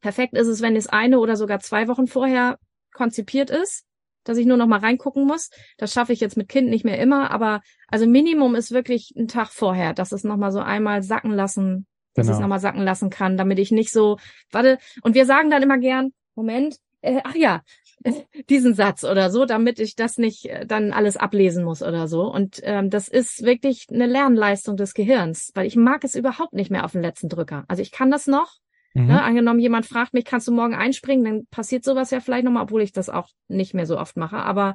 perfekt 0.00 0.38
ist 0.38 0.46
es, 0.46 0.62
wenn 0.62 0.74
es 0.74 0.86
eine 0.86 1.18
oder 1.18 1.36
sogar 1.36 1.60
zwei 1.60 1.86
Wochen 1.86 2.06
vorher 2.06 2.58
konzipiert 2.94 3.50
ist 3.50 3.84
dass 4.24 4.38
ich 4.38 4.46
nur 4.46 4.56
noch 4.56 4.66
mal 4.66 4.80
reingucken 4.80 5.26
muss. 5.26 5.50
Das 5.76 5.92
schaffe 5.92 6.12
ich 6.12 6.20
jetzt 6.20 6.36
mit 6.36 6.48
Kind 6.48 6.68
nicht 6.68 6.84
mehr 6.84 6.98
immer, 6.98 7.30
aber 7.30 7.60
also 7.88 8.06
Minimum 8.06 8.54
ist 8.54 8.70
wirklich 8.72 9.12
ein 9.16 9.28
Tag 9.28 9.48
vorher, 9.48 9.94
dass 9.94 10.12
es 10.12 10.24
noch 10.24 10.36
mal 10.36 10.52
so 10.52 10.60
einmal 10.60 11.02
sacken 11.02 11.32
lassen, 11.32 11.86
dass 12.14 12.26
Genau. 12.26 12.34
ich 12.34 12.38
es 12.38 12.40
noch 12.42 12.48
mal 12.48 12.60
sacken 12.60 12.82
lassen 12.82 13.10
kann, 13.10 13.36
damit 13.36 13.58
ich 13.58 13.70
nicht 13.70 13.92
so, 13.92 14.18
warte, 14.50 14.78
und 15.02 15.14
wir 15.14 15.24
sagen 15.26 15.50
dann 15.50 15.62
immer 15.62 15.78
gern, 15.78 16.12
Moment, 16.34 16.76
äh, 17.00 17.20
ach 17.24 17.34
ja, 17.34 17.62
diesen 18.48 18.74
Satz 18.74 19.04
oder 19.04 19.30
so, 19.30 19.44
damit 19.44 19.78
ich 19.80 19.94
das 19.94 20.18
nicht 20.18 20.46
äh, 20.46 20.66
dann 20.66 20.92
alles 20.92 21.16
ablesen 21.16 21.64
muss 21.64 21.82
oder 21.82 22.08
so. 22.08 22.22
Und 22.22 22.60
ähm, 22.62 22.90
das 22.90 23.08
ist 23.08 23.42
wirklich 23.44 23.86
eine 23.90 24.06
Lernleistung 24.06 24.76
des 24.76 24.94
Gehirns, 24.94 25.50
weil 25.54 25.66
ich 25.66 25.76
mag 25.76 26.04
es 26.04 26.14
überhaupt 26.14 26.52
nicht 26.52 26.70
mehr 26.70 26.84
auf 26.84 26.92
den 26.92 27.02
letzten 27.02 27.28
Drücker. 27.28 27.64
Also 27.68 27.82
ich 27.82 27.90
kann 27.92 28.10
das 28.10 28.26
noch, 28.26 28.54
Mhm. 28.98 29.06
Ne, 29.06 29.22
angenommen, 29.22 29.60
jemand 29.60 29.86
fragt 29.86 30.12
mich, 30.12 30.24
kannst 30.24 30.48
du 30.48 30.52
morgen 30.52 30.74
einspringen, 30.74 31.24
dann 31.24 31.46
passiert 31.46 31.84
sowas 31.84 32.10
ja 32.10 32.20
vielleicht 32.20 32.44
nochmal, 32.44 32.64
obwohl 32.64 32.82
ich 32.82 32.92
das 32.92 33.08
auch 33.08 33.28
nicht 33.46 33.72
mehr 33.72 33.86
so 33.86 33.98
oft 33.98 34.16
mache. 34.16 34.38
Aber, 34.38 34.74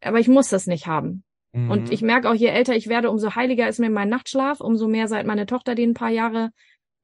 aber 0.00 0.18
ich 0.18 0.28
muss 0.28 0.48
das 0.48 0.66
nicht 0.66 0.86
haben. 0.86 1.24
Mhm. 1.52 1.70
Und 1.70 1.92
ich 1.92 2.00
merke 2.00 2.30
auch, 2.30 2.34
je 2.34 2.46
älter 2.46 2.74
ich 2.74 2.88
werde, 2.88 3.10
umso 3.10 3.34
heiliger 3.34 3.68
ist 3.68 3.80
mir 3.80 3.90
mein 3.90 4.08
Nachtschlaf, 4.08 4.60
umso 4.60 4.88
mehr 4.88 5.08
seit 5.08 5.26
meine 5.26 5.44
Tochter 5.44 5.74
den 5.74 5.90
ein 5.90 5.94
paar 5.94 6.10
Jahre 6.10 6.50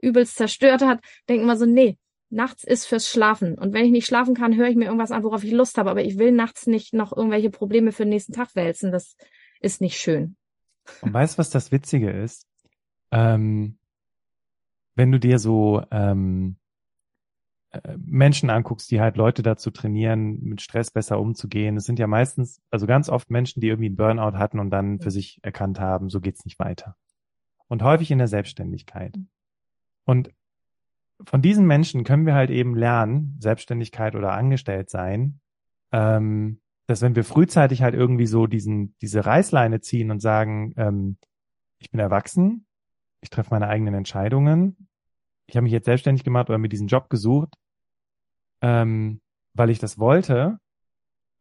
übelst 0.01 0.37
zerstört 0.37 0.83
hat, 0.83 1.01
denken 1.29 1.47
wir 1.47 1.57
so, 1.57 1.67
nee, 1.67 1.99
nachts 2.31 2.65
ist 2.65 2.87
fürs 2.87 3.09
Schlafen. 3.09 3.59
Und 3.59 3.75
wenn 3.75 3.85
ich 3.85 3.93
nicht 3.93 4.07
schlafen 4.07 4.35
kann, 4.35 4.57
höre 4.57 4.69
ich 4.69 4.77
mir 4.77 4.87
irgendwas 4.87 5.13
an, 5.13 5.25
worauf 5.25 5.45
ich 5.45 5.53
Lust 5.53 5.77
habe. 5.77 5.91
Aber 5.91 6.03
ich 6.03 6.19
will 6.19 6.33
nachts 6.33 6.67
nicht 6.67 6.95
noch 6.95 7.15
irgendwelche 7.15 7.51
Probleme 7.51 7.93
für 7.93 8.05
den 8.05 8.11
nächsten 8.11 8.33
Tag 8.33 8.57
wälzen. 8.57 8.93
Das 8.93 9.17
ist 9.61 9.83
nicht 9.83 9.99
schön. 9.99 10.37
Und 11.03 11.13
weißt 11.13 11.35
du, 11.35 11.39
was 11.39 11.51
das 11.51 11.71
Witzige 11.71 12.11
ist? 12.11 12.47
Ähm, 13.11 13.79
wenn 14.95 15.13
du 15.13 15.19
dir 15.19 15.39
so 15.39 15.83
ähm, 15.91 16.57
äh, 17.71 17.97
Menschen 17.99 18.51
anguckst, 18.51 18.91
die 18.91 19.01
halt 19.01 19.17
Leute 19.17 19.43
dazu 19.43 19.71
trainieren, 19.71 20.41
mit 20.43 20.61
Stress 20.61 20.91
besser 20.91 21.19
umzugehen, 21.19 21.77
es 21.77 21.85
sind 21.85 21.99
ja 21.99 22.07
meistens, 22.07 22.61
also 22.71 22.87
ganz 22.87 23.09
oft 23.09 23.31
Menschen, 23.31 23.61
die 23.61 23.69
irgendwie 23.69 23.87
einen 23.87 23.97
Burnout 23.97 24.39
hatten 24.39 24.59
und 24.61 24.71
dann 24.71 25.01
für 25.01 25.11
sich 25.11 25.41
erkannt 25.43 25.81
haben, 25.81 26.09
so 26.09 26.21
geht's 26.21 26.45
nicht 26.45 26.59
weiter. 26.59 26.97
Und 27.69 27.83
häufig 27.83 28.11
in 28.11 28.19
der 28.19 28.29
Selbstständigkeit. 28.29 29.17
Und 30.05 30.31
von 31.25 31.43
diesen 31.43 31.67
Menschen 31.67 32.05
können 32.05 32.27
wir 32.27 32.35
halt 32.35 32.51
eben 32.51 32.77
lernen, 32.77 33.37
Selbstständigkeit 33.41 34.15
oder 34.15 34.33
angestellt 34.33 34.91
sein, 34.91 35.41
ähm, 35.93 36.61
dass 36.87 37.01
wenn 37.01 37.17
wir 37.17 37.25
frühzeitig 37.25 37.83
halt 37.83 37.95
irgendwie 37.95 38.27
so 38.27 38.47
diesen, 38.47 38.95
diese 39.01 39.25
Reißleine 39.25 39.81
ziehen 39.81 40.11
und 40.11 40.21
sagen, 40.21 40.75
ähm, 40.77 41.17
ich 41.79 41.91
bin 41.91 42.01
erwachsen, 42.01 42.67
ich 43.25 43.31
treffe 43.31 43.51
meine 43.51 43.69
eigenen 43.69 43.95
Entscheidungen, 43.95 44.89
ich 45.47 45.57
habe 45.57 45.65
mich 45.65 45.73
jetzt 45.73 45.87
selbstständig 45.87 46.25
gemacht 46.25 46.49
oder 46.51 46.59
mir 46.59 46.69
diesen 46.69 46.89
Job 46.89 47.09
gesucht, 47.09 47.55
ähm, 48.61 49.21
weil 49.55 49.71
ich 49.71 49.79
das 49.79 49.99
wollte 49.99 50.59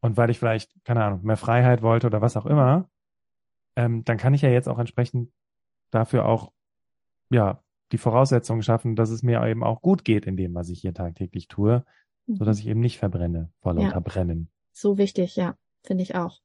und 0.02 0.16
weil 0.18 0.30
ich 0.30 0.40
vielleicht, 0.40 0.72
keine 0.86 1.04
Ahnung, 1.04 1.24
mehr 1.24 1.38
Freiheit 1.38 1.82
wollte 1.82 2.08
oder 2.08 2.22
was 2.22 2.38
auch 2.38 2.46
immer, 2.46 2.90
ähm, 3.76 4.04
dann 4.06 4.18
kann 4.18 4.34
ich 4.34 4.42
ja 4.42 4.50
jetzt 4.50 4.70
auch 4.70 4.80
entsprechend 4.80 5.32
dafür 5.92 6.26
auch, 6.26 6.52
ja, 7.30 7.62
die 7.92 7.98
Voraussetzungen 7.98 8.64
schaffen, 8.64 8.96
dass 8.96 9.10
es 9.10 9.22
mir 9.22 9.46
eben 9.46 9.64
auch 9.64 9.82
gut 9.82 10.06
geht 10.06 10.26
in 10.26 10.38
dem, 10.38 10.56
was 10.56 10.70
ich 10.70 10.80
hier 10.80 10.94
tagtäglich 10.94 11.48
tue, 11.48 11.86
so 12.28 12.46
dass 12.46 12.60
ich 12.60 12.68
eben 12.68 12.80
nicht 12.80 12.98
verbrenne 12.98 13.52
vor 13.60 13.74
Ja. 13.74 13.82
lauter 13.82 14.02
Brennen. 14.02 14.50
So 14.72 14.98
wichtig, 14.98 15.36
ja, 15.36 15.56
finde 15.84 16.04
ich 16.04 16.16
auch. 16.16 16.43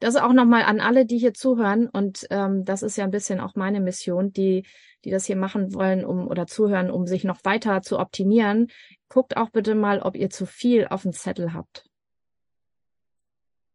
Das 0.00 0.16
auch 0.16 0.32
nochmal 0.32 0.62
an 0.62 0.80
alle, 0.80 1.06
die 1.06 1.18
hier 1.18 1.34
zuhören 1.34 1.88
und 1.88 2.26
ähm, 2.30 2.64
das 2.64 2.82
ist 2.82 2.96
ja 2.96 3.04
ein 3.04 3.10
bisschen 3.10 3.40
auch 3.40 3.54
meine 3.54 3.80
Mission, 3.80 4.32
die, 4.32 4.64
die 5.04 5.10
das 5.10 5.24
hier 5.24 5.36
machen 5.36 5.74
wollen, 5.74 6.04
um 6.04 6.28
oder 6.28 6.46
zuhören, 6.46 6.90
um 6.90 7.06
sich 7.06 7.24
noch 7.24 7.44
weiter 7.44 7.82
zu 7.82 7.98
optimieren. 7.98 8.68
Guckt 9.08 9.36
auch 9.36 9.50
bitte 9.50 9.74
mal, 9.74 10.00
ob 10.00 10.16
ihr 10.16 10.30
zu 10.30 10.46
viel 10.46 10.86
auf 10.86 11.02
dem 11.02 11.12
Zettel 11.12 11.52
habt. 11.52 11.84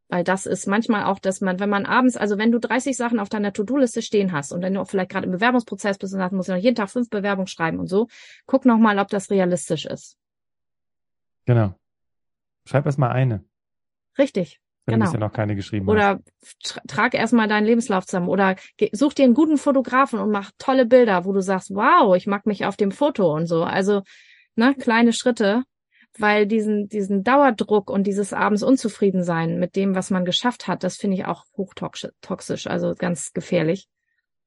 Weil 0.09 0.23
das 0.23 0.45
ist 0.45 0.67
manchmal 0.67 1.05
auch, 1.05 1.19
dass 1.19 1.41
man, 1.41 1.59
wenn 1.59 1.69
man 1.69 1.85
abends, 1.85 2.17
also 2.17 2.37
wenn 2.37 2.51
du 2.51 2.59
30 2.59 2.95
Sachen 2.95 3.19
auf 3.19 3.29
deiner 3.29 3.51
To-Do-Liste 3.51 4.01
stehen 4.01 4.31
hast 4.31 4.51
und 4.51 4.61
dann 4.61 4.77
auch 4.77 4.87
vielleicht 4.87 5.09
gerade 5.09 5.25
im 5.25 5.31
Bewerbungsprozess 5.31 5.97
bist 5.97 6.13
und 6.13 6.19
sagst, 6.19 6.33
musst 6.33 6.49
du 6.49 6.53
noch 6.53 6.59
jeden 6.59 6.75
Tag 6.75 6.89
fünf 6.89 7.09
Bewerbungen 7.09 7.47
schreiben 7.47 7.79
und 7.79 7.87
so, 7.87 8.07
guck 8.45 8.65
noch 8.65 8.77
mal, 8.77 8.99
ob 8.99 9.07
das 9.07 9.31
realistisch 9.31 9.85
ist. 9.85 10.17
Genau. 11.45 11.73
Schreib 12.65 12.85
erst 12.85 12.99
mal 12.99 13.11
eine, 13.11 13.43
Richtig. 14.17 14.61
Wenn 14.85 14.95
Genau. 14.95 15.05
du 15.05 15.11
bisher 15.11 15.19
noch 15.19 15.33
keine 15.33 15.55
geschrieben 15.55 15.87
hast. 15.87 15.93
Oder 15.93 16.19
tra 16.63 16.81
trag 16.87 17.13
erstmal 17.13 17.47
deinen 17.47 17.65
Lebenslauf 17.65 18.05
zusammen 18.05 18.27
oder 18.27 18.55
such 18.91 19.13
dir 19.13 19.23
einen 19.23 19.33
guten 19.33 19.57
Fotografen 19.57 20.19
und 20.19 20.31
mach 20.31 20.51
tolle 20.57 20.85
Bilder, 20.85 21.25
wo 21.25 21.31
du 21.31 21.41
sagst, 21.41 21.71
wow, 21.73 22.15
ich 22.15 22.27
mag 22.27 22.45
mich 22.45 22.65
auf 22.65 22.75
dem 22.75 22.91
Foto 22.91 23.33
und 23.33 23.47
so. 23.47 23.63
Also, 23.63 24.01
ne, 24.55 24.75
kleine 24.75 25.13
Schritte, 25.13 25.63
weil 26.17 26.45
diesen, 26.45 26.87
diesen 26.89 27.23
Dauerdruck 27.23 27.89
und 27.89 28.05
dieses 28.05 28.33
abends 28.33 28.61
unzufrieden 28.61 29.23
sein 29.23 29.57
mit 29.57 29.75
dem, 29.75 29.95
was 29.95 30.09
man 30.09 30.25
geschafft 30.25 30.67
hat, 30.67 30.83
das 30.83 30.97
finde 30.97 31.17
ich 31.17 31.25
auch 31.25 31.45
hochtoxisch, 31.57 32.67
also 32.67 32.93
ganz 32.95 33.31
gefährlich. 33.33 33.87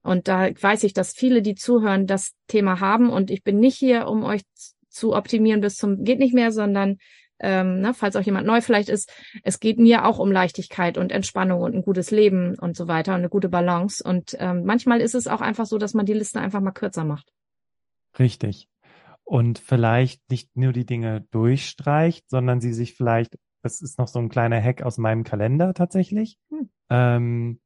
Und 0.02 0.28
da 0.28 0.48
weiß 0.48 0.84
ich, 0.84 0.92
dass 0.92 1.12
viele, 1.12 1.42
die 1.42 1.56
zuhören, 1.56 2.06
das 2.06 2.32
Thema 2.46 2.78
haben 2.78 3.10
und 3.10 3.30
ich 3.30 3.42
bin 3.42 3.58
nicht 3.58 3.76
hier, 3.76 4.06
um 4.06 4.22
euch 4.22 4.42
zu 4.88 5.14
optimieren 5.14 5.60
bis 5.60 5.76
zum 5.76 6.04
geht 6.04 6.20
nicht 6.20 6.34
mehr, 6.34 6.52
sondern 6.52 6.98
ähm, 7.38 7.80
ne, 7.80 7.94
falls 7.94 8.16
auch 8.16 8.22
jemand 8.22 8.46
neu 8.46 8.60
vielleicht 8.60 8.88
ist, 8.88 9.12
es 9.42 9.60
geht 9.60 9.78
mir 9.78 10.06
auch 10.06 10.18
um 10.18 10.32
Leichtigkeit 10.32 10.98
und 10.98 11.12
Entspannung 11.12 11.60
und 11.60 11.74
ein 11.74 11.82
gutes 11.82 12.10
Leben 12.10 12.58
und 12.58 12.76
so 12.76 12.88
weiter 12.88 13.12
und 13.12 13.18
eine 13.18 13.28
gute 13.28 13.48
Balance. 13.48 14.02
Und 14.02 14.36
ähm, 14.38 14.64
manchmal 14.64 15.00
ist 15.00 15.14
es 15.14 15.26
auch 15.26 15.40
einfach 15.40 15.66
so, 15.66 15.78
dass 15.78 15.94
man 15.94 16.06
die 16.06 16.14
Liste 16.14 16.40
einfach 16.40 16.60
mal 16.60 16.72
kürzer 16.72 17.04
macht. 17.04 17.32
Richtig. 18.18 18.68
Und 19.24 19.58
vielleicht 19.58 20.30
nicht 20.30 20.56
nur 20.56 20.72
die 20.72 20.86
Dinge 20.86 21.26
durchstreicht, 21.30 22.30
sondern 22.30 22.60
sie 22.60 22.72
sich 22.72 22.94
vielleicht, 22.94 23.36
das 23.62 23.82
ist 23.82 23.98
noch 23.98 24.08
so 24.08 24.18
ein 24.18 24.28
kleiner 24.28 24.62
Hack 24.62 24.82
aus 24.82 24.98
meinem 24.98 25.24
Kalender 25.24 25.74
tatsächlich. 25.74 26.38
Hm. 26.50 26.70
Ähm, 26.90 27.60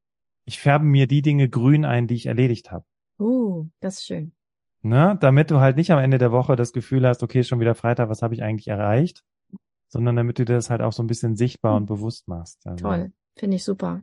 ich 0.46 0.58
färbe 0.58 0.84
mir 0.84 1.06
die 1.06 1.22
Dinge 1.22 1.48
grün 1.48 1.84
ein, 1.84 2.06
die 2.06 2.14
ich 2.14 2.26
erledigt 2.26 2.72
habe. 2.72 2.84
Uh, 3.18 3.68
das 3.80 3.98
ist 3.98 4.06
schön. 4.06 4.32
Ne? 4.82 5.18
Damit 5.20 5.50
du 5.50 5.60
halt 5.60 5.76
nicht 5.76 5.90
am 5.90 5.98
Ende 5.98 6.16
der 6.16 6.32
Woche 6.32 6.56
das 6.56 6.72
Gefühl 6.72 7.06
hast, 7.06 7.22
okay, 7.22 7.40
ist 7.40 7.48
schon 7.48 7.60
wieder 7.60 7.74
Freitag, 7.74 8.08
was 8.08 8.22
habe 8.22 8.34
ich 8.34 8.42
eigentlich 8.42 8.68
erreicht? 8.68 9.22
Sondern 9.90 10.16
damit 10.16 10.38
du 10.38 10.44
dir 10.44 10.54
das 10.54 10.70
halt 10.70 10.80
auch 10.80 10.92
so 10.92 11.02
ein 11.02 11.06
bisschen 11.06 11.36
sichtbar 11.36 11.76
und 11.76 11.86
bewusst 11.86 12.28
machst. 12.28 12.66
Also, 12.66 12.84
Toll. 12.84 13.12
Finde 13.36 13.56
ich 13.56 13.64
super. 13.64 14.02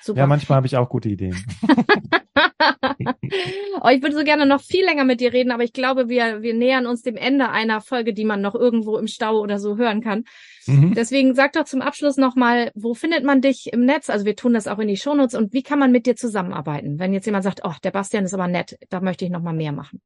Super. 0.00 0.18
Ja, 0.18 0.26
manchmal 0.26 0.56
habe 0.56 0.66
ich 0.66 0.76
auch 0.76 0.88
gute 0.88 1.08
Ideen. 1.08 1.36
oh, 3.80 3.88
ich 3.88 4.02
würde 4.02 4.16
so 4.16 4.24
gerne 4.24 4.46
noch 4.46 4.60
viel 4.60 4.84
länger 4.84 5.04
mit 5.04 5.20
dir 5.20 5.32
reden, 5.32 5.50
aber 5.50 5.64
ich 5.64 5.72
glaube, 5.72 6.08
wir, 6.08 6.42
wir 6.42 6.54
nähern 6.54 6.86
uns 6.86 7.02
dem 7.02 7.16
Ende 7.16 7.50
einer 7.50 7.80
Folge, 7.80 8.14
die 8.14 8.24
man 8.24 8.40
noch 8.40 8.54
irgendwo 8.54 8.98
im 8.98 9.06
Stau 9.06 9.40
oder 9.40 9.58
so 9.58 9.76
hören 9.76 10.00
kann. 10.00 10.24
Mhm. 10.66 10.94
Deswegen 10.94 11.34
sag 11.34 11.52
doch 11.52 11.64
zum 11.64 11.82
Abschluss 11.82 12.16
nochmal, 12.16 12.70
wo 12.74 12.94
findet 12.94 13.24
man 13.24 13.40
dich 13.40 13.72
im 13.72 13.84
Netz? 13.84 14.10
Also 14.10 14.24
wir 14.24 14.36
tun 14.36 14.54
das 14.54 14.68
auch 14.68 14.78
in 14.78 14.88
die 14.88 14.96
Shownotes 14.96 15.34
und 15.34 15.52
wie 15.52 15.62
kann 15.62 15.78
man 15.78 15.92
mit 15.92 16.06
dir 16.06 16.16
zusammenarbeiten? 16.16 16.98
Wenn 16.98 17.12
jetzt 17.12 17.26
jemand 17.26 17.44
sagt, 17.44 17.60
oh, 17.64 17.74
der 17.82 17.90
Bastian 17.90 18.24
ist 18.24 18.34
aber 18.34 18.48
nett, 18.48 18.78
da 18.90 19.00
möchte 19.00 19.24
ich 19.24 19.30
nochmal 19.30 19.54
mehr 19.54 19.72
machen. 19.72 20.00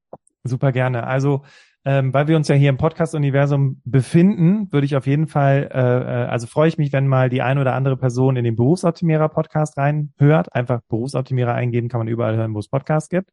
Super 0.44 0.72
gerne. 0.72 1.06
Also, 1.06 1.42
ähm, 1.87 2.12
weil 2.12 2.26
wir 2.26 2.37
uns 2.37 2.49
ja 2.49 2.57
hier 2.57 2.68
im 2.68 2.78
Podcast-Universum 2.78 3.80
befinden, 3.84 4.66
würde 4.72 4.84
ich 4.84 4.97
auf 4.97 5.07
jeden 5.07 5.28
Fall, 5.28 5.70
äh, 5.72 5.78
äh, 5.78 6.26
also 6.26 6.49
freue 6.49 6.66
ich 6.66 6.78
mich, 6.78 6.93
wenn 6.93 7.07
mal 7.07 7.28
die 7.30 7.43
eine 7.43 7.61
oder 7.61 7.74
andere 7.74 7.97
Person 7.97 8.34
in 8.34 8.43
den 8.43 8.57
Berufsoptimierer-Podcast 8.57 9.78
reinhört. 9.78 10.53
Einfach 10.53 10.80
Berufsoptimierer 10.89 11.55
eingeben, 11.55 11.89
kann 11.89 12.01
man 12.01 12.09
überall 12.09 12.37
hören, 12.37 12.55
wo 12.55 12.59
es 12.59 12.68
Podcasts 12.68 13.09
gibt. 13.09 13.30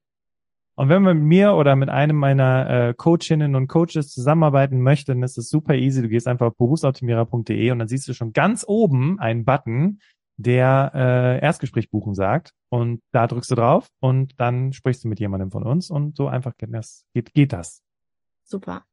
Und 0.75 0.89
wenn 0.89 1.01
man 1.01 1.17
mit 1.17 1.25
mir 1.25 1.55
oder 1.55 1.75
mit 1.75 1.89
einem 1.89 2.15
meiner 2.15 2.69
äh, 2.69 2.93
Coachinnen 2.93 3.55
und 3.55 3.67
Coaches 3.67 4.11
zusammenarbeiten 4.11 4.81
möchte, 4.81 5.13
dann 5.13 5.23
ist 5.23 5.39
es 5.39 5.49
super 5.49 5.73
easy. 5.73 6.03
Du 6.03 6.09
gehst 6.09 6.27
einfach 6.27 6.47
auf 6.47 6.57
berufsoptimierer.de 6.57 7.71
und 7.71 7.79
dann 7.79 7.87
siehst 7.87 8.07
du 8.07 8.13
schon 8.13 8.33
ganz 8.33 8.63
oben 8.67 9.19
einen 9.19 9.45
Button, 9.45 9.99
der 10.37 10.91
äh, 10.93 11.43
Erstgespräch 11.43 11.89
buchen 11.89 12.13
sagt. 12.13 12.53
Und 12.69 13.01
da 13.11 13.25
drückst 13.25 13.49
du 13.49 13.55
drauf 13.55 13.87
und 13.99 14.39
dann 14.39 14.73
sprichst 14.73 15.03
du 15.03 15.07
mit 15.07 15.19
jemandem 15.19 15.49
von 15.49 15.63
uns 15.63 15.89
und 15.89 16.15
so 16.15 16.27
einfach 16.27 16.53
geht 16.57 17.33
geht 17.33 17.53
das. 17.53 17.82
Super. 18.43 18.85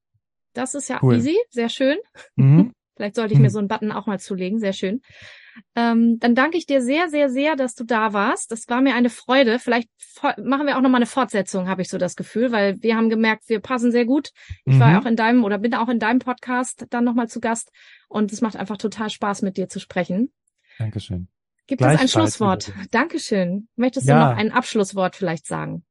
Das 0.53 0.75
ist 0.75 0.89
ja 0.89 0.99
Cool. 1.03 1.17
easy, 1.17 1.39
sehr 1.51 1.69
schön. 1.69 1.99
Mhm. 2.37 2.73
Vielleicht 2.97 3.15
sollte 3.17 3.33
ich 3.35 3.41
mir 3.41 3.47
Hm. 3.47 3.51
so 3.53 3.59
einen 3.61 3.69
Button 3.69 3.93
auch 3.93 4.07
mal 4.07 4.19
zulegen, 4.21 4.59
sehr 4.59 4.73
schön. 4.73 5.01
Ähm, 5.75 6.19
dann 6.21 6.35
danke 6.35 6.57
ich 6.59 6.67
dir 6.67 6.81
sehr, 6.81 7.09
sehr, 7.09 7.29
sehr, 7.29 7.57
dass 7.57 7.75
du 7.75 7.85
da 7.85 8.13
warst. 8.13 8.53
Das 8.53 8.69
war 8.69 8.81
mir 8.81 8.95
eine 8.95 9.11
Freude. 9.11 9.59
Vielleicht 9.59 9.89
machen 10.23 10.67
wir 10.67 10.77
auch 10.77 10.81
noch 10.81 10.89
mal 10.91 10.97
eine 10.99 11.07
Fortsetzung, 11.07 11.69
habe 11.69 11.83
ich 11.83 11.89
so 11.89 11.99
das 11.99 12.15
Gefühl, 12.15 12.53
weil 12.53 12.81
wir 12.83 12.97
haben 12.97 13.11
gemerkt, 13.11 13.49
wir 13.49 13.61
passen 13.61 13.91
sehr 13.91 14.05
gut. 14.05 14.31
Ich 14.65 14.79
war 14.79 14.91
Mhm. 14.91 14.97
auch 14.99 15.07
in 15.07 15.17
deinem 15.17 15.45
oder 15.45 15.59
bin 15.59 15.75
auch 15.75 15.89
in 15.89 15.99
deinem 15.99 16.21
Podcast 16.21 16.87
dann 16.91 17.05
noch 17.05 17.15
mal 17.15 17.29
zu 17.29 17.41
Gast 17.41 17.71
und 18.09 18.33
es 18.33 18.41
macht 18.41 18.57
einfach 18.57 18.77
total 18.77 19.11
Spaß, 19.11 19.43
mit 19.43 19.57
dir 19.57 19.69
zu 19.69 19.81
sprechen. 19.81 20.33
Dankeschön. 20.79 21.29
Gibt 21.67 21.83
es 21.83 22.01
ein 22.01 22.09
Schlusswort? 22.09 22.73
Dankeschön. 22.91 23.69
Möchtest 23.77 24.07
Ja. 24.09 24.25
du 24.29 24.31
noch 24.31 24.39
ein 24.39 24.53
Abschlusswort 24.53 25.17
vielleicht 25.17 25.47
sagen? 25.47 25.85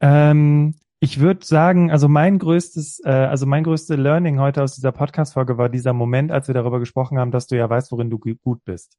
Ähm, 0.00 0.74
ich 1.06 1.20
würde 1.20 1.46
sagen, 1.46 1.92
also 1.92 2.08
mein 2.08 2.40
größtes, 2.40 3.00
äh, 3.04 3.10
also 3.10 3.46
mein 3.46 3.62
größte 3.62 3.94
Learning 3.94 4.40
heute 4.40 4.60
aus 4.64 4.74
dieser 4.74 4.90
Podcast-Folge 4.90 5.56
war 5.56 5.68
dieser 5.68 5.92
Moment, 5.92 6.32
als 6.32 6.48
wir 6.48 6.54
darüber 6.54 6.80
gesprochen 6.80 7.16
haben, 7.16 7.30
dass 7.30 7.46
du 7.46 7.56
ja 7.56 7.70
weißt, 7.70 7.92
worin 7.92 8.10
du 8.10 8.18
gu- 8.18 8.34
gut 8.34 8.64
bist. 8.64 8.98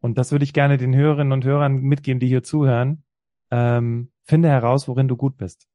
Und 0.00 0.18
das 0.18 0.32
würde 0.32 0.44
ich 0.44 0.52
gerne 0.52 0.78
den 0.78 0.96
Hörerinnen 0.96 1.32
und 1.32 1.44
Hörern 1.44 1.76
mitgeben, 1.80 2.18
die 2.18 2.26
hier 2.26 2.42
zuhören. 2.42 3.04
Ähm, 3.52 4.10
finde 4.24 4.48
heraus, 4.48 4.88
worin 4.88 5.06
du 5.06 5.16
gut 5.16 5.36
bist. 5.36 5.68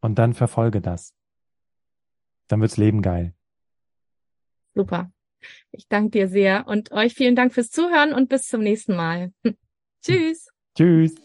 Und 0.00 0.18
dann 0.18 0.32
verfolge 0.32 0.80
das. 0.80 1.14
Dann 2.48 2.62
wirds 2.62 2.78
Leben 2.78 3.02
geil. 3.02 3.34
Super. 4.74 5.12
Ich 5.70 5.86
danke 5.88 6.10
dir 6.10 6.28
sehr 6.28 6.66
und 6.66 6.92
euch 6.92 7.12
vielen 7.12 7.36
Dank 7.36 7.52
fürs 7.52 7.70
Zuhören 7.70 8.14
und 8.14 8.30
bis 8.30 8.48
zum 8.48 8.62
nächsten 8.62 8.96
Mal. 8.96 9.32
Tschüss. 10.02 10.48
Tschüss. 10.74 11.21